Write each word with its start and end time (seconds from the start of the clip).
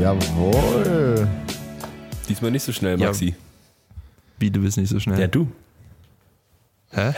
Jawohl. 0.00 1.26
Diesmal 2.28 2.50
nicht 2.50 2.62
so 2.62 2.72
schnell, 2.72 3.00
Ja. 3.00 3.08
Maxi. 3.08 3.34
Wie, 4.38 4.50
du 4.50 4.60
bist 4.60 4.76
nicht 4.78 4.88
so 4.90 5.00
schnell. 5.00 5.18
Ja, 5.20 5.26
du. 5.26 5.48
Hä? 6.92 7.12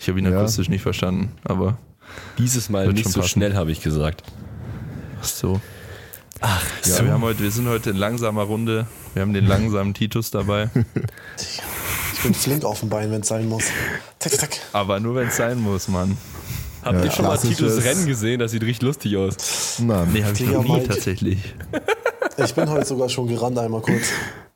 Ich 0.00 0.08
habe 0.08 0.18
ihn 0.18 0.30
Ja. 0.30 0.38
akustisch 0.38 0.68
nicht 0.68 0.82
verstanden, 0.82 1.32
aber 1.44 1.78
Dieses 2.38 2.68
Mal 2.68 2.92
nicht 2.92 3.08
so 3.08 3.20
passen. 3.20 3.30
schnell, 3.30 3.54
habe 3.54 3.70
ich 3.72 3.82
gesagt. 3.82 4.22
ach 5.20 5.24
so. 5.24 5.60
Ach, 6.40 6.62
Ja, 6.84 7.04
wir, 7.04 7.12
haben 7.12 7.22
heute, 7.22 7.40
wir 7.40 7.50
sind 7.50 7.66
heute 7.68 7.90
in 7.90 7.96
langsamer 7.96 8.42
Runde. 8.44 8.86
Wir 9.14 9.22
haben 9.22 9.32
den 9.32 9.46
langsamen 9.46 9.94
Titus 9.94 10.30
dabei. 10.30 10.70
Ich 12.20 12.24
bin 12.24 12.34
flink 12.34 12.64
auf 12.64 12.80
dem 12.80 12.88
Bein, 12.88 13.12
wenn 13.12 13.20
es 13.20 13.28
sein 13.28 13.48
muss. 13.48 13.62
Zack, 14.18 14.32
zack. 14.32 14.50
Aber 14.72 14.98
nur 14.98 15.14
wenn 15.14 15.28
es 15.28 15.36
sein 15.36 15.56
muss, 15.60 15.86
Mann. 15.86 16.18
Habt 16.84 16.98
Ja, 16.98 17.04
ihr 17.04 17.10
schon 17.10 17.24
mal 17.26 17.36
Titus 17.36 17.84
Rennen 17.84 18.06
gesehen? 18.06 18.38
Das 18.40 18.50
sieht 18.52 18.62
richtig 18.62 18.82
lustig 18.82 19.16
aus. 19.16 19.78
Nein. 19.80 20.08
Nee, 20.12 20.22
habe 20.24 20.32
ich 20.34 20.40
noch 20.46 20.62
nie 20.64 20.72
Mike. 20.72 20.88
tatsächlich. 20.88 21.38
Ich 22.44 22.54
bin 22.54 22.70
heute 22.70 22.86
sogar 22.86 23.08
schon 23.08 23.26
gerannt 23.28 23.58
einmal 23.58 23.80
kurz. 23.80 24.06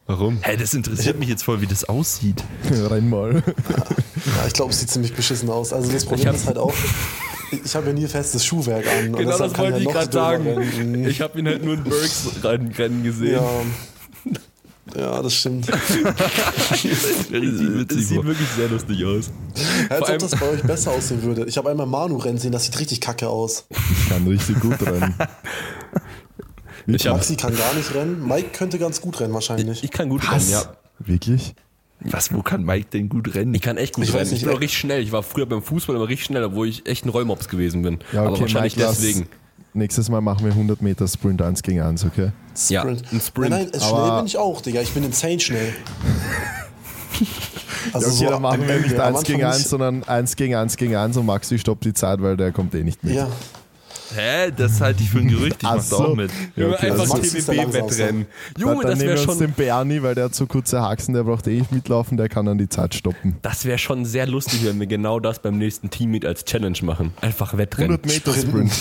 Warum? 0.06 0.38
Hä, 0.42 0.56
das 0.56 0.74
interessiert 0.74 1.18
mich 1.18 1.28
jetzt 1.28 1.42
voll, 1.44 1.60
wie 1.60 1.66
das 1.66 1.84
aussieht. 1.88 2.42
Renn 2.70 3.08
mal. 3.08 3.34
Ja, 3.44 4.46
ich 4.46 4.52
glaube, 4.52 4.72
es 4.72 4.80
sieht 4.80 4.90
ziemlich 4.90 5.14
beschissen 5.14 5.48
aus. 5.50 5.72
Also 5.72 5.90
das 5.92 6.04
Problem 6.04 6.34
ist 6.34 6.46
halt 6.46 6.58
auch, 6.58 6.74
ich 7.64 7.74
habe 7.74 7.88
ja 7.88 7.92
nie 7.92 8.06
festes 8.06 8.44
Schuhwerk 8.44 8.84
an. 8.86 9.12
Genau 9.12 9.38
das 9.38 9.56
wollte 9.58 9.78
ich 9.78 9.84
ja 9.84 9.92
gerade 9.92 10.12
sagen. 10.12 10.46
rennen. 10.46 11.06
Ich 11.08 11.20
habe 11.20 11.38
ihn 11.38 11.46
halt 11.46 11.64
nur 11.64 11.74
in 11.74 11.84
Bergs 11.84 12.30
rennen, 12.42 12.72
rennen 12.72 13.02
gesehen. 13.04 13.34
Ja. 13.34 13.60
Ja, 14.96 15.22
das 15.22 15.34
stimmt. 15.34 15.66
Das 16.68 16.80
sieht 16.82 18.24
wirklich 18.24 18.48
sehr 18.56 18.68
lustig 18.68 19.04
aus. 19.04 19.30
Als 19.88 20.02
ob 20.02 20.08
allem- 20.08 20.18
das 20.20 20.30
bei 20.32 20.48
euch 20.48 20.62
besser 20.62 20.90
aussehen 20.92 21.22
würde. 21.22 21.44
Ich 21.46 21.56
habe 21.56 21.70
einmal 21.70 21.86
Manu 21.86 22.16
rennen 22.16 22.38
sehen, 22.38 22.52
das 22.52 22.64
sieht 22.64 22.78
richtig 22.78 23.00
kacke 23.00 23.28
aus. 23.28 23.66
Ich 23.70 24.08
kann 24.08 24.26
richtig 24.26 24.60
gut 24.60 24.80
rennen. 24.82 25.14
Ich, 26.84 27.04
Maxi 27.04 27.36
kann 27.36 27.56
gar 27.56 27.74
nicht 27.74 27.94
rennen. 27.94 28.26
Mike 28.26 28.48
könnte 28.58 28.76
ganz 28.76 29.00
gut 29.00 29.20
rennen 29.20 29.32
wahrscheinlich. 29.32 29.84
ich 29.84 29.90
kann 29.92 30.08
gut 30.08 30.28
rennen, 30.28 30.50
ja. 30.50 30.64
Wirklich? 30.98 31.54
Was, 32.00 32.32
wo 32.34 32.42
kann 32.42 32.64
Mike 32.64 32.88
denn 32.92 33.08
gut 33.08 33.36
rennen? 33.36 33.54
Ich 33.54 33.62
kann 33.62 33.76
echt 33.76 33.94
gut 33.94 34.02
Ich 34.02 34.12
rennen. 34.12 34.32
Ich 34.32 34.40
bin 34.40 34.48
auch 34.48 34.54
ey. 34.54 34.58
richtig 34.58 34.78
schnell. 34.78 35.00
Ich 35.00 35.12
war 35.12 35.22
früher 35.22 35.46
beim 35.46 35.62
Fußball 35.62 35.94
immer 35.94 36.08
richtig 36.08 36.26
schnell, 36.26 36.42
obwohl 36.42 36.66
ich 36.66 36.84
echt 36.86 37.04
ein 37.06 37.10
Rollmops 37.10 37.48
gewesen 37.48 37.82
bin. 37.82 38.00
Ja, 38.12 38.22
Aber 38.22 38.32
okay, 38.32 38.40
wahrscheinlich 38.40 38.74
Mike, 38.74 38.88
lass- 38.88 38.98
deswegen. 38.98 39.28
Nächstes 39.74 40.08
Mal 40.10 40.20
machen 40.20 40.44
wir 40.44 40.52
100 40.52 40.82
Meter 40.82 41.08
Sprint 41.08 41.40
1 41.40 41.62
gegen 41.62 41.80
1, 41.80 42.04
okay? 42.04 42.30
Ja, 42.68 42.82
ein 42.82 42.98
Sprint. 43.20 43.50
Nein, 43.50 43.68
nein, 43.72 43.80
schnell 43.80 43.94
Aber- 43.94 44.16
bin 44.18 44.26
ich 44.26 44.36
auch, 44.36 44.60
Digga. 44.60 44.80
Ich 44.82 44.90
bin 44.92 45.04
insane 45.04 45.40
schnell. 45.40 45.72
Also 47.92 48.08
Ja, 48.08 48.14
okay, 48.14 48.32
dann 48.34 48.42
machen 48.42 48.68
wir 48.68 48.78
nicht 48.80 48.98
am 48.98 49.16
1 49.16 49.24
gegen 49.24 49.42
Anfang 49.42 49.60
1, 49.60 49.68
sondern 49.68 50.02
1 50.04 50.36
gegen 50.36 50.54
1 50.54 50.76
gegen 50.76 50.94
1 50.94 51.16
und 51.16 51.26
Maxi 51.26 51.58
stoppt 51.58 51.84
die 51.84 51.92
Zeit, 51.92 52.22
weil 52.22 52.36
der 52.36 52.52
kommt 52.52 52.74
eh 52.76 52.84
nicht 52.84 53.02
mit. 53.02 53.14
Ja, 53.14 53.26
Hä? 54.14 54.50
Das 54.56 54.80
halte 54.80 55.02
ich 55.02 55.10
für 55.10 55.18
ein 55.18 55.28
Gerücht. 55.28 55.56
Ich 55.60 55.66
Ach 55.68 55.76
mach 55.76 55.82
da 55.82 55.82
so. 55.82 56.04
auch 56.08 56.14
mit. 56.16 56.30
Ja, 56.56 56.62
Junge, 56.64 56.74
okay, 56.76 56.90
einfach 56.90 57.10
also 57.10 57.16
TBB-Wettrennen. 57.18 58.26
Junge, 58.58 58.74
dann 58.74 58.90
das 58.90 58.98
nehmen 58.98 59.00
wäre 59.00 59.08
wir 59.08 59.12
uns 59.12 59.22
schon, 59.22 59.38
den 59.38 59.52
Bernie, 59.52 60.02
weil 60.02 60.14
der 60.14 60.24
hat 60.24 60.34
so 60.34 60.46
kurze 60.46 60.80
Haxen, 60.82 61.14
der 61.14 61.24
braucht 61.24 61.46
eh 61.46 61.58
nicht 61.58 61.72
mitlaufen, 61.72 62.16
der 62.16 62.28
kann 62.28 62.46
dann 62.46 62.58
die 62.58 62.68
Zeit 62.68 62.94
stoppen. 62.94 63.36
das 63.42 63.64
wär 63.64 63.78
schon 63.78 64.04
sehr 64.04 64.26
lustig, 64.26 64.64
wenn 64.64 64.78
wir 64.80 64.86
genau 64.86 65.20
das 65.20 65.40
beim 65.40 65.58
nächsten 65.58 65.90
Teammeet 65.90 66.24
als 66.24 66.44
Challenge 66.44 66.78
machen. 66.82 67.12
Einfach 67.20 67.56
Wettrennen. 67.56 67.98
100 68.02 68.06
Meter 68.06 68.32
Sprint. 68.34 68.72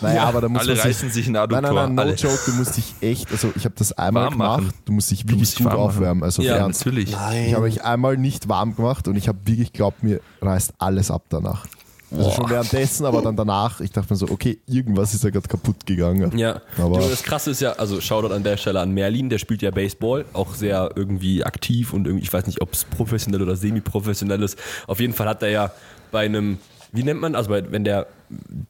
Naja, 0.00 0.24
aber 0.24 0.40
da 0.40 0.48
muss 0.48 0.60
Alle 0.62 0.74
man 0.74 0.80
reißen 0.86 1.10
sich 1.10 1.26
ein 1.26 1.32
Nein, 1.32 1.42
Adduktor. 1.42 1.62
nein, 1.72 1.74
nein, 1.74 1.94
no 1.94 2.02
Alle. 2.02 2.14
joke, 2.14 2.38
du 2.46 2.52
musst 2.52 2.76
dich 2.76 2.94
echt, 3.00 3.30
also 3.30 3.52
ich 3.54 3.64
habe 3.64 3.74
das 3.78 3.92
einmal 3.92 4.24
Warm 4.24 4.32
gemacht, 4.32 4.62
machen. 4.64 4.72
du 4.84 4.92
musst 4.92 5.10
dich 5.10 5.28
wirklich 5.28 5.54
gut 5.56 5.66
aufwärmen, 5.72 6.22
also 6.22 6.42
Ja, 6.42 6.56
ernst. 6.56 6.84
Natürlich. 6.84 7.12
nein. 7.12 7.46
Ich 7.46 7.54
habe 7.54 7.64
euch 7.64 7.84
einmal 7.84 8.16
nicht 8.16 8.48
warm 8.48 8.74
gemacht 8.74 9.08
und 9.08 9.16
ich 9.16 9.28
habe 9.28 9.38
wirklich 9.44 9.72
geglaubt, 9.72 10.02
mir 10.02 10.20
reißt 10.42 10.74
alles 10.78 11.10
ab 11.10 11.22
danach. 11.28 11.66
Also 12.10 12.30
schon 12.30 12.48
währenddessen, 12.50 13.04
aber 13.04 13.20
dann 13.22 13.34
danach, 13.36 13.80
ich 13.80 13.90
dachte 13.90 14.12
mir 14.12 14.16
so, 14.16 14.28
okay, 14.30 14.58
irgendwas 14.66 15.12
ist 15.12 15.24
ja 15.24 15.30
gerade 15.30 15.48
kaputt 15.48 15.86
gegangen. 15.86 16.36
Ja, 16.38 16.60
Aber- 16.78 17.00
das 17.00 17.22
Krasse 17.24 17.50
ist 17.50 17.60
ja, 17.60 17.72
also 17.72 18.00
Shoutout 18.00 18.32
an 18.32 18.44
der 18.44 18.56
Stelle 18.56 18.80
an 18.80 18.92
Merlin, 18.92 19.28
der 19.28 19.38
spielt 19.38 19.60
ja 19.62 19.70
Baseball, 19.72 20.24
auch 20.32 20.54
sehr 20.54 20.90
irgendwie 20.94 21.42
aktiv 21.44 21.92
und 21.92 22.06
irgendwie, 22.06 22.24
ich 22.24 22.32
weiß 22.32 22.46
nicht, 22.46 22.60
ob 22.62 22.72
es 22.74 22.84
professionell 22.84 23.42
oder 23.42 23.56
semi-professionell 23.56 24.42
ist. 24.42 24.56
Auf 24.86 25.00
jeden 25.00 25.14
Fall 25.14 25.28
hat 25.28 25.42
er 25.42 25.50
ja 25.50 25.72
bei 26.12 26.24
einem, 26.24 26.58
wie 26.92 27.02
nennt 27.02 27.20
man, 27.20 27.34
also 27.34 27.50
bei, 27.50 27.70
wenn 27.72 27.82
der, 27.84 28.06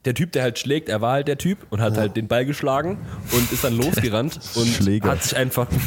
der 0.05 0.15
Typ, 0.15 0.31
der 0.31 0.41
halt 0.43 0.57
schlägt, 0.57 0.89
er 0.89 1.01
war 1.01 1.13
halt 1.13 1.27
der 1.27 1.37
Typ 1.37 1.59
und 1.69 1.79
hat 1.79 1.95
halt 1.97 2.15
den 2.15 2.27
Ball 2.27 2.45
geschlagen 2.45 2.97
und 3.33 3.51
ist 3.51 3.63
dann 3.63 3.77
losgerannt 3.77 4.39
und 4.55 4.67
Schläger. 4.67 5.11
hat 5.11 5.23
sich 5.23 5.35
einfach 5.37 5.67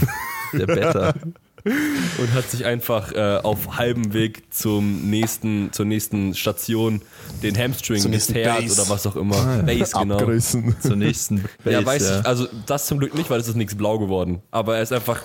Der 0.52 0.66
Better. 0.66 1.14
und 2.18 2.32
hat 2.34 2.50
sich 2.50 2.64
einfach 2.64 3.12
äh, 3.12 3.38
auf 3.42 3.76
halbem 3.76 4.12
Weg 4.12 4.52
zum 4.52 5.10
nächsten, 5.10 5.72
zur 5.72 5.84
nächsten 5.86 6.34
Station 6.34 7.02
den 7.42 7.56
Hamstring 7.58 8.02
Base. 8.02 8.80
oder 8.80 8.88
was 8.90 9.06
auch 9.06 9.16
immer. 9.16 9.62
Base, 9.64 9.92
genau. 9.98 10.14
Abgerissen. 10.16 10.74
Zur 10.80 10.96
nächsten 10.96 11.44
Base. 11.64 11.70
Ja, 11.80 11.84
weiß 11.84 12.20
ich. 12.20 12.26
Also 12.26 12.46
das 12.66 12.86
zum 12.86 12.98
Glück 12.98 13.14
nicht, 13.14 13.28
weil 13.30 13.40
es 13.40 13.48
ist 13.48 13.56
nichts 13.56 13.74
blau 13.74 13.98
geworden. 13.98 14.40
Aber 14.50 14.76
er 14.76 14.82
ist 14.82 14.92
einfach. 14.92 15.20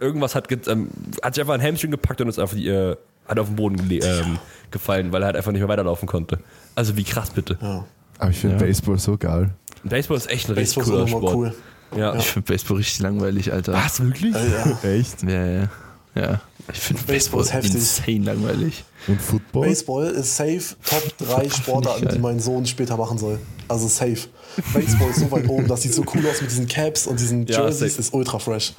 Irgendwas 0.00 0.36
hat, 0.36 0.46
ge- 0.48 0.58
ähm, 0.68 0.90
hat 1.24 1.34
sich 1.34 1.42
einfach 1.42 1.54
ein 1.54 1.62
Hamstring 1.62 1.90
gepackt 1.90 2.20
und 2.20 2.28
ist 2.28 2.38
einfach 2.38 2.54
die, 2.56 2.68
äh, 2.68 2.94
hat 3.26 3.38
auf 3.38 3.48
den 3.48 3.56
Boden 3.56 3.76
gele- 3.80 4.04
ähm, 4.04 4.38
gefallen, 4.70 5.10
weil 5.10 5.22
er 5.22 5.26
halt 5.26 5.36
einfach 5.36 5.50
nicht 5.50 5.60
mehr 5.60 5.68
weiterlaufen 5.68 6.06
konnte. 6.06 6.38
Also 6.76 6.96
wie 6.96 7.02
krass 7.02 7.30
bitte. 7.30 7.58
Ja. 7.60 7.84
Aber 8.18 8.30
ich 8.30 8.36
finde 8.38 8.56
Ja. 8.56 8.62
Baseball 8.62 8.96
so 8.98 9.16
geil. 9.16 9.50
Baseball 9.82 10.16
ist 10.16 10.30
echt 10.30 10.48
ein 10.48 10.54
richtig 10.54 10.76
Baseball 10.84 11.06
cooler 11.06 11.08
Sport. 11.08 11.34
cool. 11.34 11.54
Ja. 11.96 12.14
Ich 12.16 12.26
finde 12.26 12.52
Baseball 12.52 12.76
richtig 12.76 12.98
langweilig, 13.00 13.52
Alter. 13.52 13.72
Was, 13.72 14.00
wirklich? 14.02 14.34
Ja. 14.34 14.78
Echt? 14.90 15.22
Ja, 15.22 15.46
ja. 15.46 15.68
ja. 16.14 16.40
Ich 16.70 16.78
finde 16.80 17.02
Baseball 17.04 17.40
Baseball 17.40 17.42
ist 17.42 17.52
heftig. 17.54 17.74
insane 17.74 18.24
langweilig. 18.24 18.84
Und 19.06 19.20
Football? 19.20 19.68
Baseball 19.68 20.06
ist 20.08 20.36
safe 20.36 20.76
Top 20.84 21.16
3 21.18 21.48
Sportarten, 21.48 22.08
die 22.08 22.18
mein 22.18 22.40
Sohn 22.40 22.66
später 22.66 22.96
machen 22.96 23.16
soll. 23.16 23.38
Also 23.68 23.88
safe. 23.88 24.28
Baseball 24.74 25.10
ist 25.10 25.20
so 25.20 25.30
weit 25.30 25.48
oben, 25.48 25.66
das 25.66 25.82
sieht 25.82 25.94
so 25.94 26.02
cool 26.14 26.26
aus 26.28 26.42
mit 26.42 26.50
diesen 26.50 26.66
Caps 26.66 27.06
und 27.06 27.18
diesen 27.20 27.46
Ja, 27.46 27.62
Jerseys, 27.62 27.92
safe. 27.92 28.00
ist 28.02 28.12
ultra 28.14 28.38
fresh. 28.38 28.74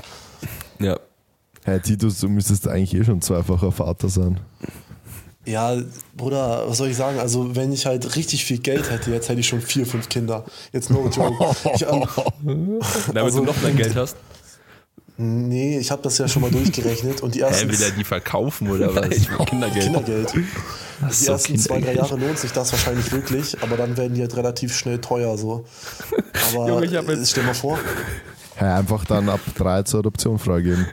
Ja. 0.79 0.99
Hey 1.63 1.79
Titus, 1.79 2.19
du 2.19 2.29
müsstest 2.29 2.67
eigentlich 2.67 2.93
eh 2.93 3.03
schon 3.03 3.21
zweifacher 3.21 3.71
Vater 3.71 4.07
sein. 4.09 4.39
Ja, 5.49 5.75
Bruder, 6.15 6.65
was 6.67 6.77
soll 6.77 6.89
ich 6.89 6.95
sagen? 6.97 7.19
Also, 7.19 7.55
wenn 7.55 7.71
ich 7.73 7.85
halt 7.85 8.15
richtig 8.15 8.45
viel 8.45 8.59
Geld 8.59 8.89
hätte, 8.91 9.11
jetzt 9.11 9.29
hätte 9.29 9.39
ich 9.39 9.47
schon 9.47 9.61
vier, 9.61 9.85
fünf 9.85 10.07
Kinder. 10.09 10.45
Jetzt 10.71 10.89
no 10.89 11.09
joke. 11.09 11.55
Ich, 11.73 11.81
ähm, 11.81 12.03
Damit 13.07 13.23
Also- 13.23 13.39
du 13.39 13.45
noch 13.45 13.61
mehr 13.61 13.71
Geld 13.71 13.95
hast. 13.95 14.15
nee, 15.17 15.77
ich 15.79 15.91
habe 15.91 16.01
das 16.01 16.17
ja 16.17 16.27
schon 16.27 16.41
mal 16.43 16.51
durchgerechnet 16.51 17.21
und 17.21 17.35
die 17.35 17.41
ersten 17.41 17.69
will 17.69 17.81
er 17.81 17.91
die 17.91 18.03
verkaufen 18.03 18.69
oder 18.69 18.93
was? 18.95 19.09
Kindergeld. 19.47 19.83
Kindergeld. 19.85 20.33
Ach 21.01 21.07
Die 21.09 21.13
so, 21.13 21.31
ersten 21.31 21.57
zwei, 21.57 21.81
drei. 21.81 21.93
Jahre 21.95 22.15
lohnt 22.17 22.37
sich 22.39 22.51
das 22.51 22.71
wahrscheinlich 22.71 23.11
wirklich, 23.11 23.61
aber 23.61 23.75
dann 23.75 23.97
werden 23.97 24.13
die 24.13 24.21
halt 24.21 24.35
relativ 24.37 24.75
schnell 24.77 24.99
teuer 25.01 25.37
so. 25.37 25.65
Aber 26.53 26.67
Junge, 26.69 26.85
ich 26.85 26.91
jetzt- 26.91 27.31
stell 27.31 27.43
mal 27.43 27.53
vor, 27.53 27.77
Hey, 28.59 28.67
einfach 28.67 29.05
dann 29.05 29.29
ab 29.29 29.39
drei 29.55 29.83
zur 29.83 30.01
Adoption 30.01 30.37
freigeben. 30.37 30.85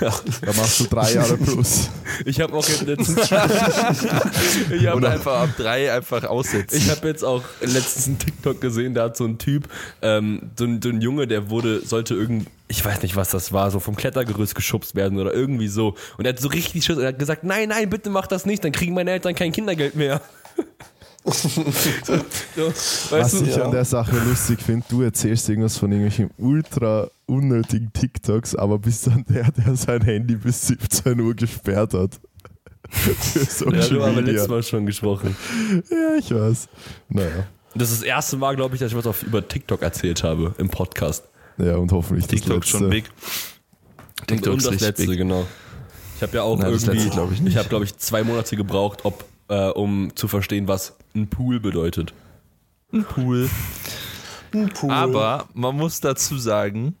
Da 0.00 0.52
machst 0.56 0.80
du 0.80 0.84
drei 0.86 1.12
Jahre 1.12 1.36
plus. 1.36 1.88
Ich 2.24 2.40
habe 2.40 2.52
auch 2.54 2.66
jetzt 2.66 2.82
letztens. 2.82 3.30
ich 4.72 4.86
habe 4.88 4.96
Oder 4.96 5.12
einfach 5.12 5.42
ab 5.42 5.50
drei 5.56 5.92
einfach 5.92 6.24
aussetzen. 6.24 6.76
Ich 6.76 6.90
habe 6.90 7.06
jetzt 7.06 7.24
auch 7.24 7.44
letztens 7.60 8.08
einen 8.08 8.18
TikTok 8.18 8.60
gesehen, 8.60 8.94
da 8.94 9.04
hat 9.04 9.16
so 9.16 9.26
ein 9.26 9.38
Typ, 9.38 9.68
ähm, 10.02 10.50
so, 10.58 10.64
ein, 10.64 10.82
so 10.82 10.88
ein 10.88 11.00
Junge, 11.00 11.28
der 11.28 11.50
wurde, 11.50 11.86
sollte 11.86 12.14
irgend, 12.14 12.48
ich 12.66 12.84
weiß 12.84 13.02
nicht, 13.02 13.14
was 13.14 13.30
das 13.30 13.52
war, 13.52 13.70
so 13.70 13.78
vom 13.78 13.94
Klettergerüst 13.94 14.56
geschubst 14.56 14.96
werden 14.96 15.16
oder 15.20 15.32
irgendwie 15.32 15.68
so. 15.68 15.94
Und 16.18 16.24
er 16.24 16.30
hat 16.30 16.40
so 16.40 16.48
richtig 16.48 16.84
Schiss, 16.84 16.98
er 16.98 17.08
hat 17.08 17.20
gesagt, 17.20 17.44
nein, 17.44 17.68
nein, 17.68 17.90
bitte 17.90 18.10
mach 18.10 18.26
das 18.26 18.44
nicht, 18.44 18.64
dann 18.64 18.72
kriegen 18.72 18.92
meine 18.92 19.12
Eltern 19.12 19.36
kein 19.36 19.52
Kindergeld 19.52 19.94
mehr. 19.94 20.20
So, 21.24 21.48
so, 22.56 22.72
Was 23.10 23.32
du? 23.32 23.44
ich 23.44 23.56
Ja. 23.56 23.64
an 23.64 23.70
der 23.72 23.84
Sache 23.84 24.16
lustig 24.28 24.60
finde, 24.62 24.84
du 24.88 25.02
erzählst 25.02 25.48
irgendwas 25.48 25.78
von 25.78 25.90
irgendwelchen 25.90 26.30
ultra 26.36 27.08
unnötigen 27.26 27.90
TikToks, 27.92 28.54
aber 28.56 28.78
bist 28.78 29.06
dann 29.06 29.24
der, 29.28 29.50
der 29.52 29.74
sein 29.76 30.02
Handy 30.02 30.36
bis 30.36 30.66
17 30.66 31.18
Uhr 31.20 31.34
gesperrt 31.34 31.94
hat. 31.94 32.20
Ja, 33.60 33.88
du 33.88 34.02
haben 34.04 34.14
wir 34.16 34.22
letztes 34.22 34.48
Mal 34.48 34.62
schon 34.62 34.86
gesprochen. 34.86 35.34
Ja, 35.90 36.16
ich 36.18 36.30
weiß. 36.30 36.68
Naja. 37.08 37.46
Das 37.74 37.90
ist 37.90 38.02
das 38.02 38.06
erste 38.06 38.36
Mal, 38.36 38.54
glaube 38.54 38.74
ich, 38.76 38.80
dass 38.80 38.92
ich 38.92 38.96
was 38.96 39.06
auf, 39.06 39.22
über 39.22 39.46
TikTok 39.46 39.82
erzählt 39.82 40.22
habe 40.22 40.54
im 40.58 40.68
Podcast. 40.68 41.24
Ja, 41.58 41.76
und 41.76 41.90
hoffentlich 41.92 42.26
das 42.26 42.34
TikTok 42.40 42.56
letzte. 42.58 42.78
schon 42.78 42.90
big. 42.90 43.04
Und, 44.20 44.26
TikTok 44.28 44.52
und 44.52 44.58
ist 44.58 44.66
das 44.70 44.80
letzte, 44.80 45.06
big. 45.06 45.18
genau. 45.18 45.46
Ich 46.16 46.22
habe 46.22 46.36
ja 46.36 46.42
auch 46.42 46.58
Nein, 46.58 46.70
das 46.72 46.82
irgendwie, 46.84 46.98
letzte 47.04 47.14
glaub 47.16 47.32
ich 47.32 47.40
nicht. 47.40 47.52
ich 47.52 47.58
habe, 47.58 47.68
glaube 47.68 47.84
ich, 47.84 47.96
zwei 47.96 48.22
Monate 48.22 48.56
gebraucht, 48.56 49.00
ob, 49.04 49.24
äh, 49.48 49.68
um 49.68 50.14
zu 50.14 50.28
verstehen, 50.28 50.68
was 50.68 50.96
ein 51.14 51.28
Pool 51.28 51.60
bedeutet. 51.60 52.14
Pool. 53.08 53.50
ein 54.52 54.68
Pool. 54.70 54.90
Aber 54.90 55.48
man 55.54 55.76
muss 55.76 56.00
dazu 56.00 56.38
sagen, 56.38 56.96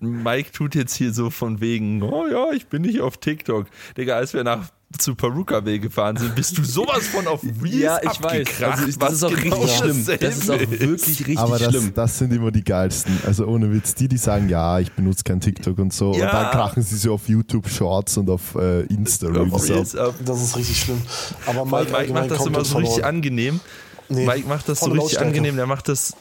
Mike 0.00 0.52
tut 0.52 0.74
jetzt 0.74 0.94
hier 0.94 1.12
so 1.12 1.30
von 1.30 1.60
wegen, 1.60 2.02
oh 2.02 2.26
ja, 2.26 2.52
ich 2.52 2.66
bin 2.66 2.82
nicht 2.82 3.00
auf 3.00 3.16
TikTok. 3.18 3.66
Digga, 3.96 4.16
als 4.16 4.34
wir 4.34 4.44
nach 4.44 4.70
zu 4.98 5.14
Peruka 5.14 5.60
Bay 5.60 5.78
gefahren 5.78 6.16
sind, 6.16 6.34
bist 6.34 6.56
du 6.58 6.64
sowas 6.64 7.06
von 7.08 7.26
auf 7.26 7.42
Reels 7.62 7.74
Ja, 7.80 7.98
ich 8.02 8.08
weiß. 8.22 8.24
abgekracht, 8.24 8.72
Also 8.78 8.86
ich, 8.88 8.98
das 8.98 9.12
ist 9.14 9.22
auch 9.24 9.34
genau 9.34 9.56
richtig 9.62 9.76
schlimm. 9.78 10.04
Das 10.20 10.36
ist 10.36 10.50
auch 10.50 10.58
wirklich 10.60 11.18
richtig 11.20 11.38
Aber 11.38 11.58
das, 11.58 11.70
schlimm. 11.72 11.92
das 11.94 12.18
sind 12.18 12.32
immer 12.32 12.50
die 12.50 12.64
geilsten. 12.64 13.18
Also 13.26 13.46
ohne 13.46 13.72
Witz, 13.72 13.94
die, 13.94 14.08
die 14.08 14.16
sagen, 14.18 14.48
ja, 14.48 14.78
ich 14.78 14.92
benutze 14.92 15.24
kein 15.24 15.40
TikTok 15.40 15.78
und 15.78 15.92
so. 15.92 16.12
Ja. 16.14 16.26
Und 16.26 16.32
dann 16.32 16.50
krachen 16.50 16.82
sie 16.82 16.96
so 16.96 17.14
auf 17.14 17.28
YouTube 17.28 17.68
Shorts 17.68 18.16
und 18.16 18.30
auf 18.30 18.54
äh, 18.54 18.82
Insta 18.82 19.28
Reels 19.28 19.94
Auf 19.96 20.08
ab. 20.08 20.14
Das 20.24 20.42
ist 20.42 20.56
richtig 20.56 20.80
schlimm. 20.80 21.00
Aber 21.46 21.64
Mike, 21.64 21.90
Mike, 21.92 21.96
Mike 21.96 22.12
macht 22.12 22.30
das 22.30 22.46
immer 22.46 22.64
so 22.64 22.78
richtig 22.78 23.04
angenehm. 23.04 23.60
Nee, 24.08 24.26
Mike 24.26 24.48
macht 24.48 24.68
das 24.68 24.80
so 24.80 24.90
richtig 24.90 25.18
angenehm. 25.20 25.56
Der 25.56 25.66
macht 25.66 25.88
das, 25.88 26.14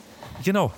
genau. 0.44 0.72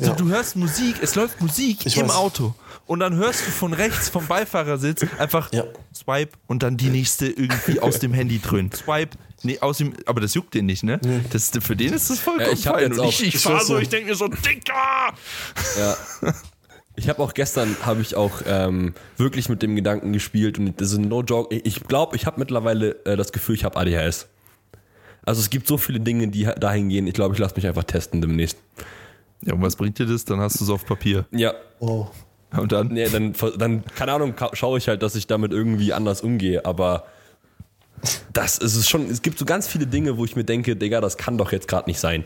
So, 0.00 0.06
Ja. 0.06 0.14
du 0.14 0.28
hörst 0.28 0.56
Musik, 0.56 0.96
es 1.02 1.14
läuft 1.14 1.40
Musik 1.40 1.84
Ich 1.84 1.96
im 1.98 2.08
weiß. 2.08 2.16
Auto. 2.16 2.54
Und 2.86 3.00
dann 3.00 3.14
hörst 3.16 3.46
du 3.46 3.50
von 3.50 3.72
rechts 3.72 4.08
vom 4.08 4.26
Beifahrersitz 4.26 5.04
einfach 5.18 5.52
Ja. 5.52 5.64
Swipe 5.94 6.32
und 6.46 6.62
dann 6.62 6.76
die 6.76 6.88
nächste 6.88 7.26
irgendwie 7.26 7.78
aus 7.80 7.98
dem 7.98 8.12
Handy 8.14 8.40
dröhnen. 8.40 8.72
Swipe, 8.72 9.16
nee, 9.42 9.58
aus 9.60 9.78
dem, 9.78 9.92
aber 10.06 10.20
das 10.20 10.34
juckt 10.34 10.54
den 10.54 10.66
nicht, 10.66 10.82
ne? 10.82 10.98
Das, 11.30 11.50
für 11.60 11.76
den 11.76 11.92
ist 11.92 12.10
das 12.10 12.18
vollkommen 12.18 12.46
Ja, 12.48 12.52
ich 12.54 12.64
fein. 12.64 12.92
Und 12.98 13.04
ich, 13.08 13.22
ich 13.22 13.34
ich 13.36 13.40
fahr 13.42 13.56
weiß 13.56 13.66
so, 13.66 13.74
so. 13.74 13.78
ich 13.78 13.88
denke 13.90 14.08
mir 14.10 14.16
so, 14.16 14.26
Dicker! 14.28 14.74
Ja. 15.78 15.96
Ich 16.96 17.08
habe 17.08 17.22
auch 17.22 17.32
gestern 17.34 17.76
habe 17.82 18.00
ich 18.02 18.16
auch 18.16 18.42
ähm, 18.46 18.94
wirklich 19.16 19.48
mit 19.48 19.62
dem 19.62 19.76
Gedanken 19.76 20.12
gespielt 20.12 20.58
und 20.58 20.80
das 20.80 20.92
ist 20.92 20.98
no 20.98 21.22
joke. 21.22 21.54
Ich 21.54 21.84
glaube, 21.84 22.16
ich 22.16 22.26
habe 22.26 22.40
mittlerweile 22.40 22.96
äh, 23.06 23.16
das 23.16 23.32
Gefühl, 23.32 23.54
ich 23.54 23.64
habe 23.64 23.76
ADHS. 23.78 24.26
Also 25.24 25.40
es 25.40 25.50
gibt 25.50 25.66
so 25.68 25.78
viele 25.78 26.00
Dinge, 26.00 26.28
die 26.28 26.44
dahin 26.58 26.88
gehen. 26.88 27.06
Ich 27.06 27.14
glaube, 27.14 27.34
ich 27.34 27.38
lasse 27.40 27.54
mich 27.54 27.66
einfach 27.66 27.84
testen 27.84 28.20
demnächst. 28.20 28.58
Ja, 29.42 29.54
und 29.54 29.62
was 29.62 29.76
bringt 29.76 29.98
dir 29.98 30.06
das? 30.06 30.24
Dann 30.24 30.40
hast 30.40 30.60
du 30.60 30.64
es 30.64 30.70
auf 30.70 30.84
Papier. 30.86 31.24
Ja, 31.32 31.54
Oh. 31.78 32.06
Und 32.56 32.72
dann? 32.72 32.88
nee, 32.88 33.08
dann, 33.08 33.32
dann 33.58 33.84
keine 33.94 34.12
Ahnung, 34.12 34.34
schaue 34.54 34.78
ich 34.78 34.88
halt, 34.88 35.02
dass 35.02 35.14
ich 35.14 35.28
damit 35.28 35.52
irgendwie 35.52 35.92
anders 35.92 36.20
umgehe. 36.20 36.64
Aber 36.64 37.04
das 38.32 38.58
ist 38.58 38.74
es 38.74 38.88
schon. 38.88 39.08
Es 39.08 39.22
gibt 39.22 39.38
so 39.38 39.44
ganz 39.44 39.68
viele 39.68 39.86
Dinge, 39.86 40.16
wo 40.18 40.24
ich 40.24 40.34
mir 40.36 40.44
denke, 40.44 40.74
Digga, 40.74 41.00
das 41.00 41.16
kann 41.16 41.38
doch 41.38 41.52
jetzt 41.52 41.68
gerade 41.68 41.88
nicht 41.88 42.00
sein. 42.00 42.24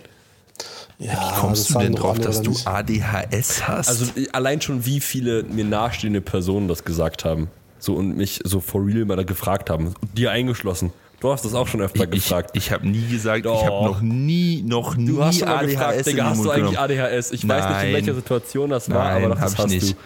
Ja, 0.99 1.34
Kommst 1.40 1.69
das 1.69 1.75
du 1.75 1.78
denn 1.81 1.94
drauf, 1.94 2.19
dass 2.19 2.40
du. 2.40 2.55
ADHS 2.64 3.67
hast? 3.67 3.88
Also 3.88 4.06
allein 4.32 4.60
schon, 4.60 4.87
wie 4.87 5.00
viele 5.00 5.43
mir 5.43 5.64
nahestehende 5.64 6.20
Personen 6.20 6.69
das 6.69 6.84
gesagt 6.84 7.25
haben. 7.25 7.49
So 7.78 7.94
und 7.96 8.17
mich 8.17 8.40
so 8.44 8.60
for 8.60 8.87
real 8.87 9.05
mal 9.05 9.17
da 9.17 9.25
gefragt 9.25 9.69
haben. 9.69 9.94
Dir 10.17 10.31
eingeschlossen. 10.31 10.93
Du 11.24 11.32
hast 11.32 11.42
das 11.42 11.54
auch 11.54 11.66
schon 11.66 11.80
öfter 11.80 12.04
ich 12.04 12.10
gefragt. 12.10 12.50
ich 12.52 12.70
habe 12.70 12.86
nie 12.86 13.06
gesagt, 13.06 13.38
ich 13.38 13.42
Doch. 13.44 13.62
habe 13.64 13.84
noch 13.86 14.02
nie, 14.02 14.62
noch 14.62 14.94
nie 14.94 15.06
Du 15.06 15.24
hast 15.24 15.38
schon 15.38 15.48
ADHS 15.48 15.70
gefragt, 15.70 15.96
in 15.96 16.04
Digga, 16.04 16.24
hast 16.26 16.44
du 16.44 16.50
eigentlich 16.50 16.76
genommen. 16.78 16.90
ADHS? 17.00 17.30
Ich 17.32 17.48
weiß 17.48 17.64
nicht, 17.64 17.76
in 17.76 17.82
Nein. 17.82 17.92
welcher 17.94 18.14
Situation 18.14 18.68
das 18.68 18.90
war, 18.90 19.04
Nein, 19.04 19.24
aber 19.24 19.34
das 19.34 19.52
ich 19.54 19.58
hast 19.58 19.68
nicht. 19.70 19.92
du. 19.92 19.96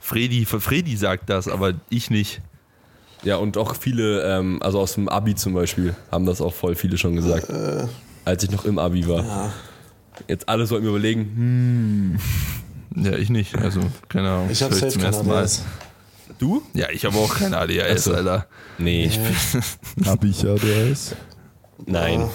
Fredi, 0.00 0.44
Fredi 0.44 0.96
sagt 0.96 1.30
das, 1.30 1.46
aber 1.46 1.74
ich 1.90 2.10
nicht. 2.10 2.40
Ja, 3.22 3.36
und 3.36 3.56
auch 3.56 3.76
viele, 3.76 4.24
ähm, 4.24 4.58
also 4.62 4.80
aus 4.80 4.94
dem 4.94 5.08
Abi 5.08 5.36
zum 5.36 5.54
Beispiel, 5.54 5.94
haben 6.10 6.26
das 6.26 6.40
auch 6.40 6.52
voll 6.52 6.74
viele 6.74 6.98
schon 6.98 7.14
gesagt. 7.14 7.46
als 8.24 8.42
ich 8.42 8.50
noch 8.50 8.64
im 8.64 8.80
Abi 8.80 9.06
war. 9.06 9.52
Jetzt 10.26 10.48
alle 10.48 10.66
sollten 10.66 10.86
mir 10.86 10.90
überlegen, 10.90 12.18
hm, 12.96 13.04
Ja, 13.04 13.12
ich 13.16 13.30
nicht. 13.30 13.56
Also, 13.56 13.78
keine 14.08 14.28
Ahnung. 14.28 14.48
Ich 14.50 14.60
hör 14.60 14.72
safe 14.72 14.88
zum 14.88 15.02
ersten 15.04 15.28
Mal. 15.28 15.44
ADS. 15.44 15.62
Du? 16.38 16.62
Ja, 16.74 16.88
ich 16.90 17.04
habe 17.04 17.16
auch 17.18 17.34
keine 17.34 17.58
ADHS, 17.58 18.04
so. 18.04 18.14
Alter. 18.14 18.46
Nee, 18.78 19.10
Habe 20.06 20.26
ich 20.28 20.44
ADHS? 20.46 21.14
nein. 21.86 22.28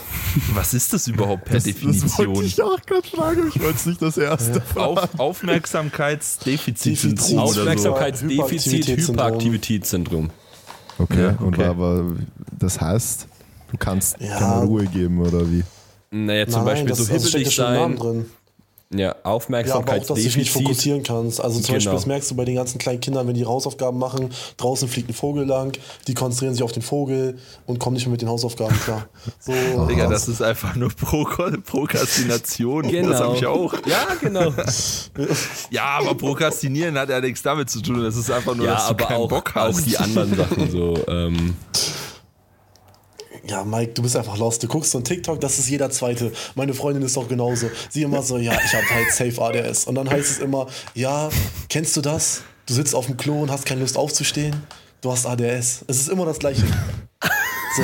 Was 0.54 0.74
ist 0.74 0.94
das 0.94 1.07
überhaupt 1.07 1.46
per 1.46 1.56
Das, 1.56 1.63
das 1.63 1.74
wollte 1.84 1.88
Definition? 1.94 2.46
ich 2.46 2.62
auch 2.62 2.81
gerade 2.86 3.07
fragen. 3.07 3.48
Ich 3.54 3.60
wollte 3.62 3.75
es 3.78 3.86
nicht 3.86 4.01
das 4.01 4.18
erste 4.18 4.62
Auf, 4.75 5.10
Aufmerksamkeitsdefizitsyndrom 5.18 7.16
Defizit. 7.18 7.38
oder 7.38 7.54
so. 7.54 7.60
Aufmerksamkeitsdefizit, 7.62 8.88
Hyperaktivitätssyndrom. 8.88 9.16
Hyperaktivitätssyndrom. 9.25 10.30
Okay, 10.98 11.22
Ja, 11.22 11.30
und 11.40 11.57
okay. 11.57 11.63
aber 11.66 12.06
das 12.57 12.80
heißt, 12.81 13.28
du 13.72 13.78
kannst 13.78 14.18
Ja. 14.19 14.38
keine 14.38 14.63
Ruhe 14.66 14.86
geben 14.86 15.19
oder 15.22 15.50
wie? 15.50 15.63
Naja, 16.12 16.46
zum 16.48 16.56
Nein, 16.63 16.66
Beispiel 16.66 16.90
das, 16.90 16.98
so 16.98 17.13
ja 17.13 17.19
hibbelig 17.19 17.54
schon 17.54 17.66
im 17.68 17.74
Namen 17.74 17.98
sein. 17.98 18.25
Ja, 18.91 19.15
Ja, 19.24 19.75
aber 19.75 19.91
auch, 19.91 19.97
dass 19.97 20.07
du 20.07 20.13
dich 20.15 20.36
nicht 20.36 20.51
fokussieren 20.51 21.03
kannst. 21.03 21.39
Also 21.39 21.57
zum 21.59 21.65
Genau. 21.65 21.75
Beispiel, 21.75 21.94
das 21.94 22.06
merkst 22.07 22.31
du 22.31 22.36
bei 22.36 22.45
den 22.45 22.56
ganzen 22.56 22.80
kleinen 22.80 23.00
Kindern, 23.00 23.27
wenn 23.27 23.36
die 23.36 23.45
Hausaufgaben 23.45 24.00
machen, 24.00 24.31
draußen 24.57 24.88
fliegt 24.88 25.09
ein 25.09 25.13
Vogel 25.13 25.45
lang, 25.45 25.77
die 26.07 26.15
konzentrieren 26.15 26.53
sich 26.56 26.63
auf 26.63 26.71
den 26.71 26.81
Vogel 26.81 27.38
und 27.68 27.77
kommen 27.77 27.94
nicht 27.95 28.06
mehr 28.07 28.12
mit 28.13 28.21
den 28.21 28.30
Hausaufgaben 28.30 28.75
klar. 28.80 29.07
So, 29.39 29.53
Digga, 29.86 30.07
das 30.07 30.27
ist 30.27 30.41
einfach 30.41 30.75
nur 30.75 30.89
Pro 30.89 31.24
Prokrastination. 31.65 32.83
Das 32.83 32.91
Genau. 32.91 33.13
habe 33.19 33.36
ich 33.38 33.45
auch. 33.45 33.74
Ja, 33.86 34.07
genau. 34.19 34.53
Ja, 35.69 36.00
aber 36.00 36.15
Prokrastinieren 36.15 36.97
hat 36.97 37.09
ja 37.09 37.21
nichts 37.21 37.44
damit 37.44 37.69
zu 37.69 37.81
tun. 37.81 38.01
Das 38.03 38.15
ist 38.15 38.31
einfach 38.31 38.56
nur, 38.56 38.65
ja, 38.65 38.74
dass 38.74 38.86
du 38.88 38.89
aber 38.91 39.06
keinen 39.06 39.18
auch, 39.21 39.30
Bock 39.30 39.51
auch 39.56 39.68
hast. 39.68 39.86
die 39.86 39.97
anderen 39.97 40.36
Sachen 40.36 40.71
so. 40.71 40.95
Ähm, 41.07 41.56
ja, 43.50 43.63
Mike, 43.63 43.94
du 43.94 44.01
bist 44.01 44.16
einfach 44.16 44.38
lost. 44.38 44.62
Du 44.62 44.68
guckst 44.68 44.92
so 44.92 45.00
ein 45.00 45.04
TikTok, 45.04 45.42
das 45.42 45.57
ist 45.60 45.69
jeder 45.69 45.90
Zweite. 45.90 46.31
Meine 46.56 46.74
Freundin 46.74 47.04
ist 47.04 47.18
doch 47.18 47.28
genauso. 47.28 47.69
Sie 47.90 48.04
immer 48.04 48.22
so, 48.22 48.38
ja, 48.38 48.54
ich 48.54 48.74
habe 48.74 48.90
halt 48.90 49.12
safe 49.12 49.42
ADS. 49.42 49.86
Und 49.86 49.96
dann 49.96 50.10
heißt 50.10 50.31
es 50.31 50.40
immer, 50.40 50.68
ja, 50.94 51.30
kennst 51.68 51.98
du 51.98 52.01
das? 52.01 52.44
Du 52.66 52.74
sitzt 52.74 52.94
auf 52.94 53.07
dem 53.07 53.18
Klo 53.18 53.42
und 53.42 53.51
hast 53.51 53.66
keine 53.66 53.81
Lust 53.81 53.98
aufzustehen. 53.98 54.56
Du 55.01 55.12
hast 55.12 55.25
ADS. 55.25 55.86
Es 55.88 56.00
ist 56.00 56.10
immer 56.10 56.25
das 56.25 56.40
Gleiche. 56.40 56.66
So. 57.75 57.84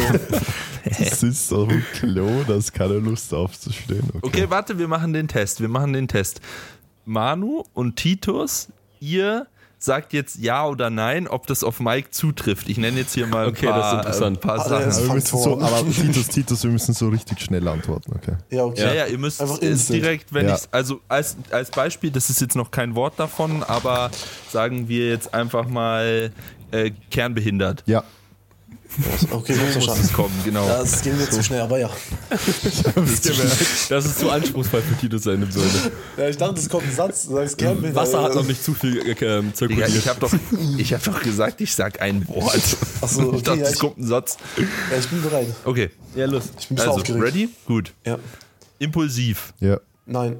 Du 0.83 1.15
sitzt 1.15 1.51
auf 1.51 1.67
dem 1.67 1.83
Klo, 1.94 2.44
da 2.47 2.56
hast 2.56 2.71
keine 2.73 2.95
Lust 2.95 3.33
aufzustehen. 3.33 4.07
Okay. 4.09 4.27
Okay, 4.27 4.50
warte, 4.50 4.77
wir 4.77 4.88
machen 4.88 5.13
den 5.13 5.27
Test. 5.27 5.62
Wir 5.62 5.69
machen 5.69 5.94
den 5.94 6.07
Test. 6.07 6.41
Manu 7.06 7.63
und 7.73 7.95
Titus, 7.95 8.67
ihr 9.00 9.47
sagt 9.85 10.13
jetzt 10.13 10.37
ja 10.37 10.65
oder 10.67 10.89
nein, 10.89 11.27
ob 11.27 11.47
das 11.47 11.63
auf 11.63 11.79
Mike 11.79 12.09
zutrifft. 12.11 12.67
Ich 12.67 12.77
nenne 12.77 12.99
jetzt 12.99 13.13
hier 13.13 13.27
mal 13.27 13.45
ein 13.45 13.49
Okay, 13.51 13.67
paar, 13.67 13.77
das 13.79 13.87
ist 13.91 13.97
interessant. 13.99 14.37
Ein 14.37 14.41
paar 14.41 14.59
Sachen. 14.59 14.91
Aber, 14.91 15.07
wir 15.07 15.13
müssen 15.13 15.37
so, 15.37 15.61
aber 15.61 15.91
Titus, 15.91 16.27
Titus, 16.27 16.63
wir 16.63 16.71
müssen 16.71 16.93
so 16.93 17.09
richtig 17.09 17.39
schnell 17.39 17.67
antworten, 17.67 18.13
okay? 18.15 18.35
Ja, 18.49 18.65
okay. 18.65 18.81
Ja, 18.81 18.93
ja, 18.93 19.05
ihr 19.05 19.17
müsst 19.17 19.39
es 19.41 19.87
direkt, 19.87 20.33
wenn 20.33 20.47
Ja. 20.47 20.55
ich 20.55 20.61
also 20.71 20.99
als, 21.07 21.37
als 21.51 21.69
Beispiel, 21.71 22.11
das 22.11 22.29
ist 22.29 22.41
jetzt 22.41 22.55
noch 22.55 22.71
kein 22.71 22.95
Wort 22.95 23.13
davon, 23.19 23.63
aber 23.63 24.09
sagen 24.51 24.89
wir 24.89 25.07
jetzt 25.09 25.33
einfach 25.33 25.67
mal 25.67 26.31
äh, 26.71 26.91
kernbehindert. 27.11 27.83
Ja, 27.85 28.03
Okay, 29.31 29.56
Muss 29.56 29.75
ich 29.75 29.75
hab's 29.75 29.75
es 29.75 29.83
verstanden. 29.83 30.13
kommen, 30.13 30.33
genau. 30.45 30.68
Das 30.68 31.01
ging 31.01 31.18
mir 31.18 31.30
zu 31.30 31.44
schnell, 31.44 31.62
aber 31.62 31.80
ja. 31.80 31.89
das 33.89 34.06
ist 34.06 34.19
zu 34.19 34.30
anspruchsvoll 34.30 34.81
für 34.81 34.95
Titus 34.95 35.24
seine 35.24 35.45
Birne. 35.45 35.92
ja 36.18 36.30
ich 36.30 36.38
dachte, 36.38 36.59
es 36.59 36.69
kommt 36.69 36.86
ein 36.86 36.94
Satz. 36.94 37.27
Du 37.27 37.36
sagst 37.36 37.57
gern 37.57 37.95
Wasser 37.95 38.24
hat 38.24 38.36
noch 38.36 38.45
nicht 38.45 38.63
zu 38.63 38.74
viel 38.74 39.00
äh, 39.00 39.15
Digga, 39.15 39.44
zirkuliert. 39.53 39.89
ich 39.89 40.07
habe 40.07 40.19
doch, 40.19 40.33
ich 40.77 40.94
hab 40.94 41.03
doch 41.03 41.21
gesagt, 41.21 41.62
ich 41.62 41.74
sag 41.74 42.01
ein 42.01 42.27
Wort. 42.27 42.56
Achso, 43.01 43.21
okay, 43.24 43.36
ich 43.38 43.44
dachte, 43.44 43.59
ja, 43.59 43.65
es 43.68 43.80
kommt 43.80 43.97
ein 43.97 44.07
Satz. 44.07 44.38
Ja, 44.57 44.98
ich 44.98 45.07
bin 45.07 45.21
bereit. 45.21 45.48
Okay, 45.65 45.89
ja, 46.15 46.25
los. 46.25 46.44
Ich 46.59 46.68
bin 46.68 46.80
also, 46.80 46.91
aufgeregt. 46.91 47.24
ready? 47.24 47.50
Gut. 47.65 47.94
Ja. 48.06 48.18
Impulsiv. 48.80 49.53
ja. 49.59 49.80
Nein. 50.06 50.38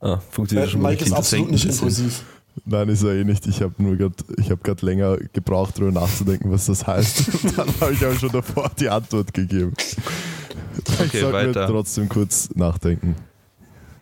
Ah, 0.00 0.14
Äh, 0.14 0.18
funktioniert 0.30 0.70
schon 0.70 0.80
mal 0.80 0.92
Mike 0.92 1.04
ist 1.04 1.12
absolut 1.12 1.50
nicht 1.50 1.64
impulsiv. 1.66 2.22
Nein, 2.64 2.88
ist 2.88 3.02
er 3.02 3.14
eh 3.14 3.24
nicht. 3.24 3.46
Ich 3.46 3.62
habe 3.62 3.74
nur 3.82 3.96
grad, 3.96 4.12
ich 4.38 4.50
habe 4.50 4.60
gerade 4.62 4.84
länger 4.84 5.16
gebraucht, 5.32 5.76
darüber 5.78 6.00
nachzudenken, 6.00 6.50
was 6.50 6.66
das 6.66 6.86
heißt. 6.86 7.44
Und 7.44 7.58
dann 7.58 7.68
habe 7.80 7.92
ich 7.92 8.04
aber 8.04 8.14
schon 8.16 8.30
davor 8.32 8.70
die 8.78 8.88
Antwort 8.88 9.32
gegeben. 9.34 9.72
ich 9.78 11.00
Okay, 11.00 11.20
sollte 11.20 11.38
mir 11.48 11.48
weiter. 11.54 11.66
trotzdem 11.68 12.08
kurz 12.08 12.50
nachdenken. 12.54 13.14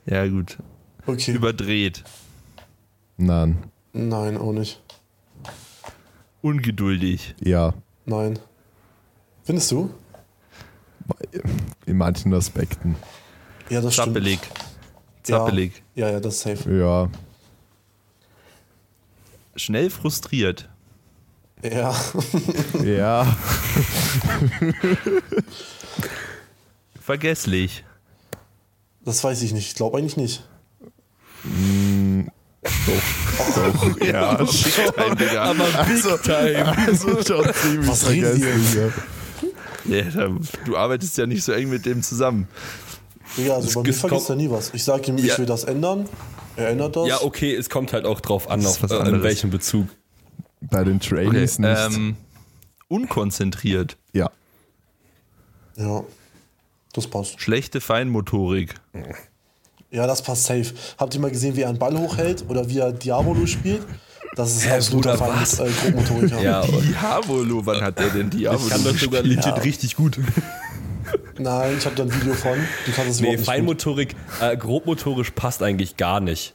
Ja, 0.06 0.26
gut. 0.26 0.58
Okay. 1.06 1.32
Überdreht. 1.32 2.04
Nein, 3.16 3.58
Nein, 3.92 4.36
auch 4.36 4.52
nicht. 4.52 4.80
Ungeduldig. 6.42 7.34
ja, 7.40 7.74
Nein. 8.06 8.38
Findest 9.44 9.70
du? 9.72 9.90
in 11.86 11.96
manchen 11.96 12.34
Aspekten. 12.34 12.94
Ja, 13.70 13.80
das 13.80 13.94
stimmt. 13.94 14.08
Zappelig. 14.08 14.38
Zappelig. 15.22 15.82
Ja, 15.94 16.06
ja, 16.08 16.12
ja 16.14 16.20
das 16.20 16.34
ist 16.36 16.40
safe. 16.42 16.76
Ja, 16.78 17.08
Schnell 19.58 19.90
frustriert. 19.90 20.68
Ja. 21.62 21.94
ja, 22.84 23.36
Vergesslich. 27.00 27.84
Das 29.04 29.24
weiß 29.24 29.42
ich 29.42 29.52
nicht. 29.52 29.68
Ich 29.68 29.74
glaube 29.74 29.98
eigentlich 29.98 30.16
nicht. 30.16 30.44
ja, 34.04 34.46
schon. 34.46 34.92
Nein, 34.96 35.16
Digga. 35.16 35.42
Aber 35.44 35.64
big 35.86 36.22
time. 36.22 36.76
Also 36.86 37.22
schon 37.22 37.54
ziemlich 37.54 37.88
Was 37.88 38.04
vergesslich. 38.04 38.74
Ja. 38.74 38.88
Ja, 39.96 40.02
da- 40.10 40.36
du 40.64 40.76
arbeitest 40.76 41.16
ja 41.18 41.26
nicht 41.26 41.42
so 41.42 41.52
eng 41.52 41.70
mit 41.70 41.86
dem 41.86 42.02
zusammen. 42.02 42.46
Digga, 43.36 43.54
also 43.54 43.80
bei 43.80 43.88
mir 43.88 43.94
vergisst 43.94 44.28
er 44.30 44.36
nie 44.36 44.50
was. 44.50 44.72
Ich 44.74 44.84
sage 44.84 45.10
ihm, 45.10 45.18
Ja. 45.18 45.32
ich 45.32 45.38
will 45.38 45.46
das 45.46 45.64
ändern. 45.64 46.08
Er 46.58 46.68
ändert 46.70 46.96
das. 46.96 47.08
Ja, 47.08 47.22
okay, 47.22 47.54
es 47.54 47.70
kommt 47.70 47.92
halt 47.92 48.04
auch 48.04 48.20
drauf 48.20 48.50
an, 48.50 48.64
auf, 48.66 48.82
äh, 48.82 48.86
in 48.86 48.92
anderes. 48.92 49.22
welchem 49.22 49.50
Bezug. 49.50 49.88
Bei 50.60 50.82
den 50.84 50.96
Okay. 50.96 51.08
Trainees 51.10 51.58
nicht. 51.60 51.78
Ähm, 51.78 52.16
unkonzentriert. 52.88 53.96
ja, 54.12 54.30
Ja. 55.76 56.02
Das 56.94 57.06
passt. 57.06 57.40
Schlechte 57.40 57.80
Feinmotorik. 57.80 58.74
Ja, 59.90 60.06
das 60.06 60.22
passt 60.22 60.44
safe. 60.46 60.72
Habt 60.98 61.14
ihr 61.14 61.20
mal 61.20 61.30
gesehen, 61.30 61.54
wie 61.54 61.60
er 61.62 61.68
einen 61.68 61.78
Ball 61.78 61.96
hochhält 61.96 62.44
oder 62.48 62.68
wie 62.68 62.78
er 62.78 62.92
Diabolo 62.92 63.46
spielt? 63.46 63.82
Das 64.34 64.56
ist 64.56 64.68
absoluter 64.68 65.16
Bruder, 65.16 65.46
Fall 65.46 65.66
mit 65.68 65.76
äh, 65.76 65.80
Grobmotoriker. 65.92 66.40
Ja, 66.42 66.62
Diabolo, 66.66 67.64
wann 67.66 67.80
hat 67.82 67.98
der 67.98 68.08
denn 68.10 68.30
Diabolo? 68.30 68.62
ich 68.64 68.70
kann 68.72 68.84
das 68.84 68.94
sogar 69.00 69.22
legit 69.22 69.44
Ja. 69.44 69.54
richtig 69.54 69.96
gut. 69.96 70.18
Nein, 71.38 71.76
ich 71.78 71.84
habe 71.84 71.94
da 71.96 72.02
ein 72.04 72.14
Video 72.14 72.34
von. 72.34 72.58
Du 72.86 72.92
kannst 72.92 73.10
es 73.10 73.20
Nee, 73.20 73.32
nicht. 73.36 73.44
Feinmotorik, 73.44 74.14
äh, 74.40 74.56
grobmotorisch 74.56 75.30
passt 75.32 75.62
eigentlich 75.62 75.96
gar 75.96 76.20
nicht. 76.20 76.54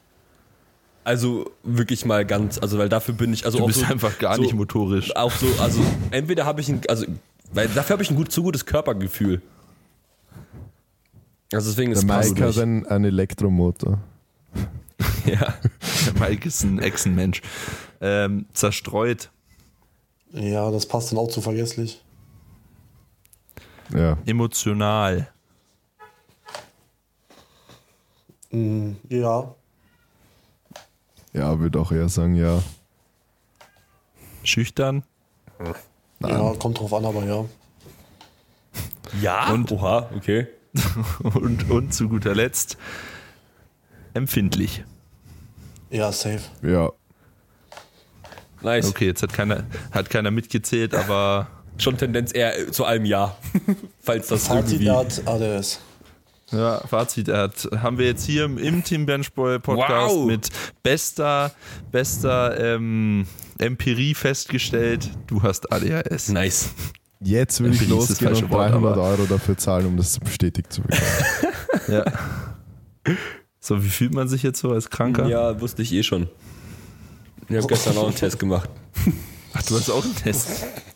Also 1.06 1.52
wirklich 1.64 2.06
mal 2.06 2.26
ganz, 2.26 2.58
also 2.60 2.78
weil 2.78 2.88
dafür 2.90 3.14
bin 3.14 3.34
ich, 3.34 3.46
also 3.46 3.58
Du 3.58 3.64
auch 3.66 3.68
bist 3.68 3.80
so, 3.82 3.86
einfach 3.86 4.18
gar 4.20 4.36
so, 4.38 4.42
nicht 4.42 4.54
motorisch. 4.54 5.14
Auch 5.16 5.32
so, 5.34 5.48
also 5.62 5.82
entweder 6.12 6.46
habe 6.46 6.62
ich 6.62 6.70
ein, 6.70 6.82
also 6.88 7.06
weil 7.52 7.68
dafür 7.68 7.96
habe 7.96 8.04
ich 8.04 8.10
ein 8.10 8.16
gut, 8.16 8.32
zu 8.32 8.42
gutes 8.42 8.66
Körpergefühl. 8.66 9.42
Also 11.52 11.70
deswegen 11.70 11.92
ist 11.92 12.08
der 12.08 12.18
Mike 12.18 12.44
hat 12.46 12.58
einen, 12.58 12.86
einen 12.86 13.06
Elektromotor. 13.06 14.00
Ja. 15.26 15.54
Der 16.06 16.20
Mike 16.30 16.48
ist 16.48 16.64
ein 16.64 16.80
Echsenmensch. 16.80 17.42
Ähm, 18.02 18.46
zerstreut, 18.54 19.30
Ja, 20.34 20.70
das 20.70 20.86
passt 20.86 21.12
dann 21.12 21.20
auch 21.20 21.30
zu 21.30 21.40
vergesslich. 21.42 22.03
Ja. 23.92 24.18
emotional, 24.26 25.28
Mm, 28.54 28.94
ja, 29.10 29.56
Ja, 31.34 31.60
würde 31.60 31.80
auch 31.80 31.92
eher 31.92 32.08
sagen, 32.08 32.36
ja. 32.36 32.62
schüchtern, 34.44 35.04
ja, 36.20 36.54
kommt 36.60 36.80
drauf 36.80 36.94
an, 36.94 37.06
aber 37.06 37.24
ja. 37.26 37.46
Ja? 39.22 39.52
Und? 39.52 39.72
Oha, 39.72 40.10
okay. 40.16 40.48
und, 41.24 41.70
und 41.70 41.94
zu 41.94 42.10
guter 42.10 42.36
Letzt 42.36 42.78
empfindlich. 44.14 44.84
Ja, 45.90 46.12
safe. 46.12 46.42
Ja. 46.62 46.92
Nice. 48.62 48.88
Okay, 48.88 49.06
jetzt 49.08 49.24
hat 49.24 49.34
keiner, 49.34 49.66
hat 49.92 50.10
keiner 50.10 50.32
mitgezählt, 50.32 50.96
aber 50.96 51.48
Schon 51.78 51.98
Tendenz 51.98 52.34
eher 52.34 52.72
zu 52.72 52.86
einem 52.86 53.06
Ja. 53.06 53.36
Falls 54.02 54.28
das 54.28 54.48
Fazit, 54.48 54.82
irgendwie. 54.82 54.92
hat 54.92 55.22
ADS. 55.28 55.80
ja, 56.52 56.80
Fazit 56.88 57.28
hat, 57.30 57.68
haben 57.78 57.98
wir 57.98 58.06
jetzt 58.06 58.26
hier 58.26 58.46
im, 58.46 58.58
im 58.58 58.84
Team 58.84 59.06
Benchboy 59.06 59.60
Podcast 59.60 60.16
Wow. 60.16 60.26
mit 60.28 60.50
bester, 60.84 61.52
bester 61.92 62.76
ähm, 62.76 63.26
Empirie 63.58 64.14
festgestellt, 64.14 65.10
du 65.28 65.42
hast 65.42 65.72
ADHS. 65.72 66.30
Nice. 66.30 66.70
Jetzt 67.22 67.62
will 67.64 67.72
ich 67.74 67.82
ist 67.82 67.90
das 67.90 68.22
losgehen 68.22 68.36
und 68.36 68.50
Wort, 68.52 68.72
300 68.72 68.92
aber- 68.94 69.02
Euro 69.04 69.26
dafür 69.26 69.58
zahlen, 69.58 69.86
um 69.88 69.98
das 69.98 70.20
bestätigt 70.20 70.72
zu 70.74 70.82
bekommen. 70.82 71.02
Ja. 71.88 72.06
So, 73.60 73.84
wie 73.84 73.90
fühlt 73.90 74.14
man 74.14 74.28
sich 74.30 74.42
jetzt 74.44 74.60
so 74.60 74.72
als 74.72 74.90
Kranker? 74.90 75.28
Ja, 75.28 75.60
wusste 75.60 75.82
ich 75.82 75.92
eh 75.94 76.04
schon. 76.04 76.30
Ich 77.50 77.58
habe 77.58 77.68
gestern 77.68 77.98
auch 77.98 78.08
einen 78.08 78.16
Test 78.16 78.40
gemacht. 78.40 78.70
Ach, 79.54 79.64
du 79.64 79.76
hast 79.76 79.90
auch 79.90 80.04
einen 80.04 80.16
Test. 80.16 80.66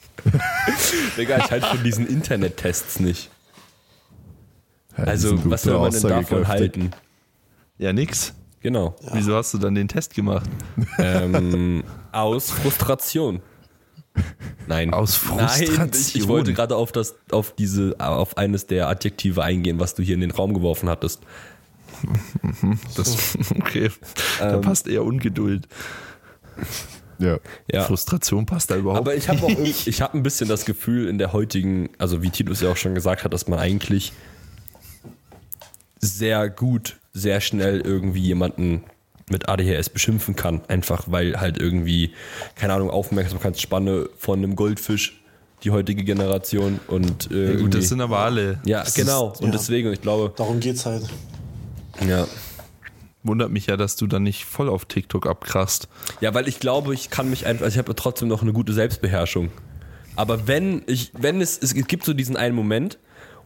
Digga, 1.18 1.38
ich 1.38 1.52
halte 1.52 1.68
von 1.68 1.84
diesen 1.84 2.08
Internet-Tests 2.08 3.00
nicht. 3.00 3.30
Ja, 4.98 5.04
Also, 5.06 5.50
was 5.50 5.62
soll 5.64 5.80
man 5.80 5.92
denn 5.92 6.02
davon 6.04 6.48
halten? 6.48 6.92
Ja, 7.78 7.94
nix. 7.94 8.34
Genau. 8.62 8.96
Wieso 9.14 9.36
hast 9.36 9.54
du 9.54 9.60
dann 9.60 9.76
den 9.76 9.88
Test 9.88 10.16
gemacht? 10.16 10.50
Ähm, 10.98 11.84
aus 12.12 12.50
Frustration. 12.52 13.42
Nein. 14.66 14.94
Aus 14.94 15.22
Nein, 15.30 15.48
ich, 15.62 15.62
ich 15.62 15.70
Frustration. 15.76 16.28
wollte 16.28 16.54
gerade 16.54 16.76
auf 16.76 16.92
das, 16.92 17.16
auf 17.32 17.54
diese, 17.54 17.96
auf 18.00 18.36
eines 18.38 18.66
der 18.66 18.88
Adjektive 18.90 19.44
eingehen, 19.44 19.80
was 19.80 19.94
du 19.94 20.02
hier 20.02 20.16
in 20.16 20.22
den 20.22 20.32
Raum 20.32 20.54
geworfen 20.56 20.90
hattest. 20.90 21.22
Das, 22.96 23.38
okay. 23.52 23.92
Da 24.40 24.56
Ähm. 24.56 24.62
passt 24.62 24.88
eher 24.88 25.04
Ungeduld. 25.04 25.68
Ja. 27.20 27.40
Ja. 27.72 27.84
Frustration 27.84 28.46
passt 28.46 28.70
da 28.72 28.76
überhaupt 28.76 29.00
Aber 29.00 29.16
ich 29.16 29.28
habe 29.30 29.42
auch 29.44 29.50
ich 29.60 30.02
habe 30.02 30.18
ein 30.18 30.24
bisschen 30.24 30.48
das 30.48 30.66
Gefühl 30.66 31.08
in 31.08 31.18
der 31.18 31.34
heutigen, 31.34 31.90
also 31.98 32.22
wie 32.22 32.30
Titus 32.30 32.62
ja 32.62 32.72
auch 32.72 32.78
schon 32.78 32.94
gesagt 32.96 33.24
hat, 33.24 33.34
dass 33.34 33.48
man 33.48 33.60
eigentlich 33.60 34.14
sehr 36.00 36.50
gut, 36.50 36.98
sehr 37.14 37.42
schnell 37.42 37.82
irgendwie 37.82 38.22
jemanden 38.22 38.84
mit 39.30 39.50
ADHS 39.50 39.90
beschimpfen 39.90 40.36
kann, 40.36 40.62
einfach 40.68 41.04
weil 41.08 41.40
halt 41.42 41.58
irgendwie 41.58 42.12
keine 42.56 42.74
Ahnung 42.74 42.90
Aufmerksamkeitsspanne 42.90 44.10
von 44.18 44.40
einem 44.40 44.56
Goldfisch 44.56 45.22
die 45.64 45.72
heutige 45.72 46.04
Generation 46.04 46.80
und 46.88 47.32
äh, 47.32 47.46
Ja, 47.46 47.52
gut, 47.52 47.60
irgendwie- 47.62 47.78
das 47.80 47.90
sind 47.90 48.00
aber 48.00 48.20
alle. 48.20 48.60
ja 48.64 48.84
Das 48.84 48.94
genau 48.94 49.32
Ist, 49.34 49.42
und 49.42 49.48
ja. 49.48 49.52
deswegen 49.54 49.92
ich 49.92 50.02
glaube 50.02 50.32
Darum 50.38 50.60
geht's 50.60 50.86
halt. 50.86 51.04
ja 52.08 52.28
wundert 53.28 53.52
mich 53.52 53.68
ja, 53.68 53.78
dass 53.78 53.96
du 53.96 54.08
dann 54.08 54.24
nicht 54.24 54.46
voll 54.46 54.70
auf 54.70 54.86
TikTok 54.86 55.28
abkrachst. 55.28 55.88
Ja, 56.22 56.34
weil 56.34 56.48
ich 56.48 56.60
glaube, 56.60 56.94
ich 56.94 57.10
kann 57.10 57.30
mich 57.30 57.46
einfach, 57.46 57.66
also 57.66 57.76
ich 57.76 57.80
habe 57.80 57.94
trotzdem 57.96 58.28
noch 58.28 58.42
eine 58.42 58.54
gute 58.54 58.74
Selbstbeherrschung. 58.74 59.50
Aber 60.16 60.48
wenn 60.48 60.82
ich, 60.88 61.12
wenn 61.18 61.42
es, 61.42 61.58
es 61.58 61.74
gibt 61.74 62.04
so 62.06 62.14
diesen 62.14 62.38
einen 62.38 62.56
Moment 62.56 62.98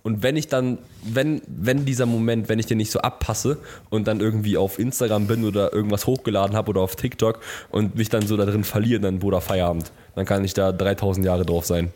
und 0.03 0.23
wenn 0.23 0.35
ich 0.37 0.47
dann, 0.47 0.77
wenn, 1.03 1.41
wenn 1.47 1.85
dieser 1.85 2.05
Moment, 2.05 2.47
wenn 2.49 2.59
ich 2.59 2.65
den 2.65 2.77
nicht 2.77 2.91
so 2.91 2.99
abpasse 2.99 3.57
und 3.89 4.07
dann 4.07 4.19
irgendwie 4.19 4.57
auf 4.57 4.79
Instagram 4.79 5.27
bin 5.27 5.43
oder 5.45 5.73
irgendwas 5.73 6.07
hochgeladen 6.07 6.55
habe 6.55 6.69
oder 6.69 6.81
auf 6.81 6.95
TikTok 6.95 7.39
und 7.69 7.95
mich 7.95 8.09
dann 8.09 8.25
so 8.25 8.37
da 8.37 8.45
drin 8.45 8.63
verliere, 8.63 9.01
dann 9.01 9.19
Bruder 9.19 9.41
Feierabend. 9.41 9.91
Dann 10.15 10.25
kann 10.25 10.43
ich 10.45 10.53
da 10.53 10.71
3000 10.71 11.25
Jahre 11.25 11.45
drauf 11.45 11.65
sein. 11.65 11.93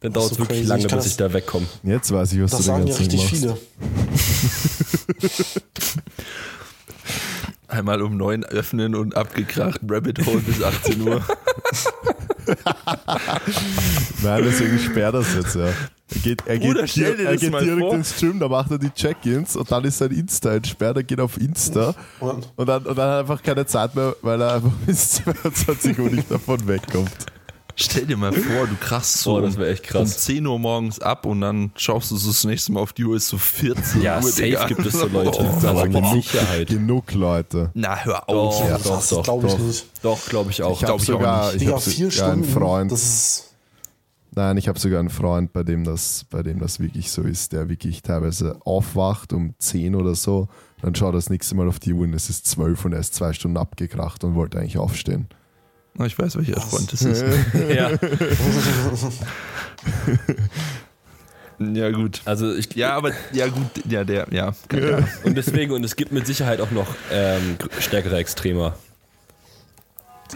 Dann 0.00 0.12
dauert 0.12 0.30
es 0.30 0.36
so 0.36 0.42
wirklich 0.44 0.58
crazy. 0.60 0.68
lange, 0.68 0.86
Ich 0.86 0.94
bis 0.94 1.06
ich 1.06 1.16
da 1.16 1.32
wegkomme. 1.32 1.66
Jetzt 1.82 2.12
weiß 2.12 2.32
ich, 2.32 2.40
was 2.42 2.50
Das 2.52 2.60
du 2.60 2.66
sagen 2.66 2.86
ja 2.86 2.94
richtig 2.94 3.20
machst. 3.20 3.34
viele. 3.34 3.58
Einmal 7.78 8.02
um 8.02 8.16
neun 8.16 8.42
öffnen 8.44 8.96
und 8.96 9.16
abgekracht. 9.16 9.80
Rabbit 9.88 10.26
Hole 10.26 10.40
bis 10.40 10.60
18 10.60 11.00
Uhr. 11.00 11.22
Nein, 14.24 14.42
deswegen 14.42 14.80
sperrt 14.80 15.14
das 15.14 15.32
jetzt, 15.32 15.54
ja. 15.54 15.66
Er 15.66 16.20
geht, 16.24 16.42
er 16.46 16.58
geht, 16.58 16.72
Bruder, 16.72 16.88
stell 16.88 17.16
dir 17.16 17.26
er 17.26 17.32
das 17.34 17.40
geht 17.40 17.52
mal 17.52 17.62
direkt 17.62 17.80
vor. 17.80 17.94
ins 17.94 18.16
Gym, 18.18 18.40
da 18.40 18.48
macht 18.48 18.72
er 18.72 18.78
die 18.78 18.90
Check-Ins 18.90 19.54
und 19.54 19.70
dann 19.70 19.84
ist 19.84 19.98
sein 19.98 20.10
Insta 20.10 20.54
entsperrt, 20.54 20.96
er 20.96 21.02
geht 21.04 21.20
auf 21.20 21.38
Insta 21.40 21.94
Und 22.18 22.48
und 22.56 22.66
dann, 22.66 22.84
und 22.84 22.96
dann 22.98 23.10
hat 23.10 23.14
er 23.16 23.20
einfach 23.20 23.42
keine 23.42 23.64
Zeit 23.66 23.94
mehr, 23.94 24.16
weil 24.22 24.40
er 24.40 24.54
einfach 24.54 24.72
bis 24.86 25.10
22 25.10 25.98
Uhr 26.00 26.10
nicht 26.10 26.28
davon 26.28 26.66
wegkommt. 26.66 27.12
Stell 27.80 28.06
dir 28.06 28.16
mal 28.16 28.32
vor, 28.32 28.66
du 28.66 28.74
krachst 28.80 29.18
so 29.18 29.34
Boah, 29.34 29.42
das 29.42 29.56
echt 29.56 29.84
krass. 29.84 30.00
um 30.12 30.18
10 30.18 30.46
Uhr 30.46 30.58
morgens 30.58 30.98
ab 31.00 31.24
und 31.26 31.40
dann 31.40 31.70
schaust 31.76 32.10
du 32.10 32.16
so 32.16 32.30
das 32.30 32.42
nächste 32.44 32.72
Mal 32.72 32.80
auf 32.80 32.92
die 32.92 33.04
Uhr, 33.04 33.16
ist 33.16 33.28
so 33.28 33.38
14 33.38 34.02
Ja, 34.02 34.16
Uhr. 34.16 34.22
safe 34.24 34.42
Digga. 34.42 34.66
gibt 34.66 34.84
es 34.84 34.94
so 34.94 35.06
Leute. 35.12 35.38
Oh, 35.40 35.66
Also 35.66 35.84
mit 35.84 35.92
Boah, 35.92 36.12
Sicherheit. 36.14 36.66
Genug 36.68 37.12
Leute. 37.14 37.70
Na, 37.74 37.96
hör 38.04 38.28
auf. 38.28 38.58
Doch, 38.58 38.68
Ja, 38.68 38.78
doch, 38.78 38.96
das 38.96 39.08
doch, 39.10 39.22
glaube 39.22 39.46
ich 39.46 39.52
doch. 39.52 39.60
nicht. 39.60 39.86
doch, 40.02 40.26
glaube 40.28 40.50
ich 40.50 40.62
auch. 40.64 40.76
Ich 40.76 40.82
habe 40.82 40.94
auch 40.94 41.00
sogar, 41.00 41.44
nicht. 41.46 41.54
ich 41.54 41.60
Digga, 41.62 41.72
hab 41.74 41.82
vier 41.82 42.10
sogar 42.10 42.32
einen 42.32 42.42
Stunden. 42.44 42.58
Freund. 42.60 42.92
Das 42.92 43.02
ist. 43.04 43.44
Nein, 44.32 44.56
ich 44.56 44.68
habe 44.68 44.78
sogar 44.78 45.00
einen 45.00 45.10
Freund, 45.10 45.52
bei 45.52 45.62
dem, 45.62 45.84
das, 45.84 46.24
bei 46.30 46.42
dem 46.42 46.58
das 46.60 46.78
wirklich 46.80 47.10
so 47.10 47.22
ist, 47.22 47.52
der 47.52 47.68
wirklich 47.68 48.02
teilweise 48.02 48.56
aufwacht 48.64 49.32
um 49.32 49.54
10 49.58 49.94
oder 49.96 50.14
so, 50.14 50.48
dann 50.82 50.94
schaut 50.94 51.08
er 51.08 51.12
das 51.12 51.30
nächste 51.30 51.54
Mal 51.56 51.66
auf 51.66 51.78
die 51.80 51.92
Uhr 51.92 52.02
und 52.04 52.12
es 52.14 52.28
ist 52.30 52.46
12 52.46 52.84
und 52.84 52.92
er 52.92 53.00
ist 53.00 53.14
zwei 53.14 53.32
Stunden 53.32 53.56
abgekracht 53.56 54.22
und 54.24 54.34
wollte 54.36 54.58
eigentlich 54.58 54.78
aufstehen. 54.78 55.28
Ich 56.06 56.18
weiß, 56.18 56.36
welcher 56.36 56.60
Freund 56.60 56.92
das 56.92 57.02
ist. 57.02 57.24
ja. 57.74 57.90
Ja, 61.58 61.90
gut. 61.90 62.20
Also 62.24 62.54
ich, 62.54 62.74
Ja, 62.74 62.94
aber, 62.94 63.12
ja, 63.32 63.48
gut, 63.48 63.66
ja, 63.88 64.04
der, 64.04 64.26
ja. 64.30 64.54
ja. 64.72 64.98
Und 65.24 65.36
deswegen, 65.36 65.72
und 65.72 65.84
es 65.84 65.96
gibt 65.96 66.12
mit 66.12 66.26
Sicherheit 66.26 66.60
auch 66.60 66.70
noch 66.70 66.86
ähm, 67.12 67.56
stärkere 67.80 68.16
Extremer. 68.16 68.74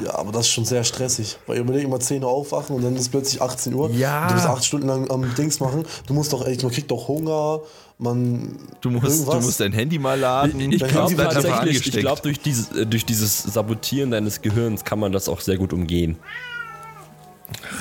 Ja, 0.02 0.14
aber 0.14 0.32
das 0.32 0.46
ist 0.46 0.52
schon 0.52 0.64
sehr 0.64 0.84
stressig. 0.84 1.38
Weil 1.46 1.58
überleg 1.58 1.88
mal 1.88 2.00
10 2.00 2.24
Uhr 2.24 2.30
aufwachen 2.30 2.74
und 2.76 2.82
dann 2.82 2.96
ist 2.96 3.10
plötzlich 3.10 3.42
18 3.42 3.74
Uhr. 3.74 3.90
Ja. 3.90 4.26
Du 4.28 4.34
musst 4.34 4.46
8 4.46 4.64
Stunden 4.64 4.88
lang 4.88 5.10
am 5.10 5.34
Dings 5.34 5.60
machen. 5.60 5.84
Du 6.06 6.14
musst 6.14 6.32
doch, 6.32 6.46
ey, 6.46 6.56
man 6.62 6.72
kriegt 6.72 6.90
doch 6.90 7.08
Hunger. 7.08 7.60
Man. 8.02 8.56
Du 8.80 8.90
musst, 8.90 9.28
du 9.28 9.40
musst 9.40 9.60
dein 9.60 9.72
Handy 9.72 9.98
mal 9.98 10.18
laden. 10.18 10.60
Ich, 10.72 10.82
ich 10.82 10.88
glaube 10.88 11.14
tatsächlich, 11.16 11.86
ich 11.86 12.00
glaube 12.00 12.20
durch 12.22 12.40
dieses, 12.40 12.72
äh, 12.72 12.84
durch 12.84 13.04
dieses 13.06 13.42
Sabotieren 13.42 14.10
deines 14.10 14.42
Gehirns 14.42 14.84
kann 14.84 14.98
man 14.98 15.12
das 15.12 15.28
auch 15.28 15.40
sehr 15.40 15.56
gut 15.56 15.72
umgehen. 15.72 16.16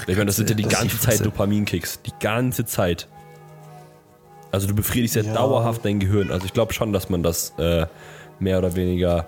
Ich 0.06 0.16
meine, 0.16 0.28
das 0.28 0.36
sind 0.36 0.50
ja 0.50 0.56
die 0.56 0.64
ganze 0.64 1.00
Zeit. 1.00 1.26
Dopaminkicks. 1.26 2.02
Die 2.04 2.12
ganze 2.20 2.66
Zeit. 2.66 3.08
Also 4.52 4.68
du 4.68 4.76
befriedigst 4.76 5.16
ja, 5.16 5.24
Ja. 5.24 5.34
dauerhaft 5.34 5.86
dein 5.86 6.00
Gehirn. 6.00 6.30
Also 6.30 6.46
ich 6.46 6.54
glaube 6.54 6.74
schon, 6.74 6.94
dass 6.94 7.10
man 7.10 7.24
das 7.24 7.54
äh, 7.58 7.88
mehr 8.40 8.60
oder 8.60 8.76
weniger 8.76 9.28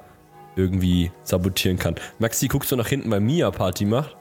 irgendwie 0.56 1.12
sabotieren 1.24 1.80
kann. 1.80 1.96
Maxi, 2.20 2.48
guckst 2.48 2.72
du 2.72 2.76
nach 2.76 2.88
hinten, 2.88 3.10
weil 3.10 3.20
Mia 3.22 3.50
Party 3.50 3.86
macht? 3.86 4.16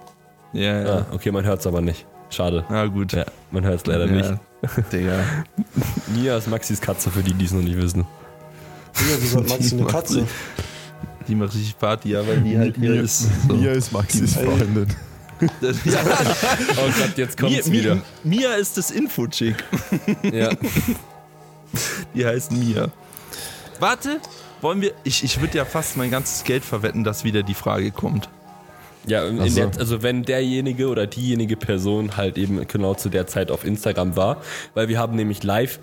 Ja, 0.55 0.83
ja. 0.83 0.99
Ah, 0.99 1.07
okay, 1.13 1.31
man 1.33 1.45
hört 1.45 1.61
es 1.61 1.67
aber 1.67 1.81
nicht. 1.81 2.07
Schade. 2.31 2.65
Na 2.71 2.87
gut. 2.87 3.13
Ja, 3.13 3.27
man 3.51 3.65
hört 3.65 3.81
es 3.81 3.87
leider 3.87 4.07
nicht. 4.07 4.33
Digga. 4.93 5.25
Mia 6.15 6.37
ist 6.37 6.49
Maxis 6.49 6.81
Katze, 6.81 7.11
für 7.11 7.23
die, 7.23 7.35
die 7.35 7.45
es 7.45 7.53
noch 7.53 7.63
nicht 7.63 7.77
wissen. 7.77 8.07
Digga, 8.99 9.17
wieso 9.21 9.41
hat 9.41 9.49
Maxi 9.49 9.75
eine 9.75 9.87
Katze? 9.87 10.27
Die 11.29 11.35
macht 11.35 11.55
richtig 11.55 11.79
Party, 11.79 12.11
ja, 12.11 12.27
weil 12.27 12.41
die 12.41 12.59
halt 12.59 12.77
hier 12.77 12.91
Mia, 12.91 13.03
ist. 13.03 13.29
So. 13.49 13.55
Mia 13.55 13.73
ist 13.73 13.93
Maxis. 13.93 14.35
Freundin. 14.35 14.87
Das, 15.61 15.85
ja, 15.85 15.99
Oh 16.05 16.91
Gott, 16.99 17.17
jetzt 17.19 17.41
Mia, 17.41 17.51
kommt's 17.51 17.71
wieder. 17.71 17.95
Mia, 17.97 18.03
Mia 18.23 18.55
ist 18.55 18.77
das 18.77 18.91
Info-Chick. 18.91 19.57
Ja. 20.23 20.51
Die 22.15 22.25
heißt 22.25 22.53
Mia. 22.53 22.89
Warte, 23.81 24.21
wollen 24.61 24.81
wir. 24.81 24.93
Ich, 25.05 25.25
ich 25.25 25.41
würde 25.41 25.59
ja 25.59 25.65
fast 25.65 25.97
mein 25.97 26.11
ganzes 26.11 26.45
Geld 26.45 26.65
verwetten, 26.65 27.03
dass 27.03 27.25
wieder 27.25 27.43
die 27.43 27.55
Frage 27.55 27.91
kommt. 27.91 28.29
Ja, 29.07 29.27
so. 29.27 29.55
der, 29.55 29.71
also 29.79 30.03
wenn 30.03 30.23
derjenige 30.23 30.89
oder 30.89 31.07
diejenige 31.07 31.57
Person 31.57 32.17
halt 32.17 32.39
eben 32.39 32.67
genau 32.69 32.95
zu 32.95 33.09
der 33.09 33.27
Zeit 33.27 33.51
auf 33.51 33.65
Instagram 33.65 34.17
war, 34.17 34.37
weil 34.75 34.89
wir 34.89 34.99
haben 34.99 35.17
nämlich 35.17 35.43
live 35.43 35.81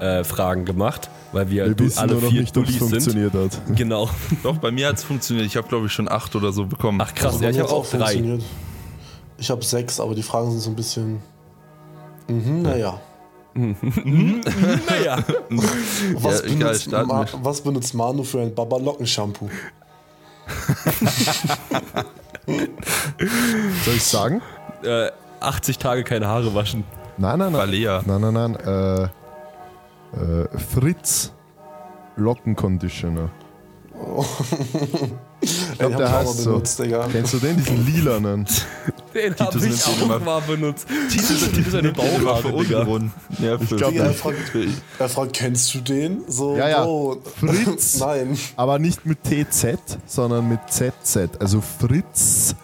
äh, 0.00 0.24
Fragen 0.24 0.64
gemacht, 0.64 1.10
weil 1.32 1.50
wir, 1.50 1.66
Wir 1.66 1.74
du, 1.74 1.84
wissen 1.84 1.98
alle 1.98 2.12
nur 2.14 2.22
noch 2.22 2.30
vier 2.30 2.40
nicht, 2.40 2.56
ob 2.56 2.64
es 2.66 2.78
Dullis 2.78 2.90
sind. 3.04 3.22
funktioniert 3.22 3.34
hat. 3.34 3.60
Genau. 3.76 4.08
Doch, 4.42 4.56
bei 4.56 4.70
mir 4.70 4.88
hat 4.88 4.96
es 4.96 5.04
funktioniert. 5.04 5.46
Ich 5.46 5.56
habe, 5.56 5.68
glaube 5.68 5.86
ich, 5.86 5.92
schon 5.92 6.08
acht 6.10 6.34
oder 6.34 6.52
so 6.52 6.64
bekommen. 6.66 7.00
Ach 7.02 7.14
krass, 7.14 7.34
Also 7.34 7.44
ja, 7.44 7.48
bei 7.48 7.50
ich 7.50 7.56
mir 7.58 7.62
habe 7.64 7.72
auch 7.74 7.86
drei. 7.86 7.98
funktioniert. 7.98 8.42
Ich 9.38 9.50
habe 9.50 9.64
sechs, 9.64 10.00
aber 10.00 10.14
die 10.14 10.22
Fragen 10.22 10.50
sind 10.50 10.60
so 10.60 10.70
ein 10.70 10.76
bisschen. 10.76 11.18
Mhm, 12.28 12.62
naja. 12.62 13.00
Naja. 13.54 15.18
Was, 16.14 16.40
Ja, 16.40 16.46
egal, 16.46 16.58
benutzt, 16.58 16.82
starten 16.84 17.08
Ma 17.08 17.26
was 17.42 17.60
benutzt 17.60 17.92
Manu 17.94 18.22
für 18.24 18.40
ein 18.40 18.54
Baba-Locken-Shampoo? 18.54 19.50
Soll 23.84 23.94
ich 23.94 24.04
sagen? 24.04 24.42
Äh, 24.82 25.10
80 25.40 25.78
Tage 25.78 26.04
keine 26.04 26.26
Haare 26.28 26.54
waschen. 26.54 26.84
Nein, 27.18 27.38
nein, 27.38 27.52
nein. 27.52 27.60
Balea. 27.60 28.02
Nein, 28.06 28.20
nein, 28.20 28.34
nein. 28.34 28.56
Äh, 28.56 29.02
äh, 29.02 30.58
Fritz 30.58 31.32
Lockenconditioner. 32.16 33.30
Ich 35.40 35.78
glaub, 35.78 35.96
der 35.96 36.12
heißt 36.12 36.38
so. 36.38 36.50
benutzt, 36.50 36.78
Digga. 36.78 37.08
Kennst 37.10 37.34
du 37.34 37.38
den? 37.38 37.56
Diesen 37.56 37.86
lilanen. 37.86 38.46
Den 39.14 39.34
hab 39.38 39.50
Titus 39.50 39.64
ich 39.64 39.70
nimmt 39.70 39.86
den 39.86 39.92
auch 39.92 40.02
immer- 40.06 40.18
mal 40.20 40.40
benutzt. 40.40 40.86
Titus, 41.10 41.42
ist 41.42 41.74
eine 41.74 41.92
Bauchhaare, 41.92 42.50
Digga. 42.52 42.86
Ja, 43.40 43.58
für, 43.58 43.76
glaub, 43.76 43.90
Digga, 43.90 44.04
er 44.04 44.08
nicht. 44.08 44.20
fragt, 44.20 44.36
er 44.98 45.08
fragt, 45.10 45.32
kennst 45.34 45.74
du 45.74 45.80
den? 45.80 46.22
So, 46.28 46.56
Ja, 46.56 46.68
ja. 46.68 46.82
Bro. 46.84 47.18
Fritz. 47.38 47.98
Nein. 48.00 48.38
Aber 48.56 48.78
nicht 48.78 49.04
mit 49.04 49.18
TZ, 49.24 49.76
sondern 50.06 50.48
mit 50.48 50.60
ZZ. 50.70 51.28
Also 51.40 51.60
Fritz 51.60 52.54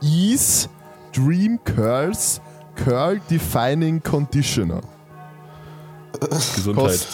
Ease 0.00 0.68
Dream 1.12 1.58
Curls 1.64 2.40
Curl 2.76 3.20
Defining 3.28 4.00
Conditioner. 4.02 4.82
Gesundheit. 6.54 6.84
Kostet 6.84 7.08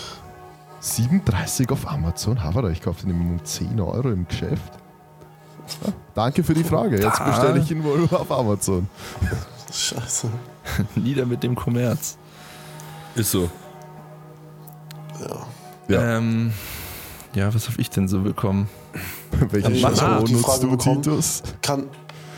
37 0.83 1.71
auf 1.71 1.89
Amazon. 1.89 2.43
Havara, 2.43 2.71
ich 2.71 2.83
kaufe 2.83 3.07
den 3.07 3.13
um 3.13 3.45
10 3.45 3.81
Euro 3.81 4.11
im 4.11 4.27
Geschäft. 4.27 4.73
Ja, 5.85 5.93
danke 6.15 6.43
für 6.43 6.55
die 6.55 6.65
Frage. 6.65 7.01
Jetzt 7.01 7.25
bestelle 7.25 7.61
ich 7.61 7.71
ihn 7.71 7.85
wohl 7.85 8.09
auf 8.11 8.31
Amazon. 8.33 8.89
Scheiße. 9.73 10.29
Nieder 10.97 11.25
mit 11.25 11.45
dem 11.45 11.55
Kommerz. 11.55 12.19
Ist 13.15 13.31
so. 13.31 13.49
Ja. 15.21 15.47
Ja. 15.89 16.17
Ähm, 16.17 16.53
ja, 17.35 17.55
was 17.55 17.69
habe 17.69 17.81
ich 17.81 17.89
denn 17.89 18.09
so 18.09 18.21
bekommen? 18.21 18.69
Welche 19.31 19.71
noch 19.71 20.25
die 20.25 20.33
nutzt 20.33 20.45
Frage 20.45 20.61
du, 20.63 20.71
bekommen. 20.77 21.03
Titus? 21.03 21.43
Kann, 21.63 21.85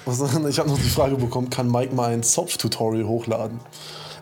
was, 0.04 0.20
ich 0.48 0.58
habe 0.58 0.68
noch 0.68 0.78
die 0.78 0.90
Frage 0.90 1.16
bekommen, 1.16 1.48
kann 1.48 1.70
Mike 1.70 1.94
mal 1.94 2.12
ein 2.12 2.22
Zopf-Tutorial 2.22 3.06
hochladen? 3.06 3.58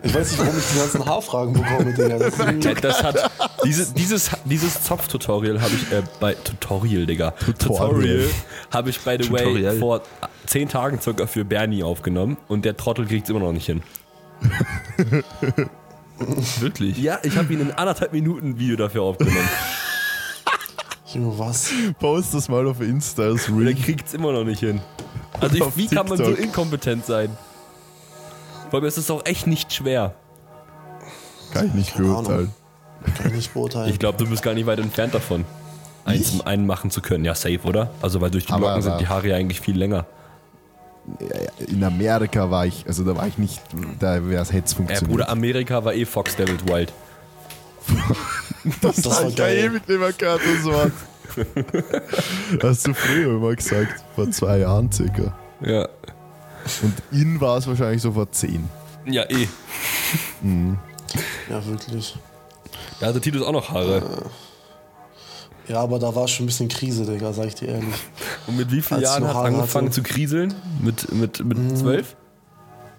Ich 0.04 0.12
weiß 0.14 0.30
nicht, 0.32 0.40
warum 0.40 0.58
ich 0.58 0.64
die 0.72 0.78
ganzen 0.78 1.06
Haarfragen 1.06 1.52
bekomme, 1.54 1.92
Digga. 1.94 2.18
Das 2.18 2.34
ist 2.34 2.84
Das 2.84 3.02
hat, 3.04 3.30
diese, 3.64 3.92
dieses, 3.94 4.30
dieses 4.44 4.82
Zopf-Tutorial 4.82 5.60
habe 5.60 5.72
ich 5.74 5.92
äh, 5.92 6.02
bei 6.18 6.34
Tutorial, 6.34 7.06
Digga. 7.06 7.30
Tutorial. 7.32 7.88
Tutorial 7.88 8.30
habe 8.72 8.90
ich, 8.90 9.00
by 9.00 9.16
the 9.20 9.28
Tutorial. 9.28 9.72
way, 9.74 9.78
vor 9.78 10.02
10 10.46 10.68
Tagen 10.68 11.00
circa 11.00 11.26
für 11.26 11.44
Bernie 11.44 11.82
aufgenommen 11.84 12.36
und 12.48 12.64
der 12.64 12.76
Trottel 12.76 13.06
kriegt 13.06 13.24
es 13.24 13.30
immer 13.30 13.40
noch 13.40 13.52
nicht 13.52 13.66
hin. 13.66 13.82
Wirklich? 16.60 16.98
Ja, 16.98 17.18
ich 17.22 17.36
habe 17.36 17.52
ihn 17.52 17.60
in 17.60 17.70
anderthalb 17.72 18.12
Minuten 18.12 18.50
ein 18.50 18.58
Video 18.58 18.76
dafür 18.76 19.02
aufgenommen. 19.02 19.48
Junge, 21.12 21.38
was? 21.38 21.70
Post 21.98 22.34
das 22.34 22.48
mal 22.48 22.66
auf 22.66 22.80
Insta 22.80 23.22
als 23.24 23.48
Und 23.48 23.60
er 23.62 23.68
Reel. 23.68 23.74
kriegt 23.76 24.08
es 24.08 24.14
immer 24.14 24.32
noch 24.32 24.44
nicht 24.44 24.60
hin. 24.60 24.80
Also 25.40 25.56
ich, 25.56 25.76
wie 25.76 25.86
kann 25.88 26.08
man 26.08 26.16
so 26.18 26.24
TikTok. 26.24 26.44
inkompetent 26.44 27.06
sein? 27.06 27.36
Vor 28.72 28.78
allem 28.78 28.88
ist 28.88 28.96
es 28.96 29.10
auch 29.10 29.26
echt 29.26 29.46
nicht 29.46 29.70
schwer. 29.74 30.14
Kann 31.52 31.66
ich 31.66 31.74
nicht 31.74 31.92
Keine 31.92 32.06
Ahnung. 32.08 32.24
beurteilen. 32.24 32.52
Kann 33.18 33.26
ich 33.26 33.32
nicht 33.34 33.52
beurteilen. 33.52 33.90
Ich 33.90 33.98
glaube, 33.98 34.16
du 34.16 34.26
bist 34.26 34.42
gar 34.42 34.54
nicht 34.54 34.64
weit 34.64 34.78
entfernt 34.78 35.12
davon, 35.12 35.44
eins, 36.06 36.40
einen 36.46 36.64
machen 36.66 36.90
zu 36.90 37.02
können. 37.02 37.22
Ja, 37.26 37.34
safe, 37.34 37.60
oder? 37.64 37.90
Also 38.00 38.22
weil 38.22 38.30
durch 38.30 38.46
die 38.46 38.52
Aber- 38.54 38.68
Locken 38.68 38.80
sind 38.80 38.98
die 38.98 39.08
Haare 39.08 39.28
ja 39.28 39.36
eigentlich 39.36 39.60
viel 39.60 39.76
länger. 39.76 40.06
In 41.68 41.84
Amerika 41.84 42.50
war 42.50 42.64
ich, 42.64 42.86
also 42.86 43.04
da 43.04 43.14
war 43.14 43.26
ich 43.26 43.36
nicht, 43.36 43.60
da 44.00 44.26
wäre 44.26 44.40
es 44.40 44.50
Hetz 44.54 44.70
Ja, 44.70 44.76
funktioniert. 44.78 45.10
Bruder, 45.10 45.28
Amerika 45.28 45.84
war 45.84 45.92
eh 45.92 46.06
Fox 46.06 46.34
Devils 46.36 46.64
Wild. 46.64 46.94
das, 48.80 49.04
war 49.04 49.28
ich 49.28 49.36
ja 49.36 49.44
geil. 49.44 49.58
ewig 49.58 49.86
nicht 49.86 50.00
mehr 50.00 50.12
gehört, 50.14 50.40
das 50.46 50.64
Wort. 50.64 50.92
Hast 52.62 52.86
du 52.86 52.94
früher 52.94 53.36
immer 53.36 53.54
gesagt, 53.54 54.02
vor 54.14 54.30
zwei 54.30 54.60
Jahren 54.60 54.90
circa. 54.90 55.36
Ja. 55.60 55.86
Und 56.82 56.94
in 57.10 57.40
war 57.40 57.58
es 57.58 57.66
wahrscheinlich 57.66 58.02
so 58.02 58.12
vor 58.12 58.30
zehn. 58.30 58.68
Ja, 59.06 59.24
eh. 59.28 59.48
Ja, 61.50 61.66
wirklich. 61.66 62.16
Da 63.00 63.06
hatte 63.08 63.20
Titus 63.20 63.42
auch 63.42 63.52
noch 63.52 63.68
Haare. 63.70 64.02
Ja, 65.68 65.80
aber 65.80 65.98
da 65.98 66.14
war 66.14 66.26
schon 66.28 66.44
ein 66.44 66.46
bisschen 66.46 66.68
Krise, 66.68 67.04
Digga, 67.04 67.32
sag 67.32 67.46
ich 67.46 67.54
dir 67.54 67.68
ehrlich. 67.68 67.94
Und 68.46 68.56
mit 68.56 68.70
wie 68.70 68.82
vielen 68.82 69.00
Als 69.00 69.10
Jahren 69.10 69.26
hat 69.26 69.34
Haare 69.34 69.46
angefangen 69.48 69.88
hatte. 69.88 69.94
zu 69.96 70.02
kriseln? 70.02 70.54
Mit, 70.80 71.12
mit, 71.12 71.44
mit 71.44 71.78
zwölf? 71.78 72.16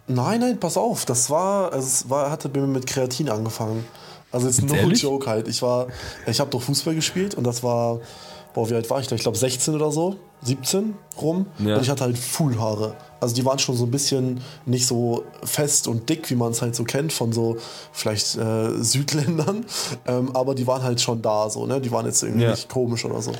Nein, 0.08 0.41
nein, 0.41 0.60
pass 0.60 0.76
auf, 0.78 1.06
das 1.06 1.30
war, 1.30 1.71
also 1.71 1.88
es 1.88 2.10
war, 2.10 2.30
hatte 2.30 2.49
mir 2.49 2.67
mit 2.67 2.88
Kreatin 2.88 3.30
angefangen. 3.30 3.86
Also 4.32 4.47
jetzt 4.47 4.62
no 4.63 4.73
ehrlich? 4.73 5.02
joke 5.02 5.30
halt. 5.30 5.47
Ich 5.47 5.62
war, 5.62 5.88
ich 6.26 6.39
habe 6.39 6.49
doch 6.49 6.62
Fußball 6.62 6.95
gespielt 6.95 7.36
und 7.36 7.45
das 7.45 7.63
war, 7.63 7.99
boah, 8.54 8.69
wie 8.69 8.73
alt 8.76 8.89
war 8.89 8.99
ich 8.99 9.08
da? 9.08 9.15
Ich 9.15 9.21
glaube 9.21 9.38
16 9.38 9.76
oder 9.76 9.91
so, 9.91 10.17
17 10.41 10.95
rum. 11.21 11.45
Ja. 11.60 11.76
Und 11.76 11.84
ich 11.84 11.89
hatte 11.89 12.04
halt 12.04 12.17
Fullhaare. 12.17 12.95
Also 13.24 13.34
die 13.36 13.44
waren 13.46 13.58
schon 13.58 13.76
so 13.76 13.86
ein 13.86 13.92
bisschen 13.92 14.42
nicht 14.66 14.86
so 14.86 15.24
fest 15.44 15.88
und 15.88 16.08
dick, 16.10 16.30
wie 16.30 16.36
man 16.36 16.52
es 16.52 16.62
halt 16.62 16.76
so 16.76 16.84
kennt 16.84 17.12
von 17.14 17.34
so 17.34 17.58
vielleicht 17.92 18.36
äh, 18.38 18.72
Südländern. 18.84 19.66
Ähm, 20.06 20.36
aber 20.36 20.54
die 20.54 20.68
waren 20.68 20.84
halt 20.84 21.00
schon 21.00 21.22
da 21.22 21.50
so, 21.50 21.66
ne? 21.66 21.80
Die 21.80 21.92
waren 21.92 22.06
jetzt 22.06 22.22
irgendwie 22.24 22.44
Ja. 22.44 22.52
nicht 22.52 22.68
komisch 22.68 23.06
oder 23.06 23.22
so. 23.22 23.32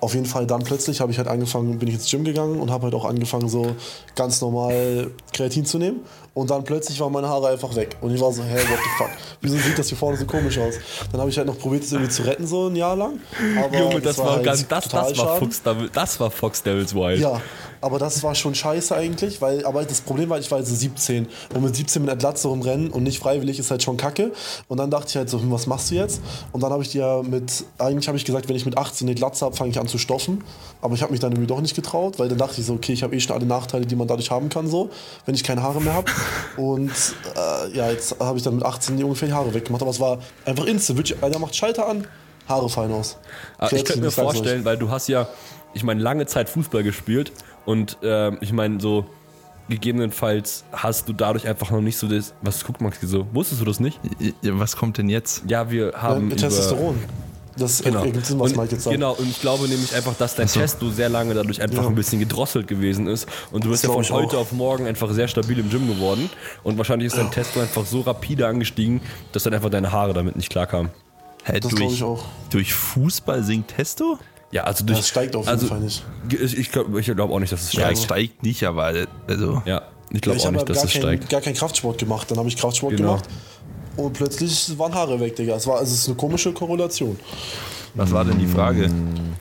Auf 0.00 0.14
jeden 0.14 0.26
Fall 0.26 0.46
dann 0.46 0.62
plötzlich 0.62 1.00
habe 1.00 1.10
ich 1.12 1.18
halt 1.18 1.28
angefangen, 1.28 1.78
bin 1.78 1.88
ich 1.88 1.94
ins 1.94 2.10
Gym 2.10 2.24
gegangen 2.24 2.60
und 2.60 2.70
habe 2.70 2.84
halt 2.84 2.94
auch 2.94 3.04
angefangen, 3.06 3.48
so 3.48 3.74
ganz 4.14 4.40
normal 4.40 5.10
Kreatin 5.32 5.64
zu 5.64 5.78
nehmen. 5.78 6.00
Und 6.34 6.50
dann 6.50 6.64
plötzlich 6.64 6.98
waren 7.00 7.12
meine 7.12 7.28
Haare 7.28 7.48
einfach 7.48 7.74
weg. 7.76 7.96
Und 8.00 8.14
ich 8.14 8.20
war 8.20 8.32
so, 8.32 8.42
hä, 8.42 8.54
what 8.54 8.78
the 8.82 8.90
fuck? 8.96 9.10
Wieso 9.42 9.56
sieht 9.56 9.78
das 9.78 9.88
hier 9.88 9.98
vorne 9.98 10.16
so 10.16 10.24
komisch 10.24 10.58
aus? 10.58 10.74
Dann 11.10 11.20
habe 11.20 11.28
ich 11.28 11.36
halt 11.36 11.46
noch 11.46 11.58
probiert, 11.58 11.84
es 11.84 11.92
irgendwie 11.92 12.10
zu 12.10 12.22
retten, 12.22 12.46
so 12.46 12.68
ein 12.68 12.76
Jahr 12.76 12.96
lang. 12.96 13.20
Aber 13.62 13.78
Junge, 13.78 14.00
das, 14.00 14.16
war, 14.16 14.36
halt 14.36 14.44
ganz, 14.44 14.66
das, 14.66 14.88
das, 14.88 15.18
war. 15.18 15.36
Fox, 15.36 15.62
das 15.92 16.20
war 16.20 16.30
Fox 16.30 16.62
Devils 16.62 16.94
Wild. 16.94 17.20
Ja, 17.20 17.40
aber 17.82 17.98
das 17.98 18.22
war 18.22 18.34
schon 18.34 18.54
scheiße 18.54 18.94
eigentlich, 18.94 19.42
weil 19.42 19.66
aber 19.66 19.84
das 19.84 20.00
Problem 20.00 20.30
war, 20.30 20.38
ich 20.38 20.50
war 20.50 20.58
also 20.58 20.72
17 20.72 21.26
und 21.52 21.62
mit 21.64 21.74
17 21.74 22.00
mit 22.00 22.10
einer 22.10 22.18
Glatze 22.18 22.46
rumrennen 22.46 22.90
und 22.90 23.02
nicht 23.02 23.18
freiwillig 23.18 23.58
ist 23.58 23.72
halt 23.72 23.82
schon 23.82 23.96
kacke. 23.96 24.30
Und 24.68 24.78
dann 24.78 24.90
dachte 24.90 25.08
ich 25.08 25.16
halt 25.16 25.28
so, 25.28 25.40
hm, 25.40 25.50
was 25.50 25.66
machst 25.66 25.90
du 25.90 25.96
jetzt? 25.96 26.22
Und 26.52 26.62
dann 26.62 26.70
habe 26.70 26.84
ich 26.84 26.90
dir 26.90 27.00
ja 27.00 27.22
mit, 27.22 27.64
eigentlich 27.78 28.06
habe 28.06 28.16
ich 28.16 28.24
gesagt, 28.24 28.48
wenn 28.48 28.54
ich 28.54 28.64
mit 28.64 28.78
18 28.78 29.08
eine 29.08 29.16
Glatze 29.16 29.44
habe, 29.44 29.56
fange 29.56 29.70
ich 29.70 29.80
an 29.80 29.88
zu 29.88 29.98
stoffen. 29.98 30.44
Aber 30.80 30.94
ich 30.94 31.02
habe 31.02 31.10
mich 31.10 31.20
dann 31.20 31.32
irgendwie 31.32 31.48
doch 31.48 31.60
nicht 31.60 31.74
getraut, 31.74 32.20
weil 32.20 32.28
dann 32.28 32.38
dachte 32.38 32.60
ich 32.60 32.66
so, 32.66 32.74
okay, 32.74 32.92
ich 32.92 33.02
habe 33.02 33.16
eh 33.16 33.20
schon 33.20 33.34
alle 33.34 33.46
Nachteile, 33.46 33.84
die 33.84 33.96
man 33.96 34.06
dadurch 34.06 34.30
haben 34.30 34.48
kann, 34.48 34.68
so, 34.68 34.90
wenn 35.26 35.34
ich 35.34 35.42
keine 35.42 35.62
Haare 35.62 35.80
mehr 35.80 35.94
habe. 35.94 36.10
Und 36.56 36.90
äh, 36.90 37.76
ja, 37.76 37.90
jetzt 37.90 38.16
habe 38.20 38.38
ich 38.38 38.44
dann 38.44 38.56
mit 38.56 38.64
18 38.64 38.96
die 38.96 39.04
ungefähr 39.04 39.28
die 39.28 39.34
Haare 39.34 39.52
weggemacht. 39.54 39.82
Aber 39.82 39.90
es 39.90 40.00
war 40.00 40.18
einfach 40.44 40.64
instant. 40.66 40.98
Wirklich, 40.98 41.22
Einer 41.22 41.38
macht 41.38 41.54
Schalter 41.56 41.88
an, 41.88 42.06
Haare 42.48 42.68
fallen 42.68 42.92
aus. 42.92 43.18
Aber 43.58 43.72
ich 43.72 43.84
könnte 43.84 44.02
mir 44.02 44.10
vorstellen, 44.10 44.64
weil 44.64 44.76
du 44.76 44.90
hast 44.90 45.08
ja, 45.08 45.28
ich 45.74 45.84
meine, 45.84 46.02
lange 46.02 46.26
Zeit 46.26 46.48
Fußball 46.48 46.82
gespielt 46.82 47.32
und 47.64 47.98
ähm, 48.02 48.38
ich 48.40 48.52
meine, 48.52 48.80
so 48.80 49.06
gegebenenfalls 49.68 50.64
hast 50.72 51.08
du 51.08 51.12
dadurch 51.12 51.46
einfach 51.46 51.70
noch 51.70 51.80
nicht 51.80 51.96
so 51.96 52.08
das, 52.08 52.34
was 52.42 52.64
guckt 52.64 52.80
Maxi 52.80 53.06
so, 53.06 53.26
wusstest 53.32 53.60
du 53.60 53.64
das 53.64 53.80
nicht? 53.80 53.98
Ja, 54.42 54.58
was 54.58 54.76
kommt 54.76 54.98
denn 54.98 55.08
jetzt? 55.08 55.44
Ja, 55.46 55.70
wir 55.70 55.92
haben 55.94 56.28
Ja, 56.28 56.34
über, 56.34 56.36
Testosteron. 56.36 56.98
Das 57.56 57.82
Genau. 57.82 58.04
ergibt 58.04 58.24
Sinn, 58.26 58.38
was 58.38 58.52
und, 58.52 58.58
Mike 58.58 58.72
jetzt 58.72 58.84
sagt. 58.84 58.94
genau, 58.94 59.12
und 59.12 59.28
ich 59.28 59.40
glaube 59.40 59.68
nämlich 59.68 59.94
einfach, 59.94 60.14
dass 60.14 60.34
dein 60.34 60.46
Testo 60.48 60.90
sehr 60.90 61.08
lange 61.08 61.34
dadurch 61.34 61.60
einfach 61.60 61.82
Ja. 61.82 61.88
ein 61.88 61.94
bisschen 61.94 62.18
gedrosselt 62.18 62.66
gewesen 62.66 63.06
ist. 63.06 63.28
Und 63.50 63.64
du 63.64 63.70
bist 63.70 63.84
ja 63.84 63.90
von 63.90 64.02
ich 64.02 64.10
heute 64.10 64.36
auch. 64.36 64.42
auf 64.42 64.52
morgen 64.52 64.86
einfach 64.86 65.10
sehr 65.12 65.28
stabil 65.28 65.58
im 65.58 65.68
Gym 65.68 65.86
geworden. 65.86 66.30
Und 66.62 66.78
wahrscheinlich 66.78 67.08
ist 67.08 67.18
dein 67.18 67.30
Testo 67.30 67.60
einfach 67.60 67.84
so 67.84 68.00
rapide 68.00 68.46
angestiegen, 68.46 69.00
dass 69.32 69.42
dann 69.42 69.52
einfach 69.54 69.70
deine 69.70 69.92
Haare 69.92 70.14
damit 70.14 70.36
nicht 70.36 70.48
klarkamen. 70.50 70.90
Hä, 71.44 71.60
Das 71.60 71.74
glaube 71.74 71.92
ich 71.92 72.02
auch. 72.02 72.24
durch 72.50 72.72
Fußball 72.72 73.42
sinkt 73.42 73.74
Testo? 73.76 74.18
Ja, 74.52 74.64
also 74.64 74.84
durch. 74.84 74.98
Das 74.98 75.08
steigt 75.08 75.34
auf 75.34 75.44
jeden 75.46 75.54
also, 75.54 75.66
Fall 75.66 75.80
nicht. 75.80 76.04
Ich, 76.30 76.56
ich 76.58 76.70
glaube 76.72 77.00
ich 77.00 77.06
glaub 77.06 77.30
auch 77.30 77.38
nicht, 77.40 77.52
dass 77.52 77.62
es 77.62 77.72
Ja, 77.72 77.80
steigt. 77.80 77.98
es 77.98 78.04
steigt 78.04 78.42
nicht, 78.42 78.62
aber 78.64 78.92
also. 79.26 79.62
Ja, 79.66 79.82
ich 80.10 80.16
Ja, 80.16 80.20
glaube 80.20 80.36
ich 80.36 80.42
auch 80.42 80.46
habe 80.46 80.56
nicht, 80.56 80.68
dass 80.68 80.84
es 80.84 80.92
kein, 80.92 81.00
steigt. 81.02 81.30
gar 81.30 81.40
keinen 81.40 81.54
Kraftsport 81.54 81.98
gemacht. 81.98 82.30
Dann 82.30 82.38
habe 82.38 82.48
ich 82.48 82.56
Kraftsport 82.56 82.96
Genau. 82.96 83.08
gemacht 83.16 83.28
und 83.96 84.12
plötzlich 84.14 84.76
waren 84.78 84.94
Haare 84.94 85.18
weg, 85.20 85.36
Digga. 85.36 85.54
Es, 85.56 85.66
war, 85.66 85.80
es 85.82 85.92
ist 85.92 86.06
eine 86.08 86.16
komische 86.16 86.52
Korrelation. 86.52 87.18
Was 87.94 88.10
war 88.10 88.24
denn 88.24 88.38
die 88.38 88.46
Frage? 88.46 88.90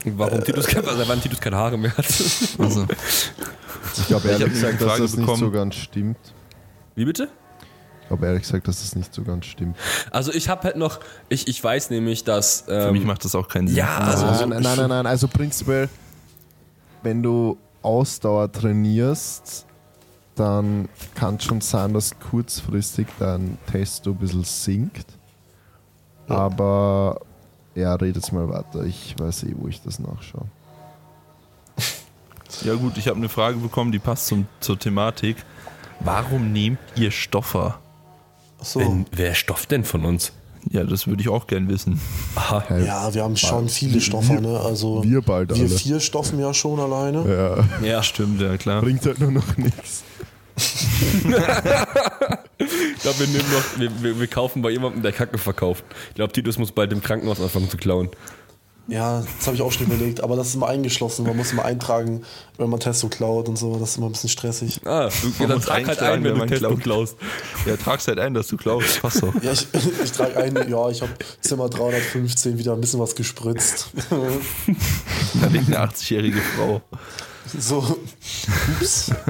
Warum 0.06 0.44
Titus, 0.44 0.68
kein- 0.68 0.86
also 0.86 1.08
wann 1.08 1.22
Titus 1.22 1.40
keine 1.40 1.56
Haare 1.56 1.78
mehr 1.78 1.96
hat. 1.96 2.06
Also, 2.60 2.86
Ich 3.98 4.08
glaube 4.08 4.28
Ich 4.28 4.34
hab 4.34 4.42
ehrlich 4.42 4.42
eine 4.44 4.50
gesagt, 4.50 4.82
dass 4.82 4.98
das 4.98 5.00
nicht 5.00 5.16
bekommen. 5.26 5.40
so 5.40 5.52
ganz 5.52 5.76
stimmt. 5.76 6.18
Wie 6.96 7.06
bitte? 7.06 7.30
Ich 8.02 8.08
glaube 8.08 8.26
ehrlich 8.26 8.42
gesagt, 8.42 8.68
dass 8.68 8.82
das 8.82 8.94
nicht 8.96 9.14
so 9.14 9.24
ganz 9.24 9.46
stimmt. 9.46 9.78
Also 10.12 10.34
ich 10.34 10.50
habe 10.50 10.64
halt 10.64 10.76
noch, 10.76 11.00
ich, 11.30 11.48
ich 11.48 11.64
weiß 11.64 11.92
nämlich, 11.92 12.26
dass. 12.26 12.66
Ähm, 12.68 12.82
für 12.88 12.92
mich 12.92 13.06
macht 13.06 13.24
das 13.24 13.36
auch 13.36 13.48
keinen 13.48 13.68
Sinn. 13.70 13.78
ja, 13.78 13.98
also, 14.00 14.26
nein, 14.26 14.50
nein, 14.50 14.62
nein, 14.64 14.78
nein, 14.78 14.90
nein. 14.90 15.06
Also 15.08 15.30
prinzipiell, 15.30 15.88
wenn 17.04 17.24
du 17.24 17.58
Ausdauer 17.82 18.52
trainierst, 18.52 19.66
dann 20.42 20.90
kann 21.16 21.36
es 21.36 21.44
schon 21.46 21.62
sein, 21.62 21.94
dass 21.94 22.20
kurzfristig 22.20 23.08
dein 23.20 23.58
Testo 23.72 24.10
ein 24.12 24.18
bisschen 24.18 24.44
sinkt. 24.44 25.06
Aber 26.28 27.22
ja, 27.76 27.94
red 27.96 28.16
jetzt 28.16 28.34
mal 28.34 28.50
weiter. 28.50 28.84
Ich 28.84 29.16
weiß 29.18 29.44
eh, 29.44 29.56
wo 29.58 29.68
ich 29.68 29.82
das 29.82 30.00
nachschaue. 30.00 30.46
Ja 32.66 32.76
gut, 32.76 32.98
ich 32.98 33.08
habe 33.08 33.16
eine 33.18 33.30
Frage 33.30 33.58
bekommen, 33.58 33.94
die 33.94 33.98
passt 34.00 34.28
zum, 34.28 34.46
zur 34.60 34.78
Thematik. 34.78 35.38
Warum 36.02 36.52
nehmt 36.52 36.80
ihr 36.98 37.10
Stoffer? 37.10 37.80
So. 38.62 38.82
Wenn, 38.82 39.06
wer 39.14 39.34
stofft 39.36 39.72
denn 39.72 39.86
von 39.86 40.04
uns? 40.04 40.34
Ja, 40.70 40.84
das 40.84 41.08
würde 41.08 41.22
ich 41.22 41.30
auch 41.30 41.48
gern 41.48 41.70
wissen. 41.70 42.00
Aha. 42.36 42.78
Ja, 42.78 43.14
wir 43.14 43.24
haben 43.24 43.38
schon 43.38 43.70
viele 43.70 44.02
Stoffe, 44.02 44.34
ne? 44.34 44.60
Also 44.60 45.02
wir 45.04 45.22
bald 45.22 45.50
wir 45.50 45.56
alle. 45.66 45.70
vier 45.70 46.00
stoffen 46.02 46.40
ja 46.40 46.54
schon 46.54 46.80
alleine. 46.80 47.66
Ja, 47.82 47.88
Ja, 47.88 48.04
Stimmt, 48.04 48.42
ja 48.42 48.58
klar. 48.58 48.82
bringt 48.82 49.06
halt 49.06 49.20
nur 49.22 49.32
noch 49.32 49.56
nichts. 49.58 50.04
Ich 52.58 53.02
glaube, 53.02 53.20
wir, 53.20 53.28
nehmen 53.28 53.52
noch, 53.52 53.80
wir, 53.80 54.04
wir, 54.04 54.20
wir 54.20 54.28
kaufen 54.28 54.62
bei 54.62 54.70
jemandem, 54.72 55.02
der 55.02 55.12
Kacke 55.12 55.38
verkauft. 55.38 55.84
Ich 56.10 56.16
glaube, 56.16 56.34
Titus 56.34 56.58
muss 56.58 56.72
bald 56.72 56.92
im 56.94 57.02
Krankenhaus 57.02 57.40
anfangen 57.42 57.70
zu 57.70 57.78
klauen. 57.78 58.10
Ja, 58.88 59.24
das 59.38 59.46
habe 59.48 59.56
ich 59.56 59.62
auch 59.62 59.72
schon 59.72 59.86
überlegt, 59.86 60.22
aber 60.22 60.36
das 60.36 60.48
ist 60.50 60.56
immer 60.56 60.68
eingeschlossen. 60.68 61.26
Man 61.26 61.38
muss 61.38 61.52
immer 61.54 61.64
eintragen, 61.64 62.24
wenn 62.58 62.70
man 62.70 62.80
Testo 62.80 63.08
klaut 63.10 63.48
und 63.48 63.56
so. 63.58 63.78
Das 63.78 63.92
ist 63.92 63.98
immer 63.98 64.08
ein 64.08 64.12
bisschen 64.12 64.30
stressig. 64.30 64.82
Ah, 64.86 65.08
du 65.22 65.32
Man 65.40 65.50
dann 65.50 65.62
trag 65.62 65.88
halt 65.88 66.00
ein, 66.02 66.16
wenn 66.16 66.24
wenn 66.26 66.34
du 66.34 66.40
man 66.40 66.48
Testo 66.50 66.68
klaut. 66.70 66.82
klaust. 66.82 67.16
Ja, 67.66 67.78
tragst 67.78 68.08
halt 68.08 68.20
ein, 68.20 68.34
dass 68.34 68.48
du 68.48 68.58
klaust. 68.58 69.02
Passt 69.02 69.22
doch. 69.24 69.34
Ja, 69.42 69.54
ich, 69.54 69.68
ich 70.04 70.12
trage 70.12 70.36
ein, 70.36 70.56
ja, 70.70 70.90
ich 70.90 71.02
habe 71.02 71.12
Zimmer 71.40 71.70
315 71.70 72.58
wieder 72.58 72.74
ein 72.74 72.82
bisschen 72.82 73.00
was 73.00 73.16
gespritzt. 73.16 73.92
Da 74.10 75.48
liegt 75.48 75.68
eine 75.68 75.80
80-jährige 75.88 76.42
Frau. 76.58 76.82
so, 77.58 77.98
ups. 78.80 79.12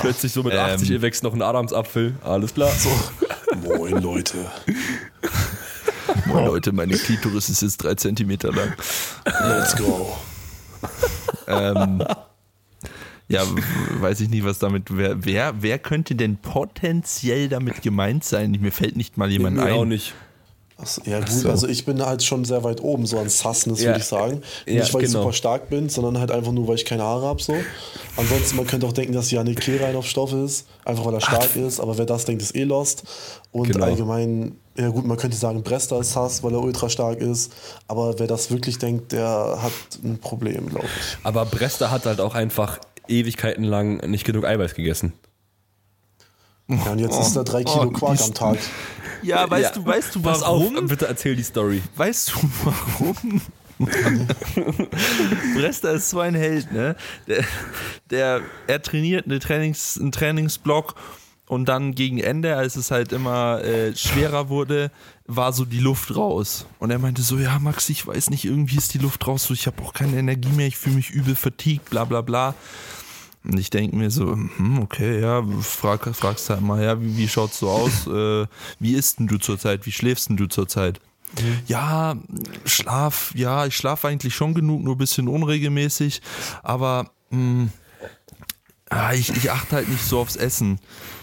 Plötzlich 0.00 0.32
so 0.32 0.42
mit 0.42 0.52
Ähm. 0.52 0.58
80, 0.60 0.90
ihr 0.90 1.02
wächst 1.02 1.22
noch 1.22 1.34
ein 1.34 1.42
Adamsapfel. 1.42 2.14
Alles 2.22 2.54
klar. 2.54 2.70
So, 2.70 2.90
moin 3.68 4.00
Leute. 4.02 4.38
Moin 6.26 6.44
Leute, 6.46 6.72
meine 6.72 6.96
Klitoris 6.96 7.48
ist 7.48 7.62
jetzt 7.62 7.76
drei 7.78 7.94
Zentimeter 7.94 8.50
lang. 8.52 8.72
Let's 9.42 9.76
go. 9.76 10.16
Ähm, 11.46 12.02
ja, 13.28 13.42
weiß 14.00 14.20
ich 14.20 14.28
nicht, 14.28 14.44
was 14.44 14.58
damit. 14.58 14.84
Wer, 14.96 15.24
wer, 15.24 15.62
wer 15.62 15.78
könnte 15.78 16.14
denn 16.14 16.36
potenziell 16.38 17.48
damit 17.48 17.82
gemeint 17.82 18.24
sein? 18.24 18.56
Mir 18.60 18.72
fällt 18.72 18.96
nicht 18.96 19.16
mal 19.16 19.30
jemand 19.30 19.56
Mir 19.56 19.64
ein. 19.64 19.72
auch 19.74 19.84
nicht. 19.84 20.14
Achso, 20.78 21.00
ja 21.06 21.20
gut, 21.20 21.30
so. 21.30 21.48
also 21.48 21.66
ich 21.68 21.86
bin 21.86 22.04
halt 22.04 22.22
schon 22.22 22.44
sehr 22.44 22.62
weit 22.62 22.82
oben, 22.82 23.06
so 23.06 23.18
an 23.18 23.30
Sassness, 23.30 23.80
Ja. 23.80 23.86
würde 23.88 24.00
ich 24.00 24.04
sagen. 24.04 24.42
Ja, 24.66 24.74
Nicht, 24.82 24.92
weil 24.92 25.02
ich 25.04 25.08
genau. 25.08 25.22
super 25.22 25.32
stark 25.32 25.70
bin, 25.70 25.88
sondern 25.88 26.18
halt 26.18 26.30
einfach 26.30 26.52
nur, 26.52 26.68
weil 26.68 26.74
ich 26.74 26.84
keine 26.84 27.02
Haare 27.02 27.24
habe. 27.26 27.42
So. 27.42 27.54
Ansonsten, 28.18 28.56
man 28.56 28.66
könnte 28.66 28.86
auch 28.86 28.92
denken, 28.92 29.14
dass 29.14 29.30
Janik 29.30 29.60
Kerein 29.60 29.96
auf 29.96 30.06
Stoff 30.06 30.34
ist, 30.34 30.66
einfach 30.84 31.06
weil 31.06 31.14
er 31.14 31.22
stark 31.22 31.56
ist, 31.56 31.80
aber 31.80 31.96
wer 31.96 32.04
das 32.04 32.26
denkt, 32.26 32.42
ist 32.42 32.54
eh 32.54 32.64
lost. 32.64 33.04
Und 33.52 33.72
Genau. 33.72 33.86
allgemein, 33.86 34.56
ja 34.76 34.88
gut, 34.90 35.06
man 35.06 35.16
könnte 35.16 35.36
sagen, 35.38 35.62
Bresta 35.62 35.98
ist 35.98 36.12
Sass, 36.12 36.42
weil 36.42 36.52
er 36.52 36.60
ultra 36.60 36.90
stark 36.90 37.20
ist, 37.22 37.52
aber 37.88 38.18
wer 38.18 38.26
das 38.26 38.50
wirklich 38.50 38.76
denkt, 38.78 39.12
der 39.12 39.58
hat 39.62 39.72
ein 40.04 40.18
Problem, 40.18 40.68
glaube 40.68 40.84
ich. 40.86 41.16
Aber 41.24 41.46
Bresta 41.46 41.90
hat 41.90 42.04
halt 42.04 42.20
auch 42.20 42.34
einfach 42.34 42.78
Ewigkeiten 43.08 43.64
lang 43.64 43.96
nicht 44.10 44.24
genug 44.26 44.44
Eiweiß 44.44 44.74
gegessen. 44.74 45.14
Ja, 46.68 46.92
und 46.92 46.98
jetzt 46.98 47.18
ist 47.20 47.36
er 47.36 47.44
drei 47.44 47.62
Kilo 47.62 47.84
oh, 47.84 47.90
Quark 47.90 48.20
am 48.20 48.34
Tag. 48.34 48.58
Ja, 49.22 49.48
weißt 49.48 49.76
Ja. 49.76 49.82
du, 49.82 49.86
weißt 49.86 50.14
du 50.14 50.20
Pass 50.22 50.40
warum? 50.40 50.76
auf, 50.76 50.86
bitte 50.88 51.06
erzähl 51.06 51.36
die 51.36 51.42
Story. 51.44 51.82
Weißt 51.96 52.32
du 52.32 52.50
warum? 52.64 53.40
Bresta 55.54 55.90
ist 55.90 56.10
so 56.10 56.20
ein 56.20 56.34
Held, 56.34 56.72
ne? 56.72 56.96
Der, 57.26 57.44
der, 58.10 58.40
er 58.66 58.82
trainiert 58.82 59.26
eine 59.26 59.38
Trainings, 59.38 59.98
einen 60.00 60.12
Trainingsblock 60.12 60.94
und 61.46 61.66
dann 61.68 61.94
gegen 61.94 62.18
Ende, 62.18 62.56
als 62.56 62.76
es 62.76 62.90
halt 62.90 63.12
immer 63.12 63.62
äh, 63.62 63.94
schwerer 63.94 64.48
wurde, 64.48 64.90
war 65.26 65.52
so 65.52 65.64
die 65.64 65.78
Luft 65.78 66.16
raus. 66.16 66.66
Und 66.78 66.90
er 66.90 66.98
meinte 66.98 67.22
so, 67.22 67.38
ja 67.38 67.58
Max, 67.58 67.88
ich 67.88 68.06
weiß 68.06 68.30
nicht, 68.30 68.44
irgendwie 68.44 68.76
ist 68.76 68.94
die 68.94 68.98
Luft 68.98 69.26
raus, 69.26 69.44
so 69.44 69.54
ich 69.54 69.66
habe 69.66 69.82
auch 69.82 69.92
keine 69.92 70.16
Energie 70.18 70.48
mehr, 70.48 70.66
ich 70.66 70.76
fühle 70.76 70.96
mich 70.96 71.10
übel 71.10 71.36
fatigued, 71.36 71.88
bla 71.90 72.04
bla 72.04 72.22
bla. 72.22 72.54
Und 73.46 73.58
ich 73.58 73.70
denke 73.70 73.94
mir 73.96 74.10
so, 74.10 74.32
hm, 74.32 74.80
okay, 74.82 75.20
ja, 75.20 75.42
frag, 75.60 76.14
fragst 76.14 76.50
halt 76.50 76.62
mal, 76.62 76.82
ja, 76.82 77.00
wie, 77.00 77.16
wie 77.16 77.28
schaut's 77.28 77.58
so 77.58 77.70
aus? 77.70 78.06
Äh, 78.16 78.46
wie 78.80 78.94
isst 78.94 79.18
denn 79.18 79.26
du 79.26 79.36
zurzeit? 79.38 79.84
Wie 79.84 79.92
schläfst 79.92 80.28
denn 80.28 80.36
du 80.36 80.46
zurzeit? 80.46 81.00
Ja, 81.66 82.16
Schlaf, 82.64 83.32
ja, 83.34 83.66
ich 83.66 83.76
schlafe 83.76 84.08
eigentlich 84.08 84.34
schon 84.34 84.54
genug, 84.54 84.82
nur 84.82 84.94
ein 84.94 84.98
bisschen 84.98 85.28
unregelmäßig, 85.28 86.22
aber 86.62 87.10
mh, 87.30 87.68
ah, 88.88 89.12
ich, 89.12 89.36
ich 89.36 89.50
achte 89.50 89.76
halt 89.76 89.88
nicht 89.88 90.04
so 90.04 90.20
aufs 90.20 90.36
Essen. 90.36 90.78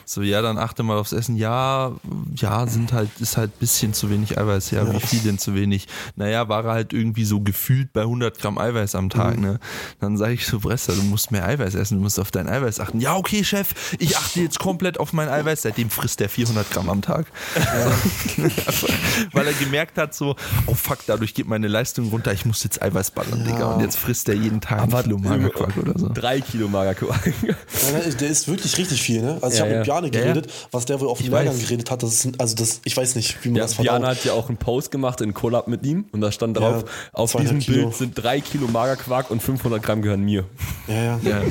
So, 0.06 0.22
ja, 0.22 0.42
dann 0.42 0.58
achte 0.58 0.84
mal 0.84 0.98
aufs 0.98 1.14
Essen. 1.14 1.36
Ja, 1.36 1.92
ja, 2.36 2.68
sind 2.68 2.94
halt, 2.94 3.10
ist 3.20 3.38
halt 3.38 3.52
ein 3.52 3.60
bisschen 3.60 3.94
zu 3.94 4.10
wenig 4.10 4.38
Eiweiß. 4.38 4.72
Ja, 4.72 4.92
wie 4.94 5.00
viel 5.00 5.20
denn 5.20 5.38
zu 5.38 5.56
wenig? 5.56 5.88
Naja, 6.16 6.50
war 6.50 6.66
er 6.66 6.74
halt 6.74 6.94
irgendwie 6.94 7.26
so 7.26 7.40
gefühlt 7.42 7.94
bei 7.94 8.02
100 8.02 8.40
Gramm 8.40 8.58
Eiweiß 8.58 8.96
am 8.96 9.10
Tag, 9.10 9.40
ne? 9.40 9.60
Dann 10.00 10.18
sage 10.18 10.34
ich 10.34 10.46
so, 10.46 10.60
Brester, 10.60 10.94
du 10.94 11.04
musst 11.04 11.32
mehr 11.32 11.46
Eiweiß 11.46 11.76
essen, 11.76 11.98
du 11.98 12.04
musst 12.04 12.20
auf 12.20 12.32
dein 12.32 12.48
Eiweiß 12.50 12.80
achten. 12.80 13.00
Ja, 13.00 13.16
okay, 13.16 13.44
Chef, 13.44 13.70
ich 14.00 14.18
achte 14.18 14.42
jetzt 14.42 14.60
komplett 14.60 15.00
auf 15.00 15.14
mein 15.14 15.30
Eiweiß. 15.30 15.62
Seitdem 15.64 15.90
frisst 15.90 16.22
er 16.22 16.30
400 16.30 16.70
Gramm 16.72 16.90
am 16.90 17.02
Tag. 17.02 17.28
Weil 19.32 19.48
er 19.48 19.54
gemerkt 19.54 19.98
hat, 19.98 20.14
so, 20.14 20.36
oh 20.68 20.74
fuck, 20.74 21.00
dadurch 21.06 21.34
geht 21.34 21.48
meine 21.48 21.68
Leistung 21.68 22.10
runter, 22.10 22.34
ich 22.34 22.46
muss 22.46 22.64
jetzt 22.64 22.82
Eiweiß 22.82 23.12
ballern, 23.12 23.44
Digga. 23.44 23.74
Und 23.74 23.82
jetzt 23.82 23.98
frisst 23.98 24.28
er 24.30 24.36
jeden 24.36 24.62
Tag 24.62 24.82
ein 24.82 25.04
Kilo 25.04 25.18
Magerquark 25.18 25.78
oder 25.78 25.98
so. 25.98 26.10
Drei 26.14 26.42
Kilo 26.42 26.68
Magerquark. 26.68 27.34
Ja, 27.44 28.00
der 28.20 28.30
ist 28.30 28.48
wirklich 28.48 28.78
richtig 28.78 29.02
viel, 29.02 29.22
ne? 29.22 29.38
Also 29.42 29.48
ich 29.56 29.60
Ja, 29.60 29.66
habe 29.66 29.86
ja. 30.02 30.10
geredet, 30.10 30.52
was 30.72 30.86
der 30.86 31.00
wohl 31.00 31.08
auf 31.08 31.20
dem 31.22 31.32
Lehrgang 31.32 31.60
geredet 31.60 31.92
hat, 31.92 32.02
das 32.04 32.26
ist, 32.26 32.40
also 32.40 32.56
das, 32.56 32.82
ich 32.84 32.96
weiß 32.98 33.16
nicht, 33.16 33.44
wie 33.44 33.50
man 33.50 33.58
Ja, 33.58 33.64
das 33.64 33.76
verdaut. 33.76 34.00
Björn 34.00 34.08
hat 34.10 34.24
ja 34.26 34.34
auch 34.34 34.50
einen 34.50 34.58
Post 34.58 34.92
gemacht 34.92 35.22
in 35.22 35.34
Collab 35.34 35.68
mit 35.68 35.86
ihm 35.86 36.06
und 36.12 36.22
da 36.22 36.32
stand 36.32 36.58
drauf, 36.58 36.84
Ja, 36.86 36.90
auf 37.14 37.34
diesem 37.36 37.60
Kilo. 37.60 37.84
Bild 37.84 37.96
sind 37.96 38.14
drei 38.16 38.42
Kilo 38.42 38.68
Magerquark 38.68 39.30
und 39.32 39.42
500 39.42 39.82
Gramm 39.84 40.02
gehören 40.02 40.24
mir. 40.24 40.46
Ja, 40.88 40.96
ja. 41.04 41.20
Ja. 41.24 41.42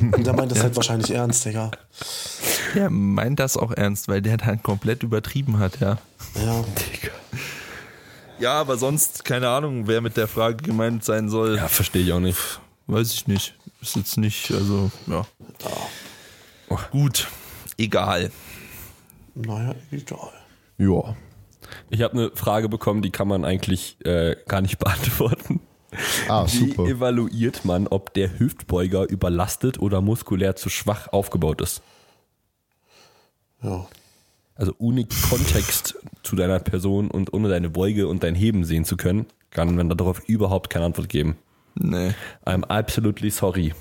Und 0.00 0.26
der 0.26 0.34
meint 0.34 0.50
das 0.50 0.62
halt 0.62 0.74
wahrscheinlich 0.76 1.10
ernst, 1.12 1.44
Digga. 1.44 1.70
Der 2.74 2.90
meint 2.90 3.38
das 3.38 3.56
auch 3.56 3.70
ernst, 3.72 4.08
weil 4.08 4.22
der 4.22 4.36
dann 4.38 4.62
komplett 4.62 5.02
übertrieben 5.02 5.58
hat, 5.58 5.78
ja. 5.80 5.98
Ja. 6.34 6.64
Ja, 8.38 8.54
aber 8.60 8.76
sonst, 8.76 9.24
keine 9.24 9.48
Ahnung, 9.48 9.86
wer 9.86 10.00
mit 10.00 10.16
der 10.16 10.26
Frage 10.26 10.56
gemeint 10.56 11.04
sein 11.04 11.28
soll, 11.28 11.56
Ja, 11.56 11.68
verstehe 11.68 12.02
ich 12.02 12.12
auch 12.12 12.18
nicht. 12.20 12.38
weiß 12.88 13.12
ich 13.12 13.26
nicht. 13.28 13.54
Ist 13.80 13.94
jetzt 13.96 14.16
nicht, 14.16 14.50
also, 14.52 14.90
ja. 15.06 15.24
Gut, 16.90 17.28
egal. 17.82 18.30
Naja, 19.34 19.74
egal. 19.90 20.30
Ja. 20.78 21.16
Ich 21.90 22.02
habe 22.02 22.14
eine 22.14 22.30
Frage 22.34 22.68
bekommen, 22.68 23.02
die 23.02 23.10
kann 23.10 23.28
man 23.28 23.44
eigentlich 23.44 23.96
äh, 24.04 24.36
gar 24.46 24.60
nicht 24.60 24.78
beantworten. 24.80 25.60
Ah, 26.28 26.46
Wie 26.46 26.50
super. 26.50 26.86
evaluiert 26.86 27.64
man, 27.64 27.86
ob 27.86 28.14
der 28.14 28.38
Hüftbeuger 28.38 29.08
überlastet 29.08 29.78
oder 29.78 30.00
muskulär 30.00 30.56
zu 30.56 30.70
schwach 30.70 31.08
aufgebaut 31.12 31.60
ist? 31.60 31.82
Ja. 33.62 33.86
Also 34.54 34.74
ohne 34.78 35.06
Kontext 35.28 35.98
zu 36.22 36.36
deiner 36.36 36.58
Person 36.60 37.10
und 37.10 37.32
ohne 37.32 37.48
deine 37.48 37.68
Beuge 37.68 38.08
und 38.08 38.22
dein 38.22 38.34
Heben 38.34 38.64
sehen 38.64 38.84
zu 38.84 38.96
können, 38.96 39.26
kann 39.50 39.74
man 39.74 39.88
darauf 39.88 40.20
überhaupt 40.28 40.70
keine 40.70 40.86
Antwort 40.86 41.08
geben. 41.08 41.36
Nee, 41.74 42.12
I'm 42.44 42.64
absolutely 42.64 43.30
sorry. 43.30 43.74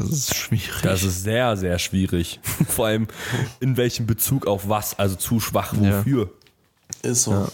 Das 0.00 0.10
ist 0.10 0.34
schwierig. 0.34 0.70
Das 0.82 1.02
ist 1.02 1.22
sehr, 1.22 1.56
sehr 1.56 1.78
schwierig. 1.78 2.40
Vor 2.68 2.86
allem 2.86 3.08
in 3.60 3.76
welchem 3.76 4.06
Bezug 4.06 4.46
auf 4.46 4.68
was, 4.68 4.98
also 4.98 5.16
zu 5.16 5.40
schwach 5.40 5.72
Ja. 5.80 5.98
wofür. 5.98 6.30
Ist 7.02 7.24
so. 7.24 7.48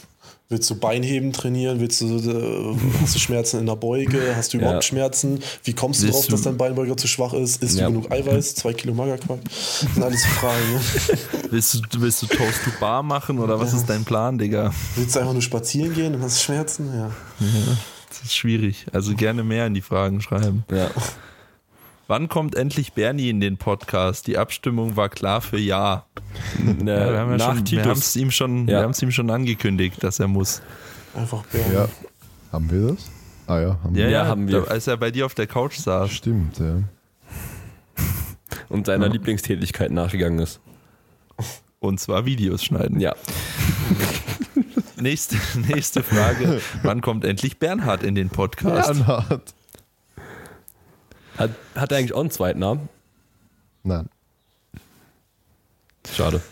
Willst 0.51 0.70
du 0.70 0.77
Beinheben 0.77 1.31
trainieren? 1.35 1.79
Willst 1.79 2.01
du, 2.01 2.07
äh, 2.07 2.77
hast 3.03 3.14
du 3.14 3.18
Schmerzen 3.18 3.61
in 3.61 3.66
der 3.66 3.77
Beuge? 3.77 4.35
Hast 4.35 4.55
du 4.55 4.57
überhaupt 4.57 4.77
Ja. 4.77 4.83
Schmerzen? 4.83 5.40
Wie 5.64 5.74
kommst 5.74 6.01
du 6.01 6.05
Willst 6.07 6.16
drauf, 6.20 6.24
du- 6.27 6.33
dass 6.33 6.40
dein 6.42 6.57
Beinbeuger 6.57 6.96
zu 6.96 7.07
schwach 7.07 7.35
ist? 7.35 7.62
Isst 7.62 7.79
Ja. 7.79 7.87
du 7.88 7.92
genug 8.01 8.11
Eiweiß? 8.11 8.55
Zwei 8.55 8.72
Kilo 8.72 8.94
Magerquark? 8.94 9.40
Das 9.44 9.81
sind 9.92 10.03
alles 10.03 10.24
Fragen. 10.24 10.72
Ne? 10.72 10.81
Willst 11.51 11.74
du, 11.74 12.01
willst 12.01 12.22
du 12.22 12.27
Toast 12.29 12.64
to 12.64 12.70
Bar 12.81 13.03
machen 13.03 13.38
oder 13.40 13.61
was 13.61 13.74
ist 13.74 13.85
dein 13.90 14.07
Plan, 14.07 14.38
Digga? 14.38 14.72
Willst 14.96 15.14
du 15.16 15.20
einfach 15.20 15.35
nur 15.35 15.42
spazieren 15.42 15.92
gehen 15.92 16.14
und 16.14 16.22
hast 16.22 16.42
Schmerzen? 16.42 16.94
Ja. 16.94 17.11
Das 18.09 18.22
ist 18.22 18.35
schwierig. 18.35 18.87
Also 18.92 19.14
gerne 19.14 19.44
mehr 19.44 19.66
in 19.66 19.74
die 19.74 19.83
Fragen 19.83 20.22
schreiben. 20.22 20.64
Ja. 20.72 20.90
Wann 22.11 22.29
kommt 22.31 22.55
endlich 22.55 22.94
Bernie 22.94 23.29
in 23.29 23.38
den 23.38 23.59
Podcast? 23.59 24.27
Die 24.29 24.38
Abstimmung 24.38 24.97
war 24.97 25.11
klar 25.11 25.42
für 25.42 25.59
Ja. 25.59 26.07
Ne, 26.59 26.75
Ja, 26.99 27.12
wir 27.12 27.18
haben 27.18 27.33
ja 27.33 27.38
schon, 27.38 27.66
wir 27.71 27.83
ihm 28.16 28.31
schon, 28.31 28.66
Ja. 28.66 28.79
wir 28.79 28.83
haben 28.85 28.92
es 28.92 29.03
ihm 29.03 29.11
schon 29.11 29.31
angekündigt, 29.31 30.03
dass 30.03 30.18
er 30.18 30.27
muss. 30.27 30.62
Einfach 31.14 31.44
Bären. 31.47 31.71
Ja. 31.73 31.88
Haben 32.51 32.71
wir 32.71 32.92
das? 32.92 33.11
Ah 33.47 33.61
ja, 33.61 33.79
haben 33.85 33.94
Ja, 33.94 34.05
wir. 34.07 34.11
ja, 34.11 34.27
haben 34.27 34.49
wir. 34.49 34.62
da- 34.62 34.71
Als 34.71 34.87
er 34.87 34.97
bei 34.97 35.11
dir 35.11 35.27
auf 35.27 35.35
der 35.35 35.47
Couch 35.47 35.77
saß. 35.77 36.11
Stimmt, 36.11 36.59
ja. 36.59 36.83
und 38.71 38.87
seiner 38.87 39.09
Lieblingstätigkeit 39.11 39.90
nachgegangen 39.90 40.38
ist. 40.38 40.61
Und 41.79 42.01
zwar 42.01 42.25
Videos 42.25 42.64
schneiden. 42.64 43.01
Ja. 43.01 43.14
Nächste, 45.01 45.37
nächste 45.68 46.03
Frage. 46.03 46.61
Wann 46.83 47.03
kommt 47.03 47.25
endlich 47.27 47.59
Bernhard 47.59 48.03
in 48.03 48.14
den 48.14 48.31
Podcast? 48.31 48.94
Bernhard. 49.07 49.55
Hat, 51.38 51.51
hat 51.74 51.92
er 51.92 51.98
eigentlich 51.98 52.14
auch 52.14 52.20
einen 52.20 52.31
zweiten 52.31 52.59
Namen? 52.59 52.88
Nein. 53.85 54.09
Schade. 56.12 56.42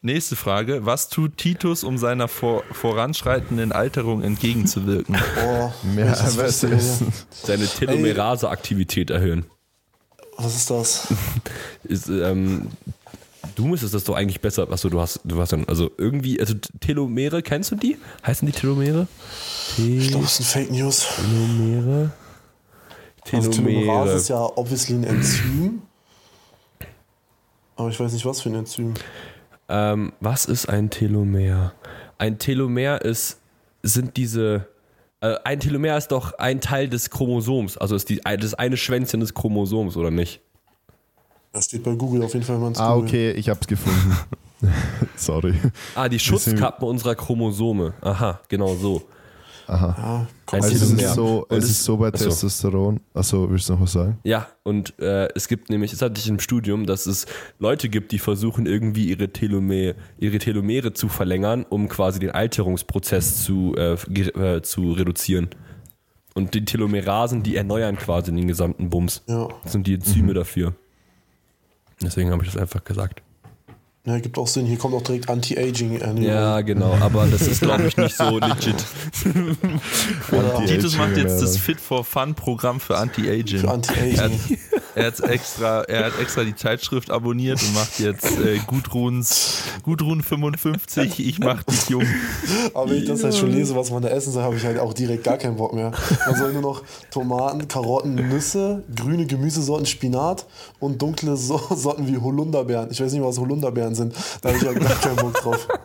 Nächste 0.00 0.36
Frage. 0.36 0.86
Was 0.86 1.08
tut 1.08 1.36
Titus, 1.36 1.82
um 1.82 1.98
seiner 1.98 2.28
vor, 2.28 2.62
voranschreitenden 2.72 3.72
Alterung 3.72 4.22
entgegenzuwirken? 4.22 5.16
Oh, 5.44 5.72
Mehr 5.82 6.12
essen. 6.12 7.12
Seine 7.30 7.66
Telomerase-Aktivität 7.66 9.10
erhöhen. 9.10 9.46
Was 10.36 10.54
ist 10.54 10.70
das? 10.70 11.08
Ist, 11.84 12.08
ähm, 12.08 12.68
du 13.56 13.66
müsstest 13.66 13.94
das 13.94 14.04
doch 14.04 14.14
eigentlich 14.14 14.40
besser. 14.40 14.70
Achso, 14.70 14.88
du 14.88 15.00
hast, 15.00 15.20
du 15.24 15.40
hast 15.40 15.52
dann, 15.52 15.64
also 15.66 15.90
irgendwie, 15.98 16.38
also 16.38 16.54
Telomere, 16.80 17.42
kennst 17.42 17.72
du 17.72 17.76
die? 17.76 17.98
Heißen 18.24 18.46
die 18.46 18.52
Telomere? 18.52 19.08
Ich 19.76 20.10
glaube, 20.10 20.24
das 20.24 20.38
ist 20.38 20.56
ein 20.56 20.64
Fake 20.64 20.70
News. 20.70 21.06
Telomere? 21.16 22.12
Also 23.32 23.50
Telomerase 23.50 24.12
ist 24.14 24.28
ja 24.28 24.40
obviously 24.56 24.96
ein 24.96 25.04
Enzym. 25.04 25.82
Aber 27.76 27.88
ich 27.90 28.00
weiß 28.00 28.12
nicht, 28.12 28.26
was 28.26 28.40
für 28.40 28.48
ein 28.48 28.56
Enzym. 28.56 28.94
Ähm, 29.68 30.12
was 30.20 30.46
ist 30.46 30.68
ein 30.68 30.90
Telomer? 30.90 31.72
Ein 32.18 32.38
Telomer 32.38 33.02
ist, 33.02 33.38
sind 33.82 34.16
diese, 34.16 34.66
äh, 35.20 35.36
ein 35.44 35.60
Telomer 35.60 35.96
ist 35.96 36.08
doch 36.08 36.32
ein 36.38 36.60
Teil 36.60 36.88
des 36.88 37.10
Chromosoms, 37.10 37.76
also 37.78 37.94
ist 37.94 38.08
die, 38.08 38.20
das 38.24 38.54
eine 38.54 38.76
Schwänzchen 38.76 39.20
des 39.20 39.34
Chromosoms, 39.34 39.96
oder 39.96 40.10
nicht? 40.10 40.40
Das 41.52 41.66
steht 41.66 41.82
bei 41.84 41.94
Google 41.94 42.22
auf 42.22 42.34
jeden 42.34 42.44
Fall, 42.44 42.56
wenn 42.56 42.62
man 42.62 42.72
es 42.72 42.78
Ah, 42.78 42.94
okay, 42.96 43.32
ich 43.32 43.48
hab's 43.48 43.66
gefunden. 43.66 44.16
Sorry. 45.16 45.54
Ah, 45.94 46.08
die 46.08 46.18
Schutzkappen 46.18 46.86
unserer 46.86 47.14
Chromosome. 47.14 47.94
Aha, 48.00 48.40
genau 48.48 48.74
so. 48.74 49.02
Ja, 49.68 50.26
Ein 50.50 50.62
Also 50.62 50.74
es 50.74 50.82
ist 50.92 51.14
so, 51.14 51.44
Und 51.48 51.58
es 51.58 51.64
es- 51.64 51.70
ist 51.72 51.84
so 51.84 51.96
bei 51.98 52.08
Achso. 52.08 52.24
Testosteron. 52.30 53.00
Achso, 53.12 53.50
willst 53.50 53.68
du 53.68 53.74
noch 53.74 53.82
was 53.82 53.92
sagen? 53.92 54.18
Ja, 54.24 54.48
und 54.62 54.98
äh, 54.98 55.28
es 55.34 55.46
gibt 55.46 55.68
nämlich, 55.68 55.90
das 55.90 56.00
hatte 56.02 56.18
ich 56.18 56.26
im 56.28 56.40
Studium, 56.40 56.86
dass 56.86 57.06
es 57.06 57.26
Leute 57.58 57.88
gibt, 57.90 58.12
die 58.12 58.18
versuchen 58.18 58.64
irgendwie 58.66 59.08
ihre, 59.10 59.28
Telome, 59.28 59.94
ihre 60.18 60.38
Telomere 60.38 60.94
zu 60.94 61.08
verlängern, 61.08 61.66
um 61.68 61.88
quasi 61.88 62.18
den 62.18 62.30
Alterungsprozess 62.30 63.44
zu, 63.44 63.74
äh, 63.76 63.92
äh, 63.94 64.62
zu 64.62 64.92
reduzieren. 64.92 65.48
Und 66.34 66.54
die 66.54 66.64
Telomerasen, 66.64 67.42
die 67.42 67.56
erneuern 67.56 67.96
quasi 67.96 68.32
den 68.32 68.46
gesamten 68.48 68.88
Bums. 68.90 69.22
Ja. 69.26 69.48
Das 69.64 69.72
sind 69.72 69.86
die 69.86 69.94
Enzyme 69.94 70.32
dafür. 70.34 70.74
Deswegen 72.00 72.30
habe 72.30 72.44
ich 72.44 72.52
das 72.52 72.60
einfach 72.60 72.84
gesagt. 72.84 73.22
Ja, 74.08 74.18
gibt 74.20 74.38
auch 74.38 74.46
Sinn. 74.46 74.64
Hier 74.64 74.78
kommt 74.78 74.94
auch 74.94 75.02
direkt 75.02 75.28
Anti-Aging-Ernährung. 75.28 76.22
Ja, 76.22 76.60
genau, 76.62 76.96
aber 77.00 77.26
das 77.26 77.42
ist, 77.42 77.60
glaube 77.60 77.86
ich, 77.86 77.96
nicht 77.96 78.16
so 78.16 78.38
legit. 78.38 78.76
Titus 80.66 80.96
macht 80.96 81.16
jetzt 81.16 81.42
das 81.42 81.54
Anti-Aging, 81.54 81.58
Fit 81.60 81.80
for 81.80 82.04
Fun 82.04 82.34
Programm 82.34 82.80
für 82.80 82.96
Anti-Aging. 82.96 83.60
für 83.60 83.66
Er 83.66 83.72
hat, 83.72 83.88
Anti-Aging. 83.90 84.58
er, 84.94 85.06
hat 85.06 85.20
extra, 85.20 85.82
er 85.82 86.06
hat 86.06 86.18
extra 86.20 86.44
die 86.44 86.54
Zeitschrift 86.54 87.10
abonniert 87.10 87.62
und 87.62 87.74
macht 87.74 88.00
jetzt 88.00 88.38
äh, 88.38 88.58
Gudruns, 88.66 89.62
Gudrun 89.82 90.22
55, 90.22 91.26
ich 91.26 91.38
mach 91.38 91.62
dich 91.64 91.88
jung. 91.90 92.04
Aber 92.74 92.90
wenn 92.90 92.98
ich 92.98 93.04
das 93.06 93.22
halt 93.24 93.36
schon 93.36 93.50
lese, 93.52 93.76
was 93.76 93.90
man 93.90 94.02
da 94.02 94.08
essen 94.08 94.32
soll, 94.32 94.42
habe 94.42 94.56
ich 94.56 94.64
halt 94.64 94.78
auch 94.78 94.94
direkt 94.94 95.24
gar 95.24 95.36
keinen 95.36 95.56
Bock 95.56 95.74
mehr. 95.74 95.92
Man 96.26 96.34
soll 96.36 96.52
nur 96.54 96.62
noch 96.62 96.82
Tomaten, 97.10 97.68
Karotten, 97.68 98.14
Nüsse, 98.14 98.82
grüne 98.94 99.26
Gemüsesorten, 99.26 99.86
Spinat 99.86 100.46
und 100.80 101.00
dunkle 101.02 101.36
so 101.36 101.60
Sorten 101.74 102.06
wie 102.08 102.16
Holunderbeeren. 102.16 102.90
Ich 102.90 103.00
weiß 103.00 103.12
nicht, 103.12 103.22
was 103.22 103.38
Holunderbeeren 103.38 103.94
sind. 103.98 104.14
Da 104.40 104.48
habe 104.48 104.58
ich 104.58 104.66
halt 104.66 104.80
gar 104.80 104.94
keinen 104.94 105.16
Bock 105.16 105.34
drauf. 105.34 105.68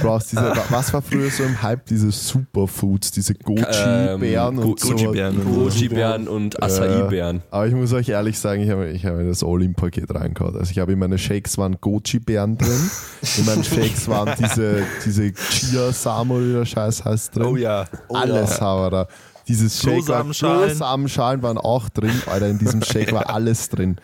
Du 0.00 0.04
brauchst 0.06 0.32
diese, 0.32 0.52
was 0.70 0.92
war 0.92 1.02
früher 1.02 1.30
so 1.30 1.42
im 1.44 1.60
Hype, 1.62 1.86
diese 1.86 2.10
Superfoods, 2.10 3.10
diese 3.12 3.34
Goji-Beeren 3.34 4.56
Ähm, 4.56 4.60
Go- 4.62 4.70
und 4.70 4.80
so. 4.80 4.88
Goji-Beeren 4.94 5.36
und 5.38 5.54
so. 5.54 5.60
Goji-Beeren 5.60 6.28
und 6.28 6.62
Acai-Beeren. 6.62 7.42
Aber 7.50 7.66
ich 7.66 7.74
muss 7.74 7.92
euch 7.92 8.08
ehrlich 8.08 8.38
sagen, 8.38 8.62
ich 8.62 8.70
habe 8.70 8.88
ich 8.90 9.04
habe 9.06 9.20
in 9.20 9.28
das 9.28 9.44
All-In-Paket 9.44 10.12
reingehauen. 10.14 10.56
Also 10.56 10.70
ich 10.70 10.78
habe 10.78 10.92
in 10.92 10.98
meine 10.98 11.18
Shakes 11.18 11.58
waren 11.58 11.76
Goji-Beeren 11.80 12.58
drin, 12.58 12.90
in 13.36 13.44
meinen 13.44 13.64
Shakes 13.64 14.08
waren 14.08 14.34
diese, 14.38 14.82
diese 15.04 15.32
Chia-Samen 15.32 16.36
oder 16.36 16.46
wie 16.48 16.52
der 16.54 16.64
Scheiß 16.64 17.04
heißt 17.04 17.36
drin. 17.36 17.44
Oh 17.46 17.56
ja. 17.56 17.86
alles 18.12 18.60
haben 18.60 18.82
wir 18.82 18.90
da. 18.90 19.08
Dieses 19.46 19.80
Shake. 19.80 20.04
Flohsamenschalen 20.04 21.42
waren 21.42 21.58
auch 21.58 21.88
drin, 21.88 22.12
Alter, 22.26 22.48
in 22.48 22.58
diesem 22.58 22.82
Shake 22.82 23.12
war 23.12 23.30
alles 23.30 23.68
drin. 23.68 23.96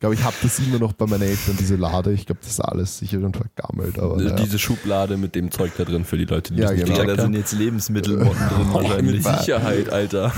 Ich 0.00 0.02
glaube, 0.02 0.14
ich 0.14 0.24
habe 0.24 0.34
das 0.42 0.58
immer 0.60 0.78
noch 0.78 0.94
bei 0.94 1.04
meinen 1.06 1.24
Eltern, 1.24 1.58
diese 1.60 1.76
Lade. 1.76 2.10
Ich 2.14 2.24
glaube, 2.24 2.40
das 2.40 2.52
ist 2.52 2.60
alles 2.60 2.96
sicher 2.96 3.20
schon 3.20 3.34
vergammelt. 3.34 3.98
Aber 3.98 4.16
naja. 4.16 4.34
Diese 4.34 4.58
Schublade 4.58 5.18
mit 5.18 5.34
dem 5.34 5.50
Zeug 5.50 5.72
da 5.76 5.84
drin 5.84 6.06
für 6.06 6.16
die 6.16 6.24
Leute, 6.24 6.54
die 6.54 6.62
Ja, 6.62 6.72
genau. 6.72 6.96
Ja, 6.96 7.04
da 7.04 7.20
sind 7.22 7.34
jetzt 7.34 7.52
Lebensmittelmotten 7.52 8.48
drin 8.48 8.58
Mit 8.64 8.72
wahrscheinlich. 8.72 9.22
Sicherheit, 9.22 9.90
Alter. 9.90 10.32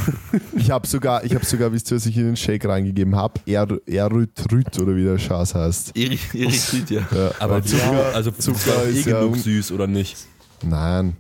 Ich 0.57 0.73
habe 0.73 0.85
sogar, 0.89 1.23
ich 1.25 1.33
habe 1.37 1.45
sogar, 1.47 1.71
wisst 1.73 1.93
ihr, 1.93 1.97
was 1.97 2.07
ich 2.07 2.17
in 2.17 2.25
den 2.25 2.37
Shake 2.37 2.65
reingegeben 2.65 3.15
habe? 3.15 3.35
Erythrit 3.47 4.81
oder 4.81 4.97
wie 4.97 5.05
der 5.05 5.19
Scheiß 5.19 5.55
heißt. 5.55 5.93
Ried, 5.97 6.91
ja. 6.91 7.03
Ja, 7.15 7.31
Aber 7.39 7.63
Zucker, 7.63 8.15
also 8.17 8.33
Zucker 8.33 8.59
Zucker 8.59 8.83
ist 8.83 9.07
eh 9.07 9.11
ja 9.11 9.21
genug 9.21 9.35
un- 9.35 9.39
süß, 9.39 9.71
oder 9.71 9.87
nicht? 9.87 10.17
Nein. 10.65 11.17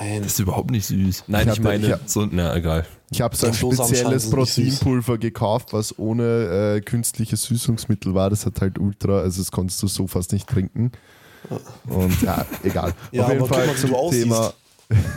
Nein. 0.00 0.22
Das 0.22 0.32
ist 0.32 0.38
überhaupt 0.40 0.70
nicht 0.70 0.86
süß. 0.86 1.24
Nein, 1.26 1.42
Ich 1.42 1.46
ich, 1.46 1.50
hatte- 1.52 1.62
meine, 1.62 1.86
ich 1.86 1.92
hab- 1.92 2.08
so, 2.08 2.26
na 2.30 2.54
egal. 2.56 2.86
Ich 3.10 3.20
habe 3.20 3.36
so 3.36 3.46
ein 3.46 3.54
spezielles. 3.54 4.30
Proteinpulver 4.30 5.18
gekauft, 5.18 5.72
was 5.72 5.96
ohne 5.98 6.76
äh, 6.76 6.80
künstliches 6.80 7.44
Süßungsmittel 7.44 8.14
war. 8.14 8.30
Das 8.30 8.46
hat 8.46 8.60
halt 8.60 8.78
ultra, 8.78 9.20
also 9.20 9.40
das 9.40 9.52
konntest 9.52 9.82
du 9.82 9.86
so 9.86 10.06
fast 10.08 10.32
nicht 10.32 10.48
trinken. 10.48 10.90
Und 11.88 12.20
ja, 12.22 12.44
egal. 12.64 12.94
Ja, 13.12 13.24
Auf 13.26 13.32
jeden 13.32 13.46
Fall 13.46 13.66
mal, 13.68 13.76
zum. 13.76 13.90
Thema 14.10 14.52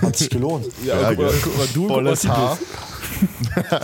Hat 0.03 0.15
sich 0.15 0.29
gelohnt. 0.29 0.67
Ja, 0.85 0.95
guck 0.97 1.03
mal, 1.03 1.15
gell. 1.15 1.39
guck 1.43 1.57
mal, 1.57 1.67
du, 1.73 1.87
volles 1.87 2.23
mal, 2.25 2.37
Haar. 2.37 2.57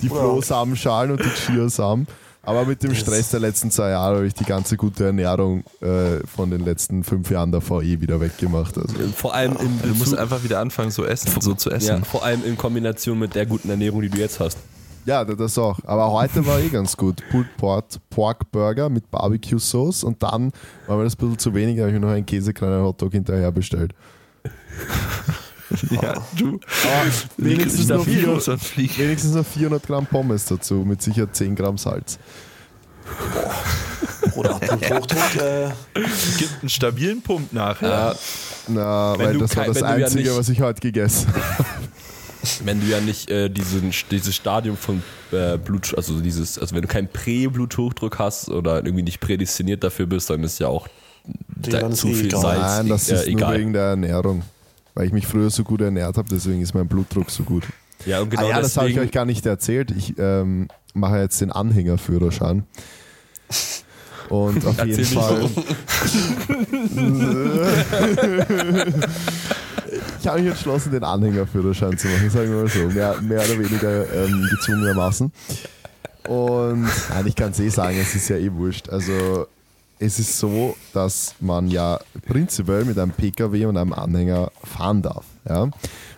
die 0.00 0.08
Flohsamenschalen 0.08 1.10
und 1.12 1.20
die 1.24 1.28
Chiasamen. 1.30 2.06
Aber 2.46 2.64
mit 2.64 2.82
dem 2.82 2.94
Stress 2.94 3.30
der 3.30 3.40
letzten 3.40 3.70
zwei 3.70 3.90
Jahre 3.90 4.16
habe 4.16 4.26
ich 4.26 4.34
die 4.34 4.44
ganze 4.44 4.76
gute 4.76 5.04
Ernährung 5.06 5.64
äh, 5.80 6.18
von 6.26 6.50
den 6.50 6.60
letzten 6.64 7.02
fünf 7.02 7.30
Jahren 7.30 7.52
davor 7.52 7.82
eh 7.82 8.00
wieder 8.00 8.20
weggemacht. 8.20 8.76
Also, 8.76 8.94
Vor 9.16 9.34
allem 9.34 9.56
in 9.56 9.80
Du 9.82 9.94
musst 9.94 10.16
einfach 10.16 10.42
wieder 10.44 10.60
anfangen, 10.60 10.90
so 10.90 11.04
essen, 11.04 11.40
so 11.40 11.54
zu 11.54 11.70
ja, 11.70 11.76
essen. 11.76 12.04
vor 12.04 12.24
allem 12.24 12.44
in 12.44 12.56
Kombination 12.56 13.18
mit 13.18 13.34
der 13.34 13.46
guten 13.46 13.70
Ernährung, 13.70 14.02
die 14.02 14.10
du 14.10 14.18
jetzt 14.18 14.40
hast. 14.40 14.58
ja, 15.06 15.24
das 15.24 15.56
auch. 15.58 15.78
Aber 15.84 16.10
heute 16.12 16.46
war 16.46 16.60
eh 16.60 16.68
ganz 16.68 16.96
gut. 16.96 17.22
Pulled 17.30 17.56
Pork, 17.56 17.84
Pork 18.10 18.50
Burger 18.52 18.88
mit 18.90 19.10
Barbecue 19.10 19.58
Sauce 19.58 20.04
und 20.04 20.22
dann 20.22 20.52
war 20.86 20.96
mir 20.98 21.04
das 21.04 21.14
ein 21.14 21.18
bisschen 21.18 21.38
zu 21.38 21.54
wenig, 21.54 21.78
habe 21.78 21.88
ich 21.88 21.94
mir 21.94 22.00
noch 22.00 22.10
einen 22.10 22.26
käsekleinen 22.26 22.82
Hotdog 22.82 23.12
hinterher 23.12 23.52
bestellt. 23.52 23.92
Ja, 25.90 26.14
du. 26.36 26.60
wenigstens 27.36 27.86
da 27.86 27.96
noch 27.96 28.04
viel 28.04 28.18
vier- 28.20 28.26
los 28.26 28.48
und 28.48 28.62
fliegen. 28.62 28.94
Wenigstens 28.98 29.34
noch 29.34 29.46
400 29.46 29.86
Gramm 29.86 30.06
Pommes 30.06 30.44
dazu, 30.46 30.76
mit 30.86 31.02
sicher 31.02 31.32
10 31.32 31.54
Gramm 31.56 31.78
Salz. 31.78 32.18
Oder 34.34 34.58
Bluthochdruck. 34.58 35.36
Äh, 35.42 35.70
Gibt 36.38 36.52
einen 36.60 36.68
stabilen 36.68 37.22
Pump 37.22 37.52
nachher. 37.52 38.14
Na, 38.68 39.12
Wenn 39.18 39.26
weil 39.26 39.32
du 39.34 39.38
das 39.40 39.56
war 39.56 39.66
das 39.66 39.80
ja 39.80 39.86
Einzige, 39.86 40.22
nicht- 40.30 40.36
was 40.36 40.48
ich 40.48 40.60
heute 40.60 40.80
gegessen 40.80 41.28
habe. 41.34 41.64
Wenn 42.64 42.78
du 42.80 42.86
ja 42.86 43.00
nicht 43.00 43.30
äh, 43.30 43.48
diesen, 43.48 43.90
dieses 44.10 44.34
Stadium 44.36 44.76
von 44.76 45.02
äh, 45.32 45.56
Blut, 45.56 45.94
also 45.96 46.20
dieses, 46.20 46.58
also 46.58 46.74
wenn 46.74 46.82
du 46.82 46.88
keinen 46.88 47.08
Prä-Bluthochdruck 47.08 48.18
hast 48.18 48.50
oder 48.50 48.76
irgendwie 48.84 49.02
nicht 49.02 49.20
prädestiniert 49.20 49.82
dafür 49.82 50.04
bist, 50.06 50.28
dann 50.28 50.44
ist 50.44 50.58
ja 50.60 50.68
auch 50.68 50.86
da 51.56 51.90
zu 51.90 52.08
eh 52.08 52.14
viel 52.14 52.26
egal. 52.26 52.40
Salz. 52.42 52.60
Nein, 52.60 52.88
das 52.88 53.08
äh, 53.08 53.14
ist 53.14 53.26
nur 53.28 53.36
egal. 53.38 53.58
wegen 53.58 53.72
der 53.72 53.82
Ernährung. 53.84 54.42
Weil 54.94 55.06
ich 55.06 55.12
mich 55.12 55.26
früher 55.26 55.50
so 55.50 55.64
gut 55.64 55.80
ernährt 55.80 56.16
habe, 56.16 56.28
deswegen 56.30 56.60
ist 56.60 56.74
mein 56.74 56.86
Blutdruck 56.86 57.30
so 57.30 57.42
gut. 57.42 57.64
Ja, 58.06 58.20
und 58.20 58.30
genau 58.30 58.46
ah 58.46 58.50
ja, 58.50 58.60
das 58.60 58.76
habe 58.76 58.90
ich 58.90 58.98
euch 58.98 59.10
gar 59.10 59.24
nicht 59.24 59.44
erzählt. 59.46 59.90
Ich 59.90 60.14
ähm, 60.18 60.68
mache 60.94 61.18
jetzt 61.18 61.40
den 61.40 61.50
Anhängerführerschein. 61.50 62.64
Und 64.28 64.64
auf 64.66 64.78
Erzähl 64.78 65.04
jeden 65.04 65.04
Fall. 65.04 65.44
ich 70.20 70.26
habe 70.26 70.40
mich 70.40 70.50
entschlossen, 70.50 70.92
den 70.92 71.04
Anhängerführerschein 71.04 71.98
zu 71.98 72.08
machen, 72.08 72.30
sagen 72.30 72.50
wir 72.50 72.62
mal 72.62 72.68
so. 72.68 72.88
Mehr, 72.88 73.20
mehr 73.20 73.40
oder 73.40 73.58
weniger 73.58 74.12
ähm, 74.14 74.48
gezwungenermaßen. 74.50 75.30
Und 76.28 76.88
nein, 77.10 77.26
ich 77.26 77.34
kann 77.34 77.50
es 77.50 77.60
eh 77.60 77.68
sagen, 77.68 77.98
es 78.00 78.14
ist 78.14 78.28
ja 78.28 78.36
eh 78.36 78.50
wurscht. 78.52 78.88
Also 78.88 79.46
es 79.98 80.18
ist 80.18 80.38
so, 80.38 80.76
dass 80.92 81.34
man 81.40 81.68
ja 81.68 82.00
prinzipiell 82.26 82.84
mit 82.84 82.98
einem 82.98 83.12
PKW 83.12 83.66
und 83.66 83.76
einem 83.76 83.92
Anhänger 83.92 84.50
fahren 84.62 85.02
darf. 85.02 85.24
Ja? 85.48 85.70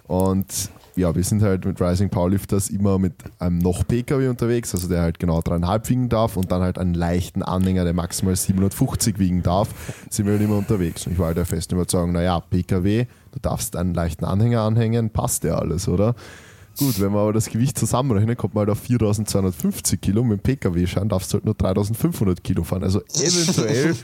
Und 0.07 0.71
ja, 0.97 1.15
wir 1.15 1.25
sind 1.25 1.43
halt 1.43 1.65
mit 1.67 1.81
Rising 1.81 2.09
Powerlifters 2.09 2.71
immer 2.71 2.99
mit 2.99 3.12
einem 3.39 3.59
noch 3.59 3.87
PKW 3.87 4.29
unterwegs, 4.29 4.75
also 4.75 4.89
der 4.89 5.03
halt 5.03 5.19
genau 5.19 5.43
dreieinhalb 5.43 5.89
wiegen 5.91 6.09
darf 6.09 6.37
und 6.39 6.51
dann 6.51 6.62
halt 6.62 6.79
einen 6.79 6.95
leichten 6.95 7.43
Anhänger, 7.43 7.85
der 7.85 7.93
maximal 7.93 8.35
750 8.35 9.19
wiegen 9.19 9.43
darf, 9.43 9.69
sind 10.09 10.25
wir 10.25 10.33
halt 10.33 10.43
immer 10.43 10.57
unterwegs. 10.57 11.07
Und 11.07 11.12
ich 11.12 11.19
war 11.19 11.27
halt 11.27 11.37
der 11.37 11.45
festen 11.45 11.75
Überzeugung, 11.75 12.12
naja, 12.12 12.41
PKW, 12.41 13.07
du 13.33 13.39
darfst 13.41 13.77
einen 13.77 13.93
leichten 13.93 14.25
Anhänger 14.25 14.62
anhängen, 14.62 15.11
passt 15.11 15.45
ja 15.45 15.59
alles, 15.59 15.87
oder? 15.87 16.15
Gut, 16.79 17.01
wenn 17.01 17.12
man 17.12 17.23
aber 17.23 17.33
das 17.33 17.49
Gewicht 17.49 17.79
zusammenrechnet, 17.79 18.37
kommt 18.37 18.55
man 18.55 18.62
halt 18.62 18.71
auf 18.71 18.81
4250 18.81 20.01
Kilo. 20.01 20.23
Mit 20.23 20.41
dem 20.41 20.43
PKW-Schein 20.43 21.09
darfst 21.09 21.33
du 21.33 21.35
halt 21.35 21.45
nur 21.45 21.55
3500 21.55 22.43
Kilo 22.45 22.65
fahren. 22.65 22.83
Also 22.83 23.01
eventuell 23.15 23.95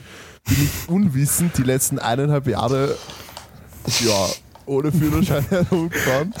bin 0.45 0.57
ich 0.63 0.89
unwissend 0.89 1.57
die 1.57 1.63
letzten 1.63 1.99
eineinhalb 1.99 2.47
Jahre 2.47 2.95
ja, 4.05 4.27
ohne 4.65 4.91
Führerschein 4.91 5.45
herumgefahren. 5.49 6.33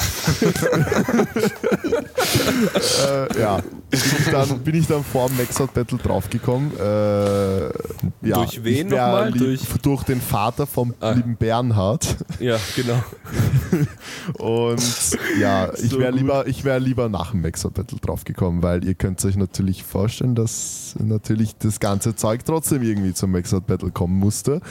äh, 3.07 3.39
ja, 3.39 3.57
bin 3.89 3.99
ich, 4.19 4.31
dann, 4.31 4.59
bin 4.59 4.75
ich 4.75 4.87
dann 4.87 5.03
vor 5.03 5.27
dem 5.27 5.37
Maxout 5.37 5.67
Battle 5.73 5.97
draufgekommen. 5.97 6.71
Äh, 6.79 7.65
ja, 7.65 7.71
Durch 8.35 8.63
wen 8.63 8.87
ich 8.87 8.91
nochmal? 8.91 9.31
Durch- 9.31 9.61
durch 9.81 10.03
den 10.03 10.21
Vater 10.21 10.65
vom 10.67 10.93
Ah. 10.99 11.11
lieben 11.11 11.35
Bernhard. 11.35 12.15
Ja, 12.39 12.57
genau. 12.75 13.03
Und 14.39 14.81
ja, 15.39 15.71
ich 15.73 15.89
So 15.89 15.99
wäre 15.99 16.11
gut. 16.11 16.21
lieber, 16.21 16.47
ich 16.47 16.63
wär 16.63 16.79
lieber 16.79 17.09
nach 17.09 17.31
dem 17.31 17.41
Maxer 17.41 17.69
Battle 17.71 17.99
draufgekommen, 17.99 18.61
weil 18.63 18.83
ihr 18.85 18.93
könnt 18.93 19.23
euch 19.25 19.35
natürlich 19.35 19.83
vorstellen, 19.83 20.35
dass 20.35 20.95
natürlich 20.99 21.55
das 21.57 21.79
ganze 21.79 22.15
Zeug 22.15 22.45
trotzdem 22.45 22.81
irgendwie 22.83 23.13
zum 23.13 23.31
Maxer 23.31 23.61
Battle 23.61 23.91
kommen 23.91 24.17
musste 24.17 24.61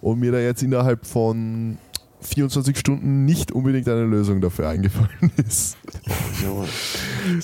und 0.00 0.20
mir 0.20 0.32
da 0.32 0.38
jetzt 0.38 0.62
innerhalb 0.62 1.06
von 1.06 1.78
24 2.22 2.78
Stunden 2.78 3.24
nicht 3.24 3.52
unbedingt 3.52 3.88
eine 3.88 4.04
Lösung 4.04 4.40
dafür 4.40 4.68
eingefallen 4.68 5.32
ist. 5.36 5.76
Junge. 6.42 6.66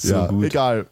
ja, 0.03 0.27
gut. 0.27 0.45
egal. 0.45 0.87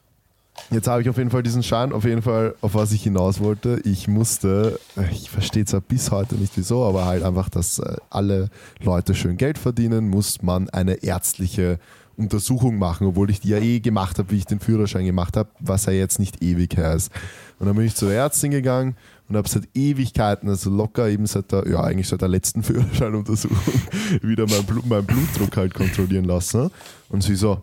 Jetzt 0.71 0.89
habe 0.89 1.03
ich 1.03 1.09
auf 1.09 1.19
jeden 1.19 1.31
Fall 1.31 1.43
diesen 1.43 1.63
Schein, 1.63 1.93
auf 1.93 2.05
jeden 2.05 2.23
Fall, 2.23 2.55
auf 2.61 2.75
was 2.75 2.93
ich 2.93 3.03
hinaus 3.03 3.41
wollte. 3.41 3.81
Ich 3.85 4.09
musste, 4.09 4.79
äh, 4.97 5.11
ich 5.11 5.29
verstehe 5.29 5.65
zwar 5.65 5.81
bis 5.81 6.11
heute 6.11 6.37
nicht 6.37 6.57
wieso, 6.57 6.85
aber 6.85 7.05
halt 7.05 7.23
einfach, 7.23 7.49
dass 7.49 7.81
äh, 7.81 7.97
alle 8.09 8.51
Leute 8.81 9.15
schön 9.15 9.37
Geld 9.37 9.59
verdienen, 9.59 10.09
muss 10.09 10.43
man 10.43 10.71
eine 10.71 11.03
ärztliche 11.03 11.79
Untersuchung 12.17 12.79
machen, 12.79 13.09
obwohl 13.09 13.31
ich 13.31 13.41
die 13.41 13.49
ja 13.49 13.59
eh 13.59 13.81
gemacht 13.81 14.19
habe, 14.19 14.31
wie 14.31 14.37
ich 14.37 14.47
den 14.47 14.61
Führerschein 14.61 15.05
gemacht 15.05 15.37
habe, 15.37 15.49
was 15.59 15.87
ja 15.87 15.93
jetzt 15.93 16.19
nicht 16.19 16.43
ewig 16.43 16.77
her 16.77 16.95
ist. 16.95 17.11
Und 17.59 17.67
dann 17.67 17.77
bin 17.77 17.85
ich 17.85 17.97
zur 17.97 18.13
Ärztin 18.13 18.51
gegangen 18.53 18.97
und 19.29 19.37
habe 19.37 19.49
seit 19.49 19.69
Ewigkeiten, 19.75 20.49
also 20.49 20.71
locker 20.71 21.09
eben 21.09 21.27
seit 21.27 21.51
der, 21.51 21.67
ja 21.69 21.83
eigentlich 21.83 22.09
seit 22.09 22.21
der 22.21 22.29
letzten 22.29 22.63
Führerscheinuntersuchung, 22.63 23.83
wieder 24.23 24.47
meinen 24.47 24.65
Blut, 24.65 24.87
meinen 24.87 25.07
Blutdruck 25.07 25.57
halt 25.57 25.75
kontrollieren 25.75 26.25
lassen. 26.25 26.71
Und 27.09 27.23
sie 27.23 27.37
so, 27.37 27.63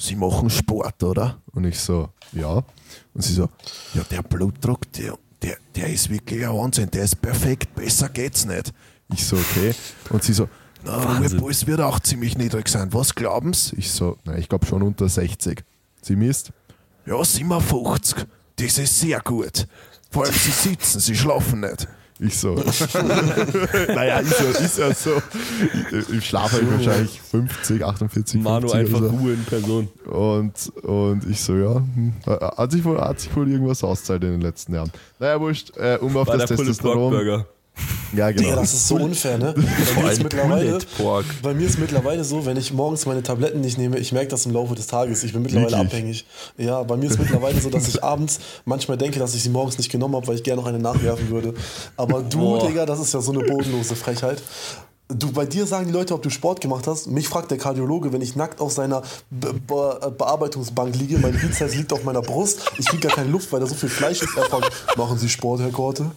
Sie 0.00 0.16
machen 0.16 0.48
Sport, 0.48 1.02
oder? 1.02 1.42
Und 1.52 1.66
ich 1.66 1.78
so, 1.78 2.08
ja. 2.32 2.64
Und 3.12 3.22
sie 3.22 3.34
so, 3.34 3.50
ja, 3.92 4.02
der 4.10 4.22
Blutdruck, 4.22 4.90
der, 4.92 5.18
der, 5.42 5.58
der 5.76 5.92
ist 5.92 6.08
wirklich 6.08 6.42
ein 6.42 6.54
Wahnsinn, 6.54 6.90
der 6.90 7.04
ist 7.04 7.20
perfekt, 7.20 7.74
besser 7.74 8.08
geht's 8.08 8.46
nicht. 8.46 8.72
Ich 9.12 9.26
so, 9.26 9.36
okay. 9.36 9.74
Und 10.08 10.22
sie 10.22 10.32
so, 10.32 10.48
na. 10.84 11.18
Ruhepuls 11.18 11.66
wird 11.66 11.82
auch 11.82 12.00
ziemlich 12.00 12.38
niedrig 12.38 12.68
sein. 12.68 12.90
Was 12.94 13.14
glauben 13.14 13.52
Sie? 13.52 13.76
Ich 13.76 13.90
so, 13.90 14.16
na, 14.24 14.38
ich 14.38 14.48
glaube 14.48 14.64
schon 14.64 14.82
unter 14.82 15.06
60. 15.06 15.62
Sie 16.00 16.16
misst? 16.16 16.50
Ja, 17.04 17.22
57. 17.22 18.24
Das 18.56 18.78
ist 18.78 19.00
sehr 19.00 19.20
gut. 19.20 19.66
Vor 20.10 20.24
allem 20.24 20.32
Sie 20.32 20.50
sitzen, 20.50 21.00
Sie 21.00 21.14
schlafen 21.14 21.60
nicht. 21.60 21.88
Ich 22.22 22.36
so, 22.36 22.54
naja, 23.88 24.18
ist 24.18 24.38
ja, 24.38 24.50
ist 24.50 24.78
ja 24.78 24.92
so. 24.92 25.22
Ich, 25.90 26.10
ich 26.10 26.26
schlafe 26.26 26.56
halt 26.56 26.70
wahrscheinlich 26.70 27.18
50, 27.18 27.82
48, 27.82 28.42
Manu 28.42 28.68
50 28.68 28.78
einfach 28.78 28.98
so. 28.98 29.16
Ruhe 29.16 29.32
in 29.32 29.44
Person. 29.44 29.88
Und, 30.04 30.72
und 30.82 31.30
ich 31.30 31.40
so, 31.40 31.54
ja, 31.54 31.76
hm, 31.76 32.12
hat 32.26 32.72
sich, 32.72 32.84
wohl, 32.84 33.00
hat 33.00 33.20
sich 33.20 33.34
wohl 33.34 33.50
irgendwas 33.50 33.82
auszahlt 33.82 34.22
in 34.24 34.32
den 34.32 34.42
letzten 34.42 34.74
Jahren. 34.74 34.92
Naja, 35.18 35.40
wurscht, 35.40 35.74
äh, 35.78 35.96
um 35.98 36.14
auf 36.14 36.28
War 36.28 36.36
das 36.36 36.50
Testosteron. 36.50 37.46
Ja, 38.12 38.30
genau. 38.30 38.42
Digga, 38.42 38.56
das 38.56 38.74
ist 38.74 38.88
so 38.88 38.96
unfair, 38.96 39.38
ne? 39.38 39.54
Bei 39.94 40.02
mir, 40.02 40.10
ist 40.10 40.22
mittlerweile, 40.22 40.78
bei 41.42 41.54
mir 41.54 41.66
ist 41.66 41.78
mittlerweile 41.78 42.24
so, 42.24 42.44
wenn 42.44 42.56
ich 42.56 42.72
morgens 42.72 43.06
meine 43.06 43.22
Tabletten 43.22 43.60
nicht 43.60 43.78
nehme, 43.78 43.98
ich 43.98 44.12
merke 44.12 44.28
das 44.28 44.46
im 44.46 44.52
Laufe 44.52 44.74
des 44.74 44.86
Tages. 44.88 45.22
Ich 45.22 45.32
bin 45.32 45.42
mittlerweile 45.42 45.72
Wirklich? 45.72 45.86
abhängig. 45.86 46.26
Ja, 46.56 46.82
bei 46.82 46.96
mir 46.96 47.08
ist 47.08 47.18
mittlerweile 47.18 47.60
so, 47.60 47.70
dass 47.70 47.86
ich 47.88 48.02
abends 48.02 48.40
manchmal 48.64 48.96
denke, 48.96 49.18
dass 49.18 49.34
ich 49.34 49.42
sie 49.42 49.50
morgens 49.50 49.78
nicht 49.78 49.90
genommen 49.90 50.16
habe, 50.16 50.26
weil 50.26 50.36
ich 50.36 50.42
gerne 50.42 50.60
noch 50.60 50.68
eine 50.68 50.78
nachwerfen 50.78 51.30
würde. 51.30 51.54
Aber 51.96 52.22
du, 52.22 52.38
Boah. 52.38 52.66
Digga, 52.66 52.86
das 52.86 53.00
ist 53.00 53.14
ja 53.14 53.20
so 53.20 53.32
eine 53.32 53.44
bodenlose 53.44 53.94
Frechheit. 53.94 54.42
Du, 55.12 55.32
bei 55.32 55.44
dir 55.44 55.66
sagen 55.66 55.86
die 55.86 55.92
Leute, 55.92 56.14
ob 56.14 56.22
du 56.22 56.30
Sport 56.30 56.60
gemacht 56.60 56.86
hast. 56.86 57.08
Mich 57.08 57.28
fragt 57.28 57.50
der 57.50 57.58
Kardiologe, 57.58 58.12
wenn 58.12 58.22
ich 58.22 58.36
nackt 58.36 58.60
auf 58.60 58.72
seiner 58.72 59.02
Be 59.28 59.52
Be 59.52 60.14
Bearbeitungsbank 60.16 60.94
liege, 60.96 61.18
mein 61.18 61.32
Bizeps 61.32 61.74
liegt 61.74 61.92
auf 61.92 62.04
meiner 62.04 62.22
Brust, 62.22 62.70
ich 62.78 62.86
kriege 62.86 63.08
gar 63.08 63.16
keine 63.16 63.28
Luft, 63.28 63.52
weil 63.52 63.58
da 63.58 63.66
so 63.66 63.74
viel 63.74 63.88
Fleisch 63.88 64.22
ist. 64.22 64.36
Er 64.36 64.44
fragt, 64.44 64.70
machen 64.96 65.18
Sie 65.18 65.28
Sport, 65.28 65.60
Herr 65.60 65.70
Korte? 65.70 66.12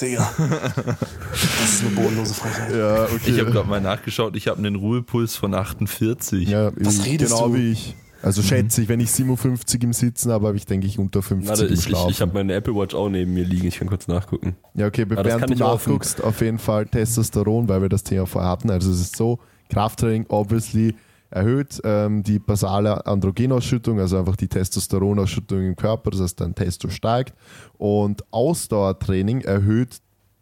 Digga, 0.00 0.30
das 0.38 1.72
ist 1.72 1.80
eine 1.82 1.90
bodenlose 1.90 2.34
Frechheit. 2.34 2.74
ja, 2.74 3.04
okay. 3.04 3.18
Ich 3.30 3.40
habe 3.40 3.50
gerade 3.50 3.68
mal 3.68 3.80
nachgeschaut, 3.80 4.36
ich 4.36 4.48
habe 4.48 4.58
einen 4.58 4.76
Ruhepuls 4.76 5.36
von 5.36 5.54
48. 5.54 6.48
ja, 6.48 6.70
Was 6.76 6.98
ich- 6.98 7.06
redest 7.06 7.32
genau 7.32 7.48
du? 7.48 7.54
wie 7.54 7.72
ich. 7.72 7.94
Also 8.22 8.42
schätze 8.42 8.82
ich, 8.82 8.88
wenn 8.88 8.98
ich 8.98 9.12
57 9.12 9.82
im 9.84 9.92
Sitzen 9.92 10.32
habe, 10.32 10.48
habe 10.48 10.56
ich 10.56 10.64
denke 10.66 10.86
ich 10.86 10.98
unter 10.98 11.22
50 11.22 11.48
Warte, 11.48 11.66
im 11.66 11.72
ich, 11.74 11.78
ich, 11.80 11.84
Schlafen. 11.84 12.10
ich 12.10 12.20
habe 12.20 12.32
meine 12.34 12.54
Apple 12.54 12.74
Watch 12.74 12.94
auch 12.94 13.08
neben 13.08 13.34
mir 13.34 13.44
liegen. 13.44 13.68
Ich 13.68 13.78
kann 13.78 13.88
kurz 13.88 14.08
nachgucken. 14.08 14.56
Ja, 14.74 14.86
okay, 14.86 15.04
das 15.06 15.24
während 15.24 15.40
kann 15.46 15.50
du 15.56 15.64
nachguckst, 15.64 16.24
auf 16.24 16.40
jeden 16.40 16.58
Fall 16.58 16.86
Testosteron, 16.86 17.68
weil 17.68 17.82
wir 17.82 17.88
das 17.88 18.02
Thema 18.02 18.26
vorher 18.26 18.50
hatten. 18.50 18.70
Also 18.70 18.90
es 18.90 19.00
ist 19.00 19.16
so, 19.16 19.38
Krafttraining 19.70 20.26
obviously 20.28 20.94
erhöht 21.30 21.80
ähm, 21.84 22.22
die 22.22 22.38
basale 22.38 23.06
Androgenausschüttung, 23.06 24.00
also 24.00 24.18
einfach 24.18 24.36
die 24.36 24.48
Testosteronausschüttung 24.48 25.62
im 25.62 25.76
Körper, 25.76 26.10
das 26.10 26.20
heißt 26.20 26.40
dein 26.40 26.54
Testo 26.54 26.88
steigt. 26.88 27.34
Und 27.78 28.24
Ausdauertraining 28.32 29.42
erhöht 29.42 30.00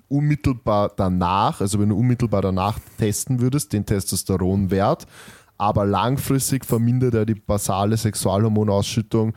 unmittelbar 0.09 0.93
danach, 0.95 1.61
also 1.61 1.81
wenn 1.81 1.89
du 1.89 1.99
unmittelbar 1.99 2.43
danach 2.43 2.79
testen 2.99 3.41
würdest, 3.41 3.73
den 3.73 3.87
Testosteronwert, 3.87 5.07
aber 5.57 5.87
langfristig 5.87 6.65
vermindert 6.65 7.15
er 7.15 7.27
die 7.27 7.35
basale 7.35 7.97
Sexualhormonausschüttung, 7.97 9.35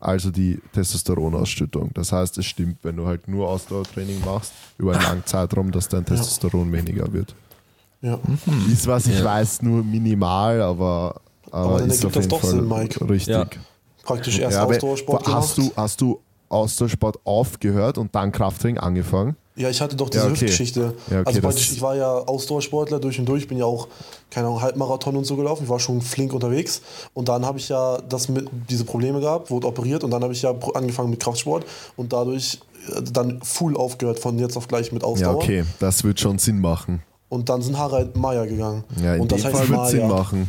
also 0.00 0.30
die 0.30 0.60
Testosteronausschüttung. 0.72 1.90
Das 1.94 2.12
heißt, 2.12 2.38
es 2.38 2.46
stimmt, 2.46 2.78
wenn 2.82 2.96
du 2.96 3.06
halt 3.06 3.28
nur 3.28 3.48
Ausdauertraining 3.48 4.24
machst, 4.24 4.52
über 4.78 4.92
einen 4.92 5.02
langen 5.02 5.26
Zeitraum, 5.26 5.70
dass 5.70 5.88
dein 5.88 6.04
Testosteron 6.04 6.72
weniger 6.72 7.12
wird. 7.12 7.34
Ja. 8.00 8.18
Ist, 8.72 8.86
was 8.86 9.06
ich 9.06 9.22
weiß, 9.22 9.62
nur 9.62 9.82
minimal, 9.82 10.60
aber, 10.62 11.20
aber, 11.50 11.64
Aber 11.70 11.78
dann 11.80 11.90
ist 11.90 12.04
auf 12.04 12.14
ergibt 12.14 12.16
das 12.16 12.24
jeden 12.24 12.30
doch 12.30 12.40
Fall 12.40 12.50
Sinn, 12.50 12.68
Mike. 12.68 13.08
richtig. 13.10 13.34
Ja. 13.34 13.46
Praktisch 14.04 14.38
erst 14.38 14.56
Ja, 14.56 14.64
Ausdauersport 14.64 15.26
hast, 15.26 15.56
gemacht. 15.56 15.72
du, 15.76 15.80
hast 15.82 16.00
du 16.00 16.20
Ausdauersport 16.48 17.18
aufgehört 17.24 17.98
und 17.98 18.14
dann 18.14 18.32
Krafttraining 18.32 18.78
angefangen? 18.78 19.36
Ja, 19.56 19.68
ich 19.68 19.80
hatte 19.80 19.96
doch 19.96 20.08
diese 20.08 20.22
Ja, 20.24 20.30
okay. 20.30 20.40
Hüftgeschichte. 20.42 20.94
Ja, 21.10 21.20
okay, 21.20 21.22
also 21.26 21.40
praktisch, 21.40 21.72
ich 21.72 21.82
war 21.82 21.96
ja 21.96 22.06
Ausdauersportler 22.08 23.00
durch 23.00 23.18
und 23.18 23.26
durch, 23.26 23.48
bin 23.48 23.58
ja 23.58 23.64
auch, 23.64 23.88
keine 24.30 24.46
Ahnung, 24.46 24.62
Halbmarathon 24.62 25.16
und 25.16 25.24
so 25.24 25.34
gelaufen. 25.36 25.64
Ich 25.64 25.68
war 25.68 25.80
schon 25.80 26.00
flink 26.00 26.32
unterwegs. 26.32 26.80
Und 27.12 27.28
dann 27.28 27.44
habe 27.44 27.58
ich 27.58 27.68
ja 27.68 27.98
das 28.08 28.28
mit, 28.28 28.48
diese 28.70 28.84
Probleme 28.84 29.18
gehabt, 29.20 29.50
wurde 29.50 29.66
operiert 29.66 30.04
und 30.04 30.12
dann 30.12 30.22
habe 30.22 30.32
ich 30.32 30.42
ja 30.42 30.54
angefangen 30.74 31.10
mit 31.10 31.18
Kraftsport 31.20 31.66
und 31.96 32.12
dadurch 32.12 32.60
äh, 32.96 33.02
dann 33.12 33.40
full 33.42 33.76
aufgehört 33.76 34.20
von 34.20 34.38
jetzt 34.38 34.56
auf 34.56 34.68
gleich 34.68 34.92
mit 34.92 35.02
Ja, 35.02 35.08
Ausdauer. 35.08 35.34
okay, 35.34 35.64
das 35.80 36.04
wird 36.04 36.20
schon 36.20 36.38
Sinn 36.38 36.60
machen. 36.60 37.02
Und 37.28 37.48
dann 37.48 37.60
sind 37.62 37.76
Haare 37.78 37.96
halt 37.96 38.16
Maya 38.16 38.44
gegangen. 38.46 38.84
Ja, 39.02 39.14
in 39.14 39.20
und 39.22 39.30
dem 39.32 39.38
Fall 39.38 39.68
wird 39.68 39.88
Sinn 39.88 40.08
machen. 40.08 40.48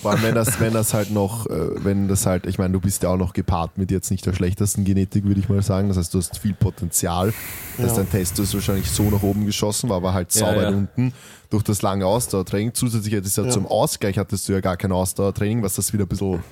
Vor 0.00 0.12
allem, 0.12 0.22
wenn 0.22 0.34
das, 0.36 0.60
wenn 0.60 0.72
das 0.74 0.94
halt 0.94 1.10
noch, 1.10 1.46
äh, 1.46 1.84
wenn 1.84 2.06
das 2.06 2.24
halt, 2.24 2.46
ich 2.46 2.56
meine, 2.56 2.72
du 2.74 2.78
bist 2.80 3.02
ja 3.02 3.08
auch 3.08 3.16
noch 3.16 3.32
gepaart 3.32 3.78
mit 3.78 3.90
jetzt 3.90 4.12
nicht 4.12 4.24
der 4.24 4.32
schlechtesten 4.32 4.84
Genetik, 4.84 5.24
würde 5.24 5.40
ich 5.40 5.48
mal 5.48 5.60
sagen. 5.60 5.88
Das 5.88 5.96
heißt, 5.96 6.14
du 6.14 6.18
hast 6.18 6.38
viel 6.38 6.54
Potenzial, 6.54 7.32
dass 7.78 7.92
Ja. 7.92 7.96
dein 7.96 8.10
Test 8.10 8.38
ist 8.38 8.54
wahrscheinlich 8.54 8.88
so 8.88 9.04
nach 9.10 9.24
oben 9.24 9.44
geschossen, 9.44 9.88
war 9.88 9.96
aber 9.96 10.12
halt 10.14 10.32
Ja, 10.34 10.46
sauber 10.46 10.62
ja. 10.62 10.68
unten 10.68 11.12
durch 11.50 11.64
das 11.64 11.82
lange 11.82 12.06
Ausdauertraining. 12.06 12.74
Zusätzlich 12.74 13.12
hättest 13.12 13.38
du 13.38 13.40
ja, 13.40 13.46
Ja. 13.48 13.52
zum 13.52 13.66
Ausgleich 13.66 14.18
hattest 14.18 14.48
du 14.48 14.52
ja 14.52 14.60
gar 14.60 14.76
kein 14.76 14.92
Ausdauertraining, 14.92 15.64
was 15.64 15.74
das 15.74 15.92
wieder 15.92 16.04
ein 16.04 16.08
bisschen 16.08 16.44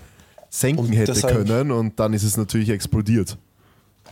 senken 0.51 0.81
Und 0.87 0.93
hätte 0.93 1.13
deshalb- 1.13 1.37
können 1.47 1.71
und 1.71 2.01
dann 2.01 2.15
ist 2.15 2.25
es 2.25 2.37
natürlich 2.37 2.71
explodiert. 2.71 3.37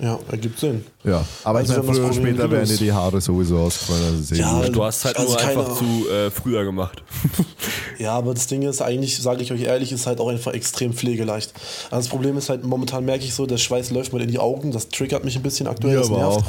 Ja, 0.00 0.18
ergibt 0.30 0.58
Sinn. 0.58 0.84
Ja, 1.04 1.24
aber 1.44 1.60
Also 1.60 1.72
ich 1.72 1.78
meine, 1.78 1.92
früher 1.94 2.04
oder 2.06 2.14
später 2.14 2.50
wären 2.50 2.66
dir 2.66 2.76
die 2.76 2.92
Haare 2.92 3.20
sowieso 3.20 3.58
ausgefallen. 3.58 4.16
Also 4.16 4.34
Ja. 4.34 4.68
Du 4.68 4.82
hast 4.82 5.04
halt 5.04 5.16
Also 5.16 5.30
nur 5.30 5.38
keine- 5.40 5.60
einfach 5.60 5.76
zu 5.78 6.08
äh, 6.10 6.30
früher 6.30 6.64
gemacht. 6.64 7.02
Ja, 7.98 8.14
aber 8.14 8.34
das 8.34 8.48
Ding 8.48 8.62
ist 8.62 8.82
eigentlich, 8.82 9.22
sage 9.22 9.42
ich 9.42 9.52
euch 9.52 9.60
ehrlich, 9.62 9.92
ist 9.92 10.06
halt 10.08 10.18
auch 10.18 10.28
einfach 10.28 10.52
extrem 10.52 10.92
pflegeleicht. 10.92 11.54
Also 11.92 11.96
das 12.02 12.08
Problem 12.08 12.36
ist 12.36 12.48
halt, 12.48 12.64
momentan 12.64 13.04
merke 13.04 13.24
ich 13.24 13.32
so, 13.34 13.46
der 13.46 13.56
Schweiß 13.56 13.92
läuft 13.92 14.12
mir 14.12 14.20
in 14.20 14.28
die 14.32 14.40
Augen, 14.40 14.72
das 14.72 14.88
triggert 14.88 15.24
mich 15.24 15.36
ein 15.36 15.42
bisschen 15.44 15.68
aktuell, 15.68 15.94
Mir 15.94 16.00
das 16.00 16.10
aber 16.10 16.18
nervt. 16.18 16.38
auch. 16.38 16.44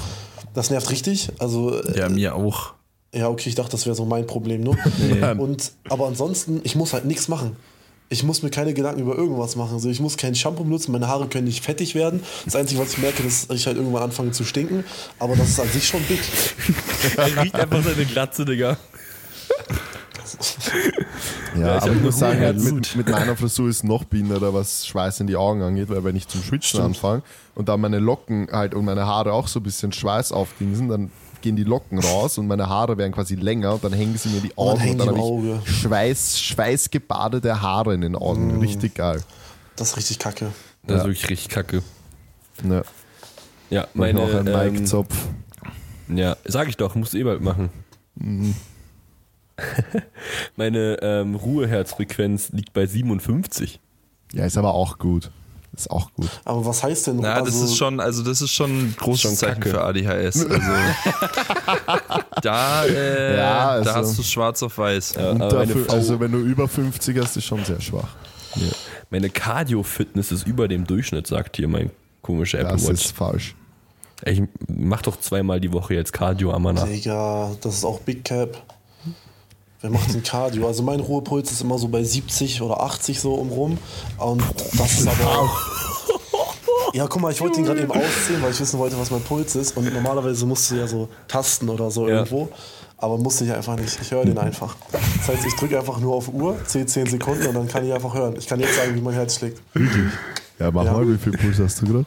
Das 0.55 0.71
nervt 0.71 0.89
richtig. 0.89 1.29
Also 1.38 1.79
äh, 1.84 1.99
Ja, 1.99 2.10
mir 2.10 2.34
auch. 2.36 2.73
Ja, 3.13 3.29
okay, 3.29 3.47
ich 3.49 3.55
dachte, 3.55 3.71
das 3.73 3.86
wäre 3.86 3.95
so 3.95 4.05
mein 4.05 4.25
Problem 4.25 4.62
nur. 4.62 4.75
Und, 5.38 5.71
aber 5.88 6.08
ansonsten, 6.08 6.62
ich 6.63 6.75
muss 6.75 6.93
halt 6.93 7.05
nichts 7.05 7.27
machen. 7.27 7.55
Ich 8.10 8.24
muss 8.24 8.44
mir 8.44 8.52
keine 8.52 8.74
Gedanken 8.74 9.02
über 9.02 9.15
irgendwas 9.15 9.56
machen. 9.56 9.74
Also 9.74 9.89
ich 9.89 10.00
muss 10.00 10.15
kein 10.15 10.36
Shampoo 10.36 10.63
benutzen, 10.63 10.91
meine 10.91 11.08
Haare 11.08 11.28
können 11.28 11.46
nicht 11.46 11.63
fettig 11.63 11.96
werden. 11.96 12.22
Das 12.46 12.56
Einzige, 12.56 12.80
was 12.82 12.94
ich 12.94 13.00
merke, 13.00 13.24
ist, 13.24 13.50
dass 13.50 13.58
ich 13.58 13.65
halt 13.65 13.78
irgendwann 13.78 14.04
anfange 14.04 14.32
zu 14.32 14.44
stinken. 14.44 14.84
Aber 15.18 15.36
das 15.36 15.50
ist 15.50 15.60
an 15.60 15.68
sich 15.70 15.88
schon 15.88 16.04
big. 16.04 16.20
Er 17.18 17.44
riecht 17.44 17.56
einfach 17.56 17.84
seine 17.84 18.06
Glatze, 18.06 18.46
Digga. 18.46 18.78
Ja, 21.56 21.62
Ja, 21.62 21.78
ich 21.78 21.84
aber 21.84 21.94
ich 21.94 22.02
muss 22.02 22.20
sagen, 22.20 22.63
mit, 22.63 22.96
mit 22.96 23.10
meiner 23.10 23.36
Frisur 23.36 23.70
ist 23.70 23.84
noch 23.84 24.04
behinderter, 24.04 24.54
was 24.54 24.86
Schweiß 24.88 25.20
in 25.22 25.28
die 25.28 25.36
Augen 25.36 25.62
angeht, 25.62 25.89
weil 25.89 26.04
wenn 26.04 26.15
ich 26.15 26.28
zum 26.28 26.44
Schwitzen 26.44 26.82
anfange 26.82 27.23
und 27.54 27.69
da 27.69 27.77
meine 27.77 28.00
Locken 28.00 28.50
halt 28.52 28.73
und 28.73 28.86
meine 28.86 29.06
Haare 29.06 29.34
auch 29.34 29.48
so 29.48 29.60
ein 29.60 29.63
bisschen 29.63 29.92
Schweiß 29.92 30.32
aufdingsen, 30.32 30.90
dann 30.90 31.12
gehen 31.46 31.56
die 31.56 31.63
Locken 31.63 32.00
raus 32.00 32.39
und 32.39 32.48
meine 32.48 32.67
Haare 32.67 32.98
werden 32.98 33.12
quasi 33.12 33.35
länger 33.35 33.75
und 33.75 33.83
dann 33.83 33.93
hängen 33.93 34.17
sie 34.17 34.29
mir 34.29 34.37
in 34.37 34.43
die 34.43 34.50
dann 34.50 34.58
Augen 34.58 34.79
hängen 34.79 35.00
und 35.02 35.08
dann 35.08 35.15
die 35.15 35.21
habe 35.21 35.62
ich 35.63 35.77
Schweiß, 35.77 36.39
schweißgebadete 36.41 37.62
Haare 37.62 37.93
in 37.93 38.02
den 38.02 38.15
Augen. 38.15 38.60
Richtig 38.60 38.96
geil. 38.96 39.21
Das 39.75 39.89
ist 39.91 39.98
richtig 39.98 40.17
kacke. 40.19 40.48
Das 40.87 40.98
ist 40.98 41.04
Ja. 41.04 41.08
wirklich 41.10 41.29
richtig 41.29 41.50
kacke. 41.50 41.83
Ja, 42.67 42.81
Ja, 43.69 43.87
meine, 43.93 44.19
meine. 44.19 44.31
noch 44.33 44.39
ein 44.39 44.48
ähm, 44.48 44.73
Mike-Zopf. 44.73 45.15
Ja, 46.08 46.35
sag 46.46 46.67
ich 46.67 46.77
doch, 46.77 46.96
musst 46.96 47.13
du 47.13 47.17
eh 47.19 47.23
bald 47.23 47.41
machen. 47.41 47.69
Mhm. 48.15 48.56
Meine 50.56 50.98
ähm, 51.02 51.35
Ruheherzfrequenz 51.35 52.50
liegt 52.50 52.73
bei 52.73 52.85
57. 52.85 53.79
Ja, 54.33 54.46
ist 54.46 54.58
aber 54.58 54.73
auch 54.73 54.98
gut. 54.98 55.31
Ist 55.76 55.92
auch 55.92 56.12
gut. 56.13 56.28
Aber 56.46 56.65
was 56.65 56.84
heißt 56.84 57.08
denn? 57.08 57.19
Ja, 57.21 57.34
also, 57.36 57.46
das 57.46 57.56
ist 57.71 57.78
schon, 57.78 58.00
also 58.00 58.23
das 58.23 58.42
ist 58.42 58.52
schon 58.52 58.71
ein 58.71 58.96
großes 58.98 59.21
Schon 59.21 59.36
Zeichen 59.36 59.60
Kacke. 59.62 59.69
für 59.71 59.84
ADHS. 59.84 60.46
Also 60.46 60.71
da, 62.42 62.86
äh, 62.86 63.38
Ja, 63.38 63.69
also- 63.69 63.90
da 63.90 63.96
hast 63.96 64.17
du 64.17 64.23
schwarz 64.23 64.63
auf 64.63 64.78
weiß. 64.78 65.15
Ja, 65.15 65.32
fü- 65.34 65.90
also 65.90 66.19
wenn 66.19 66.32
du 66.32 66.40
über 66.40 66.67
50 66.67 67.17
hast, 67.19 67.38
ist 67.38 67.46
schon 67.46 67.63
sehr 67.65 67.82
schwach. 67.82 68.10
meine 69.10 69.30
Cardio-Fitness 69.30 70.32
ist 70.32 70.48
über 70.48 70.67
dem 70.67 70.86
Durchschnitt, 70.86 71.28
sagt 71.28 71.58
hier 71.58 71.67
mein 71.67 71.92
komischer 72.21 72.60
Apple 72.60 72.73
Das 72.73 72.88
Watch. 72.88 73.06
ist 73.06 73.12
falsch. 73.15 73.56
Ich 74.23 74.42
mach 74.67 75.02
doch 75.02 75.19
zweimal 75.19 75.60
die 75.60 75.73
Woche 75.73 75.94
jetzt 75.94 76.13
Cardio 76.13 76.54
Amana. 76.54 76.86
Digga, 76.86 77.52
das 77.62 77.76
ist 77.76 77.86
auch 77.86 78.00
Big 78.00 78.23
Cap. 78.23 78.62
Wer 79.86 79.92
macht 79.92 80.12
denn 80.15 80.23
Cardio? 80.23 80.65
Also 80.65 80.81
mein 80.81 81.00
Ruhepuls 81.00 81.52
ist 81.52 81.62
immer 81.62 81.77
so 81.77 81.88
bei 81.88 82.04
70 82.04 82.60
oder 82.63 82.81
80 82.81 83.19
so 83.19 83.36
umrum. 83.36 83.77
Und 84.17 84.42
das 84.79 85.00
ist 85.00 85.08
aber 85.08 85.42
auch. 85.42 85.50
Ja, 86.94 87.06
guck 87.08 87.21
mal, 87.21 87.31
ich 87.31 87.42
wollte 87.42 87.60
ihn 87.60 87.65
gerade 87.65 87.81
eben 87.81 87.92
auszählen, 87.92 88.42
weil 88.42 88.52
ich 88.52 88.60
wissen 88.60 88.79
wollte, 88.79 88.98
was 88.98 89.12
mein 89.12 89.21
Puls 89.21 89.56
ist. 89.56 89.75
Und 89.77 89.94
normalerweise 89.94 90.46
musst 90.46 90.71
du 90.71 90.75
ja 90.75 90.88
so 90.88 91.10
tasten 91.27 91.67
oder 91.69 91.92
so 91.92 92.08
Ja. 92.08 92.15
irgendwo. 92.15 92.48
Aber 92.98 93.17
musste 93.17 93.44
ich 93.44 93.52
einfach 93.52 93.75
nicht. 93.77 94.00
Ich 94.02 94.10
höre 94.12 94.23
den 94.25 94.38
einfach. 94.38 94.75
Das 94.92 95.27
heißt, 95.27 95.46
ich 95.46 95.56
drücke 95.58 95.77
einfach 95.77 96.00
nur 96.00 96.15
auf 96.15 96.29
Uhr, 96.33 96.56
zähle 96.65 96.86
10 96.88 97.06
Sekunden 97.08 97.46
und 97.48 97.54
dann 97.54 97.67
kann 97.67 97.86
ich 97.86 97.94
einfach 97.94 98.13
hören. 98.15 98.36
Ich 98.40 98.48
kann 98.48 98.60
jetzt 98.62 98.75
sagen, 98.75 98.96
wie 98.96 99.02
mein 99.02 99.13
Herz 99.13 99.36
schlägt. 99.36 99.62
Ja, 100.58 100.71
mach 100.71 100.86
Ja. 100.86 100.94
mal, 100.94 101.08
wie 101.08 101.17
viel 101.17 101.33
Puls 101.33 101.60
hast 101.60 101.81
du 101.81 101.86
gerade? 101.86 102.06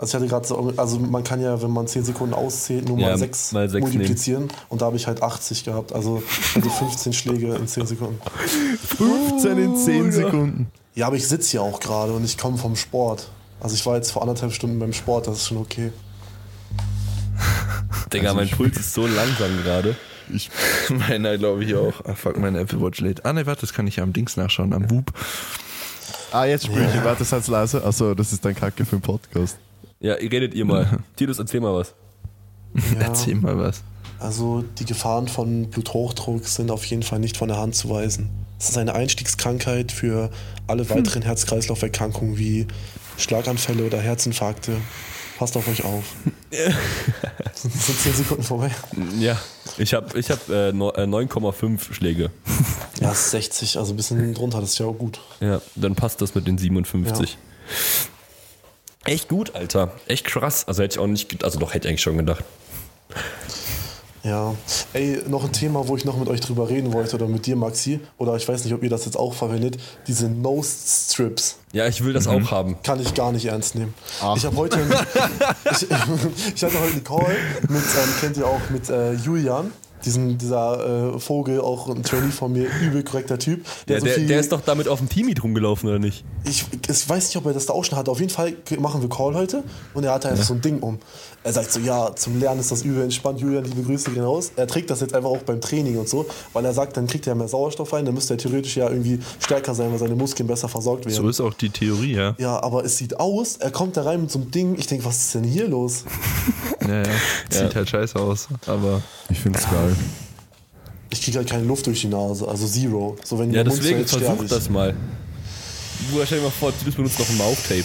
Also 0.00 0.16
ich 0.16 0.22
hatte 0.22 0.30
gerade 0.30 0.46
so, 0.48 0.72
also 0.78 0.98
man 0.98 1.22
kann 1.24 1.42
ja, 1.42 1.60
wenn 1.60 1.70
man 1.72 1.86
10 1.86 2.04
Sekunden 2.04 2.32
auszählt, 2.32 2.88
nur 2.88 2.98
Ja, 2.98 3.08
mal 3.08 3.18
6 3.18 3.52
mal 3.52 3.68
sechs 3.68 3.82
multiplizieren. 3.82 4.48
Und 4.70 4.80
da 4.80 4.86
habe 4.86 4.96
ich 4.96 5.06
halt 5.06 5.22
80 5.22 5.62
gehabt. 5.62 5.92
Also 5.92 6.22
ich 6.26 6.56
hatte 6.56 6.70
15 6.70 7.12
Schläge 7.12 7.54
in 7.54 7.68
10 7.68 7.86
Sekunden. 7.86 8.18
15 8.96 9.58
in 9.58 9.76
10 9.76 10.12
Sekunden. 10.12 10.66
Ja, 10.94 11.06
aber 11.06 11.16
ich 11.16 11.28
sitze 11.28 11.58
ja 11.58 11.62
auch 11.62 11.80
gerade 11.80 12.14
und 12.14 12.24
ich 12.24 12.38
komme 12.38 12.56
vom 12.56 12.76
Sport. 12.76 13.28
Also 13.60 13.74
ich 13.74 13.84
war 13.84 13.96
jetzt 13.96 14.10
vor 14.10 14.22
anderthalb 14.22 14.54
Stunden 14.54 14.78
beim 14.78 14.94
Sport, 14.94 15.26
das 15.26 15.36
ist 15.36 15.48
schon 15.48 15.58
okay. 15.58 15.92
Digga, 18.12 18.32
mein 18.32 18.48
Puls 18.48 18.78
ist 18.78 18.94
so 18.94 19.06
langsam 19.06 19.50
gerade. 19.62 19.96
Ich, 20.32 20.50
Meiner 20.88 21.36
glaube 21.36 21.62
ich 21.64 21.74
auch. 21.74 21.92
Ah, 22.06 22.14
fuck, 22.14 22.38
meine 22.38 22.60
Apple 22.60 22.80
Watch 22.80 23.00
lädt. 23.00 23.26
Ah 23.26 23.34
ne, 23.34 23.44
warte, 23.44 23.60
das 23.60 23.74
kann 23.74 23.86
ich 23.86 23.96
ja 23.96 24.02
am 24.02 24.14
Dings 24.14 24.38
nachschauen, 24.38 24.72
am 24.72 24.90
Whoop. 24.90 25.12
ah, 26.32 26.46
jetzt 26.46 26.64
spüre 26.64 26.86
ich 26.88 26.94
ihn. 26.94 27.04
Warte, 27.04 27.24
seid 27.24 27.46
leise. 27.48 27.84
Achso, 27.84 28.14
das 28.14 28.32
ist 28.32 28.42
dein 28.46 28.54
Kacke 28.54 28.86
für 28.86 28.96
den 28.96 29.02
Podcast. 29.02 29.58
Ja, 30.00 30.16
ihr 30.16 30.32
redet 30.32 30.54
ihr 30.54 30.64
mal. 30.64 30.98
Titus, 31.16 31.38
erzähl 31.38 31.60
mal 31.60 31.74
was. 31.74 31.94
Ja, 32.94 33.00
Erzähl 33.06 33.34
mal 33.34 33.58
was. 33.58 33.82
also 34.18 34.64
die 34.78 34.84
Gefahren 34.84 35.26
von 35.28 35.68
Bluthochdruck 35.70 36.46
sind 36.46 36.70
auf 36.70 36.84
jeden 36.86 37.02
Fall 37.02 37.18
nicht 37.18 37.36
von 37.36 37.48
der 37.48 37.58
Hand 37.58 37.74
zu 37.74 37.90
weisen. 37.90 38.30
Es 38.58 38.68
ist 38.70 38.78
eine 38.78 38.94
Einstiegskrankheit 38.94 39.90
für 39.92 40.30
alle 40.66 40.88
weiteren 40.88 41.22
Herz-Kreislauf-Erkrankungen 41.22 42.38
wie 42.38 42.66
Schlaganfälle 43.18 43.84
oder 43.84 43.98
Herzinfarkte. 44.00 44.76
Passt 45.38 45.56
auf 45.56 45.66
euch 45.68 45.84
auf. 45.84 46.04
sind 47.54 47.72
10 47.74 48.12
Sekunden 48.14 48.42
vorbei. 48.42 48.70
Ja, 49.18 49.38
ich 49.78 49.94
habe 49.94 50.18
ich 50.18 50.30
hab, 50.30 50.48
äh, 50.50 50.72
no- 50.72 50.92
äh, 50.92 51.04
9,5 51.06 51.92
Schläge. 51.94 52.30
Ja, 53.00 53.10
es 53.12 53.20
ist 53.26 53.30
60, 53.32 53.78
also 53.78 53.94
ein 53.94 53.96
bisschen 53.96 54.34
drunter, 54.34 54.60
das 54.60 54.70
ist 54.74 54.78
ja 54.78 54.86
auch 54.86 54.96
gut. 54.98 55.18
Ja, 55.40 55.60
dann 55.76 55.94
passt 55.94 56.20
das 56.20 56.34
mit 56.34 56.46
den 56.46 56.58
57. 56.58 57.38
Echt 59.04 59.28
gut, 59.28 59.54
Alter. 59.54 59.92
Echt 60.06 60.26
krass. 60.26 60.66
Also 60.68 60.82
hätte 60.82 60.94
ich 60.94 60.98
auch 60.98 61.06
nicht, 61.06 61.42
also 61.42 61.58
doch 61.58 61.72
hätte 61.72 61.86
ich 61.86 61.90
eigentlich 61.90 62.02
schon 62.02 62.18
gedacht. 62.18 62.44
Ja, 64.22 64.54
ey, 64.92 65.22
noch 65.28 65.44
ein 65.44 65.52
Thema, 65.52 65.88
wo 65.88 65.96
ich 65.96 66.04
noch 66.04 66.18
mit 66.18 66.28
euch 66.28 66.40
drüber 66.40 66.68
reden 66.68 66.92
wollte 66.92 67.16
oder 67.16 67.26
mit 67.26 67.46
dir, 67.46 67.56
Maxi, 67.56 68.00
oder 68.18 68.36
ich 68.36 68.46
weiß 68.46 68.64
nicht, 68.64 68.74
ob 68.74 68.82
ihr 68.82 68.90
das 68.90 69.06
jetzt 69.06 69.16
auch 69.16 69.32
verwendet, 69.32 69.78
diese 70.06 70.28
Nose 70.28 70.70
Strips. 70.86 71.56
Ja, 71.72 71.86
ich 71.86 72.04
will 72.04 72.12
das 72.12 72.26
auch 72.26 72.50
haben. 72.50 72.76
Kann 72.82 73.00
ich 73.00 73.14
gar 73.14 73.32
nicht 73.32 73.46
ernst 73.46 73.76
nehmen. 73.76 73.94
Ich 74.36 74.44
habe 74.44 74.56
heute, 74.56 74.78
ich, 75.70 75.90
ich 76.54 76.62
hatte 76.62 76.80
heute 76.80 76.92
einen 76.92 77.04
Call 77.04 77.36
mit, 77.62 77.80
ähm, 77.80 78.14
kennt 78.20 78.36
ihr 78.36 78.46
auch, 78.46 78.60
mit 78.68 78.90
äh, 78.90 79.14
Julian, 79.14 79.72
diesen, 80.04 80.38
dieser 80.38 81.14
äh, 81.14 81.18
Vogel, 81.18 81.60
auch 81.60 81.88
ein 81.88 82.02
Trainee 82.02 82.30
von 82.30 82.52
mir, 82.52 82.66
übel 82.82 83.02
korrekter 83.04 83.38
Typ. 83.38 83.64
Der, 83.88 84.00
so 84.00 84.06
der, 84.06 84.14
viel- 84.14 84.26
der 84.26 84.40
ist 84.40 84.52
doch 84.52 84.60
damit 84.60 84.88
auf 84.88 84.98
dem 84.98 85.08
Teammeet 85.08 85.42
rumgelaufen, 85.42 85.88
oder 85.88 85.98
nicht? 85.98 86.24
ich, 86.44 86.64
ich 86.88 87.08
weiß 87.08 87.28
nicht, 87.28 87.36
ob 87.36 87.46
er 87.46 87.52
das 87.52 87.66
da 87.66 87.72
auch 87.72 87.84
schon 87.84 87.98
hatte. 87.98 88.10
Auf 88.10 88.20
jeden 88.20 88.30
Fall 88.32 88.54
machen 88.78 89.02
wir 89.02 89.08
Call 89.08 89.34
heute 89.34 89.62
und 89.94 90.04
er 90.04 90.12
hatte 90.12 90.28
einfach 90.28 90.44
so 90.44 90.54
ein 90.54 90.60
Ding 90.60 90.80
um. 90.80 90.98
Er 91.42 91.54
sagt 91.54 91.72
so, 91.72 91.80
ja, 91.80 92.14
zum 92.14 92.38
Lernen 92.38 92.60
ist 92.60 92.70
das 92.70 92.82
übel 92.82 93.02
entspannt. 93.02 93.40
Julian, 93.40 93.64
liebe 93.64 93.82
Grüße 93.82 94.10
gehen 94.10 94.22
raus. 94.22 94.52
Er 94.56 94.66
trägt 94.66 94.90
das 94.90 95.00
jetzt 95.00 95.14
einfach 95.14 95.30
auch 95.30 95.38
beim 95.38 95.58
Training 95.58 95.96
und 95.96 96.06
so, 96.06 96.26
weil 96.52 96.66
er 96.66 96.74
sagt, 96.74 96.98
dann 96.98 97.06
kriegt 97.06 97.26
er 97.26 97.34
mehr 97.34 97.48
Sauerstoff 97.48 97.94
rein, 97.94 98.04
dann 98.04 98.12
müsste 98.14 98.34
er 98.34 98.38
theoretisch 98.38 98.76
ja 98.76 98.90
irgendwie 98.90 99.20
stärker 99.38 99.74
sein, 99.74 99.90
weil 99.90 99.98
seine 99.98 100.16
Muskeln 100.16 100.46
besser 100.46 100.68
versorgt 100.68 101.06
werden. 101.06 101.14
So 101.16 101.26
ist 101.30 101.40
auch 101.40 101.54
die 101.54 101.70
Theorie, 101.70 102.14
ja. 102.14 102.34
ja, 102.38 102.62
aber 102.62 102.84
es 102.84 102.98
sieht 102.98 103.18
aus, 103.18 103.56
er 103.56 103.70
kommt 103.70 103.96
da 103.96 104.02
rein 104.02 104.20
mit 104.20 104.30
so 104.30 104.38
einem 104.38 104.50
Ding. 104.50 104.76
Ich 104.78 104.86
denke, 104.86 105.06
was 105.06 105.16
ist 105.16 105.34
denn 105.34 105.44
hier 105.44 105.66
los? 105.68 106.04
Ja, 106.86 107.02
ja. 107.02 107.04
Sieht 107.50 107.74
halt 107.76 107.88
scheiße 107.88 108.18
aus. 108.18 108.48
Aber 108.66 109.00
Ich 109.28 109.38
find's 109.38 109.62
geil. 109.70 109.94
Ich 111.10 111.22
kriege 111.22 111.38
halt 111.38 111.48
keine 111.48 111.64
Luft 111.64 111.86
durch 111.86 112.00
die 112.00 112.08
Nase, 112.08 112.48
also 112.48 112.66
Zero. 112.66 113.16
So, 113.22 113.38
wenn 113.38 113.52
Ja, 113.52 113.62
der 113.62 113.72
Mund 113.72 113.82
deswegen 113.84 114.06
versuch 114.06 114.44
das 114.48 114.68
mal. 114.68 114.94
Du 116.10 116.24
stell 116.24 116.38
dir 116.38 116.44
mal 116.44 116.50
vor, 116.50 116.72
Titus 116.76 116.94
benutzt 116.94 117.18
noch 117.18 117.28
ein 117.28 117.36
Mouth-Tape. 117.36 117.84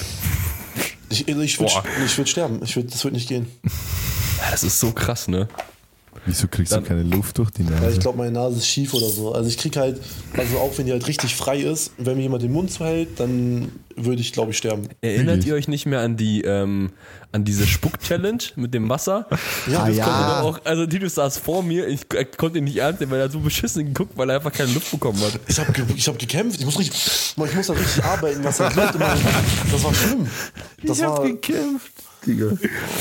Ich, 1.10 1.28
ich 1.28 1.60
würde 1.60 1.72
ich 2.06 2.18
würd 2.18 2.30
sterben. 2.30 2.62
Ich 2.64 2.76
würd, 2.76 2.94
das 2.94 3.04
wird 3.04 3.14
nicht 3.14 3.28
gehen. 3.28 3.48
Ja, 4.38 4.52
das 4.52 4.64
ist 4.64 4.82
so 4.82 4.92
krass, 4.92 5.30
ne? 5.30 5.48
Wieso 6.26 6.48
kriegst 6.48 6.72
Dann- 6.72 6.84
du 6.84 6.88
keine 6.90 7.04
Luft 7.04 7.38
durch 7.38 7.52
die 7.52 7.66
Weil 7.68 7.80
Nase? 7.80 7.94
ich 7.94 8.00
glaube, 8.00 8.18
meine 8.18 8.32
Nase 8.32 8.58
ist 8.58 8.68
schief 8.68 8.94
oder 8.94 9.08
so. 9.10 9.34
Also 9.34 9.48
ich 9.50 9.58
krieg 9.58 9.76
halt, 9.78 10.02
also 10.38 10.58
auch 10.60 10.76
wenn 10.78 10.86
die 10.86 10.92
halt 10.92 11.08
richtig 11.08 11.36
frei 11.36 11.60
ist, 11.60 11.92
wenn 11.98 12.18
mir 12.18 12.24
jemand 12.24 12.42
den 12.44 12.52
Mund 12.52 12.72
zuhält, 12.72 13.20
dann 13.20 13.72
würde 13.96 14.22
ich, 14.22 14.34
glaube 14.34 14.52
ich, 14.52 14.58
sterben. 14.58 14.90
Erinnert 15.02 15.28
Wirklich? 15.38 15.48
ihr 15.48 15.54
euch 15.56 15.68
nicht 15.68 15.86
mehr 15.86 16.02
an 16.02 16.18
die 16.18 16.42
ähm, 16.42 16.92
an 17.32 17.44
diese 17.44 17.66
Spuck-Challenge 17.68 18.40
mit 18.56 18.74
dem 18.74 18.90
Wasser? 18.90 19.28
Ja, 19.72 19.80
Ah, 19.84 19.88
das 19.88 19.98
ja. 19.98 20.42
auch, 20.42 20.60
also 20.64 20.86
Titus 20.86 21.16
saß 21.16 21.38
vor 21.38 21.64
mir, 21.64 21.88
ich 21.88 22.02
äh, 22.14 22.26
konnte 22.26 22.58
ihn 22.60 22.66
nicht 22.66 22.78
ernst 22.78 23.00
nehmen, 23.02 23.12
weil 23.14 23.20
er 23.20 23.30
so 23.30 23.40
beschissen 23.40 23.86
geguckt, 23.86 24.14
weil 24.16 24.30
er 24.30 24.38
einfach 24.38 24.52
keine 24.52 24.72
Luft 24.74 24.92
bekommen 24.92 25.20
hat. 25.22 25.40
Ich 25.48 25.58
habe 25.60 25.74
ich 25.96 26.08
hab 26.08 26.18
gekämpft. 26.20 26.60
Ich 26.60 26.66
muss, 26.66 26.78
richtig, 26.80 27.02
ich 27.38 27.38
muss 27.56 27.68
da 27.68 27.74
richtig 27.74 28.04
arbeiten. 28.04 28.42
Das 28.44 28.60
war, 28.60 28.70
das 28.72 29.84
war 29.84 29.94
schlimm. 29.94 30.28
Das 30.84 31.00
war, 31.02 31.24
gekämpft. 31.24 31.92
Digga. 32.26 32.52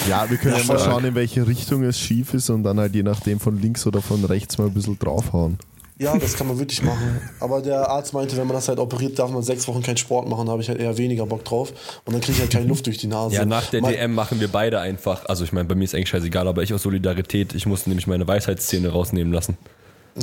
Ja, 0.09 0.29
wir 0.29 0.37
können 0.37 0.55
Ja, 0.57 0.61
ja 0.61 0.67
mal 0.67 0.79
schauen, 0.79 1.05
in 1.05 1.15
welche 1.15 1.47
Richtung 1.47 1.83
es 1.85 1.99
schief 1.99 2.35
ist 2.35 2.51
und 2.51 2.63
dann 2.63 2.79
halt 2.79 2.95
je 2.95 3.03
nachdem 3.03 3.41
von 3.41 3.61
links 3.61 3.87
oder 3.87 4.03
von 4.03 4.25
rechts 4.25 4.59
mal 4.59 4.67
ein 4.67 4.75
bisschen 4.75 4.99
draufhauen. 4.99 5.59
ja, 5.99 6.17
das 6.19 6.35
kann 6.37 6.49
man 6.49 6.59
wirklich 6.59 6.83
machen. 6.83 7.21
Aber 7.41 7.63
der 7.63 7.89
Arzt 7.89 8.13
meinte, 8.13 8.37
wenn 8.37 8.47
man 8.47 8.57
das 8.57 8.69
halt 8.69 8.79
operiert, 8.79 9.19
darf 9.19 9.31
man 9.31 9.43
sechs 9.43 9.67
Wochen 9.69 9.83
keinen 9.83 9.97
Sport 9.97 10.29
machen. 10.29 10.47
Da 10.47 10.53
habe 10.53 10.61
ich 10.63 10.69
halt 10.69 10.81
eher 10.81 10.97
weniger 10.99 11.25
Bock 11.27 11.45
drauf. 11.45 11.73
Und 12.05 12.13
dann 12.13 12.21
kriege 12.21 12.33
ich 12.33 12.41
halt 12.41 12.51
keine 12.53 12.67
Luft 12.67 12.87
durch 12.87 12.99
die 12.99 13.07
Nase. 13.07 13.37
Ja, 13.37 13.45
nach 13.45 13.67
der 13.71 13.81
Mein- 13.81 13.93
DM 13.95 14.13
machen 14.15 14.41
wir 14.41 14.49
beide 14.49 14.81
einfach, 14.81 15.25
also 15.27 15.45
ich 15.45 15.53
meine, 15.53 15.67
bei 15.69 15.75
mir 15.77 15.85
ist 15.85 15.95
eigentlich 15.95 16.09
scheißegal, 16.09 16.49
aber 16.49 16.63
ich 16.63 16.75
aus 16.75 16.83
Solidarität, 16.83 17.55
ich 17.55 17.67
musste 17.67 17.89
nämlich 17.91 18.07
meine 18.07 18.27
Weisheitszähne 18.27 18.89
rausnehmen 18.89 19.33
lassen. 19.33 19.57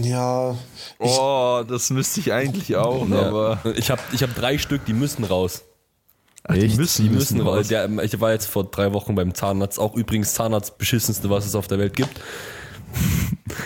Ja, 0.04 0.56
Oh, 0.99 1.64
das 1.68 1.89
müsste 1.89 2.20
ich 2.22 2.32
eigentlich 2.32 2.76
auch, 2.78 3.04
aber. 3.12 3.60
Ja. 3.66 3.72
Ich 3.72 3.91
habe 3.91 4.02
ich 4.14 4.24
hab 4.24 4.34
drei 4.36 4.58
Stück, 4.58 4.86
die 4.86 4.93
müssen 4.93 5.24
raus. 5.26 5.64
Ach, 6.43 6.55
die 6.55 6.61
Echt? 6.61 6.77
müssen, 6.77 7.03
Die 7.03 7.09
müssen 7.09 7.37
müssen 7.37 7.47
raus. 7.47 7.67
Der, 7.67 7.87
ich 8.03 8.19
war 8.19 8.31
jetzt 8.31 8.47
vor 8.47 8.63
drei 8.63 8.93
Wochen 8.93 9.15
beim 9.15 9.33
Zahnarzt, 9.33 9.79
auch 9.79 9.95
übrigens 9.95 10.33
Zahnarzt 10.33 10.77
beschissenste, 10.77 11.29
was 11.29 11.45
es 11.45 11.55
auf 11.55 11.67
der 11.67 11.79
Welt 11.79 11.95
gibt. 11.95 12.19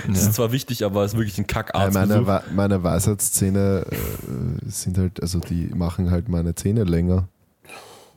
Das 0.07 0.21
ist 0.23 0.33
zwar 0.35 0.51
wichtig, 0.51 0.83
aber 0.83 1.03
es 1.03 1.13
ist 1.13 1.17
wirklich 1.17 1.37
ein 1.37 1.47
Kackarzt. 1.47 1.93
meine, 1.93 2.25
Wa- 2.27 2.43
meine 2.53 2.83
Weisheitszähne 2.83 3.85
äh, 3.89 4.69
sind 4.69 4.97
halt, 4.97 5.21
also 5.21 5.39
die 5.39 5.67
machen 5.75 6.09
halt 6.11 6.27
meine 6.29 6.53
Zähne 6.55 6.83
länger. 6.83 7.27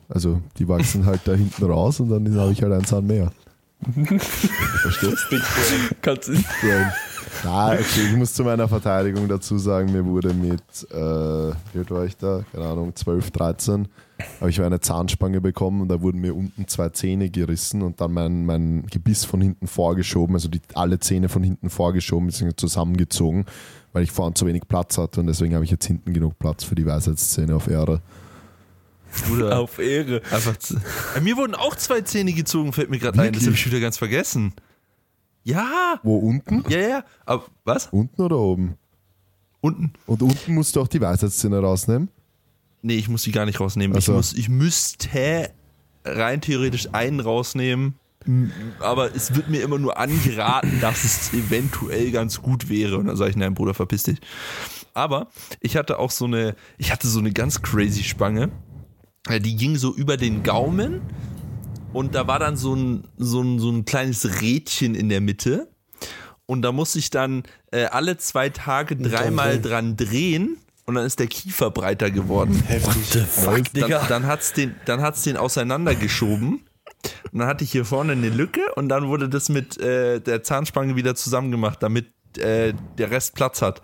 Also 0.07 0.41
die 0.57 0.67
wachsen 0.67 1.05
halt 1.05 1.21
da 1.25 1.33
hinten 1.33 1.63
raus 1.65 1.99
und 1.99 2.09
dann 2.09 2.35
habe 2.39 2.51
ich 2.51 2.61
halt 2.63 2.73
einen 2.73 2.85
Zahn 2.85 3.05
mehr. 3.07 3.31
Verstehst 4.21 5.27
Kannst, 6.01 6.27
du? 6.29 6.33
Ja, 7.43 7.71
okay, 7.73 8.07
ich 8.09 8.15
muss 8.15 8.33
zu 8.33 8.43
meiner 8.43 8.67
Verteidigung 8.67 9.27
dazu 9.27 9.57
sagen, 9.57 9.91
mir 9.91 10.05
wurde 10.05 10.33
mit, 10.33 10.61
äh, 10.91 10.95
wie 10.95 11.79
alt 11.79 11.91
war 11.91 12.05
ich 12.05 12.17
da? 12.17 12.43
Keine 12.51 12.65
Ahnung, 12.65 12.95
12, 12.95 13.31
13, 13.31 13.87
habe 14.39 14.49
ich 14.49 14.61
eine 14.61 14.79
Zahnspange 14.79 15.41
bekommen 15.41 15.81
und 15.81 15.87
da 15.89 16.01
wurden 16.01 16.19
mir 16.19 16.35
unten 16.35 16.67
zwei 16.67 16.89
Zähne 16.89 17.29
gerissen 17.29 17.81
und 17.81 18.01
dann 18.01 18.13
mein, 18.13 18.45
mein 18.45 18.85
Gebiss 18.87 19.25
von 19.25 19.41
hinten 19.41 19.67
vorgeschoben, 19.67 20.35
also 20.35 20.49
die, 20.49 20.61
alle 20.73 20.99
Zähne 20.99 21.29
von 21.29 21.43
hinten 21.43 21.69
vorgeschoben, 21.69 22.27
bzw. 22.27 22.55
zusammengezogen, 22.55 23.45
weil 23.93 24.03
ich 24.03 24.11
vorne 24.11 24.33
zu 24.33 24.45
wenig 24.45 24.67
Platz 24.67 24.97
hatte 24.97 25.21
und 25.21 25.27
deswegen 25.27 25.55
habe 25.55 25.65
ich 25.65 25.71
jetzt 25.71 25.85
hinten 25.85 26.13
genug 26.13 26.37
Platz 26.39 26.63
für 26.63 26.75
die 26.75 26.85
Weisheitszähne 26.85 27.55
auf 27.55 27.67
Erde. 27.67 28.01
Bruder. 29.27 29.59
auf 29.59 29.79
Ehre. 29.79 30.21
Einfach 30.31 30.55
Bei 31.15 31.21
mir 31.21 31.35
wurden 31.35 31.55
auch 31.55 31.75
zwei 31.75 32.01
Zähne 32.01 32.33
gezogen, 32.33 32.73
fällt 32.73 32.89
mir 32.89 32.99
gerade 32.99 33.19
ein. 33.21 33.33
Das 33.33 33.43
habe 33.43 33.53
ich 33.55 33.65
wieder 33.65 33.79
ganz 33.79 33.97
vergessen. 33.97 34.53
Ja, 35.43 35.99
Wo 36.03 36.17
unten? 36.17 36.63
ja, 36.69 36.79
ja. 36.79 37.03
Aber 37.25 37.45
was? 37.63 37.87
Unten 37.87 38.21
oder 38.21 38.37
oben? 38.37 38.75
Unten? 39.61 39.93
Und 40.05 40.21
unten 40.21 40.53
musst 40.53 40.75
du 40.75 40.81
auch 40.81 40.87
die 40.87 41.01
Weisheitszähne 41.01 41.59
rausnehmen? 41.59 42.09
Nee, 42.81 42.95
ich 42.95 43.09
muss 43.09 43.23
die 43.23 43.31
gar 43.31 43.45
nicht 43.45 43.59
rausnehmen. 43.59 43.97
Ich, 43.97 44.07
muss, 44.07 44.33
ich 44.33 44.49
müsste 44.49 45.51
rein 46.05 46.41
theoretisch 46.41 46.89
einen 46.93 47.19
rausnehmen. 47.19 47.95
Aber 48.79 49.15
es 49.15 49.33
wird 49.35 49.49
mir 49.49 49.61
immer 49.61 49.79
nur 49.79 49.97
angeraten, 49.97 50.77
dass 50.81 51.03
es 51.03 51.33
eventuell 51.33 52.11
ganz 52.11 52.41
gut 52.41 52.69
wäre. 52.69 52.97
Und 52.97 53.07
dann 53.07 53.15
sage 53.15 53.31
ich, 53.31 53.37
nein, 53.37 53.53
Bruder, 53.53 53.73
verpiss 53.73 54.03
dich. 54.03 54.19
Aber 54.93 55.29
ich 55.61 55.77
hatte 55.77 55.99
auch 55.99 56.11
so 56.11 56.25
eine, 56.25 56.55
ich 56.77 56.91
hatte 56.91 57.07
so 57.07 57.19
eine 57.19 57.31
ganz 57.31 57.61
crazy 57.61 58.03
Spange. 58.03 58.51
die 59.29 59.55
ging 59.55 59.75
so 59.75 59.93
über 59.93 60.17
den 60.17 60.43
Gaumen 60.43 61.01
und 61.93 62.15
da 62.15 62.27
war 62.27 62.39
dann 62.39 62.57
so 62.57 62.75
ein, 62.75 63.07
so 63.17 63.41
ein, 63.41 63.59
so 63.59 63.69
ein 63.69 63.85
kleines 63.85 64.41
Rädchen 64.41 64.95
in 64.95 65.09
der 65.09 65.21
Mitte. 65.21 65.69
Und 66.45 66.63
da 66.63 66.71
musste 66.71 66.99
ich 66.99 67.11
dann 67.11 67.43
äh, 67.71 67.85
alle 67.85 68.17
zwei 68.17 68.49
Tage 68.49 68.95
dreimal 68.95 69.61
dran 69.61 69.95
drehen 69.95 70.57
und 70.89 70.95
dann 70.95 71.05
ist 71.05 71.19
der 71.19 71.27
Kiefer 71.27 71.69
breiter 71.69 72.09
geworden. 72.09 72.63
Heftig. 72.65 73.21
Fuck, 73.27 73.71
Dann, 73.73 74.07
dann 74.09 74.25
hat's 74.25 74.53
den, 74.53 74.73
dann 74.85 75.01
hat's 75.01 75.21
den 75.21 75.37
auseinandergeschoben. 75.37 76.65
Und 77.31 77.39
dann 77.39 77.47
hatte 77.47 77.63
ich 77.63 77.71
hier 77.71 77.85
vorne 77.85 78.13
eine 78.13 78.29
Lücke 78.29 78.61
und 78.75 78.89
dann 78.89 79.07
wurde 79.07 79.29
das 79.29 79.49
mit 79.49 79.79
äh, 79.79 80.19
der 80.19 80.41
Zahnspange 80.41 80.95
wieder 80.95 81.13
zusammengemacht, 81.13 81.83
damit 81.83 82.07
äh, 82.39 82.73
der 82.97 83.11
Rest 83.11 83.35
Platz 83.35 83.61
hat. 83.61 83.81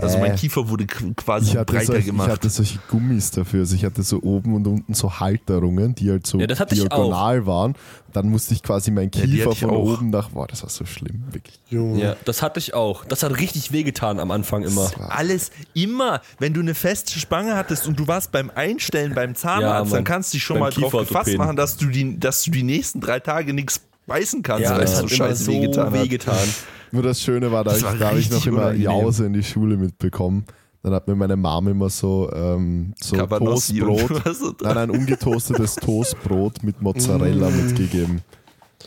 Also 0.00 0.16
mein 0.18 0.36
Kiefer 0.36 0.70
wurde 0.70 0.86
quasi 0.86 1.50
Ich 1.58 1.66
breiter 1.66 1.84
solche, 1.84 2.00
ich 2.00 2.06
gemacht. 2.06 2.30
hatte 2.30 2.48
solche 2.48 2.78
Gummis 2.88 3.30
dafür. 3.30 3.60
Also 3.60 3.74
ich 3.74 3.84
hatte 3.84 4.02
so 4.02 4.22
oben 4.22 4.54
und 4.54 4.66
unten 4.66 4.94
so 4.94 5.20
Halterungen, 5.20 5.94
die 5.94 6.10
halt 6.10 6.26
so 6.26 6.38
Ja, 6.38 6.46
ich 6.48 6.58
diagonal 6.58 7.44
waren. 7.46 7.74
Dann 8.14 8.28
musste 8.30 8.54
ich 8.54 8.62
quasi 8.62 8.90
meinen 8.90 9.10
Kiefer 9.10 9.50
ich 9.50 9.58
von 9.58 9.70
auch. 9.70 9.92
oben 9.98 10.08
nach. 10.10 10.30
Boah, 10.30 10.46
das 10.46 10.62
war 10.62 10.70
so 10.70 10.86
schlimm, 10.86 11.24
wirklich. 11.30 11.58
Junge. 11.68 12.00
Ja, 12.00 12.16
das 12.24 12.40
hatte 12.40 12.58
ich 12.58 12.72
auch. 12.72 13.04
Das 13.04 13.22
hat 13.22 13.36
richtig 13.38 13.72
wehgetan 13.72 14.18
am 14.18 14.30
Anfang 14.30 14.62
immer. 14.62 14.90
Alles 15.10 15.50
immer, 15.74 16.22
wenn 16.38 16.54
du 16.54 16.60
eine 16.60 16.74
feste 16.74 17.18
Spange 17.18 17.54
hattest 17.54 17.86
und 17.86 17.98
du 17.98 18.06
warst 18.06 18.32
beim 18.32 18.50
Einstellen 18.54 19.14
beim 19.14 19.30
Ja, 19.30 19.36
Zahnarzt, 19.36 19.90
Mann. 19.90 19.98
dann 19.98 20.04
kannst 20.04 20.32
du 20.32 20.36
dich 20.36 20.44
schon 20.44 20.54
Beim 20.54 20.62
mal 20.62 20.70
drauf 20.70 20.92
gefasst 20.92 21.36
machen, 21.36 21.56
dass 21.56 21.76
du 21.76 21.86
die, 21.88 22.18
dass 22.18 22.44
du 22.44 22.50
die 22.50 22.62
nächsten 22.62 23.00
drei 23.00 23.20
Tage 23.20 23.52
nichts 23.52 23.80
beißen 24.06 24.42
kannst, 24.42 24.64
Ja, 24.64 24.76
weil 24.76 24.84
es 24.84 24.94
so 24.94 25.00
immer 25.00 25.08
scheiße 25.10 25.44
so 25.44 25.52
wehgetan 25.52 25.86
hat. 25.86 25.92
wehgetan. 25.92 26.48
Nur 26.92 27.02
das 27.02 27.20
Schöne 27.20 27.50
war, 27.50 27.64
da, 27.64 27.76
ich, 27.76 27.84
habe 27.84 28.18
ich 28.18 28.30
noch 28.30 28.46
immer 28.46 28.58
unangenehm. 28.58 28.84
Jause 28.84 29.26
in 29.26 29.32
die 29.32 29.42
Schule 29.42 29.76
mitbekommen. 29.76 30.44
Dann 30.82 30.92
hat 30.94 31.06
mir 31.06 31.14
meine 31.14 31.36
Mom 31.36 31.68
immer 31.68 31.88
so, 31.88 32.28
ähm, 32.34 32.92
so 33.00 33.16
Toastbrot, 33.16 34.10
nein, 34.62 34.78
ein 34.78 34.90
ungetoastetes 34.90 35.76
Toastbrot 35.76 36.62
mit 36.64 36.82
Mozzarella 36.82 37.50
mitgegeben. 37.50 38.22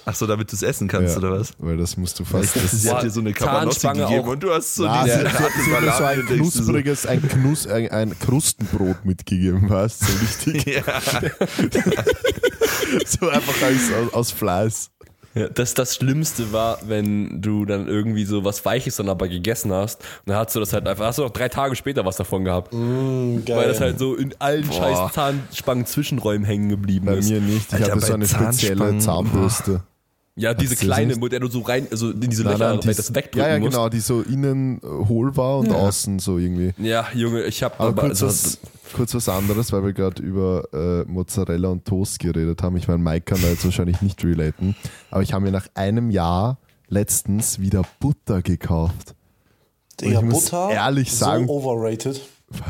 Ach 0.07 0.13
so, 0.13 0.27
damit 0.27 0.51
du 0.51 0.55
es 0.55 0.61
essen 0.61 0.87
kannst, 0.87 1.13
Ja, 1.13 1.19
oder 1.19 1.39
was? 1.39 1.53
Weil 1.57 1.77
das 1.77 1.97
musst 1.97 2.19
du 2.19 2.25
fast. 2.25 2.55
Das 2.55 2.71
Sie 2.71 2.87
ist, 2.87 2.93
hat 2.93 3.03
dir 3.03 3.09
so 3.09 3.21
eine 3.21 3.33
Cabanossi 3.33 3.87
gegeben 3.87 4.05
auch. 4.05 4.27
und 4.27 4.43
du 4.43 4.51
hast 4.51 4.75
so 4.75 4.83
Na, 4.83 5.03
diese 5.03 5.19
sie, 5.19 5.23
sie, 5.23 5.91
so 5.97 6.03
ein 6.03 6.25
knuspriges, 6.25 7.05
ein, 7.07 7.27
Knus, 7.27 7.65
ein, 7.65 7.89
ein 7.89 8.19
Krustenbrot 8.19 9.05
mitgegeben, 9.05 9.67
weißt 9.69 10.01
du? 10.01 10.05
So 10.05 10.51
richtig. 10.51 10.75
Ja. 10.75 10.83
so 13.05 13.29
einfach 13.29 13.61
als, 13.63 13.91
aus, 13.93 14.13
aus 14.13 14.31
Fleiß. 14.31 14.91
Ja, 15.35 15.49
das, 15.49 15.73
das 15.73 15.95
Schlimmste 15.95 16.53
war, 16.53 16.79
wenn 16.87 17.41
du 17.41 17.65
dann 17.65 17.87
irgendwie 17.87 18.23
so 18.23 18.45
was 18.45 18.63
Weiches 18.63 18.95
dann 18.95 19.09
aber 19.09 19.27
gegessen 19.27 19.73
hast 19.73 19.99
und 19.99 20.29
dann 20.29 20.37
hast 20.37 20.55
du 20.55 20.61
das 20.61 20.71
halt 20.71 20.87
einfach, 20.87 21.05
hast 21.05 21.19
du 21.19 21.23
noch 21.23 21.31
drei 21.31 21.49
Tage 21.49 21.75
später 21.75 22.05
was 22.05 22.15
davon 22.15 22.45
gehabt. 22.45 22.73
Mm, 22.73 23.43
geil. 23.45 23.57
Weil 23.57 23.67
das 23.67 23.81
halt 23.81 23.99
so 23.99 24.15
in 24.15 24.33
allen 24.39 24.71
scheiß 24.71 25.11
Zahnspangen 25.13 25.85
Zwischenräumen 25.85 26.45
hängen 26.45 26.69
geblieben 26.69 27.07
Bei 27.07 27.15
ist. 27.15 27.29
mir 27.29 27.41
nicht. 27.41 27.67
Ich 27.67 27.73
Alter, 27.73 27.91
hatte 27.91 27.99
so 28.01 28.07
bei 28.07 28.13
eine 28.13 28.27
spezielle 28.27 28.97
Zahnbürste. 28.99 29.81
Ja, 30.37 30.53
diese 30.53 30.75
kleine, 30.75 31.15
mit 31.15 31.31
der 31.31 31.39
du 31.39 31.47
so 31.47 31.61
rein, 31.61 31.87
also 31.89 32.11
in 32.11 32.19
diese 32.19 32.43
Nein, 32.43 32.53
Löcher, 32.53 32.65
nein, 32.75 32.83
weil 32.83 32.91
die 32.91 32.97
das 32.97 33.15
wegdrücken 33.15 33.39
ja, 33.47 33.53
ja, 33.53 33.59
musst. 33.59 33.71
genau, 33.71 33.87
die 33.87 33.99
so 34.01 34.21
innen 34.21 34.79
äh, 34.79 34.81
hohl 35.07 35.37
war 35.37 35.59
und 35.59 35.71
außen 35.71 36.19
so 36.19 36.37
irgendwie. 36.37 36.73
Ja, 36.77 37.07
Junge, 37.13 37.43
ich 37.43 37.63
hab 37.63 37.79
Aber 37.79 37.89
aber, 37.89 38.01
kurz, 38.09 38.21
also, 38.21 38.25
was, 38.27 38.59
kurz 38.93 39.13
was 39.15 39.29
anderes, 39.29 39.71
weil 39.71 39.85
wir 39.85 39.93
gerade 39.93 40.21
über 40.21 40.67
äh, 40.73 41.09
Mozzarella 41.09 41.69
und 41.69 41.85
Toast 41.85 42.19
geredet 42.19 42.61
haben. 42.63 42.75
Ich 42.75 42.89
meine, 42.89 43.01
Mike 43.01 43.21
kann 43.33 43.41
da 43.41 43.47
jetzt 43.47 43.63
wahrscheinlich 43.63 44.01
nicht 44.01 44.21
relaten, 44.25 44.75
aber 45.09 45.23
ich 45.23 45.31
habe 45.31 45.45
mir 45.45 45.51
nach 45.51 45.67
einem 45.73 46.09
Jahr 46.09 46.57
letztens 46.89 47.59
wieder 47.61 47.83
Butter 48.01 48.41
gekauft. 48.41 49.15
Digga, 50.01 50.19
ich 50.19 50.25
muss 50.25 50.49
Butter, 50.49 50.69
ehrlich 50.71 51.13
sagen- 51.13 51.47
so 51.47 51.53
overrated. 51.53 52.19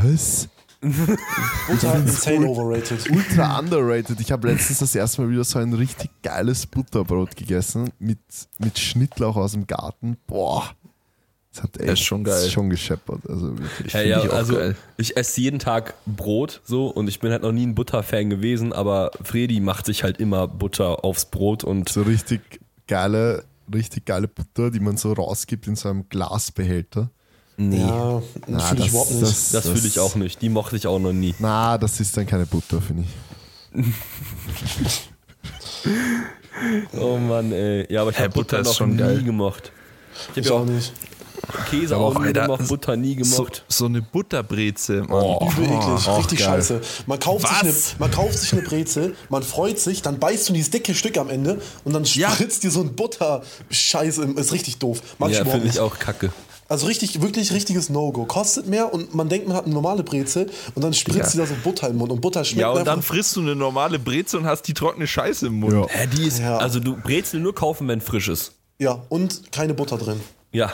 Was? 0.04 0.50
Butter 1.68 1.96
insane 1.96 2.48
overrated. 2.48 3.10
Ultra 3.10 3.60
underrated. 3.60 4.20
Ich 4.20 4.32
habe 4.32 4.48
letztens 4.48 4.80
das 4.80 4.96
erste 4.96 5.22
Mal 5.22 5.32
wieder 5.32 5.44
so 5.44 5.60
ein 5.60 5.74
richtig 5.74 6.10
geiles 6.24 6.66
Butterbrot 6.66 7.36
gegessen 7.36 7.92
mit, 8.00 8.20
mit 8.60 8.78
Schnittlauch 8.78 9.36
aus 9.36 9.54
dem 9.54 9.68
Garten. 9.68 10.18
Boah. 10.28 10.70
Das 11.56 11.64
hat 11.64 11.78
echt 11.80 11.94
ist 11.94 12.02
schon 12.02 12.26
geil. 12.26 12.50
schon 12.50 12.70
gescheppert. 12.70 13.22
Also 13.30 13.58
wirklich. 13.58 13.94
ja, 13.94 14.02
ja, 14.02 14.26
ich 14.26 14.34
also 14.34 14.56
geil. 14.56 14.76
ich 14.98 15.16
esse 15.16 15.40
jeden 15.40 15.60
Tag 15.60 15.94
Brot 16.06 16.62
so 16.66 16.88
und 16.88 17.08
ich 17.08 17.22
bin 17.22 17.32
halt 17.32 17.44
noch 17.44 17.54
nie 17.54 17.66
ein 17.66 17.76
Butterfan 17.76 18.30
gewesen, 18.30 18.74
aber 18.74 19.12
Fredi 19.24 19.62
macht 19.62 19.86
sich 19.86 20.04
halt 20.04 20.20
immer 20.20 20.50
Butter 20.50 21.06
aufs 21.06 21.26
Brot 21.26 21.64
und 21.64 21.88
So 21.88 22.02
richtig 22.02 22.60
geile, 22.88 23.46
richtig 23.74 24.06
geile 24.06 24.28
Butter, 24.28 24.70
die 24.70 24.82
man 24.82 24.98
so 24.98 25.14
rausgibt 25.14 25.68
in 25.68 25.78
so 25.78 25.90
einem 25.90 26.10
Glasbehälter. 26.10 27.10
Nee, 27.58 27.80
Ja, 27.80 28.22
Na, 28.48 28.60
fühle 28.60 28.82
ich 28.84 28.90
überhaupt 28.90 29.12
nicht. 29.12 29.24
das- 29.24 29.52
das 29.52 29.68
fühle 29.68 29.88
ich 29.88 30.00
auch 30.00 30.16
nicht. 30.16 30.42
Die 30.42 30.50
mochte 30.50 30.76
ich 30.78 30.88
auch 30.88 31.00
noch 31.00 31.14
nie. 31.14 31.34
Na, 31.40 31.78
das 31.78 32.00
ist 32.00 32.16
dann 32.18 32.26
keine 32.26 32.46
Butter, 32.46 32.82
finde 32.82 33.04
ich. 33.04 33.84
Oh 36.98 37.18
Mann, 37.18 37.52
ey. 37.52 37.86
Ja, 37.92 38.02
aber 38.02 38.12
ich 38.12 38.18
habe 38.20 38.30
Butter, 38.30 38.58
Butter 38.58 38.70
noch 38.70 38.76
schon 38.76 38.92
nie 38.92 38.98
geil. 38.98 39.24
gemocht. 39.24 39.72
Ich 40.36 40.38
ich 40.38 40.46
habe 40.46 40.48
ja 40.48 40.54
auch 40.56 40.62
auch 40.62 40.66
nicht. 40.74 40.94
Käse 41.70 41.98
auch 41.98 42.18
nie 42.18 42.28
Alter, 42.28 42.42
gemocht, 42.44 42.68
Butter 42.70 42.96
nie 42.96 43.24
So, 43.24 43.44
gemocht. 43.44 43.66
so 43.68 43.86
eine 43.86 44.02
Butterbreze, 44.02 45.02
Mann. 45.04 45.12
Oh. 45.22 45.48
Übel 45.52 45.66
eklig, 45.66 46.08
auch 46.08 46.18
richtig 46.20 46.40
geil. 46.40 46.48
scheiße. 46.48 46.82
Man 47.06 47.20
kauft, 47.20 47.48
sich 47.48 47.62
eine, 47.62 47.74
man 48.00 48.10
kauft 48.12 48.40
sich 48.40 48.54
eine 48.54 48.62
Brezel, 48.64 49.16
man 49.30 49.44
freut 49.44 49.78
sich, 49.78 50.02
dann 50.02 50.18
beißt 50.18 50.50
du 50.50 50.54
dieses 50.54 50.72
dicke 50.72 50.96
Stück 50.96 51.18
am 51.18 51.30
Ende 51.30 51.62
und 51.84 51.94
dann 51.94 52.04
Ja. 52.06 52.32
spritzt 52.32 52.64
dir 52.64 52.72
so 52.72 52.82
ein 52.82 52.96
Butter-Scheiße. 52.96 54.24
im- 54.24 54.38
Ist 54.38 54.54
richtig 54.54 54.78
doof. 54.80 55.02
Ich 55.28 55.34
Ja, 55.38 55.46
finde 55.46 55.68
ich 55.68 55.80
auch 55.80 56.00
kacke. 56.00 56.32
Also 56.68 56.88
richtig, 56.88 57.22
wirklich 57.22 57.52
richtiges 57.54 57.90
No-Go. 57.90 58.26
Kostet 58.26 58.68
mehr 58.68 58.92
und 58.94 59.14
man 59.14 59.30
denkt, 59.30 59.48
man 59.48 59.56
hat 59.56 59.66
eine 59.66 59.74
normale 59.74 60.04
Brezel 60.04 60.50
und 60.74 60.84
dann 60.84 60.94
spritzt 60.94 61.36
Ja. 61.36 61.46
dir 61.46 61.50
da 61.50 61.56
so 61.56 61.62
Butter 61.64 61.90
im 61.90 61.98
Mund 61.98 62.12
und 62.12 62.22
Butter 62.22 62.44
schmeckt 62.44 62.62
Ja, 62.62 62.70
und 62.72 62.86
dann 62.86 63.04
frisst 63.04 63.36
du 63.36 63.42
eine 63.42 63.56
normale 63.56 64.00
Breze 64.00 64.38
und 64.40 64.46
hast 64.48 64.64
die 64.64 64.74
trockene 64.74 65.06
Scheiße 65.06 65.48
im 65.48 65.60
Mund. 65.60 65.74
Ja. 65.74 65.86
Hä, 65.90 66.08
die 66.08 66.24
ist, 66.26 66.40
Ja. 66.40 66.58
also 66.58 66.80
du 66.80 66.96
Brezel 66.98 67.40
nur 67.40 67.54
kaufen, 67.54 67.88
wenn 67.88 68.02
frisch 68.02 68.30
ist. 68.30 68.54
Ja, 68.80 69.04
und 69.10 69.52
keine 69.52 69.74
Butter 69.76 69.98
drin. 69.98 70.20
Ja. 70.52 70.72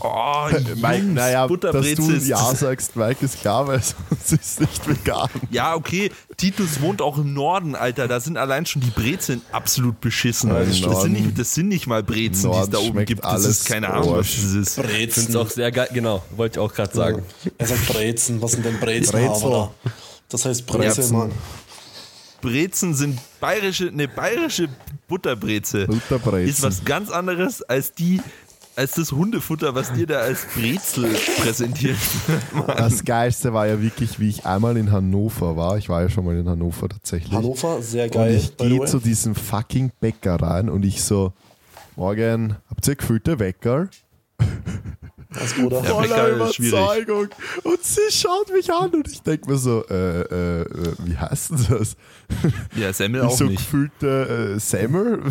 Oh, 0.00 0.48
Mike, 0.76 0.96
Jungs, 0.98 1.14
naja, 1.14 1.42
dass 1.42 1.48
Butterbreze 1.48 1.94
du 1.94 2.10
ist 2.10 2.26
Ja 2.26 2.54
sagst, 2.54 2.96
Mike 2.96 3.24
ist 3.24 3.40
klar, 3.40 3.66
weil 3.66 3.80
sonst 4.24 4.32
ist 4.32 4.60
nicht 4.60 4.88
vegan. 4.88 5.28
Ja, 5.50 5.74
okay. 5.74 6.10
Titus 6.36 6.80
wohnt 6.80 7.00
auch 7.00 7.18
im 7.18 7.32
Norden, 7.32 7.74
Alter. 7.74 8.08
Da 8.08 8.20
sind 8.20 8.36
allein 8.36 8.66
schon 8.66 8.82
die 8.82 8.90
Brezeln 8.90 9.42
absolut 9.52 10.00
beschissen. 10.00 10.50
Ja, 10.50 10.62
im 10.62 10.82
das, 10.82 11.02
sind 11.02 11.12
nicht, 11.12 11.38
das 11.38 11.54
sind 11.54 11.68
nicht 11.68 11.86
mal 11.86 12.02
Brezen, 12.02 12.50
die 12.50 12.58
es 12.58 12.70
da 12.70 12.78
oben 12.78 13.04
gibt. 13.04 13.24
Das 13.24 13.32
alles 13.32 13.46
ist 13.46 13.66
keine 13.66 13.90
Ahnung, 13.90 14.16
was 14.16 14.34
das 14.34 14.52
ist. 14.54 14.76
Brezen. 14.82 15.36
auch 15.36 15.48
sehr 15.48 15.70
geil. 15.70 15.88
Genau, 15.92 16.22
wollte 16.36 16.58
ich 16.58 16.64
auch 16.64 16.74
gerade 16.74 16.94
sagen. 16.94 17.22
Er 17.58 17.66
sagt 17.66 17.86
Brezen. 17.86 18.42
Was 18.42 18.52
sind 18.52 18.64
denn 18.64 18.80
Brezen? 18.80 19.12
Brezel. 19.12 19.68
Das 20.28 20.44
heißt 20.44 20.66
Brezel, 20.66 20.94
Brezen. 20.94 21.16
Mann. 21.16 21.32
Brezen 22.40 22.94
sind 22.94 23.18
bayerische, 23.40 23.88
eine 23.88 24.08
bayerische 24.08 24.68
Butterbreze. 25.08 25.86
Butterbrezen. 25.86 26.48
Ist 26.48 26.62
was 26.62 26.84
ganz 26.84 27.10
anderes 27.10 27.62
als 27.62 27.92
die, 27.92 28.20
als 28.76 28.92
das 28.92 29.12
Hundefutter, 29.12 29.74
was 29.74 29.92
dir 29.92 30.06
da 30.06 30.18
als 30.20 30.46
Brezel 30.54 31.08
präsentiert. 31.40 31.96
Das 32.66 33.04
Geilste 33.04 33.52
war 33.52 33.66
ja 33.66 33.80
wirklich, 33.80 34.18
wie 34.18 34.28
ich 34.28 34.46
einmal 34.46 34.76
in 34.76 34.90
Hannover 34.90 35.56
war. 35.56 35.76
Ich 35.78 35.88
war 35.88 36.02
ja 36.02 36.08
schon 36.08 36.24
mal 36.24 36.36
in 36.36 36.48
Hannover 36.48 36.88
tatsächlich. 36.88 37.32
Hannover, 37.32 37.82
sehr 37.82 38.04
Und 38.06 38.12
geil. 38.12 38.34
ich 38.36 38.56
by 38.56 38.64
the 38.64 38.70
gehe 38.78 38.84
zu 38.86 38.98
diesem 38.98 39.34
fucking 39.34 39.92
Bäcker 40.00 40.36
rein 40.36 40.68
und 40.68 40.84
ich 40.84 41.02
so, 41.02 41.32
morgen, 41.96 42.56
habt 42.70 42.86
ihr 42.88 42.96
gefüllte 42.96 43.38
Wecker? 43.38 43.88
Als 45.34 45.54
Bruder. 45.54 45.78
Ja, 45.82 45.90
Voller 45.90 46.08
Bäcker 46.08 46.46
ist 46.48 46.54
schwierig. 46.56 46.72
Überzeugung. 46.72 47.28
Und 47.64 47.82
sie 47.84 48.10
schaut 48.10 48.52
mich 48.52 48.70
an 48.72 48.90
und 48.90 49.08
ich 49.10 49.22
denke 49.22 49.50
mir 49.50 49.56
so, 49.56 49.84
äh, 49.88 50.20
äh, 50.22 50.60
äh, 50.62 50.66
wie 51.04 51.16
heißt 51.16 51.50
denn 51.50 51.66
das? 51.78 51.96
Ja, 52.76 52.92
Semmel 52.92 53.22
Ich 53.22 53.26
auch 53.28 53.36
so 53.36 53.44
nicht. 53.44 53.56
gefüllte 53.58 54.54
äh, 54.56 54.58
Semmel. 54.60 55.22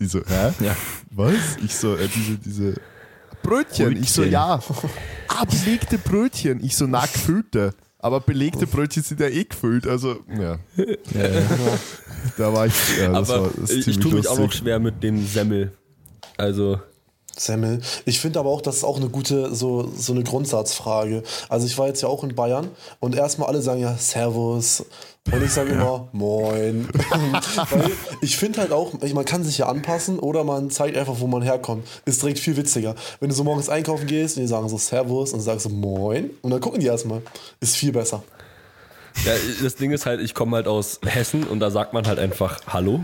Die 0.00 0.06
so, 0.06 0.20
hä? 0.20 0.52
Ja. 0.60 0.76
Was? 1.10 1.34
Ich 1.64 1.74
so, 1.74 1.96
äh, 1.96 2.08
diese, 2.14 2.38
diese 2.38 2.74
Brötchen. 3.42 3.96
Ich 3.96 4.12
so, 4.12 4.22
Brötchen. 4.22 4.32
ja. 4.32 4.60
Ah, 5.28 5.44
belegte 5.44 5.98
Brötchen. 5.98 6.64
Ich 6.64 6.76
so, 6.76 6.86
na, 6.86 7.00
gefüllte. 7.02 7.74
Aber 7.98 8.20
belegte 8.20 8.66
Brötchen 8.66 9.02
sind 9.02 9.20
ja 9.20 9.26
eh 9.28 9.44
gefüllt, 9.44 9.86
also, 9.86 10.20
ja. 10.38 10.58
Da 12.38 12.52
war 12.52 12.66
ich, 12.66 12.72
ja, 12.98 13.08
das 13.12 13.28
war 13.28 13.36
Aber 13.38 13.50
das 13.60 13.70
ich, 13.70 13.98
tue 13.98 14.14
mich 14.14 14.28
auch 14.28 14.34
noch 14.36 14.44
lustig. 14.44 14.60
schwer 14.60 14.78
mit 14.78 15.02
dem 15.02 15.26
Semmel. 15.26 15.72
Also, 16.36 16.78
Semmel. 17.36 17.80
Ich 18.04 18.20
finde 18.20 18.38
aber 18.40 18.50
auch, 18.50 18.62
das 18.62 18.76
ist 18.76 18.84
auch 18.84 18.96
eine 18.96 19.08
gute, 19.08 19.54
so, 19.54 19.92
so 19.94 20.12
eine 20.12 20.22
Grundsatzfrage. 20.22 21.22
Also 21.48 21.66
ich 21.66 21.76
war 21.76 21.86
jetzt 21.86 22.02
ja 22.02 22.08
auch 22.08 22.24
in 22.24 22.34
Bayern 22.34 22.68
und 23.00 23.14
erstmal 23.14 23.48
alle 23.48 23.60
sagen 23.60 23.80
ja 23.80 23.96
Servus. 23.96 24.84
Und 25.32 25.42
ich 25.42 25.50
sage 25.52 25.72
immer 25.72 26.08
Moin. 26.12 26.88
Weil 27.70 27.90
ich 28.20 28.36
finde 28.36 28.60
halt 28.60 28.72
auch, 28.72 28.92
man 29.12 29.24
kann 29.24 29.42
sich 29.44 29.58
ja 29.58 29.66
anpassen 29.66 30.18
oder 30.18 30.44
man 30.44 30.70
zeigt 30.70 30.96
einfach, 30.96 31.18
wo 31.18 31.26
man 31.26 31.42
herkommt. 31.42 31.86
Ist 32.04 32.22
direkt 32.22 32.38
viel 32.38 32.56
witziger. 32.56 32.94
Wenn 33.20 33.28
du 33.28 33.34
so 33.34 33.42
morgens 33.44 33.68
einkaufen 33.68 34.06
gehst 34.06 34.36
und 34.36 34.42
die 34.42 34.48
sagen 34.48 34.68
so 34.68 34.78
Servus 34.78 35.32
und 35.32 35.40
sagst 35.40 35.64
so 35.64 35.68
Moin 35.68 36.30
und 36.42 36.50
dann 36.50 36.60
gucken 36.60 36.80
die 36.80 36.86
erstmal. 36.86 37.22
Ist 37.60 37.76
viel 37.76 37.92
besser. 37.92 38.22
ja, 39.24 39.32
das 39.62 39.74
Ding 39.76 39.90
ist 39.92 40.06
halt, 40.06 40.20
ich 40.20 40.34
komme 40.34 40.56
halt 40.56 40.68
aus 40.68 41.00
Hessen 41.04 41.44
und 41.44 41.58
da 41.60 41.70
sagt 41.70 41.92
man 41.92 42.06
halt 42.06 42.18
einfach 42.18 42.60
Hallo. 42.68 43.00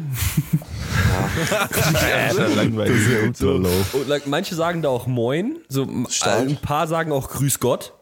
Alter, 2.29 2.35
Das 2.37 2.55
langweilig. 2.55 2.97
ist 3.31 3.41
ja 3.41 3.47
low. 3.49 3.69
Und 3.95 4.09
like, 4.09 4.27
manche 4.27 4.55
sagen 4.55 4.83
da 4.83 4.91
auch 4.91 5.07
Moin. 5.07 5.57
So, 5.69 5.87
Stark. 6.09 6.41
ein 6.49 6.57
paar 6.57 6.87
sagen 6.87 7.11
auch 7.13 7.29
Grüß 7.31 7.59
Gott. 7.61 7.95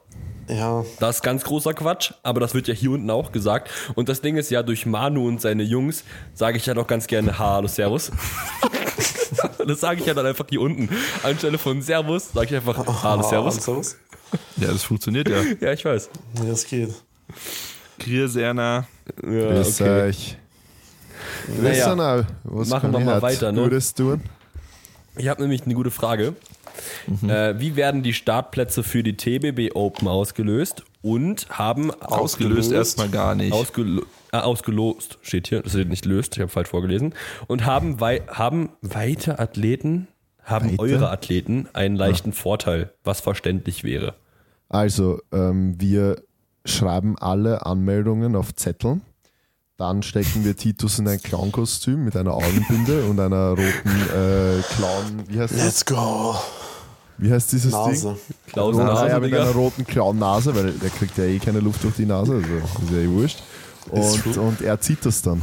Ja, 0.50 0.84
Das 0.98 1.16
ist 1.16 1.22
ganz 1.22 1.44
großer 1.44 1.74
Quatsch, 1.74 2.12
aber 2.24 2.40
das 2.40 2.54
wird 2.54 2.66
ja 2.66 2.74
hier 2.74 2.90
unten 2.90 3.08
auch 3.10 3.30
gesagt. 3.30 3.70
Und 3.94 4.08
das 4.08 4.20
Ding 4.20 4.36
ist 4.36 4.50
ja, 4.50 4.62
durch 4.62 4.84
Manu 4.84 5.28
und 5.28 5.40
seine 5.40 5.62
Jungs 5.62 6.04
sage 6.34 6.56
ich 6.56 6.66
ja 6.66 6.74
doch 6.74 6.88
ganz 6.88 7.06
gerne 7.06 7.38
Hallo, 7.38 7.68
Servus. 7.68 8.10
das 9.66 9.80
sage 9.80 10.00
ich 10.00 10.06
ja 10.06 10.14
dann 10.14 10.26
einfach 10.26 10.46
hier 10.48 10.60
unten. 10.60 10.88
Anstelle 11.22 11.56
von 11.56 11.82
Servus 11.82 12.32
sage 12.32 12.46
ich 12.48 12.56
einfach 12.56 13.02
Hallo, 13.04 13.22
Servus. 13.22 13.56
Servus. 13.56 13.96
Ja, 14.56 14.68
das 14.68 14.82
funktioniert 14.82 15.28
ja. 15.28 15.42
Ja, 15.60 15.72
ich 15.72 15.84
weiß. 15.84 16.10
Nee, 16.40 16.48
das 16.48 16.66
geht. 16.66 16.94
Grüß, 18.00 18.36
Erna. 18.36 18.88
Ja, 19.22 19.52
Grüß 19.52 19.80
okay. 19.80 20.02
euch. 20.02 20.36
Naja. 21.62 22.26
Was 22.44 22.68
machen 22.68 22.92
wir 22.92 23.00
mal 23.00 23.22
weiter, 23.22 23.52
ne? 23.52 23.62
Gutes 23.62 23.94
tun? 23.94 24.22
Ich 25.16 25.28
habe 25.28 25.42
nämlich 25.42 25.62
eine 25.62 25.74
gute 25.74 25.90
Frage. 25.90 26.34
Mhm. 27.06 27.30
Äh, 27.30 27.60
wie 27.60 27.76
werden 27.76 28.02
die 28.02 28.12
Startplätze 28.12 28.82
für 28.82 29.02
die 29.02 29.16
TBB 29.16 29.74
Open 29.74 30.08
ausgelöst 30.08 30.84
und 31.02 31.48
haben 31.50 31.90
Ausgelöst 31.90 32.72
erstmal 32.72 33.08
gar 33.08 33.34
nicht. 33.34 33.52
Ausgelo 33.52 34.02
äh, 34.32 34.36
ausgelost 34.36 35.18
steht 35.22 35.48
hier, 35.48 35.62
das 35.62 35.72
steht 35.72 35.88
nicht 35.88 36.04
löst, 36.04 36.36
ich 36.36 36.40
habe 36.40 36.50
falsch 36.50 36.68
vorgelesen. 36.68 37.14
Und 37.46 37.64
haben, 37.64 38.00
wei 38.00 38.22
haben 38.28 38.70
weite 38.80 39.38
Athleten, 39.38 40.06
haben 40.44 40.72
Weite? 40.72 40.80
eure 40.80 41.10
Athleten 41.10 41.68
einen 41.72 41.96
leichten 41.96 42.32
Vorteil, 42.32 42.92
was 43.02 43.20
verständlich 43.20 43.82
wäre. 43.82 44.14
Also, 44.68 45.20
ähm, 45.32 45.80
wir 45.80 46.22
schreiben 46.64 47.18
alle 47.18 47.66
Anmeldungen 47.66 48.36
auf 48.36 48.54
Zetteln. 48.54 49.02
Dann 49.76 50.02
stecken 50.02 50.44
wir 50.44 50.56
Titus 50.56 50.98
in 50.98 51.08
ein 51.08 51.20
Clownkostüm 51.20 52.04
mit 52.04 52.14
einer 52.14 52.34
Augenbinde 52.34 53.04
und 53.06 53.18
einer 53.18 53.50
roten 53.50 53.88
äh, 54.14 54.62
Clown. 54.76 55.24
Wie 55.26 55.40
heißt 55.40 55.54
das? 55.54 55.64
Let's 55.64 55.84
go. 55.86 56.36
Wie 57.20 57.30
heißt 57.30 57.52
dieses 57.52 57.72
Nase. 57.72 58.08
Ding? 58.08 58.16
Klaus 58.52 58.74
Roten 58.74 58.86
Nase, 58.86 59.02
Eier 59.04 59.20
mit 59.20 59.34
einer 59.34 59.50
roten 59.50 59.86
Clown-Nase, 59.86 60.54
weil 60.54 60.72
der 60.72 60.90
kriegt 60.90 61.16
ja 61.18 61.24
eh 61.24 61.38
keine 61.38 61.60
Luft 61.60 61.84
durch 61.84 61.94
die 61.96 62.06
Nase, 62.06 62.32
also 62.34 62.46
ist 62.84 62.92
ja 62.92 62.98
eh 62.98 63.08
wurscht. 63.08 63.42
Und, 63.90 64.36
und 64.36 64.62
er 64.62 64.80
zieht 64.80 65.04
das 65.04 65.20
dann. 65.22 65.40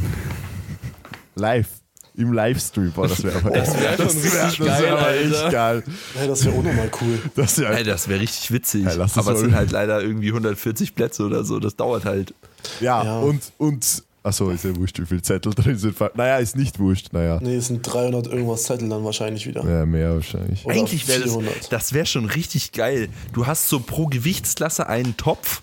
Live. 1.34 1.68
Im 2.16 2.32
Livestream. 2.32 2.90
Boah, 2.90 3.06
das 3.06 3.22
wäre 3.22 3.40
Das 3.52 3.80
wär 3.80 3.96
schon 3.96 4.06
richtig 4.06 4.58
geil, 4.58 4.82
wär 4.82 4.92
aber 4.98 5.14
echt 5.14 5.50
geil. 5.52 5.84
Hey, 6.16 6.26
das 6.26 6.44
wäre 6.44 6.56
unnormal 6.56 6.90
cool. 7.00 7.18
Das 7.36 7.58
wär, 7.58 7.70
Ey, 7.70 7.84
das 7.84 8.08
wäre 8.08 8.18
richtig 8.20 8.50
witzig. 8.50 8.84
Ja, 8.86 9.04
es 9.04 9.16
aber 9.16 9.34
es 9.34 9.40
sind 9.40 9.54
halt 9.54 9.70
leider 9.70 10.02
irgendwie 10.02 10.28
140 10.28 10.96
Plätze 10.96 11.22
oder 11.24 11.44
so. 11.44 11.60
Das 11.60 11.76
dauert 11.76 12.04
halt. 12.04 12.34
ja, 12.80 13.04
Ja. 13.04 13.18
und, 13.20 13.40
und 13.58 14.02
achso, 14.28 14.50
ist 14.50 14.64
ja 14.64 14.74
wurscht, 14.76 15.00
wie 15.00 15.06
viele 15.06 15.22
Zettel 15.22 15.52
drin 15.54 15.76
sind. 15.76 15.96
Naja, 16.14 16.38
ist 16.38 16.56
nicht 16.56 16.78
wurscht, 16.78 17.12
naja. 17.12 17.38
Nee, 17.42 17.56
es 17.56 17.66
sind 17.68 17.82
300 17.82 18.26
irgendwas 18.28 18.64
Zettel 18.64 18.88
dann 18.88 19.04
wahrscheinlich 19.04 19.46
wieder. 19.46 19.64
Ja, 19.64 19.84
mehr 19.84 20.14
wahrscheinlich. 20.14 20.64
Oder 20.64 20.74
Eigentlich 20.74 21.08
wäre 21.08 21.20
das, 21.20 21.30
400. 21.30 21.72
das 21.72 21.92
wäre 21.92 22.06
schon 22.06 22.26
richtig 22.26 22.72
geil. 22.72 23.08
Du 23.32 23.46
hast 23.46 23.68
so 23.68 23.80
pro 23.80 24.06
Gewichtsklasse 24.06 24.86
einen 24.86 25.16
Topf 25.16 25.62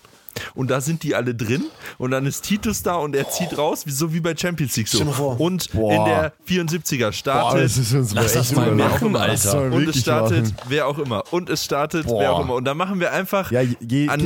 und 0.54 0.70
da 0.70 0.80
sind 0.80 1.02
die 1.02 1.14
alle 1.14 1.34
drin 1.34 1.64
und 1.98 2.10
dann 2.10 2.26
ist 2.26 2.42
Titus 2.42 2.82
da 2.82 2.94
und 2.96 3.14
er 3.16 3.28
zieht 3.30 3.56
raus, 3.56 3.86
wie, 3.86 3.90
so 3.90 4.12
wie 4.12 4.20
bei 4.20 4.36
Champions 4.36 4.76
League 4.76 4.88
so. 4.88 5.02
Und 5.38 5.70
Boah. 5.72 5.92
in 5.92 6.04
der 6.04 6.32
74er 6.48 6.98
Boah, 7.06 7.12
startet 7.12 7.64
das 7.64 7.76
ist 7.78 7.92
uns 7.94 8.14
Lass 8.14 8.32
das 8.34 8.52
mal 8.54 8.70
machen, 8.74 9.12
Lass 9.12 9.46
Alter. 9.46 9.74
und 9.74 9.88
es 9.88 10.00
startet 10.00 10.42
machen. 10.44 10.56
wer 10.68 10.86
auch 10.86 10.98
immer 10.98 11.22
und 11.32 11.50
es 11.50 11.64
startet 11.64 12.06
Boah. 12.06 12.20
wer 12.20 12.32
auch 12.32 12.40
immer 12.40 12.54
und 12.54 12.64
dann 12.64 12.76
machen 12.76 13.00
wir 13.00 13.12
einfach 13.12 13.50
Ja, 13.52 13.60
je- 13.62 14.08
an 14.08 14.20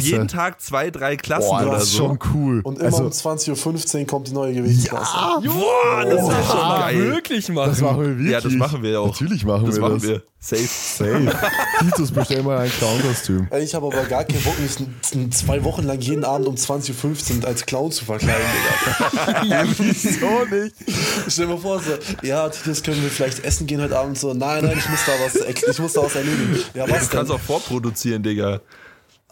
jeden 0.00 0.28
Tag 0.28 0.60
zwei, 0.60 0.90
drei 0.90 1.16
Klassen 1.16 1.48
Boah, 1.48 1.62
oder 1.62 1.70
das 1.72 1.84
ist 1.84 1.92
so. 1.92 2.06
schon 2.08 2.18
cool. 2.34 2.60
Und 2.64 2.76
immer 2.78 2.86
also, 2.86 3.04
um 3.04 3.10
20.15 3.10 4.00
Uhr 4.00 4.06
kommt 4.06 4.28
die 4.28 4.32
neue 4.32 4.54
Gewichtsklasse. 4.54 5.16
Boah, 5.44 6.04
das 6.04 6.28
wäre 6.28 6.44
schon 6.44 6.80
geil. 6.80 6.98
wirklich 7.12 7.48
machen. 7.48 7.70
das 7.70 7.80
machen 7.80 8.00
wir 8.00 8.08
wirklich. 8.10 8.30
Ja, 8.30 8.40
das 8.40 8.52
machen 8.52 8.82
wir 8.82 8.90
ja 8.90 8.98
auch. 9.00 9.06
Natürlich 9.12 9.44
machen 9.44 9.66
das 9.66 9.74
wir 9.76 9.82
machen 9.82 9.94
das. 9.94 10.02
wir. 10.02 10.22
Safe. 10.44 10.66
Safe. 10.66 11.32
Titus, 11.78 12.10
bestell 12.10 12.42
mal 12.42 12.58
ein 12.58 12.70
Clown-Kostüm. 12.70 13.46
Ey, 13.50 13.62
Ich 13.62 13.74
habe 13.76 13.86
aber 13.86 14.02
gar 14.06 14.24
keinen 14.24 14.42
Bock, 14.42 14.58
mich 14.58 15.32
zwei 15.32 15.62
Wochen 15.62 15.84
lang 15.84 16.00
jeden 16.00 16.24
Abend 16.24 16.48
um 16.48 16.56
20.15 16.56 17.42
Uhr 17.42 17.46
als 17.46 17.64
Clown 17.64 17.92
zu 17.92 18.04
verkleiden, 18.04 18.44
Digga. 19.44 19.64
Wieso 19.78 20.44
nicht? 20.46 20.74
Stell 21.28 21.46
dir 21.46 21.52
mal 21.52 21.60
vor, 21.60 21.80
so, 21.80 21.92
ja, 22.26 22.48
Titus, 22.48 22.82
können 22.82 23.00
wir 23.04 23.10
vielleicht 23.10 23.44
essen 23.44 23.68
gehen 23.68 23.80
heute 23.80 23.96
Abend? 23.96 24.18
So, 24.18 24.34
nein, 24.34 24.64
nein, 24.64 24.76
ich 24.78 24.88
muss 24.88 25.00
da 25.06 25.12
was, 25.24 25.36
ich 25.36 25.78
muss 25.78 25.92
da 25.92 26.02
was 26.02 26.16
erledigen. 26.16 26.58
Ja, 26.74 26.86
Du 26.86 26.92
was 26.92 27.08
denn? 27.08 27.18
kannst 27.18 27.30
auch 27.32 27.40
vorproduzieren, 27.40 28.24
Digga. 28.24 28.60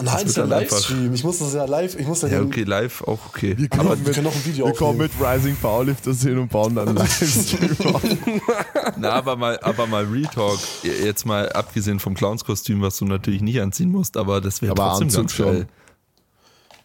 Nein, 0.02 0.14
das 0.14 0.24
ist 0.24 0.36
ja 0.36 0.44
Livestream. 0.44 1.14
Ich 1.14 1.24
muss 1.24 1.38
das 1.38 1.54
ja 1.54 1.64
live, 1.64 1.98
ich 1.98 2.06
muss 2.06 2.22
ja, 2.22 2.28
Ja, 2.28 2.42
okay, 2.42 2.62
live 2.64 3.02
auch 3.02 3.18
okay. 3.28 3.54
Wir 3.56 3.68
kommen, 3.68 3.88
wir 3.88 3.96
mit, 3.96 4.14
können 4.14 4.26
auch 4.26 4.34
ein 4.34 4.44
Video 4.44 4.66
wir 4.66 4.72
kommen 4.74 4.98
mit 4.98 5.12
Rising 5.20 5.56
Powerlifters 5.56 6.22
hin 6.22 6.38
und 6.38 6.48
bauen 6.50 6.74
dann 6.74 6.88
einen 6.88 6.96
Livestream 6.98 7.94
auf. 7.94 8.02
Na, 8.96 9.12
aber 9.12 9.36
mal, 9.36 9.58
aber 9.60 9.86
mal 9.86 10.04
Real 10.04 10.30
Talk. 10.32 10.58
Jetzt 10.82 11.26
mal 11.26 11.50
abgesehen 11.52 12.00
vom 12.00 12.14
Clownskostüm, 12.14 12.82
was 12.82 12.98
du 12.98 13.04
natürlich 13.04 13.42
nicht 13.42 13.60
anziehen 13.60 13.90
musst, 13.90 14.16
aber 14.16 14.40
das 14.40 14.62
wäre 14.62 14.72
Aber 14.72 14.90
trotzdem 14.90 15.08
Anzug 15.08 15.20
ganz 15.22 15.32
schon. 15.32 15.46
geil. 15.46 15.66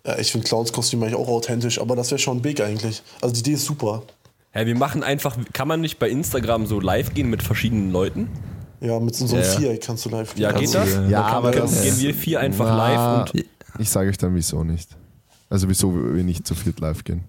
Ja, 0.05 0.19
ich 0.19 0.31
finde 0.31 0.47
Clowns-Kostüm 0.47 1.01
eigentlich 1.01 1.15
auch 1.15 1.27
authentisch, 1.27 1.81
aber 1.81 1.95
das 1.95 2.11
wäre 2.11 2.19
schon 2.19 2.41
big 2.41 2.61
eigentlich. 2.61 3.01
Also 3.21 3.33
die 3.33 3.39
Idee 3.39 3.53
ist 3.53 3.65
super. 3.65 4.03
Ja, 4.53 4.65
wir 4.65 4.75
machen 4.75 5.03
einfach, 5.03 5.35
kann 5.51 5.67
man 5.67 5.81
nicht 5.81 5.99
bei 5.99 6.09
Instagram 6.09 6.65
so 6.67 6.79
live 6.79 7.13
gehen 7.13 7.29
mit 7.29 7.41
verschiedenen 7.43 7.91
Leuten? 7.91 8.29
Ja, 8.81 8.99
mit 8.99 9.15
so 9.15 9.25
einem 9.25 9.35
Ja, 9.35 9.41
ja. 9.41 9.57
Viereck 9.59 9.81
kannst 9.81 10.05
du 10.05 10.09
live 10.09 10.37
Ja, 10.37 10.51
gehen. 10.51 10.61
geht 10.61 10.73
Kannst 10.73 10.93
das? 10.93 10.93
Ja, 10.95 11.01
Dann 11.01 11.11
kann- 11.11 11.33
aber 11.35 11.51
können- 11.51 11.61
das- 11.65 11.81
gehen 11.83 11.97
wir 11.99 12.13
vier 12.13 12.39
einfach 12.39 12.65
Na, 12.65 13.23
live 13.23 13.33
und 13.33 13.45
Ich 13.79 13.89
sage 13.89 14.09
euch 14.09 14.17
dann 14.17 14.35
wieso 14.35 14.63
nicht. 14.63 14.89
Also 15.49 15.67
wieso 15.69 15.93
wir 15.93 16.23
nicht 16.23 16.45
zu 16.47 16.55
viert 16.55 16.79
live 16.79 17.03
gehen. 17.03 17.23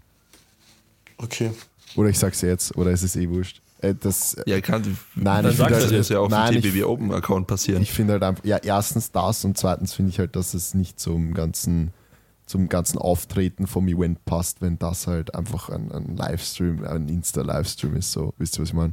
Okay. 1.18 1.50
Oder 1.96 2.08
ich 2.10 2.18
sag's 2.18 2.40
jetzt, 2.42 2.76
oder 2.76 2.90
ist 2.90 3.02
es 3.02 3.16
eh 3.16 3.28
wurscht. 3.28 3.60
Äh, 3.80 3.94
das, 3.94 4.36
Ja, 4.46 4.60
kann, 4.60 4.82
Nein, 5.14 5.42
Dann 5.44 5.52
ich 5.52 5.58
sagst 5.58 5.74
das 5.76 5.82
halt, 5.84 5.92
ist 5.92 6.10
ja 6.10 6.20
auf 6.20 6.30
nein, 6.30 6.52
dem 6.54 6.58
ich, 6.58 6.64
TBB 6.72 6.84
Open 6.84 7.12
Account 7.12 7.46
passieren. 7.46 7.82
ich 7.82 7.92
finde 7.92 8.14
halt 8.14 8.22
einfach, 8.22 8.44
ja, 8.44 8.56
erstens 8.58 9.12
das 9.12 9.44
und 9.44 9.56
zweitens 9.58 9.92
finde 9.92 10.10
ich 10.10 10.18
halt, 10.18 10.34
dass 10.36 10.54
es 10.54 10.74
nicht 10.74 10.98
zum 10.98 11.34
ganzen, 11.34 11.92
zum 12.46 12.68
ganzen 12.68 12.98
Auftreten 12.98 13.66
vom 13.66 13.88
Event 13.88 14.24
passt, 14.24 14.60
wenn 14.62 14.78
das 14.78 15.06
halt 15.06 15.34
einfach 15.34 15.68
ein, 15.68 15.90
ein 15.92 16.16
Livestream, 16.16 16.84
ein 16.84 17.08
Insta-Livestream 17.08 17.96
ist, 17.96 18.12
so, 18.12 18.32
wisst 18.38 18.56
ihr, 18.58 18.62
was 18.62 18.68
ich 18.68 18.74
meine? 18.74 18.92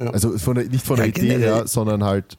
Ja. 0.00 0.10
Also 0.10 0.36
von 0.38 0.54
der, 0.54 0.64
nicht 0.64 0.84
von 0.86 0.96
der 0.96 1.06
Ja, 1.06 1.10
Idee 1.10 1.20
generell. 1.28 1.54
her, 1.54 1.66
sondern 1.66 2.04
halt, 2.04 2.38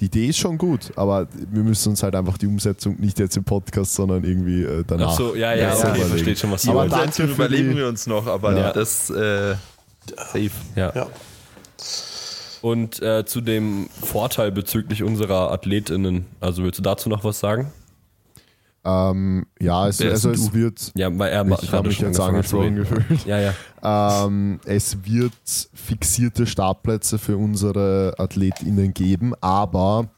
die 0.00 0.06
Idee 0.06 0.26
ist 0.28 0.38
schon 0.38 0.56
gut, 0.58 0.90
aber 0.96 1.28
wir 1.32 1.62
müssen 1.62 1.90
uns 1.90 2.02
halt 2.02 2.14
einfach 2.14 2.38
die 2.38 2.46
Umsetzung 2.46 2.96
nicht 2.98 3.18
jetzt 3.18 3.36
im 3.36 3.44
Podcast, 3.44 3.94
sondern 3.94 4.24
irgendwie 4.24 4.62
äh, 4.64 4.82
danach. 4.86 5.10
Ach 5.12 5.16
so, 5.16 5.34
ja, 5.36 5.52
ja, 5.54 5.68
Ja, 5.68 5.74
okay, 5.74 5.86
überlegen. 5.88 6.08
versteht 6.08 6.38
schon, 6.38 6.50
was 6.50 6.62
die 6.62 6.68
du 6.68 6.78
aber 6.78 7.12
für 7.12 7.24
überlegen 7.24 7.70
die- 7.70 7.76
wir 7.76 7.86
uns 7.88 8.06
noch, 8.06 8.26
aber 8.26 8.56
Ja. 8.56 8.72
das 8.72 9.10
äh, 9.10 9.54
safe. 10.16 10.50
Ja. 10.74 10.92
Ja. 10.94 11.06
Und 12.62 13.00
äh, 13.00 13.24
zu 13.24 13.40
dem 13.40 13.88
Vorteil 14.02 14.52
bezüglich 14.52 15.02
unserer 15.02 15.50
AthletInnen, 15.52 16.26
also 16.40 16.62
willst 16.62 16.78
du 16.78 16.82
dazu 16.82 17.08
noch 17.08 17.24
was 17.24 17.40
sagen? 17.40 17.72
Ähm, 18.82 19.46
ja, 19.60 19.88
es, 19.88 20.00
also 20.00 20.30
es 20.30 20.54
wird, 20.54 20.92
Ja, 20.96 21.16
weil 21.18 21.30
er 21.30 21.46
ich 21.62 21.72
habe 21.72 21.88
mich 21.88 22.00
jetzt 22.00 22.18
angesprochen 22.18 22.76
gefühlt. 22.76 23.26
Ja, 23.26 23.38
ja. 23.38 24.26
Ähm, 24.26 24.58
es 24.64 25.04
wird 25.04 25.32
fixierte 25.74 26.46
Startplätze 26.46 27.18
für 27.18 27.36
unsere 27.36 28.14
AthletInnen 28.16 28.94
geben, 28.94 29.34
aber 29.40 30.08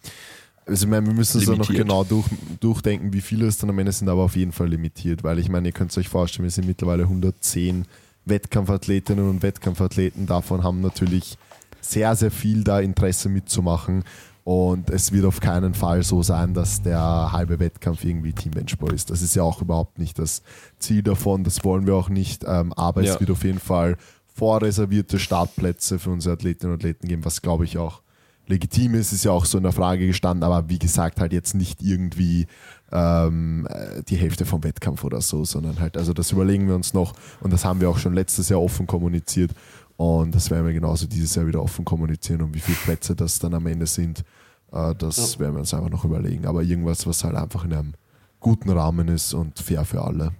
also 0.65 0.85
ich 0.85 0.91
meine, 0.91 1.07
wir 1.07 1.15
müssen 1.15 1.41
es 1.41 1.47
dann 1.47 1.59
noch 1.59 1.69
genau 1.69 2.05
durch, 2.05 2.27
durchdenken, 2.61 3.13
wie 3.13 3.21
viele 3.21 3.47
es 3.47 3.59
dann 3.59 3.71
am 3.71 3.79
Ende 3.81 3.91
sind, 3.91 4.09
aber 4.09 4.23
auf 4.23 4.37
jeden 4.37 4.53
Fall 4.53 4.69
limitiert, 4.69 5.25
weil 5.25 5.41
ich 5.41 5.49
meine, 5.49 5.69
ihr 5.69 5.73
könnt 5.73 5.91
es 5.91 5.99
euch 5.99 6.09
vorstellen, 6.09 6.45
wir 6.45 6.51
sind 6.51 6.69
mittlerweile 6.69 7.03
110 7.03 7.85
Wettkampfathletinnen 8.27 9.29
und 9.29 9.43
Wettkampfathleten, 9.43 10.27
davon 10.27 10.63
haben 10.63 10.81
natürlich 10.81 11.37
sehr, 11.81 12.15
sehr 12.15 12.31
viel 12.31 12.63
da 12.63 12.79
Interesse 12.79 13.29
mitzumachen. 13.29 14.05
Und 14.45 14.90
es 14.90 15.12
wird 15.12 15.24
auf 15.24 15.38
keinen 15.40 15.72
Fall 15.74 16.03
so 16.03 16.22
sein, 16.22 16.53
dass 16.53 16.82
der 16.82 17.30
halbe 17.30 17.61
Wettkampf 17.61 18.05
irgendwie 18.05 18.32
Teambenchball 18.32 18.93
ist. 18.93 19.11
Das 19.11 19.22
ist 19.22 19.36
ja 19.36 19.45
auch 19.45 19.62
überhaupt 19.62 19.99
nicht 20.01 20.18
das 20.18 20.43
Ziel 20.80 21.03
davon. 21.03 21.45
Das 21.45 21.62
wollen 21.64 21.86
wir 21.86 21.95
auch 21.95 22.09
nicht. 22.09 22.45
Ähm, 22.47 22.72
aber 22.72 23.03
Ja. 23.03 23.14
es 23.14 23.20
wird 23.20 23.30
auf 23.30 23.45
jeden 23.45 23.61
Fall 23.61 23.97
vorreservierte 24.34 25.18
Startplätze 25.18 25.99
für 25.99 26.11
unsere 26.11 26.34
Athletinnen 26.34 26.72
und 26.72 26.80
Athleten 26.80 27.07
geben, 27.07 27.24
was 27.24 27.43
glaube 27.43 27.64
ich 27.64 27.78
auch 27.78 28.03
legitim 28.49 28.95
ist. 28.95 29.12
Ist 29.12 29.24
ja 29.24 29.30
auch 29.30 29.45
so 29.45 29.59
in 29.59 29.62
der 29.64 29.72
Frage 29.72 30.07
gestanden. 30.07 30.43
Aber 30.43 30.68
wie 30.68 30.78
gesagt, 30.78 31.20
halt 31.20 31.32
jetzt 31.32 31.55
nicht 31.55 31.80
irgendwie 31.80 32.47
ähm, 32.90 33.66
äh, 33.70 34.03
die 34.03 34.16
Hälfte 34.16 34.45
vom 34.45 34.64
Wettkampf 34.64 35.05
oder 35.05 35.20
so, 35.20 35.45
sondern 35.45 35.78
halt, 35.80 35.97
also 35.97 36.12
das 36.12 36.32
überlegen 36.32 36.66
wir 36.66 36.74
uns 36.74 36.93
noch. 36.95 37.12
Und 37.40 37.53
das 37.53 37.64
haben 37.64 37.80
wir 37.80 37.88
auch 37.88 37.99
schon 37.99 38.14
letztes 38.14 38.49
Jahr 38.49 38.61
offen 38.61 38.86
kommuniziert. 38.86 39.53
Und 39.97 40.34
das 40.34 40.51
werden 40.51 40.66
wir 40.66 40.72
genauso 40.72 41.07
dieses 41.07 41.34
Jahr 41.34 41.47
wieder 41.47 41.62
offen 41.62 41.84
kommunizieren. 41.84 42.43
Und 42.43 42.55
wie 42.55 42.61
viele 42.61 42.78
Plätze 42.78 43.14
das 43.14 43.38
dann 43.38 43.55
am 43.55 43.66
Ende 43.66 43.86
sind, 43.86 44.24
äh, 44.72 44.95
das 44.95 45.38
werden 45.38 45.55
wir 45.55 45.61
uns 45.61 45.74
einfach 45.74 45.90
noch 45.90 46.05
überlegen. 46.05 46.47
Aber 46.47 46.62
irgendwas, 46.62 47.07
was 47.07 47.24
halt 47.24 47.36
einfach 47.36 47.64
in 47.64 47.72
einem 47.72 47.95
guten 48.40 48.70
Rahmen 48.70 49.09
ist 49.09 49.34
und 49.34 49.59
fair 49.59 49.84
für 49.84 50.03
alle. 50.03 50.32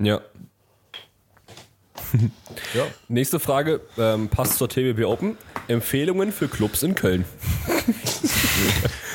Ja. 0.00 0.20
Nächste 3.08 3.38
Frage 3.40 3.80
ähm, 3.98 4.28
passt 4.28 4.58
zur 4.58 4.68
TBB 4.68 5.04
Open. 5.04 5.36
Empfehlungen 5.68 6.32
für 6.32 6.48
Clubs 6.48 6.82
in 6.82 6.94
Köln. 6.94 7.24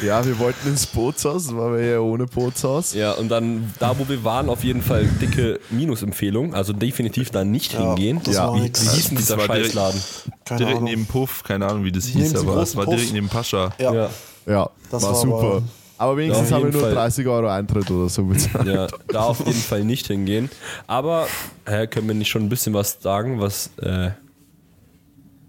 Ja, 0.05 0.25
wir 0.25 0.37
wollten 0.39 0.67
ins 0.67 0.85
Bootshaus, 0.85 1.45
das 1.47 1.55
war 1.55 1.73
wir 1.73 1.85
ja 1.85 1.99
ohne 1.99 2.25
Bootshaus. 2.25 2.93
Ja, 2.93 3.13
und 3.13 3.29
dann 3.29 3.73
da, 3.79 3.97
wo 3.97 4.07
wir 4.09 4.23
waren, 4.25 4.49
auf 4.49 4.63
jeden 4.63 4.81
Fall 4.81 5.05
dicke 5.21 5.59
Minusempfehlung. 5.69 6.53
Also 6.53 6.73
definitiv 6.73 7.29
da 7.31 7.45
nicht 7.45 7.73
Ja, 7.73 7.79
hingehen. 7.79 8.19
das 8.23 8.35
Ja. 8.35 8.47
war 8.47 8.55
Wie, 8.55 8.63
wie 8.63 8.65
hieß 8.65 9.07
denn 9.09 9.15
Das 9.15 9.25
dieser 9.25 9.37
war 9.37 9.47
direkt- 9.47 9.65
Scheißladen? 9.67 10.01
Direkt 10.49 10.71
Ahnung. 10.71 10.83
neben 10.83 11.05
Puff, 11.05 11.43
keine 11.43 11.67
Ahnung, 11.67 11.85
wie 11.85 11.91
das 11.91 12.05
hieß, 12.07 12.35
aber 12.35 12.57
es 12.61 12.75
war 12.75 12.83
Puff? 12.85 12.95
direkt 12.95 13.13
neben 13.13 13.29
Pascha. 13.29 13.71
Ja. 13.79 13.93
Ja. 13.93 14.09
Ja, 14.45 14.69
Das 14.91 15.03
war, 15.03 15.11
war 15.13 15.15
super. 15.21 15.61
Aber- 16.03 16.17
wenigstens 16.17 16.49
Ja, 16.49 16.57
auf 16.57 16.63
haben 16.63 16.69
wir 16.73 16.79
jeden 16.79 16.79
nur 16.81 16.95
Fall. 16.95 16.95
30 17.09 17.27
Euro 17.27 17.47
Eintritt 17.47 17.89
oder 17.91 18.09
so 18.09 18.23
bezahlt. 18.25 18.67
Ja, 18.67 18.87
da 19.07 19.21
auf 19.25 19.39
jeden 19.39 19.51
Fall 19.59 19.83
nicht 19.83 20.07
hingehen. 20.07 20.49
Aber 20.87 21.27
hä, 21.65 21.87
können 21.87 22.07
wir 22.07 22.15
nicht 22.15 22.29
schon 22.29 22.43
ein 22.43 22.49
bisschen 22.49 22.73
was 22.73 22.97
sagen, 23.01 23.39
was, 23.39 23.69
äh, 23.77 24.11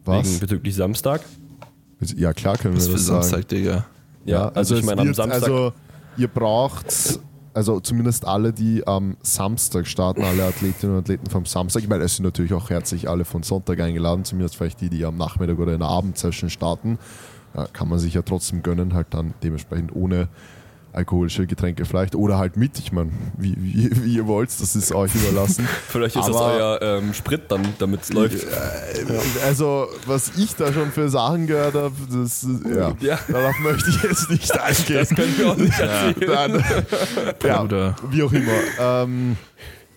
wegen 0.04 0.18
Was? 0.18 0.38
bezüglich 0.38 0.74
Samstag? 0.74 1.22
Ja, 2.16 2.32
klar 2.32 2.56
können 2.58 2.74
wir 2.74 2.78
Was 2.80 2.86
für 2.88 2.92
das 2.94 3.06
sagen. 3.06 3.22
Samstag, 3.22 3.48
Digga. 3.48 3.86
Ja, 4.26 4.48
also, 4.48 4.74
ich 4.74 4.80
es 4.80 4.86
meine 4.86 5.00
am 5.02 5.06
wird- 5.08 5.16
Samstag. 5.16 5.42
Also 5.42 5.72
ihr 6.16 6.28
braucht, 6.28 7.18
also 7.54 7.80
zumindest 7.80 8.26
alle, 8.26 8.52
die 8.52 8.86
am 8.86 9.16
Samstag 9.22 9.86
starten, 9.86 10.22
alle 10.22 10.44
Athletinnen 10.44 10.94
und 10.96 11.00
Athleten 11.02 11.30
vom 11.30 11.46
Samstag. 11.46 11.82
Ich 11.82 11.88
meine, 11.88 12.04
es 12.04 12.16
sind 12.16 12.24
natürlich 12.24 12.52
auch 12.52 12.68
herzlich 12.70 13.08
alle 13.08 13.24
von 13.24 13.42
Sonntag 13.42 13.80
eingeladen, 13.80 14.24
zumindest 14.24 14.56
vielleicht 14.56 14.80
die, 14.80 14.88
die 14.90 15.04
am 15.04 15.16
Nachmittag 15.16 15.58
oder 15.58 15.72
in 15.72 15.80
der 15.80 15.88
Abendsession 15.88 16.50
starten. 16.50 16.98
Ja, 17.56 17.66
kann 17.72 17.88
man 17.88 17.98
sich 17.98 18.14
ja 18.14 18.22
trotzdem 18.22 18.62
gönnen, 18.62 18.94
halt 18.94 19.08
dann 19.10 19.34
dementsprechend 19.42 19.94
ohne 19.94 20.28
alkoholische 20.92 21.46
Getränke 21.48 21.84
vielleicht 21.86 22.14
oder 22.14 22.38
halt 22.38 22.56
mit. 22.56 22.78
Ich 22.78 22.92
meine, 22.92 23.10
wie, 23.36 23.56
wie, 23.58 24.04
wie 24.04 24.14
ihr 24.14 24.28
wollt, 24.28 24.48
das 24.60 24.76
ist 24.76 24.92
euch 24.94 25.12
überlassen. 25.16 25.68
Vielleicht 25.88 26.14
ist 26.14 26.28
das 26.28 26.36
Aber- 26.36 26.52
euer 26.52 26.82
ähm, 26.82 27.12
Sprit 27.14 27.42
dann, 27.48 27.62
damit 27.80 28.02
es 28.02 28.12
läuft. 28.12 28.46
Also, 29.44 29.88
was 30.06 30.32
ich 30.36 30.54
da 30.54 30.72
schon 30.72 30.92
für 30.92 31.08
Sachen 31.08 31.48
gehört 31.48 31.74
habe, 31.74 31.92
das, 32.12 32.46
ja, 32.72 32.92
Ja. 33.00 33.18
darauf 33.28 33.58
möchte 33.58 33.90
ich 33.90 34.02
jetzt 34.04 34.30
nicht 34.30 34.56
eingehen. 34.60 34.96
Das 34.98 35.08
können 35.08 35.34
wir 35.36 35.50
auch 35.50 35.56
nicht 35.56 35.78
erzählen. 35.78 36.62
Dann, 37.42 37.70
ja, 37.70 37.96
wie 38.10 38.22
auch 38.22 38.32
immer. 38.32 38.52
Ähm, 38.80 39.36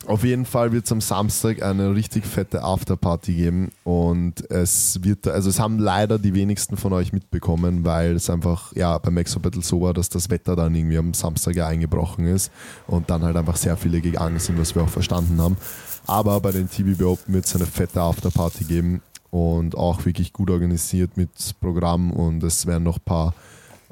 auf 0.07 0.23
jeden 0.23 0.45
Fall 0.45 0.71
wird 0.71 0.85
es 0.85 0.91
am 0.91 1.01
Samstag 1.01 1.61
eine 1.61 1.93
richtig 1.93 2.25
fette 2.25 2.63
Afterparty 2.63 3.33
geben 3.33 3.71
und 3.83 4.49
es 4.49 5.03
wird, 5.03 5.27
also 5.27 5.49
es 5.49 5.59
haben 5.59 5.79
leider 5.79 6.17
die 6.17 6.33
wenigsten 6.33 6.77
von 6.77 6.93
euch 6.93 7.11
mitbekommen, 7.11 7.83
weil 7.83 8.15
es 8.15 8.29
einfach, 8.29 8.73
ja, 8.73 8.97
beim 8.97 9.17
Exo 9.17 9.39
Battle 9.39 9.61
so 9.61 9.81
war, 9.81 9.93
dass 9.93 10.07
das 10.07 10.29
Wetter 10.29 10.55
dann 10.55 10.73
irgendwie 10.73 10.97
am 10.97 11.13
Samstag 11.13 11.55
ja 11.57 11.67
eingebrochen 11.67 12.25
ist 12.25 12.51
und 12.87 13.09
dann 13.09 13.23
halt 13.23 13.35
einfach 13.35 13.57
sehr 13.57 13.75
viele 13.75 13.99
gegangen 13.99 14.39
sind, 14.39 14.57
was 14.57 14.75
wir 14.75 14.83
auch 14.83 14.89
verstanden 14.89 15.41
haben. 15.41 15.57
Aber 16.05 16.39
bei 16.39 16.51
den 16.51 16.69
TBB 16.69 17.01
Open 17.01 17.33
wird 17.33 17.45
es 17.45 17.55
eine 17.55 17.65
fette 17.65 18.01
Afterparty 18.01 18.63
geben 18.63 19.01
und 19.29 19.75
auch 19.75 20.05
wirklich 20.05 20.31
gut 20.31 20.49
organisiert 20.49 21.17
mit 21.17 21.29
Programm 21.59 22.11
und 22.11 22.43
es 22.43 22.65
werden 22.65 22.83
noch 22.83 22.97
ein 22.97 23.05
paar 23.05 23.33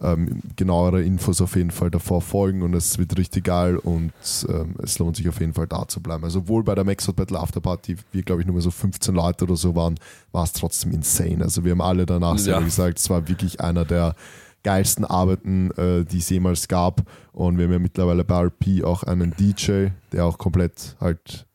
ähm, 0.02 0.42
genauere 0.56 1.02
Infos 1.04 1.40
auf 1.42 1.56
jeden 1.56 1.72
Fall 1.72 1.90
davor 1.90 2.22
folgen 2.22 2.62
und 2.64 2.74
es 2.74 2.98
wird 2.98 3.18
richtig 3.18 3.46
geil 3.46 3.78
und 3.78 4.12
ähm, 4.50 4.76
es 4.84 5.00
lohnt 5.00 5.16
sich 5.16 5.30
auf 5.30 5.40
jeden 5.40 5.54
Fall 5.54 5.68
da 5.68 5.88
zu 5.88 6.02
bleiben. 6.02 6.24
Also 6.24 6.40
obwohl 6.40 6.64
bei 6.64 6.76
der 6.76 6.84
Maxwell 6.84 7.14
Battle 7.16 7.40
Afterparty 7.40 7.98
wir 8.12 8.24
glaube 8.24 8.42
ich 8.42 8.48
nur 8.48 8.56
mal 8.56 8.62
so 8.62 8.72
15 8.72 9.16
Leute 9.16 9.46
oder 9.46 9.56
so 9.56 9.76
waren, 9.76 9.96
war 10.32 10.44
es 10.44 10.54
trotzdem 10.54 10.92
insane. 10.92 11.44
Also 11.44 11.64
wir 11.64 11.72
haben 11.72 11.82
alle 11.82 12.06
danach 12.06 12.38
Ja. 12.40 12.60
gesagt, 12.60 13.00
es 13.00 13.10
war 13.10 13.28
wirklich 13.28 13.62
einer 13.62 13.86
der 13.86 14.16
geilsten 14.64 15.06
Arbeiten, 15.06 15.72
äh, 15.78 16.04
die 16.04 16.18
es 16.18 16.30
jemals 16.30 16.68
gab 16.68 17.04
und 17.32 17.58
wir 17.58 17.66
haben 17.66 17.72
ja 17.74 17.80
mittlerweile 17.80 18.24
bei 18.26 18.42
RP 18.48 18.84
auch 18.84 19.04
einen 19.04 19.34
DJ, 19.38 19.88
der 20.12 20.26
auch 20.26 20.38
komplett 20.38 20.96
halt 21.00 21.46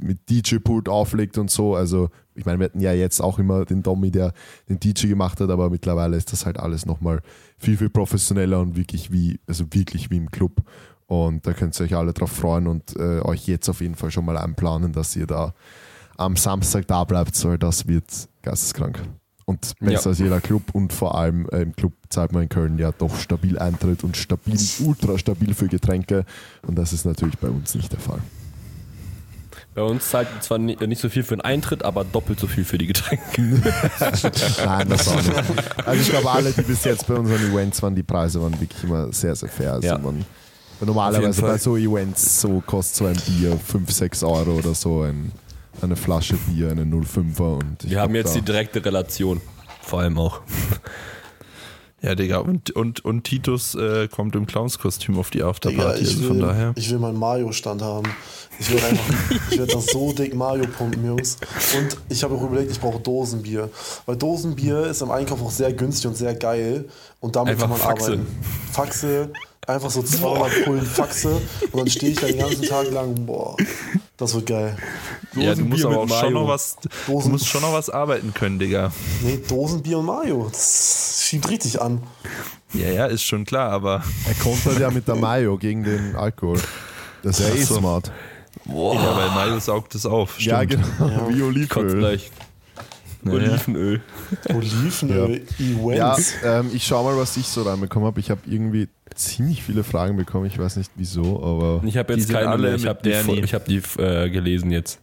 mit 0.00 0.18
DJ-Pult 0.28 0.88
auflegt 0.88 1.38
und 1.38 1.52
so. 1.52 1.76
Also, 1.76 2.08
ich 2.34 2.44
meine, 2.44 2.58
wir 2.58 2.64
hatten 2.64 2.80
ja 2.80 2.92
jetzt 2.92 3.20
auch 3.20 3.38
immer 3.38 3.64
den 3.64 3.82
Dommy, 3.84 4.10
der 4.10 4.32
den 4.68 4.80
DJ 4.80 5.06
gemacht 5.06 5.40
hat, 5.40 5.50
aber 5.50 5.70
mittlerweile 5.70 6.16
ist 6.16 6.32
das 6.32 6.46
halt 6.46 6.58
alles 6.58 6.84
nochmal 6.84 7.20
viel, 7.58 7.76
viel 7.76 7.90
professioneller 7.90 8.60
und 8.60 8.76
wirklich 8.76 9.12
wie, 9.12 9.40
also 9.46 9.64
wirklich 9.70 10.10
wie 10.10 10.16
im 10.16 10.30
Club. 10.30 10.62
Und 11.06 11.46
da 11.46 11.52
könnt 11.52 11.78
ihr 11.78 11.84
euch 11.84 11.94
alle 11.96 12.12
drauf 12.12 12.32
freuen 12.32 12.66
und 12.66 12.96
äh, 12.96 13.20
euch 13.20 13.46
jetzt 13.46 13.68
auf 13.68 13.80
jeden 13.80 13.94
Fall 13.94 14.10
schon 14.10 14.24
mal 14.24 14.38
einplanen, 14.38 14.92
dass 14.92 15.14
ihr 15.16 15.26
da 15.26 15.54
am 16.16 16.36
Samstag 16.36 16.86
da 16.86 17.04
bleibt, 17.04 17.42
weil 17.44 17.58
das 17.58 17.86
wird 17.86 18.28
geisteskrank. 18.42 19.00
Und 19.46 19.74
besser 19.80 20.04
Ja. 20.04 20.10
als 20.10 20.18
jeder 20.20 20.40
Club 20.40 20.62
und 20.72 20.92
vor 20.94 21.16
allem 21.18 21.46
äh, 21.50 21.60
im 21.60 21.76
Club 21.76 21.92
zahlt 22.08 22.32
man 22.32 22.44
in 22.44 22.48
Köln 22.48 22.78
ja 22.78 22.92
doch 22.92 23.14
stabil 23.16 23.58
Eintritt 23.58 24.02
und 24.02 24.16
stabil, 24.16 24.58
ultra 24.80 25.18
stabil 25.18 25.52
für 25.52 25.68
Getränke. 25.68 26.24
Und 26.66 26.76
das 26.78 26.94
ist 26.94 27.04
natürlich 27.04 27.36
bei 27.38 27.48
uns 27.50 27.74
nicht 27.74 27.92
der 27.92 28.00
Fall. 28.00 28.20
Bei 29.74 29.82
uns 29.82 30.08
zahlt 30.10 30.28
zwar 30.42 30.58
ni- 30.58 30.76
nicht 30.86 31.00
so 31.00 31.08
viel 31.08 31.22
für 31.22 31.36
den 31.36 31.40
Eintritt, 31.40 31.84
aber 31.84 32.04
doppelt 32.04 32.38
so 32.40 32.46
viel 32.46 32.64
für 32.64 32.78
die 32.78 32.86
Getränke. 32.86 33.22
Nein, 34.64 34.88
das 34.88 35.08
auch 35.08 35.16
nicht. 35.16 35.32
Also 35.86 36.00
ich 36.00 36.08
glaube, 36.10 36.30
alle, 36.30 36.52
die 36.52 36.62
bis 36.62 36.84
jetzt 36.84 37.06
bei 37.06 37.14
unseren 37.14 37.50
Events 37.52 37.82
waren, 37.82 37.94
die 37.94 38.02
Preise 38.02 38.40
waren 38.42 38.58
wirklich 38.60 38.82
immer 38.84 39.12
sehr, 39.12 39.34
sehr 39.34 39.48
fair. 39.48 39.72
Also 39.74 39.88
Ja. 39.88 39.98
man, 39.98 40.24
normalerweise 40.80 41.40
bei 41.42 41.58
so 41.58 41.76
Events 41.76 42.40
so 42.40 42.62
kostet 42.66 42.96
so 42.96 43.06
ein 43.06 43.16
Bier 43.26 43.58
5, 43.58 43.90
6 43.90 44.22
Euro 44.24 44.52
oder 44.52 44.74
so, 44.74 45.02
ein, 45.02 45.32
eine 45.82 45.96
Flasche 45.96 46.36
Bier, 46.36 46.70
eine 46.70 46.84
05er. 46.84 47.58
Und 47.58 47.88
Wir 47.90 48.00
haben 48.00 48.14
jetzt 48.14 48.34
die 48.34 48.42
direkte 48.42 48.84
Relation. 48.84 49.40
Vor 49.82 50.00
allem 50.00 50.18
auch. 50.18 50.40
Ja, 52.04 52.14
Digga, 52.14 52.38
und, 52.38 52.70
und, 52.72 53.02
und 53.02 53.24
Titus 53.24 53.74
äh, 53.74 54.08
kommt 54.08 54.36
im 54.36 54.44
Clownskostüm 54.44 55.18
auf 55.18 55.30
die 55.30 55.38
Digga, 55.38 55.48
Afterparty, 55.48 56.02
ich 56.02 56.08
also 56.08 56.28
von 56.28 56.36
will, 56.36 56.46
daher. 56.46 56.72
ich 56.76 56.90
will 56.90 56.98
meinen 56.98 57.18
Mario-Stand 57.18 57.80
haben. 57.80 58.14
Ich 58.60 58.70
werde 58.70 58.88
einfach, 58.88 59.30
ich 59.50 59.58
werde 59.58 59.72
das 59.72 59.86
so 59.86 60.12
dick 60.12 60.34
Mario 60.34 60.66
pumpen, 60.66 61.02
Jungs. 61.02 61.38
Und 61.78 61.96
ich 62.10 62.22
habe 62.22 62.34
auch 62.34 62.42
überlegt, 62.42 62.72
ich 62.72 62.78
brauche 62.78 63.00
Dosenbier. 63.00 63.70
Weil 64.04 64.16
Dosenbier 64.16 64.84
ist 64.84 65.00
im 65.00 65.10
Einkauf 65.10 65.40
auch 65.40 65.50
sehr 65.50 65.72
günstig 65.72 66.06
und 66.06 66.16
sehr 66.16 66.34
geil. 66.34 66.84
Und 67.20 67.36
damit 67.36 67.52
Einfach 67.54 67.62
kann 67.62 67.70
man 67.70 67.80
Faxe. 67.80 68.04
arbeiten. 68.04 68.26
Faxe, 68.70 69.32
einfach 69.66 69.90
so 69.90 70.02
200 70.02 70.64
Pullen 70.64 70.84
Faxe. 70.86 71.40
Und 71.72 71.78
dann 71.80 71.88
stehe 71.88 72.12
ich 72.12 72.18
da 72.20 72.26
den 72.26 72.38
ganzen 72.38 72.62
Tag 72.62 72.90
lang, 72.90 73.14
boah, 73.26 73.56
das 74.16 74.34
wird 74.34 74.46
geil. 74.46 74.76
Ja, 75.34 75.54
du 75.54 75.64
musst 75.64 75.84
Dosenbier 75.84 75.86
aber 75.86 75.98
auch 75.98 76.04
mit 76.06 76.14
schon 76.14 76.32
Mayo. 76.32 76.40
noch 76.42 76.48
was, 76.48 76.76
du 76.80 76.88
Dosen- 77.12 77.32
musst 77.32 77.46
schon 77.48 77.62
noch 77.62 77.72
was 77.72 77.90
arbeiten 77.90 78.32
können, 78.34 78.58
Digga. 78.58 78.92
Nee, 79.22 79.40
Dosenbier 79.48 79.98
und 79.98 80.06
Mario, 80.06 80.48
das 80.50 81.24
schiebt 81.24 81.48
richtig 81.50 81.80
an. 81.80 82.00
Ja, 82.72 82.88
ja, 82.88 83.06
ist 83.06 83.22
schon 83.22 83.44
klar, 83.44 83.70
aber 83.70 84.02
Er 84.28 84.34
kontert 84.34 84.78
ja 84.80 84.90
mit 84.90 85.06
der 85.08 85.16
Mayo 85.16 85.56
gegen 85.56 85.84
den 85.84 86.16
Alkohol. 86.16 86.60
Das 87.22 87.38
ist 87.40 87.48
ja 87.48 87.54
eh 87.54 87.62
so. 87.62 87.76
smart. 87.78 88.10
ja, 88.66 88.74
weil 88.74 89.28
Mario 89.30 89.58
saugt 89.60 89.94
es 89.94 90.06
auf. 90.06 90.32
Stimmt. 90.34 90.46
Ja, 90.46 90.64
genau. 90.64 91.28
Wie 91.28 91.66
Kotzt 91.66 91.76
Olivenöl. 91.84 91.98
gleich. 91.98 92.30
Ja, 93.24 93.32
ja. 93.32 93.38
Olivenöl. 93.52 94.00
Olivenöl, 94.52 95.42
Ja, 95.96 96.12
Events. 96.12 96.34
ähm, 96.44 96.70
ich 96.72 96.84
schau 96.86 97.04
mal, 97.04 97.16
was 97.16 97.36
ich 97.36 97.46
so 97.46 97.62
reinbekommen 97.62 98.06
habe. 98.06 98.20
Ich 98.20 98.30
habe 98.30 98.40
irgendwie 98.46 98.88
ziemlich 99.14 99.62
viele 99.62 99.84
Fragen 99.84 100.16
bekommen. 100.16 100.46
Ich 100.46 100.58
weiß 100.58 100.76
nicht 100.76 100.90
wieso, 100.96 101.42
aber 101.42 101.82
Ich 101.86 101.96
habe 101.96 102.12
Die 102.14 102.20
jetzt 102.20 102.28
sind 102.28 102.36
keine 102.36 102.48
alle. 102.50 102.74
Ich 102.76 102.86
habe 102.86 103.00
die, 103.02 103.10
ich 103.40 103.54
hab 103.54 103.64
die 103.66 103.80
äh, 103.98 104.30
gelesen 104.30 104.70
jetzt. 104.70 105.00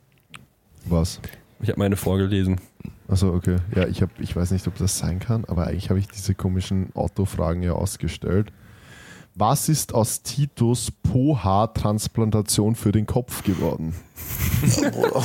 was? 0.86 1.19
Ich 1.61 1.69
habe 1.69 1.80
meine 1.80 1.95
vorgelesen. 1.95 2.59
Achso, 3.07 3.34
okay. 3.34 3.57
Ja, 3.76 3.88
ich, 3.88 4.01
hab, 4.01 4.09
ich 4.19 4.36
weiß 4.36 4.51
nicht, 4.51 4.65
ob 4.67 4.78
das 4.78 4.97
sein 4.97 5.19
kann, 5.19 5.45
aber 5.45 5.67
eigentlich 5.67 5.89
habe 5.89 5.99
ich 5.99 6.07
diese 6.07 6.34
komischen 6.34 6.89
Autofragen 6.95 7.61
ja 7.61 7.74
ausgestellt. 7.74 8.51
Was 9.36 9.69
ist 9.69 9.93
aus 9.93 10.21
Titus 10.23 10.91
Po-Haar-Transplantation 11.03 12.75
für 12.75 12.91
den 12.91 13.05
Kopf 13.05 13.43
geworden? 13.43 13.95
Bruder. 14.91 15.23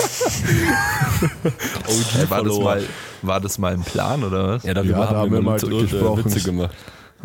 Ey, 2.19 2.31
war, 2.31 2.43
das 2.45 2.59
mal, 2.59 2.83
war 3.23 3.41
das 3.41 3.59
mal 3.59 3.73
ein 3.75 3.83
Plan 3.83 4.23
oder 4.25 4.49
was? 4.49 4.63
Ja, 4.63 4.75
darüber 4.75 4.99
Ja, 4.99 5.07
da 5.07 5.17
haben, 5.19 5.31
wir 5.33 5.39
wir 5.39 5.43
mal 5.43 5.59
zu- 5.59 5.69
gesprochen. 5.69 6.25
Witze 6.25 6.41
gemacht. 6.41 6.75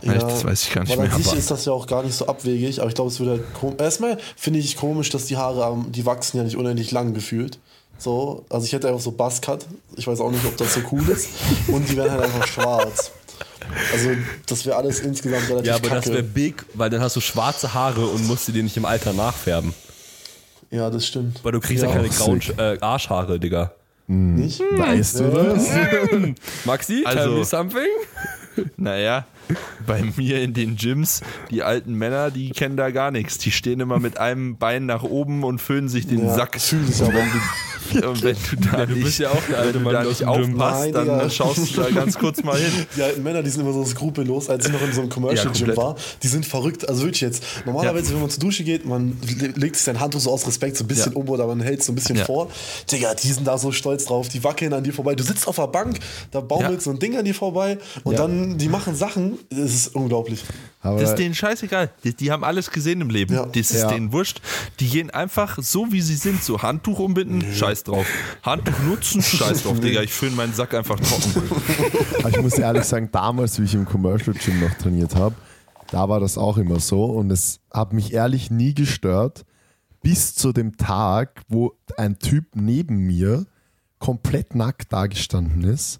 Echt? 0.02 0.22
Das 0.24 0.44
weiß 0.46 0.64
ich 0.64 0.74
gar 0.74 0.82
nicht 0.84 0.98
weil 0.98 1.08
mehr. 1.08 1.16
An 1.16 1.22
sich 1.22 1.34
ist 1.34 1.52
das 1.52 1.66
ja 1.66 1.72
auch 1.74 1.86
gar 1.86 2.02
nicht 2.04 2.16
so 2.16 2.26
abwegig, 2.26 2.80
aber 2.80 2.90
ich 2.90 2.96
glaube, 2.96 3.12
es 3.12 3.20
wird 3.20 3.30
halt 3.30 3.54
komisch. 3.54 3.76
Erstmal 3.80 4.18
finde 4.36 4.60
ich 4.60 4.76
komisch, 4.78 5.10
dass 5.10 5.26
die 5.26 5.38
Haare, 5.38 5.78
die 5.90 6.06
wachsen 6.06 6.38
ja 6.38 6.44
nicht 6.44 6.56
unendlich 6.58 6.92
lang 6.92 7.14
gefühlt. 7.14 7.60
So, 7.98 8.46
also 8.50 8.66
ich 8.66 8.74
hätte 8.74 8.88
einfach 8.88 9.02
so 9.02 9.12
Buzzcut. 9.12 9.66
Ich 9.98 10.08
weiß 10.08 10.20
auch 10.22 10.32
nicht, 10.32 10.44
ob 10.46 10.58
das 10.58 10.74
so 10.74 10.80
cool 10.92 11.08
ist. 11.10 11.30
Und 11.68 11.88
die 11.88 11.96
werden 11.98 12.12
halt 12.14 12.24
einfach 12.24 12.48
schwarz. 12.48 13.12
Also, 13.94 14.10
das 14.48 14.66
wäre 14.66 14.76
alles 14.78 15.00
insgesamt 15.00 15.50
relativ 15.50 15.68
Ja, 15.68 15.76
aber 15.76 15.88
kacke. 15.88 16.02
das 16.02 16.10
wäre 16.12 16.24
big, 16.24 16.66
weil 16.74 16.90
dann 16.90 17.02
hast 17.02 17.16
du 17.16 17.22
schwarze 17.22 17.74
Haare 17.74 18.06
und 18.08 18.26
musst 18.28 18.46
sie 18.46 18.52
dir 18.52 18.64
nicht 18.64 18.78
im 18.78 18.86
Alter 18.86 19.14
nachfärben. 19.14 19.74
ja, 20.72 20.90
das 20.90 21.06
stimmt. 21.08 21.40
Weil 21.44 21.52
du 21.54 21.60
kriegst 21.60 21.84
ja, 21.84 21.90
Ja, 21.90 21.96
keine 21.96 22.10
grauen 22.10 22.42
äh, 22.58 22.78
Arschhaare, 22.82 23.40
Digga. 23.40 23.72
Nicht? 24.08 24.60
Weißt 24.60 25.20
du 25.22 25.30
das? 25.30 25.70
Maxi, 26.66 27.04
Also- 27.06 27.20
tell 27.20 27.30
me 27.38 27.46
something? 27.46 27.88
Naja, 28.76 29.26
bei 29.88 30.04
mir 30.18 30.42
in 30.42 30.54
den 30.54 30.76
Gyms, 30.76 31.22
die 31.52 31.64
alten 31.64 31.94
Männer, 31.94 32.32
die 32.32 32.50
kennen 32.50 32.76
da 32.76 32.90
gar 32.92 33.10
nichts. 33.10 33.38
Die 33.38 33.52
stehen 33.52 33.80
immer 33.80 33.98
mit 34.00 34.18
einem 34.18 34.58
Bein 34.58 34.86
nach 34.86 35.04
oben 35.04 35.46
und 35.46 35.60
föhnen 35.62 35.88
sich 35.88 36.06
den 36.06 36.26
Ja, 36.26 36.34
Sack. 36.36 36.60
fühl 36.60 36.84
dich 36.86 37.00
und 37.02 37.08
aber. 37.16 37.24
Wenn 37.94 38.02
du, 38.02 38.10
und 38.10 38.24
wenn 38.24 38.36
du 38.36 38.68
da 38.72 38.86
du 38.86 38.94
nicht, 38.94 39.04
bist 39.06 39.20
ja 39.20 39.30
auch 39.30 39.42
wenn 39.50 39.74
du 39.74 39.80
Mann 39.80 39.94
da 39.94 40.04
nicht 40.04 40.24
aufpasst, 40.26 40.92
Nein, 40.94 40.94
dann 40.94 41.32
schaust 41.32 41.76
du 41.78 41.82
da 41.82 41.90
ganz 41.90 42.18
kurz 42.18 42.44
mal 42.44 42.58
hin. 42.58 42.86
Die 42.96 43.02
alten 43.02 43.24
Männer, 43.24 43.44
die 43.44 43.50
sind 43.50 43.62
immer 43.62 43.74
so 43.74 43.86
skrupellos, 43.86 44.50
als 44.50 44.66
ich 44.66 44.72
noch 44.72 44.82
in 44.82 44.94
so 44.94 45.02
einem 45.02 45.10
Commercial 45.10 45.46
Ja, 45.48 45.52
Gym 45.52 45.60
komplett. 45.68 45.78
war. 45.78 45.96
Die 46.24 46.28
sind 46.28 46.46
verrückt. 46.46 46.88
Also 46.90 47.04
wirklich 47.04 47.22
jetzt. 47.22 47.44
Normalerweise, 47.66 48.14
wenn 48.14 48.22
man 48.22 48.30
zur 48.30 48.40
Dusche 48.42 48.64
geht, 48.64 48.86
man 48.86 49.18
le- 49.40 49.54
legt 49.56 49.76
sich 49.76 49.86
sein 49.86 50.00
Handtuch 50.00 50.20
so 50.22 50.32
aus 50.32 50.46
Respekt 50.48 50.78
so 50.78 50.84
ein 50.84 50.88
bisschen 50.88 51.14
Ja. 51.14 51.18
um 51.20 51.30
oder 51.30 51.48
man 51.48 51.62
hält 51.62 51.80
es 51.82 51.86
so 51.86 51.92
ein 51.92 51.96
bisschen 51.96 52.16
Ja. 52.18 52.26
vor. 52.26 52.50
Digga, 52.92 53.14
die 53.16 53.32
sind 53.32 53.48
da 53.48 53.58
so 53.58 53.72
stolz 53.72 54.06
drauf. 54.06 54.30
Die 54.30 54.44
wackeln 54.44 54.74
an 54.74 54.84
dir 54.84 54.94
vorbei. 54.94 55.16
Du 55.16 55.24
sitzt 55.24 55.48
auf 55.48 55.56
der 55.58 55.68
Bank, 55.68 56.00
da 56.32 56.40
baumelt 56.42 56.72
Ja. 56.74 56.80
so 56.82 56.90
ein 56.92 57.00
Ding 57.00 57.18
an 57.18 57.26
dir 57.26 57.36
vorbei 57.36 57.78
und 58.04 58.14
Ja. 58.14 58.20
dann, 58.20 58.58
die 58.58 58.68
machen 58.70 58.96
Sachen. 58.96 59.38
Das 59.50 59.60
ist 59.74 59.96
unglaublich. 59.96 60.44
Aber 60.84 61.00
Das 61.00 61.12
ist 61.12 61.16
denen 61.18 61.36
scheißegal. 61.36 61.92
Die, 62.04 62.16
die 62.16 62.32
haben 62.32 62.44
alles 62.44 62.72
gesehen 62.72 63.02
im 63.02 63.10
Leben. 63.10 63.36
Ja. 63.36 63.46
Das 63.46 63.72
ist 63.72 63.82
Ja. 63.84 63.88
denen 63.90 64.12
wurscht. 64.12 64.42
Die 64.80 64.88
gehen 64.90 65.10
einfach 65.12 65.58
so, 65.62 65.92
wie 65.92 66.02
sie 66.02 66.16
sind. 66.16 66.44
So 66.44 66.62
Handtuch 66.64 66.98
umbinden, 67.00 67.42
scheiß 67.54 67.84
drauf. 67.84 68.08
Handtuch 68.42 68.80
nutzen, 68.80 69.22
scheiß 69.22 69.64
drauf, 69.64 69.80
Digga. 69.80 70.02
Ich 70.02 70.12
föhne 70.12 70.36
meinen 70.36 70.54
Sack 70.54 70.74
einfach 70.74 71.00
trocken. 71.00 71.44
Aber 72.20 72.30
ich 72.36 72.42
muss 72.42 72.54
ehrlich 72.58 72.84
sagen, 72.86 73.10
damals, 73.12 73.60
wie 73.60 73.66
ich 73.66 73.76
im 73.76 73.86
Commercial 73.86 74.36
Gym 74.36 74.60
noch 74.60 74.74
trainiert 74.74 75.16
habe, 75.16 75.36
da 75.92 76.10
war 76.10 76.20
das 76.20 76.38
auch 76.38 76.58
immer 76.58 76.80
so 76.80 77.06
und 77.06 77.32
es 77.32 77.60
hat 77.72 77.94
mich 77.94 78.14
ehrlich 78.14 78.50
nie 78.50 78.74
gestört, 78.74 79.46
bis 80.02 80.34
zu 80.34 80.52
dem 80.52 80.78
Tag, 80.78 81.42
wo 81.48 81.74
ein 81.98 82.18
Typ 82.18 82.46
neben 82.56 83.06
mir 83.06 83.46
komplett 84.00 84.56
nackt 84.56 84.92
dagestanden 84.92 85.64
ist 85.64 86.00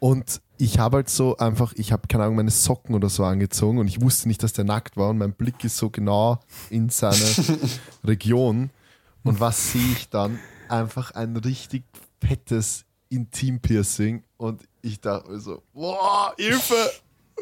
und 0.00 0.42
ich 0.62 0.78
habe 0.78 0.98
halt 0.98 1.10
so 1.10 1.36
einfach, 1.38 1.72
ich 1.74 1.90
habe 1.90 2.06
keine 2.06 2.22
Ahnung, 2.22 2.36
meine 2.36 2.52
Socken 2.52 2.94
oder 2.94 3.08
so 3.08 3.24
angezogen 3.24 3.78
und 3.78 3.88
ich 3.88 4.00
wusste 4.00 4.28
nicht, 4.28 4.44
dass 4.44 4.52
der 4.52 4.62
nackt 4.62 4.96
war 4.96 5.10
und 5.10 5.18
mein 5.18 5.32
Blick 5.32 5.64
ist 5.64 5.76
so 5.76 5.90
genau 5.90 6.38
in 6.70 6.88
seine 6.88 7.16
Region 8.04 8.70
und 9.24 9.40
was 9.40 9.72
sehe 9.72 9.92
ich 9.92 10.08
dann? 10.08 10.38
Einfach 10.68 11.10
ein 11.12 11.36
richtig 11.36 11.82
fettes 12.20 12.84
Intim-Piercing 13.08 14.22
und 14.36 14.62
ich 14.82 15.00
dachte 15.00 15.32
mir 15.32 15.40
so, 15.40 15.62
boah, 15.72 16.32
Hilfe! 16.38 16.92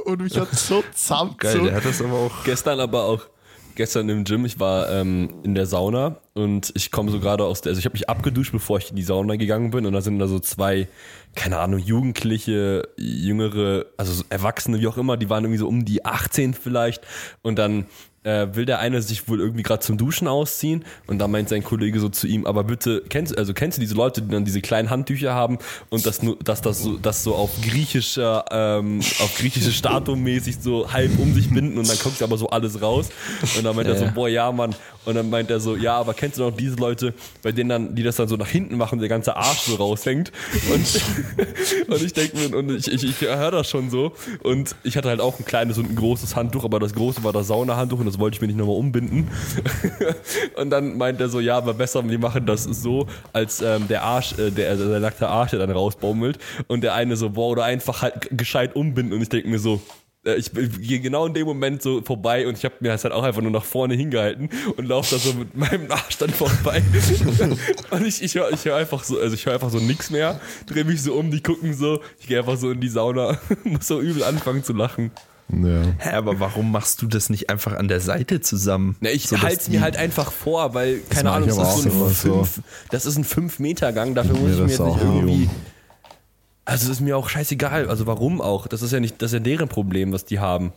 Und 0.07 0.23
mich 0.23 0.39
hat 0.39 0.55
so 0.55 0.77
Geil, 0.77 0.83
der 0.83 0.95
zusammengezogen. 0.95 1.75
hat 1.75 1.85
das 1.85 2.01
aber 2.01 2.15
auch. 2.15 2.45
Gestern 2.45 2.81
aber 2.81 3.05
auch, 3.05 3.27
gestern 3.75 4.09
im 4.09 4.25
Gym, 4.25 4.45
ich 4.45 4.61
war 4.61 4.91
ähm, 4.91 5.31
in 5.43 5.55
der 5.55 5.67
Sauna 5.67 6.19
und 6.35 6.73
ich 6.75 6.91
komme 6.91 7.11
so 7.11 7.21
gerade 7.21 7.45
aus 7.45 7.61
der, 7.61 7.71
also 7.71 7.79
ich 7.79 7.85
habe 7.85 7.95
mich 7.95 8.09
abgeduscht, 8.09 8.53
bevor 8.53 8.79
ich 8.79 8.91
in 8.91 8.97
die 8.97 9.03
Sauna 9.03 9.37
gegangen 9.37 9.71
bin 9.71 9.87
und 9.87 9.93
da 9.93 10.01
sind 10.01 10.19
da 10.19 10.27
so 10.27 10.39
zwei, 10.39 10.89
keine 11.35 11.59
Ahnung, 11.59 11.81
Jugendliche, 11.81 12.89
Jüngere, 12.97 13.87
also 13.97 14.13
so 14.13 14.25
Erwachsene, 14.29 14.81
wie 14.81 14.87
auch 14.87 14.99
immer, 14.99 15.17
die 15.17 15.31
waren 15.31 15.45
irgendwie 15.45 15.59
so 15.59 15.69
um 15.69 15.85
die 15.85 16.05
18 16.05 16.55
vielleicht 16.55 17.03
und 17.43 17.59
dann 17.59 17.87
äh, 18.23 18.49
will 18.53 18.67
der 18.67 18.79
eine 18.81 19.01
sich 19.03 19.29
wohl 19.29 19.41
irgendwie 19.41 19.63
gerade 19.63 19.81
zum 19.81 19.97
Duschen 19.97 20.29
ausziehen? 20.29 20.85
Und 21.07 21.19
da 21.19 21.29
meint 21.29 21.49
sein 21.49 21.65
Kollege 21.65 22.01
so 22.01 22.09
zu 22.09 22.27
ihm, 22.27 22.47
aber 22.47 22.65
bitte, 22.65 23.03
kennst, 23.09 23.37
also 23.37 23.55
kennst 23.55 23.79
du 23.79 23.81
diese 23.81 23.95
Leute, 23.95 24.23
die 24.23 24.31
dann 24.31 24.45
diese 24.45 24.61
kleinen 24.61 24.91
Handtücher 24.91 25.35
haben 25.35 25.59
und 25.89 26.05
das 26.07 26.23
nur, 26.23 26.37
dass 26.43 26.61
das 26.61 26.83
so, 26.83 26.97
das 26.99 27.25
so 27.25 27.35
auf 27.35 27.51
griechischer, 27.63 28.45
ähm, 28.51 29.01
auf 29.21 29.35
griechische 29.37 29.73
Statue 29.73 30.17
mäßig 30.17 30.59
so 30.61 30.93
halb 30.93 31.19
um 31.19 31.33
sich 31.35 31.51
binden 31.51 31.79
und 31.79 31.89
dann 31.89 31.99
kommt 31.99 32.21
aber 32.23 32.37
so 32.37 32.51
alles 32.51 32.83
raus? 32.83 33.09
Und 33.57 33.65
dann 33.65 33.75
meint 33.75 33.89
er 33.89 33.97
so, 33.97 34.07
boah, 34.15 34.29
ja, 34.29 34.53
Mann, 34.53 34.75
und 35.07 35.15
dann 35.15 35.31
meint 35.31 35.51
er 35.51 35.61
so, 35.61 35.77
ja, 35.77 35.97
aber 35.97 36.13
kennst 36.13 36.39
du 36.39 36.43
noch 36.43 36.55
diese 36.55 36.77
Leute, 36.77 37.15
bei 37.43 37.53
denen 37.53 37.71
dann, 37.71 37.95
die 37.95 38.03
das 38.03 38.17
dann 38.17 38.29
so 38.29 38.37
nach 38.37 38.49
hinten 38.49 38.77
machen, 38.77 38.99
der 38.99 39.09
ganze 39.09 39.35
Arsch 39.35 39.61
so 39.61 39.77
raushängt? 39.77 40.31
Und, 40.73 41.03
und 41.89 42.03
ich 42.03 42.13
denke 42.13 42.37
mir, 42.37 42.57
und 42.57 42.71
ich, 42.71 42.89
ich, 42.93 43.05
ich 43.05 43.21
höre 43.23 43.51
das 43.51 43.69
schon 43.69 43.89
so. 43.89 44.13
Und 44.43 44.77
ich 44.83 44.97
hatte 44.99 45.09
halt 45.09 45.21
auch 45.21 45.39
ein 45.39 45.47
kleines 45.47 45.79
und 45.79 45.91
ein 45.91 45.97
großes 45.97 46.37
Handtuch, 46.37 46.65
aber 46.65 46.79
das 46.81 46.93
große 46.93 47.25
war 47.25 47.33
das 47.33 47.47
Saunahandtuch 47.47 48.01
und 48.01 48.10
das 48.11 48.19
wollte 48.19 48.37
ich 48.37 48.41
mir 48.41 48.49
nicht 48.49 48.59
nochmal 48.59 48.77
umbinden. 48.77 49.29
und 50.57 50.71
dann 50.71 50.99
meint 50.99 51.21
er 51.21 51.29
so, 51.29 51.41
ja, 51.41 51.57
aber 51.57 51.75
besser, 51.75 52.09
wir 52.09 52.19
machen 52.19 52.47
das 52.47 52.65
so, 52.65 53.07
als 53.33 53.63
ähm, 53.63 53.89
der 53.89 54.03
Arsch, 54.03 54.39
äh, 54.39 54.51
der, 54.51 54.71
also 54.71 54.89
der 54.89 55.01
nackte 55.01 55.29
Arsch, 55.29 55.51
der 55.51 55.61
dann 55.61 55.71
rausbaumelt. 55.71 56.39
Und 56.67 56.83
der 56.83 56.95
eine 56.95 57.17
so, 57.17 57.31
boah, 57.31 57.49
oder 57.49 57.65
einfach 57.65 58.03
halt 58.03 58.29
gescheit 58.31 58.77
umbinden. 58.77 59.13
Und 59.13 59.23
ich 59.23 59.29
denke 59.29 59.49
mir 59.49 59.59
so, 59.59 59.81
äh, 60.25 60.35
ich, 60.35 60.53
gehe 60.53 61.01
genau 61.01 61.27
in 61.27 61.35
dem 61.35 61.47
Moment 61.47 61.83
so 61.83 62.03
vorbei 62.03 62.47
und 62.47 62.59
ich 62.59 62.65
habe 62.65 62.75
mir 62.81 62.91
das 62.91 63.05
halt 63.05 63.15
auch 63.15 63.23
einfach 63.23 63.41
nur 63.41 63.51
nach 63.51 63.65
vorne 63.65 63.95
hingehalten 63.95 64.51
und 64.77 64.87
laufe 64.87 65.15
da 65.15 65.21
so 65.21 65.33
mit 65.33 65.57
meinem 65.57 65.91
Arsch 65.91 66.19
dann 66.19 66.31
vorbei. 66.31 66.83
und 67.91 68.07
ich, 68.07 68.23
ich 68.23 68.35
höre 68.35 68.53
ich 68.53 68.65
hör 68.65 68.77
einfach 68.77 69.03
so, 69.03 69.19
also 69.19 69.35
ich 69.35 69.47
höre 69.47 69.55
einfach 69.55 69.71
so 69.71 69.79
nix 69.79 70.11
mehr, 70.11 70.41
drehe 70.67 70.85
mich 70.85 71.03
so 71.03 71.15
um, 71.15 71.31
die 71.31 71.43
gucken 71.43 71.73
so, 71.73 72.01
ich 72.19 72.27
gehe 72.27 72.39
einfach 72.39 72.59
so 72.59 72.71
in 72.71 72.81
die 72.81 72.89
Sauna, 72.89 73.39
muss 73.65 73.87
so 73.87 74.01
übel 74.01 74.23
anfangen 74.25 74.63
zu 74.63 74.73
lachen. 74.73 75.11
Ja. 75.53 75.83
Hä, 75.99 76.11
aber 76.17 76.39
warum 76.41 76.71
machst 76.73 77.03
du 77.03 77.07
das 77.07 77.29
nicht 77.31 77.51
einfach 77.51 77.75
an 77.75 77.89
der 77.89 78.01
Seite 78.01 78.41
zusammen? 78.41 78.97
Na, 79.01 79.11
ich 79.11 79.29
So, 79.29 79.41
halte 79.43 79.61
es 79.61 79.69
mir 79.69 79.81
halt 79.81 79.97
einfach 79.97 80.31
vor, 80.33 80.75
weil, 80.75 81.01
keine 81.11 81.31
Ahnung, 81.33 81.49
das 81.49 81.59
ist, 81.59 81.83
so 81.83 81.89
ein 81.89 81.95
immer 81.97 82.09
so. 82.11 82.45
fünf, 82.45 82.63
das 82.91 83.07
ist 83.07 83.17
ein 83.17 83.25
5-Meter-Gang, 83.25 84.15
dafür 84.15 84.37
muss 84.37 84.53
ich 84.53 84.57
mir 84.59 84.67
jetzt 84.69 84.81
nicht 84.81 84.97
irgendwie. 85.03 85.45
um. 85.45 85.51
Also 86.65 86.87
das 86.87 86.97
ist 86.99 87.01
mir 87.01 87.17
auch 87.17 87.29
scheißegal. 87.29 87.89
Also 87.89 88.07
warum 88.07 88.41
auch? 88.41 88.67
Das 88.69 88.83
ist 88.83 88.93
ja 88.93 89.01
nicht, 89.01 89.21
das 89.23 89.31
ist 89.33 89.35
ja 89.35 89.41
deren 89.41 89.69
Problem, 89.69 90.13
was 90.13 90.25
die 90.25 90.39
haben. 90.39 90.73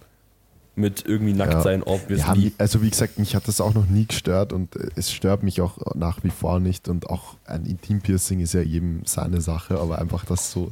Mit 0.76 1.04
irgendwie 1.06 1.34
nackt 1.34 1.62
sein, 1.62 1.82
Ja, 1.86 1.94
obviously. 1.94 2.52
also 2.58 2.82
wie 2.82 2.90
gesagt, 2.90 3.20
mich 3.20 3.36
hat 3.36 3.48
das 3.48 3.62
auch 3.62 3.76
noch 3.76 3.86
nie 3.86 4.08
gestört 4.08 4.52
und 4.54 4.76
äh, 4.76 4.88
es 4.96 5.12
stört 5.12 5.44
mich 5.44 5.62
auch 5.62 5.78
nach 5.94 6.24
wie 6.24 6.32
vor 6.32 6.60
nicht 6.60 6.90
und 6.90 7.12
auch 7.12 7.36
ein 7.46 7.68
Intimpiercing 7.68 8.40
ist 8.40 8.56
ja 8.56 8.62
jedem 8.62 9.02
seine 9.06 9.40
Sache, 9.40 9.78
aber 9.80 10.00
einfach 10.00 10.26
das 10.26 10.50
so 10.52 10.72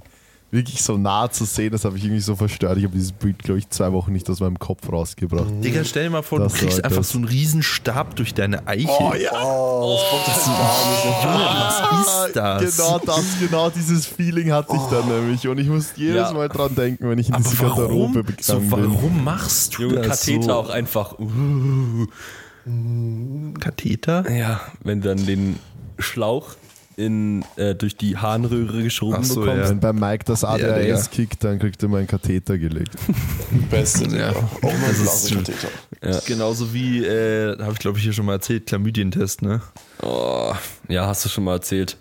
wirklich 0.51 0.83
so 0.83 0.97
nah 0.97 1.31
zu 1.31 1.45
sehen, 1.45 1.71
das 1.71 1.85
habe 1.85 1.97
ich 1.97 2.03
irgendwie 2.03 2.19
so 2.21 2.35
verstört. 2.35 2.77
Ich 2.77 2.83
habe 2.83 2.93
dieses 2.93 3.13
Bild, 3.13 3.39
glaube 3.39 3.59
ich, 3.59 3.69
zwei 3.69 3.91
Wochen 3.93 4.11
nicht 4.11 4.29
aus 4.29 4.41
meinem 4.41 4.59
Kopf 4.59 4.91
rausgebracht. 4.91 5.45
Digga, 5.63 5.83
stell 5.85 6.03
dir 6.03 6.09
mal 6.09 6.21
vor, 6.23 6.39
Das 6.39 6.53
du 6.53 6.59
kriegst 6.59 6.83
einfach 6.83 6.97
das. 6.97 7.09
so 7.11 7.17
einen 7.19 7.25
riesen 7.27 7.63
Stab 7.63 8.15
durch 8.17 8.33
deine 8.33 8.67
Eiche. 8.67 8.87
Oh, 8.89 9.11
das 9.13 10.11
bockt 10.11 10.27
das 10.27 10.45
gar 10.45 10.59
nicht. 10.91 11.95
was 11.95 12.27
ist 12.27 12.35
das? 12.35 12.77
Genau 12.77 12.99
das, 12.99 13.25
genau 13.39 13.69
dieses 13.69 14.05
Feeling 14.05 14.51
hatte 14.51 14.75
ich 14.75 14.81
dann 14.91 15.07
nämlich 15.07 15.47
und 15.47 15.57
ich 15.57 15.67
muss 15.67 15.93
jedes 15.95 16.15
Ja. 16.15 16.33
Mal 16.33 16.49
dran 16.49 16.75
denken, 16.75 17.09
wenn 17.09 17.17
ich 17.19 17.29
in 17.29 17.35
Aber 17.35 17.43
diese 17.43 17.55
Garderobe 17.63 17.89
warum? 17.91 18.13
begangen 18.13 18.37
So, 18.41 18.59
bin. 18.59 18.71
warum 18.71 19.23
machst 19.23 19.77
du 19.77 19.83
Junge, 19.83 20.01
das 20.01 20.19
Katheter 20.19 20.43
so? 20.43 20.53
auch 20.53 20.69
einfach. 20.69 21.15
Uh, 21.19 22.07
Katheter? 23.59 24.29
ja, 24.31 24.59
wenn 24.83 25.01
du 25.01 25.09
dann 25.09 25.25
den 25.25 25.57
Schlauch 25.97 26.49
in, 27.05 27.43
äh, 27.55 27.75
durch 27.75 27.97
die 27.97 28.17
Harnröhre 28.17 28.83
geschoben 28.83 29.23
so, 29.23 29.41
bekommst. 29.41 29.63
ja. 29.63 29.69
Wenn 29.69 29.79
bei 29.79 29.93
Mike 29.93 30.25
das. 30.25 30.43
ADHS 30.43 31.09
kickt, 31.11 31.43
dann 31.43 31.59
kriegt 31.59 31.81
er 31.83 31.89
mal 31.89 31.97
einen 31.99 32.07
Katheter 32.07 32.57
gelegt. 32.57 32.91
Beste, 33.69 34.07
Digga. 34.07 34.29
Auch 34.31 34.61
mal 34.61 34.71
Das 34.87 34.99
ein 34.99 35.05
ist 35.05 35.29
Blasenkatheter. 35.29 36.21
Genauso 36.25 36.73
wie, 36.73 37.03
äh, 37.05 37.57
habe 37.59 37.73
ich 37.73 37.79
glaube 37.79 37.97
ich 37.97 38.03
hier 38.03 38.13
schon 38.13 38.25
mal 38.25 38.33
erzählt, 38.33 38.65
Chlamydientest, 38.67 39.41
ne? 39.41 39.61
Oh, 40.01 40.53
ja, 40.87 41.05
hast 41.07 41.25
du 41.25 41.29
schon 41.29 41.43
mal 41.43 41.53
erzählt. 41.53 41.97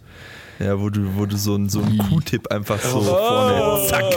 Ja, 0.60 0.78
wo 0.78 0.90
du, 0.90 1.16
wo 1.16 1.24
du 1.24 1.38
so 1.38 1.54
ein, 1.56 1.70
so 1.70 1.80
Q-Tip 1.80 2.48
einfach 2.48 2.78
so 2.82 3.00
vorne, 3.00 3.88
zack. 3.88 4.04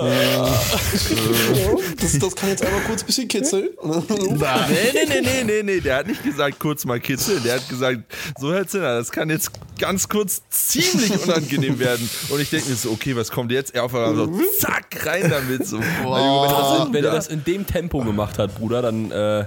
Das, 2.01 2.19
das 2.19 2.35
kann 2.35 2.49
jetzt 2.49 2.65
einmal 2.65 2.81
kurz 2.81 3.01
ein 3.01 3.05
bisschen 3.05 3.27
kitzeln. 3.29 3.69
Nee, 3.83 4.91
nee, 4.93 5.05
nee, 5.07 5.21
nee, 5.21 5.43
nee, 5.45 5.63
nee, 5.63 5.79
der 5.79 5.97
hat 5.97 6.07
nicht 6.07 6.21
gesagt 6.21 6.59
kurz 6.59 6.83
mal 6.83 6.99
kitzeln, 6.99 7.41
der 7.43 7.55
hat 7.55 7.69
gesagt, 7.69 8.01
so 8.37 8.53
Herr 8.53 8.67
Zinner, 8.67 8.97
das 8.97 9.09
kann 9.09 9.29
jetzt 9.29 9.51
ganz 9.79 10.09
kurz 10.09 10.41
ziemlich 10.49 11.23
unangenehm 11.23 11.79
werden. 11.79 12.09
Und 12.29 12.41
ich 12.41 12.49
denke 12.49 12.69
mir 12.69 12.75
so, 12.75 12.91
okay, 12.91 13.15
was 13.15 13.31
kommt 13.31 13.51
jetzt? 13.51 13.73
Er 13.73 13.85
auf 13.85 13.95
einmal 13.95 14.13
so, 14.13 14.27
zack, 14.59 15.05
rein 15.05 15.29
damit. 15.29 15.65
So, 15.65 15.79
boah, 16.03 16.89
Wenn, 16.91 17.05
er 17.05 17.11
das, 17.11 17.27
in 17.27 17.45
dem 17.45 17.65
Tempo 17.65 18.03
gemacht 18.03 18.37
hat, 18.37 18.53
Bruder, 18.55 18.81
dann 18.81 19.11
äh, 19.11 19.45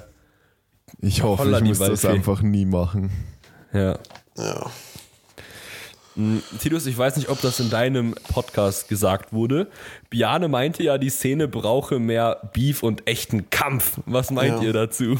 Ich 1.00 1.22
hoffe, 1.22 1.50
ich 1.50 1.60
muss 1.62 1.78
das 1.78 2.06
einfach 2.06 2.40
nie 2.40 2.64
machen. 2.64 3.10
ja. 3.74 3.98
Ja. 4.38 4.70
Titus, 6.60 6.86
ich 6.86 6.96
weiß 6.96 7.16
nicht, 7.16 7.28
ob 7.28 7.40
das 7.42 7.60
in 7.60 7.68
deinem 7.68 8.14
Podcast 8.32 8.88
gesagt 8.88 9.32
wurde. 9.32 9.68
Biane 10.08 10.48
meinte 10.48 10.82
ja, 10.82 10.96
die 10.96 11.10
Szene 11.10 11.46
brauche 11.46 11.98
mehr 11.98 12.50
Beef 12.54 12.82
und 12.82 13.06
echten 13.06 13.50
Kampf. 13.50 13.98
Was 14.06 14.30
meint 14.30 14.56
Ja. 14.56 14.62
ihr 14.62 14.72
dazu? 14.72 15.18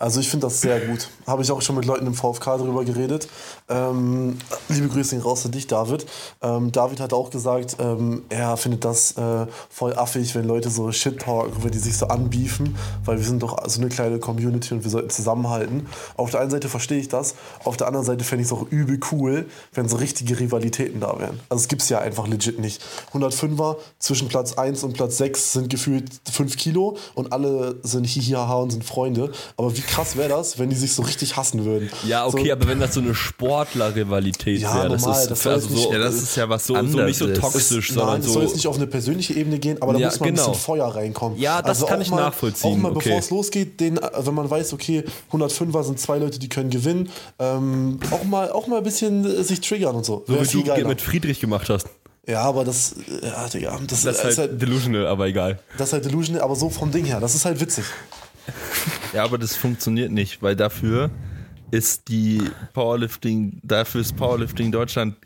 Also 0.00 0.20
ich 0.20 0.28
finde 0.28 0.46
das 0.46 0.60
sehr 0.60 0.80
gut. 0.80 1.08
Habe 1.26 1.42
ich 1.42 1.50
auch 1.50 1.60
schon 1.60 1.74
mit 1.74 1.84
Leuten 1.84 2.06
im 2.06 2.14
VfK 2.14 2.58
darüber 2.58 2.84
geredet. 2.84 3.28
Ähm, 3.68 4.38
liebe 4.68 4.86
Grüße 4.86 5.16
gehen 5.16 5.22
raus 5.22 5.44
an 5.44 5.50
dich, 5.50 5.66
David. 5.66 6.06
Ähm, 6.40 6.70
David 6.70 7.00
hat 7.00 7.12
auch 7.12 7.30
gesagt, 7.30 7.76
ähm, 7.80 8.22
er 8.28 8.56
findet 8.56 8.84
das 8.84 9.16
äh, 9.16 9.46
voll 9.68 9.94
affig, 9.94 10.36
wenn 10.36 10.44
Leute 10.44 10.70
so 10.70 10.92
Shit 10.92 11.20
talken, 11.20 11.64
wenn 11.64 11.72
die 11.72 11.78
sich 11.78 11.96
so 11.96 12.06
anbiefen, 12.06 12.76
weil 13.04 13.18
wir 13.18 13.24
sind 13.24 13.42
doch 13.42 13.68
so 13.68 13.80
eine 13.80 13.90
kleine 13.90 14.20
Community 14.20 14.72
und 14.72 14.84
wir 14.84 14.90
sollten 14.90 15.10
zusammenhalten. 15.10 15.88
Auf 16.16 16.30
der 16.30 16.40
einen 16.40 16.50
Seite 16.50 16.68
verstehe 16.68 17.00
ich 17.00 17.08
das, 17.08 17.34
auf 17.64 17.76
der 17.76 17.88
anderen 17.88 18.06
Seite 18.06 18.22
fände 18.22 18.42
ich 18.42 18.48
es 18.48 18.52
auch 18.52 18.66
übel 18.70 19.00
cool, 19.10 19.46
wenn 19.74 19.88
so 19.88 19.96
richtige 19.96 20.38
Rivalitäten 20.38 21.00
da 21.00 21.18
wären. 21.18 21.40
Also 21.48 21.62
es 21.62 21.68
gibt 21.68 21.82
es 21.82 21.88
ja 21.88 21.98
einfach 21.98 22.28
legit 22.28 22.60
nicht. 22.60 22.80
105er 23.12 23.76
zwischen 23.98 24.28
Platz 24.28 24.52
1 24.52 24.84
und 24.84 24.92
Platz 24.92 25.16
6 25.18 25.54
sind 25.54 25.70
gefühlt 25.70 26.08
5 26.30 26.56
Kilo 26.56 26.96
und 27.16 27.32
alle 27.32 27.80
sind 27.82 28.06
hihihaha 28.06 28.54
und 28.54 28.70
sind 28.70 28.84
Freunde. 28.84 29.32
Aber 29.56 29.76
wie 29.76 29.87
krass 29.88 30.16
wäre 30.16 30.28
das, 30.28 30.58
wenn 30.58 30.70
die 30.70 30.76
sich 30.76 30.92
so 30.94 31.02
richtig 31.02 31.36
hassen 31.36 31.64
würden? 31.64 31.90
Ja, 32.06 32.26
okay, 32.26 32.46
so, 32.46 32.52
aber 32.52 32.68
wenn 32.68 32.78
das 32.80 32.94
so 32.94 33.00
eine 33.00 33.14
Sportler-Rivalität 33.14 34.60
Ja, 34.60 34.74
wäre, 34.76 34.88
das 34.90 35.02
normal, 35.02 35.22
ist 35.22 35.30
das 35.30 35.42
soll 35.42 35.52
also 35.54 35.68
so, 35.76 35.92
Ja, 35.92 35.98
das 35.98 36.14
ist 36.16 36.36
ja 36.36 36.48
was 36.48 36.66
so, 36.66 36.74
so 36.74 36.82
nicht 36.82 37.16
so 37.18 37.24
anderes. 37.26 37.40
toxisch, 37.40 37.88
es, 37.90 37.94
sondern 37.94 38.14
nein, 38.20 38.22
so. 38.22 38.32
soll 38.34 38.42
jetzt 38.44 38.54
nicht 38.54 38.66
auf 38.66 38.76
eine 38.76 38.86
persönliche 38.86 39.34
Ebene 39.34 39.58
gehen, 39.58 39.80
aber 39.82 39.94
da 39.94 39.98
Ja, 39.98 40.06
muss 40.08 40.20
mal 40.20 40.26
ein 40.26 40.34
genau. 40.34 40.48
bisschen 40.48 40.62
Feuer 40.62 40.86
reinkommen. 40.86 41.38
Ja, 41.38 41.62
das 41.62 41.84
kann 41.86 41.98
auch 41.98 42.02
ich 42.02 42.10
mal, 42.10 42.16
nachvollziehen, 42.20 42.72
Auch 42.72 42.76
mal, 42.76 42.92
okay. 42.92 43.00
bevor 43.04 43.18
es 43.18 43.30
losgeht, 43.30 43.80
den, 43.80 43.98
wenn 44.18 44.34
man 44.34 44.48
weiß, 44.50 44.72
okay, 44.72 45.04
105er 45.32 45.82
sind 45.84 45.98
zwei 46.00 46.18
Leute, 46.18 46.38
die 46.38 46.48
können 46.48 46.70
gewinnen, 46.70 47.10
ähm, 47.38 47.98
auch, 48.10 48.24
mal, 48.24 48.50
auch 48.52 48.66
mal 48.66 48.78
ein 48.78 48.84
bisschen 48.84 49.24
äh, 49.24 49.42
sich 49.42 49.60
triggern 49.60 49.96
und 49.96 50.04
so. 50.04 50.24
so 50.26 50.40
wie 50.40 50.46
du 50.46 50.64
geiler. 50.64 50.88
mit 50.88 51.00
Friedrich 51.00 51.40
gemacht 51.40 51.68
hast. 51.68 51.86
Ja, 52.26 52.42
aber 52.42 52.64
das, 52.64 52.92
äh, 53.22 53.26
ja, 53.26 53.48
Digga, 53.48 53.78
das, 53.88 54.02
Das 54.02 54.16
ist 54.16 54.24
ist 54.24 54.24
halt 54.38 54.50
halt, 54.50 54.62
delusional, 54.62 55.06
aber 55.06 55.26
egal. 55.28 55.58
das 55.78 55.88
ist 55.88 55.92
halt 55.94 56.04
delusional, 56.04 56.42
aber 56.42 56.54
so 56.56 56.68
vom 56.68 56.90
Ding 56.90 57.06
her, 57.06 57.20
das 57.20 57.34
ist 57.34 57.44
halt 57.46 57.58
witzig. 57.60 57.84
Ja, 59.14 59.24
aber 59.24 59.38
das 59.38 59.56
funktioniert 59.56 60.10
nicht, 60.12 60.42
weil 60.42 60.54
dafür 60.54 61.10
ist 61.70 62.08
die 62.08 62.42
Powerlifting, 62.74 63.58
dafür 63.62 64.00
ist 64.02 64.16
Powerlifting 64.16 64.70
Deutschland 64.72 65.16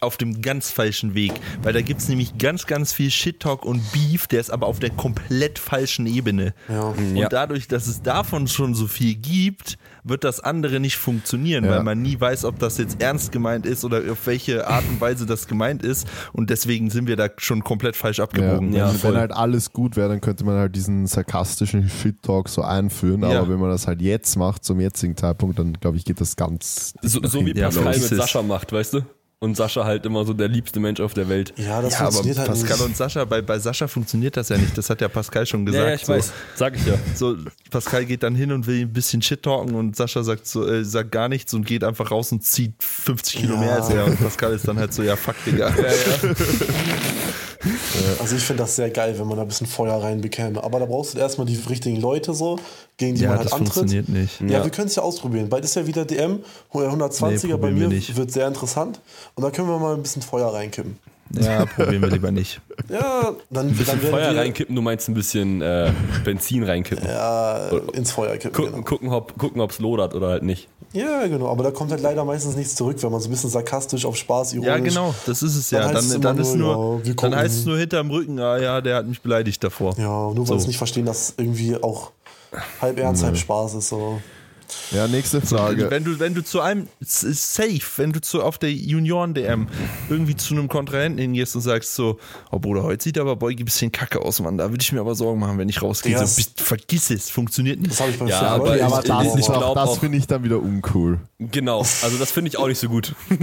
auf 0.00 0.16
dem 0.16 0.40
ganz 0.42 0.70
falschen 0.70 1.14
Weg, 1.14 1.32
weil 1.62 1.72
da 1.72 1.80
gibt 1.82 2.00
es 2.00 2.08
nämlich 2.08 2.38
ganz, 2.38 2.66
ganz 2.66 2.92
viel 2.92 3.10
Shit-Talk 3.10 3.64
und 3.64 3.82
Beef, 3.92 4.28
der 4.28 4.38
ist 4.40 4.50
aber 4.50 4.66
auf 4.66 4.78
der 4.78 4.90
komplett 4.90 5.58
falschen 5.58 6.06
Ebene. 6.06 6.54
Ja. 6.68 6.82
Und 6.82 7.16
Ja. 7.16 7.28
dadurch, 7.28 7.66
dass 7.68 7.86
es 7.88 8.00
davon 8.02 8.46
schon 8.46 8.74
so 8.74 8.86
viel 8.86 9.14
gibt, 9.16 9.76
wird 10.08 10.24
das 10.24 10.40
andere 10.40 10.80
nicht 10.80 10.96
funktionieren, 10.96 11.64
Ja. 11.64 11.70
weil 11.72 11.82
man 11.82 12.00
nie 12.02 12.18
weiß, 12.20 12.44
ob 12.44 12.58
das 12.58 12.78
jetzt 12.78 13.00
ernst 13.02 13.32
gemeint 13.32 13.66
ist 13.66 13.84
oder 13.84 14.00
auf 14.10 14.26
welche 14.26 14.66
Art 14.66 14.84
und 14.88 15.00
Weise 15.00 15.26
das 15.26 15.46
gemeint 15.46 15.82
ist. 15.82 16.06
Und 16.32 16.50
deswegen 16.50 16.90
sind 16.90 17.06
wir 17.08 17.16
da 17.16 17.28
schon 17.38 17.64
komplett 17.64 17.96
falsch 17.96 18.20
abgebogen. 18.20 18.72
Ja, 18.72 18.92
wenn, 18.92 19.02
wenn 19.02 19.16
halt 19.16 19.32
alles 19.32 19.72
gut 19.72 19.96
wäre, 19.96 20.08
dann 20.08 20.20
könnte 20.20 20.44
man 20.44 20.56
halt 20.56 20.74
diesen 20.76 21.06
sarkastischen 21.06 21.88
Shit-Talk 21.88 22.48
so 22.48 22.62
einführen. 22.62 23.22
Ja. 23.22 23.40
Aber 23.40 23.48
wenn 23.48 23.58
man 23.58 23.70
das 23.70 23.86
halt 23.86 24.00
jetzt 24.02 24.36
macht, 24.36 24.64
zum 24.64 24.80
jetzigen 24.80 25.16
Zeitpunkt, 25.16 25.58
dann 25.58 25.74
glaube 25.74 25.96
ich, 25.96 26.04
geht 26.04 26.20
das 26.20 26.36
ganz. 26.36 26.94
So, 27.02 27.20
so 27.24 27.44
wie 27.44 27.54
Pascal 27.54 27.94
mit. 27.94 28.02
Sascha 28.02 28.42
macht, 28.42 28.72
weißt 28.72 28.94
du? 28.94 29.00
Und 29.40 29.56
Sascha 29.56 29.84
halt 29.84 30.04
immer 30.04 30.24
so 30.24 30.32
der 30.32 30.48
liebste 30.48 30.80
Mensch 30.80 30.98
auf 30.98 31.14
der 31.14 31.28
Welt. 31.28 31.52
Ja, 31.56 31.80
das 31.80 31.92
Ja, 31.92 32.00
aber 32.00 32.06
funktioniert 32.10 32.38
halt 32.38 32.48
Pascal 32.48 32.76
nicht. 32.78 32.86
und 32.86 32.96
Sascha, 32.96 33.24
bei, 33.24 33.40
bei 33.40 33.58
Sascha 33.60 33.86
funktioniert 33.86 34.36
das 34.36 34.48
ja 34.48 34.58
nicht. 34.58 34.76
Das 34.76 34.90
hat 34.90 35.00
ja 35.00 35.06
Pascal 35.06 35.46
schon 35.46 35.64
gesagt. 35.64 35.84
Ja, 35.84 35.88
ja, 35.90 35.94
ich 35.94 36.04
so, 36.06 36.12
weiß. 36.12 36.32
Sag 36.56 36.74
ich 36.74 36.84
ja. 36.84 36.94
So, 37.14 37.36
Pascal 37.70 38.04
geht 38.04 38.24
dann 38.24 38.34
hin 38.34 38.50
und 38.50 38.66
will 38.66 38.80
ein 38.80 38.92
bisschen 38.92 39.22
Shit 39.22 39.44
talken 39.44 39.76
und 39.76 39.94
Sascha 39.94 40.24
sagt 40.24 40.48
so, 40.48 40.66
äh, 40.66 40.84
sagt 40.84 41.12
gar 41.12 41.28
nichts 41.28 41.54
und 41.54 41.64
geht 41.64 41.84
einfach 41.84 42.10
raus 42.10 42.32
und 42.32 42.42
zieht 42.42 42.72
50 42.82 43.36
Kilo 43.40 43.54
Ja. 43.54 43.60
mehr 43.60 43.76
als 43.76 43.90
er. 43.90 44.06
Und 44.06 44.18
Pascal 44.18 44.52
ist 44.54 44.66
dann 44.66 44.76
halt 44.76 44.92
so, 44.92 45.04
ja, 45.04 45.14
fuck, 45.14 45.36
Digga. 45.46 45.72
Also 48.20 48.36
ich 48.36 48.42
finde 48.42 48.62
das 48.62 48.76
sehr 48.76 48.90
geil, 48.90 49.18
wenn 49.18 49.26
man 49.26 49.36
da 49.36 49.42
ein 49.42 49.48
bisschen 49.48 49.66
Feuer 49.66 50.02
reinbekäme. 50.02 50.62
Aber 50.62 50.78
da 50.80 50.86
brauchst 50.86 51.14
du 51.14 51.18
erstmal 51.18 51.46
die 51.46 51.56
richtigen 51.68 52.00
Leute 52.00 52.34
so, 52.34 52.58
gegen 52.96 53.14
die 53.16 53.22
Ja, 53.22 53.28
man 53.30 53.38
halt 53.38 53.46
das 53.46 53.52
antritt. 53.52 53.74
funktioniert 53.74 54.08
nicht. 54.08 54.40
Ja, 54.40 54.46
Ja. 54.58 54.64
wir 54.64 54.70
können 54.70 54.88
es 54.88 54.94
ja 54.96 55.02
ausprobieren. 55.02 55.48
Bald 55.48 55.64
ist 55.64 55.74
ja 55.76 55.86
wieder 55.86 56.04
DM, 56.04 56.40
120er 56.72 57.46
Nee, 57.48 57.56
bei 57.56 57.70
mir 57.70 57.88
nicht. 57.88 58.16
wird 58.16 58.32
sehr 58.32 58.46
interessant. 58.48 59.00
Und 59.34 59.42
da 59.42 59.50
können 59.50 59.68
wir 59.68 59.78
mal 59.78 59.94
ein 59.94 60.02
bisschen 60.02 60.22
Feuer 60.22 60.52
reinkippen. 60.52 60.98
Ja, 61.32 61.66
probieren 61.66 62.02
wir 62.02 62.08
lieber 62.10 62.30
nicht. 62.30 62.60
Ja, 62.88 63.34
dann, 63.50 63.66
Ein 63.68 63.72
bisschen 63.76 63.86
dann 63.86 64.02
werden 64.02 64.10
Feuer 64.12 64.32
wir 64.34 64.40
reinkippen, 64.40 64.74
du 64.74 64.80
meinst 64.80 65.08
ein 65.08 65.14
bisschen 65.14 65.60
äh, 65.60 65.92
Benzin 66.24 66.62
reinkippen. 66.62 67.06
ja, 67.06 67.68
ins 67.92 68.12
Feuer 68.12 68.36
kippen. 68.38 68.52
Gucken, 68.52 68.72
Genau. 68.72 68.84
gucken, 68.84 69.08
ob 69.10 69.36
gucken, 69.36 69.60
ob's 69.60 69.78
lodert 69.78 70.14
oder 70.14 70.28
halt 70.28 70.42
nicht. 70.42 70.68
Ja, 70.94 71.26
genau. 71.26 71.48
Aber 71.48 71.64
da 71.64 71.70
kommt 71.70 71.90
halt 71.90 72.00
leider 72.00 72.24
meistens 72.24 72.56
nichts 72.56 72.76
zurück, 72.76 72.96
wenn 73.02 73.12
man 73.12 73.20
so 73.20 73.28
ein 73.28 73.30
bisschen 73.32 73.50
sarkastisch 73.50 74.06
auf 74.06 74.16
Spaß, 74.16 74.54
ironisch. 74.54 74.68
Ja, 74.70 74.78
genau, 74.78 75.14
das 75.26 75.42
ist 75.42 75.56
es 75.56 75.70
ja. 75.70 75.80
Dann 75.80 75.88
Dann, 75.88 75.96
heißt 75.96 76.14
es 76.14 76.20
dann, 76.20 76.38
ist 76.38 76.54
nur, 76.54 77.00
ja, 77.04 77.12
dann 77.14 77.36
heißt 77.36 77.54
es 77.58 77.66
nur 77.66 77.76
hinterm 77.78 78.10
Rücken, 78.10 78.38
ah 78.38 78.56
ja, 78.58 78.80
der 78.80 78.96
hat 78.96 79.06
mich 79.06 79.20
beleidigt 79.20 79.62
davor. 79.62 79.94
Ja, 79.98 80.04
nur 80.32 80.38
weil 80.38 80.46
So. 80.46 80.58
sie 80.60 80.68
nicht 80.68 80.78
verstehen, 80.78 81.04
dass 81.04 81.34
irgendwie 81.36 81.76
auch 81.82 82.12
halb 82.80 82.98
ernst, 82.98 83.22
halb 83.22 83.36
Spaß 83.36 83.74
ist. 83.74 83.88
So. 83.90 84.20
Ja, 84.90 85.06
nächste 85.08 85.40
Frage. 85.40 85.90
Wenn 85.90 86.04
du, 86.04 86.18
wenn 86.18 86.34
du 86.34 86.42
zu 86.44 86.60
einem 86.60 86.88
safe, 87.00 87.80
wenn 87.96 88.12
du 88.12 88.20
zu 88.20 88.42
auf 88.42 88.58
der 88.58 88.72
Junioren-DM 88.72 89.68
irgendwie 90.08 90.36
zu 90.36 90.54
einem 90.54 90.68
Kontrahenten 90.68 91.18
hingehst 91.20 91.54
und 91.56 91.62
sagst 91.62 91.94
so, 91.94 92.18
oh 92.50 92.58
Bruder, 92.58 92.82
heute 92.82 93.04
sieht 93.04 93.18
aber 93.18 93.36
Beugi 93.36 93.62
ein 93.62 93.66
bisschen 93.66 93.92
kacke 93.92 94.20
aus, 94.20 94.40
Mann. 94.40 94.58
Da 94.58 94.70
würde 94.70 94.82
ich 94.82 94.92
mir 94.92 95.00
aber 95.00 95.14
Sorgen 95.14 95.40
machen, 95.40 95.58
wenn 95.58 95.68
ich 95.68 95.80
rausgehe. 95.82 96.12
Ja, 96.12 96.26
so, 96.26 96.40
das- 96.42 96.50
vergiss 96.64 97.10
es, 97.10 97.30
funktioniert 97.30 97.80
nicht. 97.80 97.92
Das 97.92 98.00
habe 98.00 98.10
ich 98.10 98.18
beim 98.18 98.28
Ja, 98.28 98.40
aber 98.42 98.76
ich- 98.76 98.82
aber 98.84 99.02
das, 99.02 99.36
ich 99.36 99.48
auch, 99.48 99.58
glaub 99.58 99.74
das 99.76 99.98
finde 99.98 100.18
ich 100.18 100.26
dann 100.26 100.42
wieder 100.42 100.58
uncool. 100.60 101.18
Genau, 101.38 101.78
also 101.80 102.16
das 102.18 102.30
finde 102.30 102.48
ich 102.48 102.58
auch 102.58 102.66
nicht 102.68 102.78
so 102.80 102.88
gut. 102.88 103.14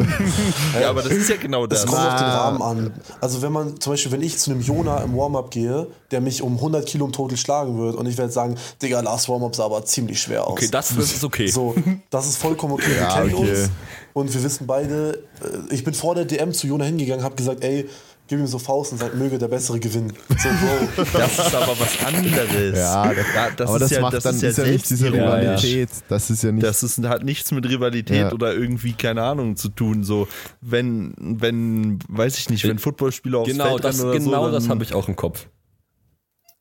Ja, 0.80 0.89
aber 0.89 1.01
das 1.01 1.11
ist 1.13 1.30
ja 1.30 1.38
genau 1.38 1.65
das. 1.67 1.80
Es 1.80 1.86
kommt 1.86 1.99
auf 2.01 2.15
den 2.15 2.28
Rahmen 2.28 2.61
an. 2.61 2.93
Also 3.21 3.41
wenn 3.41 3.51
man, 3.51 3.80
zum 3.80 3.93
Beispiel, 3.93 4.11
wenn 4.11 4.21
ich 4.21 4.38
zu 4.38 4.51
einem 4.51 4.61
Jona 4.61 4.97
im 4.99 5.15
Warm-Up 5.15 5.51
gehe, 5.51 5.88
der 6.11 6.21
mich 6.21 6.41
um 6.41 6.55
100 6.55 6.86
Kilo 6.86 7.05
im 7.05 7.11
Total 7.13 7.38
schlagen 7.38 7.78
wird 7.78 7.95
und 7.95 8.05
ich 8.07 8.17
werde 8.17 8.32
sagen, 8.32 8.55
Digga, 8.82 8.99
Last 9.01 9.30
Warm-Up 9.30 9.55
sah 9.55 9.65
aber 9.65 9.86
ziemlich 9.86 10.21
schwer 10.21 10.45
aus. 10.45 10.51
Okay, 10.53 10.67
das, 10.69 10.93
das 10.95 11.14
ist 11.16 11.24
okay. 11.24 11.47
So, 11.47 11.76
das 12.09 12.28
ist 12.28 12.38
vollkommen 12.38 12.74
okay. 12.74 12.89
Wir 12.91 12.97
Ja, 12.97 13.13
kennen 13.22 13.34
okay. 13.36 13.49
uns 13.49 13.70
und 14.13 14.34
wir 14.34 14.43
wissen 14.43 14.68
beide, 14.68 15.24
äh, 15.41 15.74
ich 15.74 15.84
bin 15.84 15.93
vor 15.93 16.16
der 16.16 16.26
DM 16.26 16.53
zu 16.53 16.68
Jona 16.68 16.86
hingegangen, 16.86 17.24
habe 17.24 17.36
gesagt, 17.36 17.63
ey, 17.63 17.88
gib 18.28 18.39
ihm 18.39 18.47
so 18.47 18.57
Faust 18.57 18.91
und 18.91 18.97
sag, 18.97 19.13
möge 19.16 19.38
der 19.38 19.47
Bessere 19.47 19.80
gewinnen. 19.80 20.13
So, 20.30 20.49
Bro. 20.49 21.05
Das 21.13 21.38
ist 21.38 21.53
aber 21.53 21.80
was 21.80 22.03
anderes. 22.03 22.78
Ja, 22.78 23.11
Ja, 23.11 23.49
das 23.55 23.68
aber 23.68 23.76
ist 23.76 23.82
das 23.82 23.91
ja, 23.91 24.01
macht 24.01 24.13
das 24.16 24.24
dann 24.24 24.36
ist 24.36 24.41
ja, 24.41 24.49
ist 24.49 24.57
ja 24.57 24.63
nicht 24.66 24.89
diese 24.89 24.95
selbstironisch. 24.97 25.32
Ja, 25.32 25.41
ja. 25.43 25.55
Rivalität. 25.55 25.89
Das 26.09 26.30
ist 26.30 26.43
ja 26.43 26.51
nicht. 26.51 26.66
Das 26.66 26.82
ist, 26.84 27.03
hat 27.03 27.24
nichts 27.24 27.51
mit 27.51 27.68
Rivalität 27.70 28.18
Ja. 28.18 28.32
oder 28.32 28.53
irgendwie, 28.53 28.93
keine 28.93 29.22
Ahnung, 29.22 29.57
zu 29.57 29.70
tun. 29.70 30.03
So, 30.03 30.28
wenn, 30.61 31.13
wenn, 31.20 31.99
weiß 32.07 32.38
ich 32.39 32.49
nicht, 32.49 32.68
wenn 32.68 32.80
Footballspieler 32.80 33.39
aufs 33.39 33.51
Genau, 33.51 33.66
Feld 33.72 33.84
das, 33.84 34.01
oder 34.01 34.13
genau 34.13 34.45
so, 34.45 34.51
das 34.51 34.63
dann, 34.63 34.72
habe 34.72 34.84
ich 34.84 34.93
auch 34.93 35.07
im 35.07 35.16
Kopf. 35.16 35.47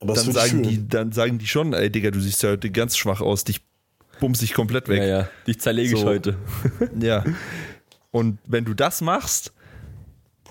Aber 0.01 0.13
das 0.13 0.25
dann 0.25 0.35
sagen, 0.35 0.63
die, 0.65 0.87
dann 0.87 1.13
sagen 1.13 1.39
die 1.39 1.47
schon, 1.47 1.73
ey 1.73 1.89
Digga, 1.89 2.11
du 2.11 2.21
siehst 2.21 2.43
ja 2.43 2.51
heute 2.51 2.71
ganz 2.71 2.95
schwach 2.97 3.23
aus, 3.23 3.45
dich 3.45 3.63
bumst 4.19 4.43
dich 4.43 4.55
komplett 4.55 4.89
weg. 4.89 4.99
Ja, 4.99 5.05
ja. 5.07 5.29
Dich 5.47 5.61
zerlege 5.61 5.95
ich 5.95 6.01
So. 6.01 6.07
heute. 6.07 6.37
Ja. 7.01 7.25
Und 8.11 8.39
wenn 8.47 8.65
du 8.65 8.75
das 8.75 9.01
machst, 9.01 9.53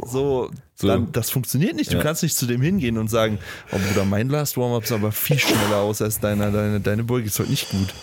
so, 0.04 0.50
So. 0.76 0.88
dann 0.88 1.12
das 1.12 1.30
funktioniert 1.30 1.76
nicht. 1.76 1.92
Du 1.92 1.98
Ja. 1.98 2.04
kannst 2.04 2.24
nicht 2.24 2.36
zu 2.36 2.46
dem 2.46 2.62
hingehen 2.62 2.98
und 2.98 3.10
sagen, 3.10 3.40
oh 3.72 3.78
Bruder, 3.78 4.06
mein 4.06 4.28
Last 4.30 4.58
Warm-Up 4.58 4.86
sah 4.86 4.96
aber 4.96 5.12
viel 5.12 5.40
schneller 5.40 5.78
aus 5.78 6.02
als 6.02 6.20
deiner, 6.20 6.52
deine, 6.52 6.80
deine 6.82 7.04
Beuge 7.04 7.28
ist 7.28 7.40
heute 7.40 7.52
nicht 7.52 7.70
gut. 7.70 7.94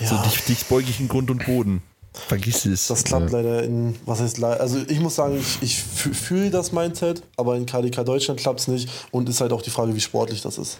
So, 0.00 0.14
Ja. 0.16 0.22
dich, 0.24 0.44
dich 0.44 0.64
beuge 0.66 0.88
ich 0.90 1.00
in 1.00 1.08
Grund 1.08 1.30
und 1.30 1.44
Boden. 1.46 1.82
Vergiss 2.26 2.66
es. 2.66 2.88
Das 2.88 3.04
klappt 3.04 3.30
leider 3.32 3.62
in, 3.62 3.94
was 4.04 4.20
heißt 4.20 4.38
leider, 4.38 4.60
also 4.60 4.78
ich 4.88 5.00
muss 5.00 5.14
sagen, 5.14 5.38
ich, 5.38 5.58
ich 5.62 5.76
fü- 5.78 6.12
fühle 6.14 6.50
das 6.50 6.72
Mindset, 6.72 7.22
aber 7.36 7.56
in 7.56 7.64
KDK 7.66 8.04
Deutschland 8.04 8.40
klappt 8.40 8.60
es 8.60 8.68
nicht 8.68 8.88
und 9.12 9.28
ist 9.28 9.40
halt 9.40 9.52
auch 9.52 9.62
die 9.62 9.70
Frage, 9.70 9.94
wie 9.94 10.00
sportlich 10.00 10.40
das 10.42 10.58
ist. 10.58 10.78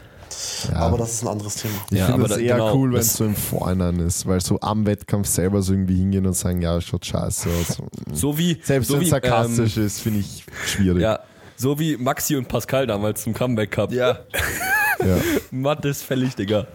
ja. 0.71 0.77
Aber 0.77 0.99
das 0.99 1.13
ist 1.15 1.23
ein 1.23 1.29
anderes 1.29 1.55
Thema. 1.57 1.75
ich 1.91 1.99
Ja, 1.99 2.07
finde 2.07 2.25
aber 2.25 2.35
es 2.35 2.41
eher 2.41 2.57
genau, 2.57 2.75
cool, 2.75 2.93
wenn 2.93 3.01
es 3.01 3.15
so 3.15 3.25
im 3.25 3.35
Vorhinein 3.37 3.99
ist, 4.01 4.27
weil 4.27 4.41
so 4.41 4.59
am 4.61 4.85
Wettkampf 4.87 5.29
selber 5.29 5.63
so 5.63 5.73
irgendwie 5.73 5.97
hingehen 5.97 6.27
und 6.27 6.35
sagen, 6.35 6.61
ja, 6.61 6.81
schaut 6.81 7.07
scheiße 7.07 7.49
aus. 7.49 7.79
So 8.13 8.37
wie, 8.37 8.59
Selbst 8.63 8.89
so 8.89 8.95
wenn 8.97 9.03
es 9.03 9.11
sarkastisch 9.11 9.77
ähm, 9.77 9.87
ist, 9.87 10.01
finde 10.01 10.21
ich 10.21 10.45
schwierig. 10.67 11.03
ja, 11.03 11.21
so 11.57 11.79
wie 11.79 11.97
Maxi 11.97 12.37
und 12.37 12.49
Pascal 12.49 12.87
damals 12.87 13.23
zum 13.23 13.33
Comeback 13.35 13.71
Cup. 13.71 13.93
ja, 13.93 14.19
Ja. 15.01 15.17
Matt 15.53 15.85
ist 15.85 16.03
fällig, 16.03 16.35
Digga. 16.35 16.67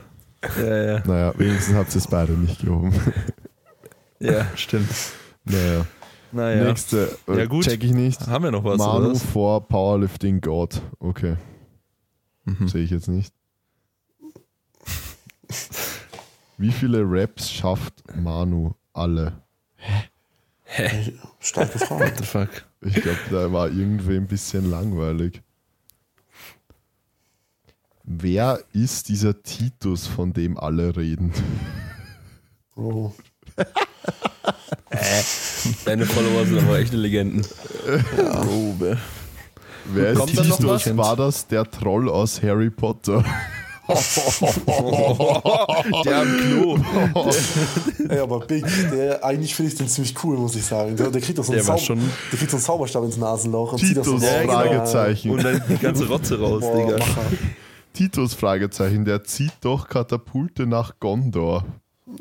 ja, 0.58 0.84
ja, 0.94 1.04
Naja, 1.06 1.34
wenigstens 1.38 1.76
habt 1.76 1.94
ihr 1.94 1.98
es 2.00 2.08
beide 2.08 2.32
nicht 2.34 2.62
gehoben. 2.62 2.94
Ja, 4.24 4.48
stimmt. 4.56 4.90
naja. 5.46 5.86
Naja. 6.32 6.64
Nächste. 6.64 7.16
äh, 7.28 7.38
Ja, 7.38 7.46
gut. 7.46 7.64
Check 7.66 7.84
ich 7.84 7.92
nicht. 7.94 8.20
Haben 8.28 8.46
wir 8.46 8.52
noch 8.52 8.64
was? 8.64 8.78
Manu 8.80 8.98
oder 9.06 9.12
was? 9.12 9.24
vor 9.24 9.68
Powerlifting 9.68 10.42
God. 10.42 10.82
Okay. 11.00 11.36
Mhm. 12.46 12.68
Sehe 12.68 12.84
ich 12.84 12.90
jetzt 12.90 13.08
nicht. 13.08 13.34
Wie 16.58 16.72
viele 16.72 17.04
Raps 17.06 17.52
schafft 17.52 18.04
Manu 18.16 18.74
alle? 18.94 19.42
Starke 21.40 21.78
Frage. 21.78 22.06
What 22.06 22.18
the 22.18 22.24
fuck? 22.24 22.50
Ich 22.82 22.96
glaube, 22.96 23.20
da 23.30 23.52
war 23.52 23.70
irgendwie 23.70 24.16
ein 24.18 24.28
bisschen 24.28 24.70
langweilig. 24.72 25.42
Wer 28.04 28.60
ist 28.74 29.10
dieser 29.10 29.42
Titus, 29.44 30.08
von 30.08 30.34
dem 30.34 30.58
alle 30.58 30.96
reden? 30.96 31.32
Oh. 32.76 33.12
Deine 35.86 36.06
Follower 36.06 36.46
sind 36.46 36.60
aber 36.60 36.80
echte 36.80 36.98
Legenden. 36.98 37.46
Probe. 38.42 38.98
Wer 39.86 40.12
ist 40.12 40.18
Kommt 40.20 40.38
da 40.38 40.44
noch 40.44 40.58
Titus? 40.58 40.86
was? 40.88 40.98
War 40.98 41.16
das 41.16 41.48
der 41.48 41.70
Troll 41.70 42.10
aus 42.10 42.42
Harry 42.42 42.70
Potter? 42.70 43.24
Der 46.06 46.18
am 46.22 46.38
Klo. 46.40 46.78
Ey, 48.08 48.20
aber 48.20 48.40
Big, 48.40 48.66
der, 48.92 49.22
eigentlich 49.26 49.54
finde 49.54 49.74
ich 49.74 49.78
den 49.78 49.90
ziemlich 49.90 50.16
cool, 50.24 50.38
muss 50.38 50.56
ich 50.56 50.64
sagen. 50.66 50.96
Der, 50.96 51.12
der 51.12 51.20
kriegt 51.22 51.38
doch 51.38 51.44
so 51.44 51.52
einen, 51.52 51.62
Zau- 51.62 51.78
schon- 51.78 52.00
der 52.32 52.40
kriegt 52.40 52.50
so 52.50 52.56
einen 52.58 52.64
Zauberstab 52.64 53.04
ins 53.04 53.18
Nasenloch 53.18 53.74
und 53.74 53.80
zieht 53.80 53.98
das 53.98 54.06
so 54.06 54.14
Titus? 54.18 54.30
raus. 54.30 54.42
genau. 54.42 54.54
Fragezeichen. 54.54 55.32
Und 55.32 55.44
dann 55.44 55.62
die 55.68 55.78
ganze 55.78 56.08
Rotze 56.08 56.40
raus, 56.40 56.62
Boah, 56.62 56.78
Digga. 56.78 56.98
Macher. 56.98 57.22
Titus? 57.94 58.34
Fragezeichen. 58.36 59.04
Der 59.04 59.26
zieht 59.26 59.52
doch 59.60 59.90
Katapulte 59.90 60.66
nach 60.66 60.94
Gondor. 61.02 61.66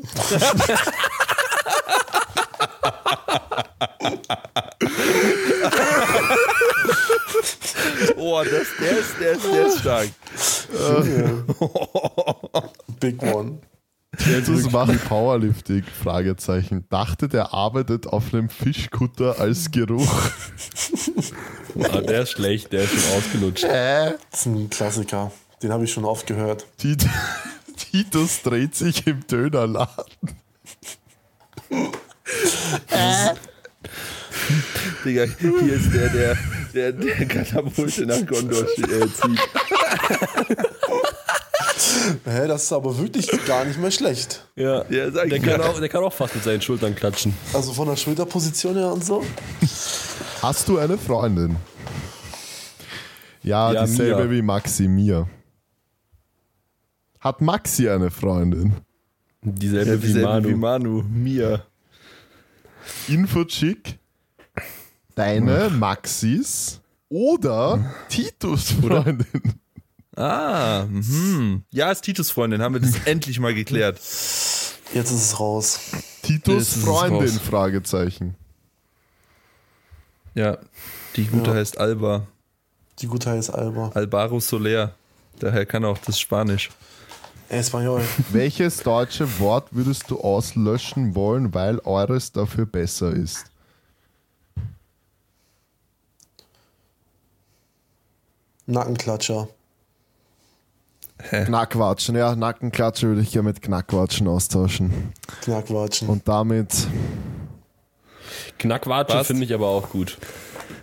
Oh, 8.17 8.43
das, 8.45 8.67
der, 8.81 8.99
ist, 8.99 9.15
der, 9.21 9.33
ist, 9.33 9.45
der 9.45 9.67
ist 9.67 9.81
stark. 9.81 10.09
Big 13.01 13.23
One. 13.23 13.59
Titus 14.19 14.71
macht 14.71 15.05
Powerlifting? 15.09 15.85
Fragezeichen. 15.85 16.85
Dachte, 16.89 17.29
der 17.29 17.55
arbeitet 17.55 18.07
auf 18.07 18.33
einem 18.33 18.49
Fischkutter 18.49 19.41
als 19.41 19.71
Geruch. 19.71 20.31
Ah, 21.81 22.01
der 22.01 22.23
ist 22.23 22.33
schlecht, 22.33 22.73
der 22.73 22.83
ist 22.83 22.93
schon 22.93 23.19
ausgelutscht. 23.19 23.65
Das 23.65 24.15
ist 24.33 24.47
ein 24.47 24.71
Klassiker. 24.71 25.33
Den 25.63 25.73
habe 25.73 25.85
ich 25.85 25.93
schon 25.93 26.05
oft 26.05 26.27
gehört. 26.27 26.67
Tit 26.77 27.07
Titus 27.77 28.43
dreht 28.43 28.75
sich 28.75 29.07
im 29.07 29.27
Dönerladen. 29.27 30.05
Digga, 35.05 35.25
hier 35.39 35.73
ist 35.75 35.93
der, 35.93 36.09
der, 36.09 36.37
der, 36.75 36.93
der 36.93 37.27
Katapulte 37.27 38.07
nach 38.07 38.25
Gondor 38.27 38.63
äh, 38.79 39.07
zieht. 39.09 39.41
Hä, 42.25 42.47
das 42.49 42.65
ist 42.65 42.73
aber 42.73 42.97
wirklich 42.99 43.29
gar 43.47 43.65
nicht 43.65 43.79
mehr 43.79 43.91
schlecht. 43.91 44.47
Ja, 44.57 44.85
Ja, 44.89 45.11
sag 45.11 45.29
der, 45.29 45.39
ich 45.39 45.43
kann 45.43 45.61
ja. 45.61 45.67
auch, 45.69 45.79
der 45.79 45.89
kann 45.89 46.03
auch 46.05 46.13
fast 46.13 46.35
mit 46.35 46.45
seinen 46.45 46.63
Schultern 46.63 46.95
klatschen. 46.95 47.35
Also 47.53 47.73
von 47.73 47.89
der 47.89 47.97
Schulterposition 47.97 48.75
her 48.77 48.93
und 48.93 49.05
so. 49.05 49.25
Hast 50.41 50.69
du 50.69 50.79
eine 50.79 50.97
Freundin? 50.99 51.57
Ja, 53.43 53.73
Ja, 53.73 53.85
dieselbe 53.85 54.25
Mia. 54.25 54.31
wie 54.31 54.43
Maxi 54.43 54.89
mir. 54.89 55.29
Hat 57.21 57.41
Maxi 57.41 57.89
eine 57.89 58.11
Freundin? 58.11 58.75
Dieselbe 59.43 59.91
Ja, 59.91 60.03
wie 60.03 60.07
dieselbe 60.07 60.29
Manu. 60.29 60.49
wie 60.49 60.55
Manu. 60.55 61.03
Mir. 61.03 61.65
Infochick, 63.09 63.99
deine 65.15 65.71
Maxis 65.71 66.81
oder 67.09 67.95
Titus 68.09 68.73
Freundin? 68.73 69.27
Ah, 70.17 70.87
mhm. 70.91 71.65
Ja, 71.71 71.91
ist 71.91 72.03
Titus 72.03 72.31
Freundin, 72.31 72.61
haben 72.63 72.75
wir 72.75 72.81
das 72.81 72.95
endlich 73.07 73.39
mal 73.41 73.55
geklärt. 73.55 73.97
Jetzt 73.99 75.11
ist 75.11 75.13
es 75.13 75.41
raus. 75.41 75.81
Titus 76.23 76.75
Jetzt 76.75 76.85
Freundin? 76.85 77.29
raus. 77.31 77.39
Fragezeichen. 77.39 78.35
Ja, 80.35 80.59
die 81.17 81.27
gute 81.27 81.51
Ja. 81.51 81.57
heißt 81.57 81.79
Alba. 81.79 82.27
Die 82.99 83.07
gute 83.07 83.31
heißt 83.31 83.53
Alba. 83.55 83.91
Albaro 83.95 84.39
Soler. 84.41 84.95
Daher 85.39 85.67
kann 85.67 85.85
auch 85.85 85.99
das 85.99 86.21
Spanisch. 86.21 86.71
Espanol. 87.53 88.03
Welches 88.33 88.79
deutsche 88.79 89.39
Wort 89.39 89.69
würdest 89.73 90.11
du 90.11 90.19
auslöschen 90.21 91.15
wollen, 91.15 91.55
weil 91.55 91.79
eures 91.81 92.33
dafür 92.33 92.67
besser 92.67 93.13
ist? 93.13 93.45
Nackenklatscher. 98.67 99.49
Knackwatschen, 101.19 102.17
ja, 102.17 102.35
Nackenklatsche 102.35 103.07
würde 103.07 103.21
ich 103.21 103.31
gerne 103.31 103.49
mit 103.49 103.63
Knackwatschen 103.63 104.27
austauschen. 104.27 105.13
Knackwatschen. 105.43 106.09
Und 106.09 106.27
damit 106.27 106.89
Knackwatsche 108.59 109.19
Was? 109.19 109.27
finde 109.27 109.45
ich 109.45 109.55
aber 109.55 109.69
auch 109.69 109.91
gut. 109.91 110.19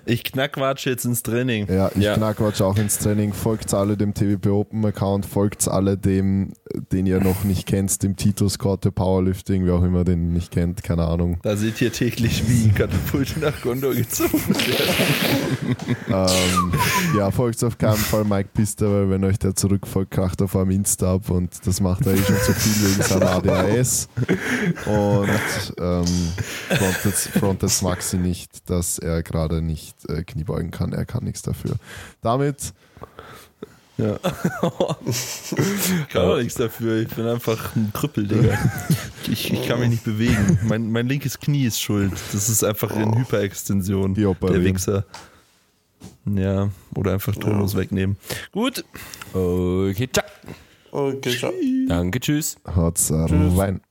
Ich 0.09 0.23
knackwatsche 0.23 0.89
jetzt 0.89 1.05
ins 1.05 1.21
Training. 1.21 1.67
Ja, 1.71 1.91
ich 1.93 2.01
Ja. 2.01 2.15
knackwatsch 2.15 2.61
auch 2.61 2.77
ins 2.77 2.97
Training. 2.97 3.31
Folgt 3.31 3.73
alle 3.75 3.95
dem 3.95 4.13
TWP 4.15 4.47
Open 4.47 4.83
Account, 4.85 5.25
folgt 5.25 5.67
alle 5.67 5.97
dem, 5.97 6.53
den 6.91 7.05
ihr 7.05 7.21
noch 7.21 7.43
nicht 7.43 7.67
kennt, 7.67 8.01
dem 8.01 8.15
Titus 8.15 8.57
Korte 8.57 8.91
Powerlifting, 8.91 9.65
wer 9.65 9.75
auch 9.75 9.83
immer 9.83 10.03
den 10.03 10.33
nicht 10.33 10.51
kennt, 10.51 10.81
keine 10.83 11.05
Ahnung. 11.05 11.37
Da 11.43 11.55
seht 11.55 11.79
ihr 11.81 11.91
täglich, 11.93 12.43
wie 12.49 12.69
Katapulte 12.69 13.39
nach 13.39 13.61
Gondor 13.61 13.93
gezogen 13.93 14.41
werden. 14.49 15.75
ähm, 16.09 16.73
ja, 17.17 17.29
folgt 17.29 17.63
auf 17.63 17.77
keinen 17.77 17.97
Fall 17.97 18.23
Mike 18.23 18.49
Pister, 18.53 18.91
weil 18.91 19.09
wenn 19.11 19.23
euch 19.23 19.37
der 19.37 19.55
zurückfolgt, 19.55 20.11
kracht 20.11 20.41
auf 20.41 20.55
eurem 20.55 20.71
Insta 20.71 21.15
ab 21.15 21.29
und 21.29 21.51
das 21.67 21.81
macht 21.81 22.07
er 22.07 22.13
eh 22.13 22.17
schon 22.17 22.35
zu 22.37 22.53
viel 22.53 22.89
wegen 22.89 23.03
seiner 23.03 23.29
ADHS. 23.35 24.07
Und 24.85 25.73
ähm, 25.79 26.05
frontet, 26.69 27.13
frontet 27.15 27.81
Maxi 27.83 28.17
nicht, 28.17 28.69
dass 28.69 28.97
er 28.97 29.21
gerade 29.23 29.61
nicht 29.61 29.98
äh, 30.05 30.23
Kniebeugen 30.23 30.71
kann. 30.71 30.93
Er 30.93 31.05
kann 31.05 31.23
nichts 31.23 31.41
dafür. 31.41 31.75
Damit 32.21 32.73
Ja. 33.97 34.17
kann 36.09 36.21
auch 36.23 36.37
nichts 36.37 36.55
dafür. 36.55 37.01
Ich 37.01 37.09
bin 37.09 37.27
einfach 37.27 37.75
ein 37.75 37.91
Krüppel, 37.93 38.27
Digga. 38.27 38.57
Ich, 39.29 39.53
ich 39.53 39.67
kann 39.67 39.79
mich 39.79 39.89
nicht 39.89 40.03
bewegen. 40.03 40.57
Mein, 40.63 40.91
mein 40.91 41.07
linkes 41.07 41.39
Knie 41.39 41.65
ist 41.65 41.79
schuld. 41.79 42.13
Das 42.31 42.49
ist 42.49 42.63
einfach 42.63 42.95
in 42.95 43.15
Hyperextension. 43.15 44.15
Die. 44.15 44.21
Der 44.23 44.63
Wichser. 44.63 45.05
Ja, 46.25 46.69
oder 46.95 47.13
einfach 47.13 47.35
Tonus 47.35 47.75
wegnehmen. 47.75 48.17
Gut. 48.51 48.83
Okay, 49.33 50.09
ciao. 50.11 50.25
Okay, 50.91 51.37
ciao. 51.37 51.53
Danke, 51.87 52.19
tschüss. 52.19 52.57
haut's 52.75 53.11
rein. 53.11 53.81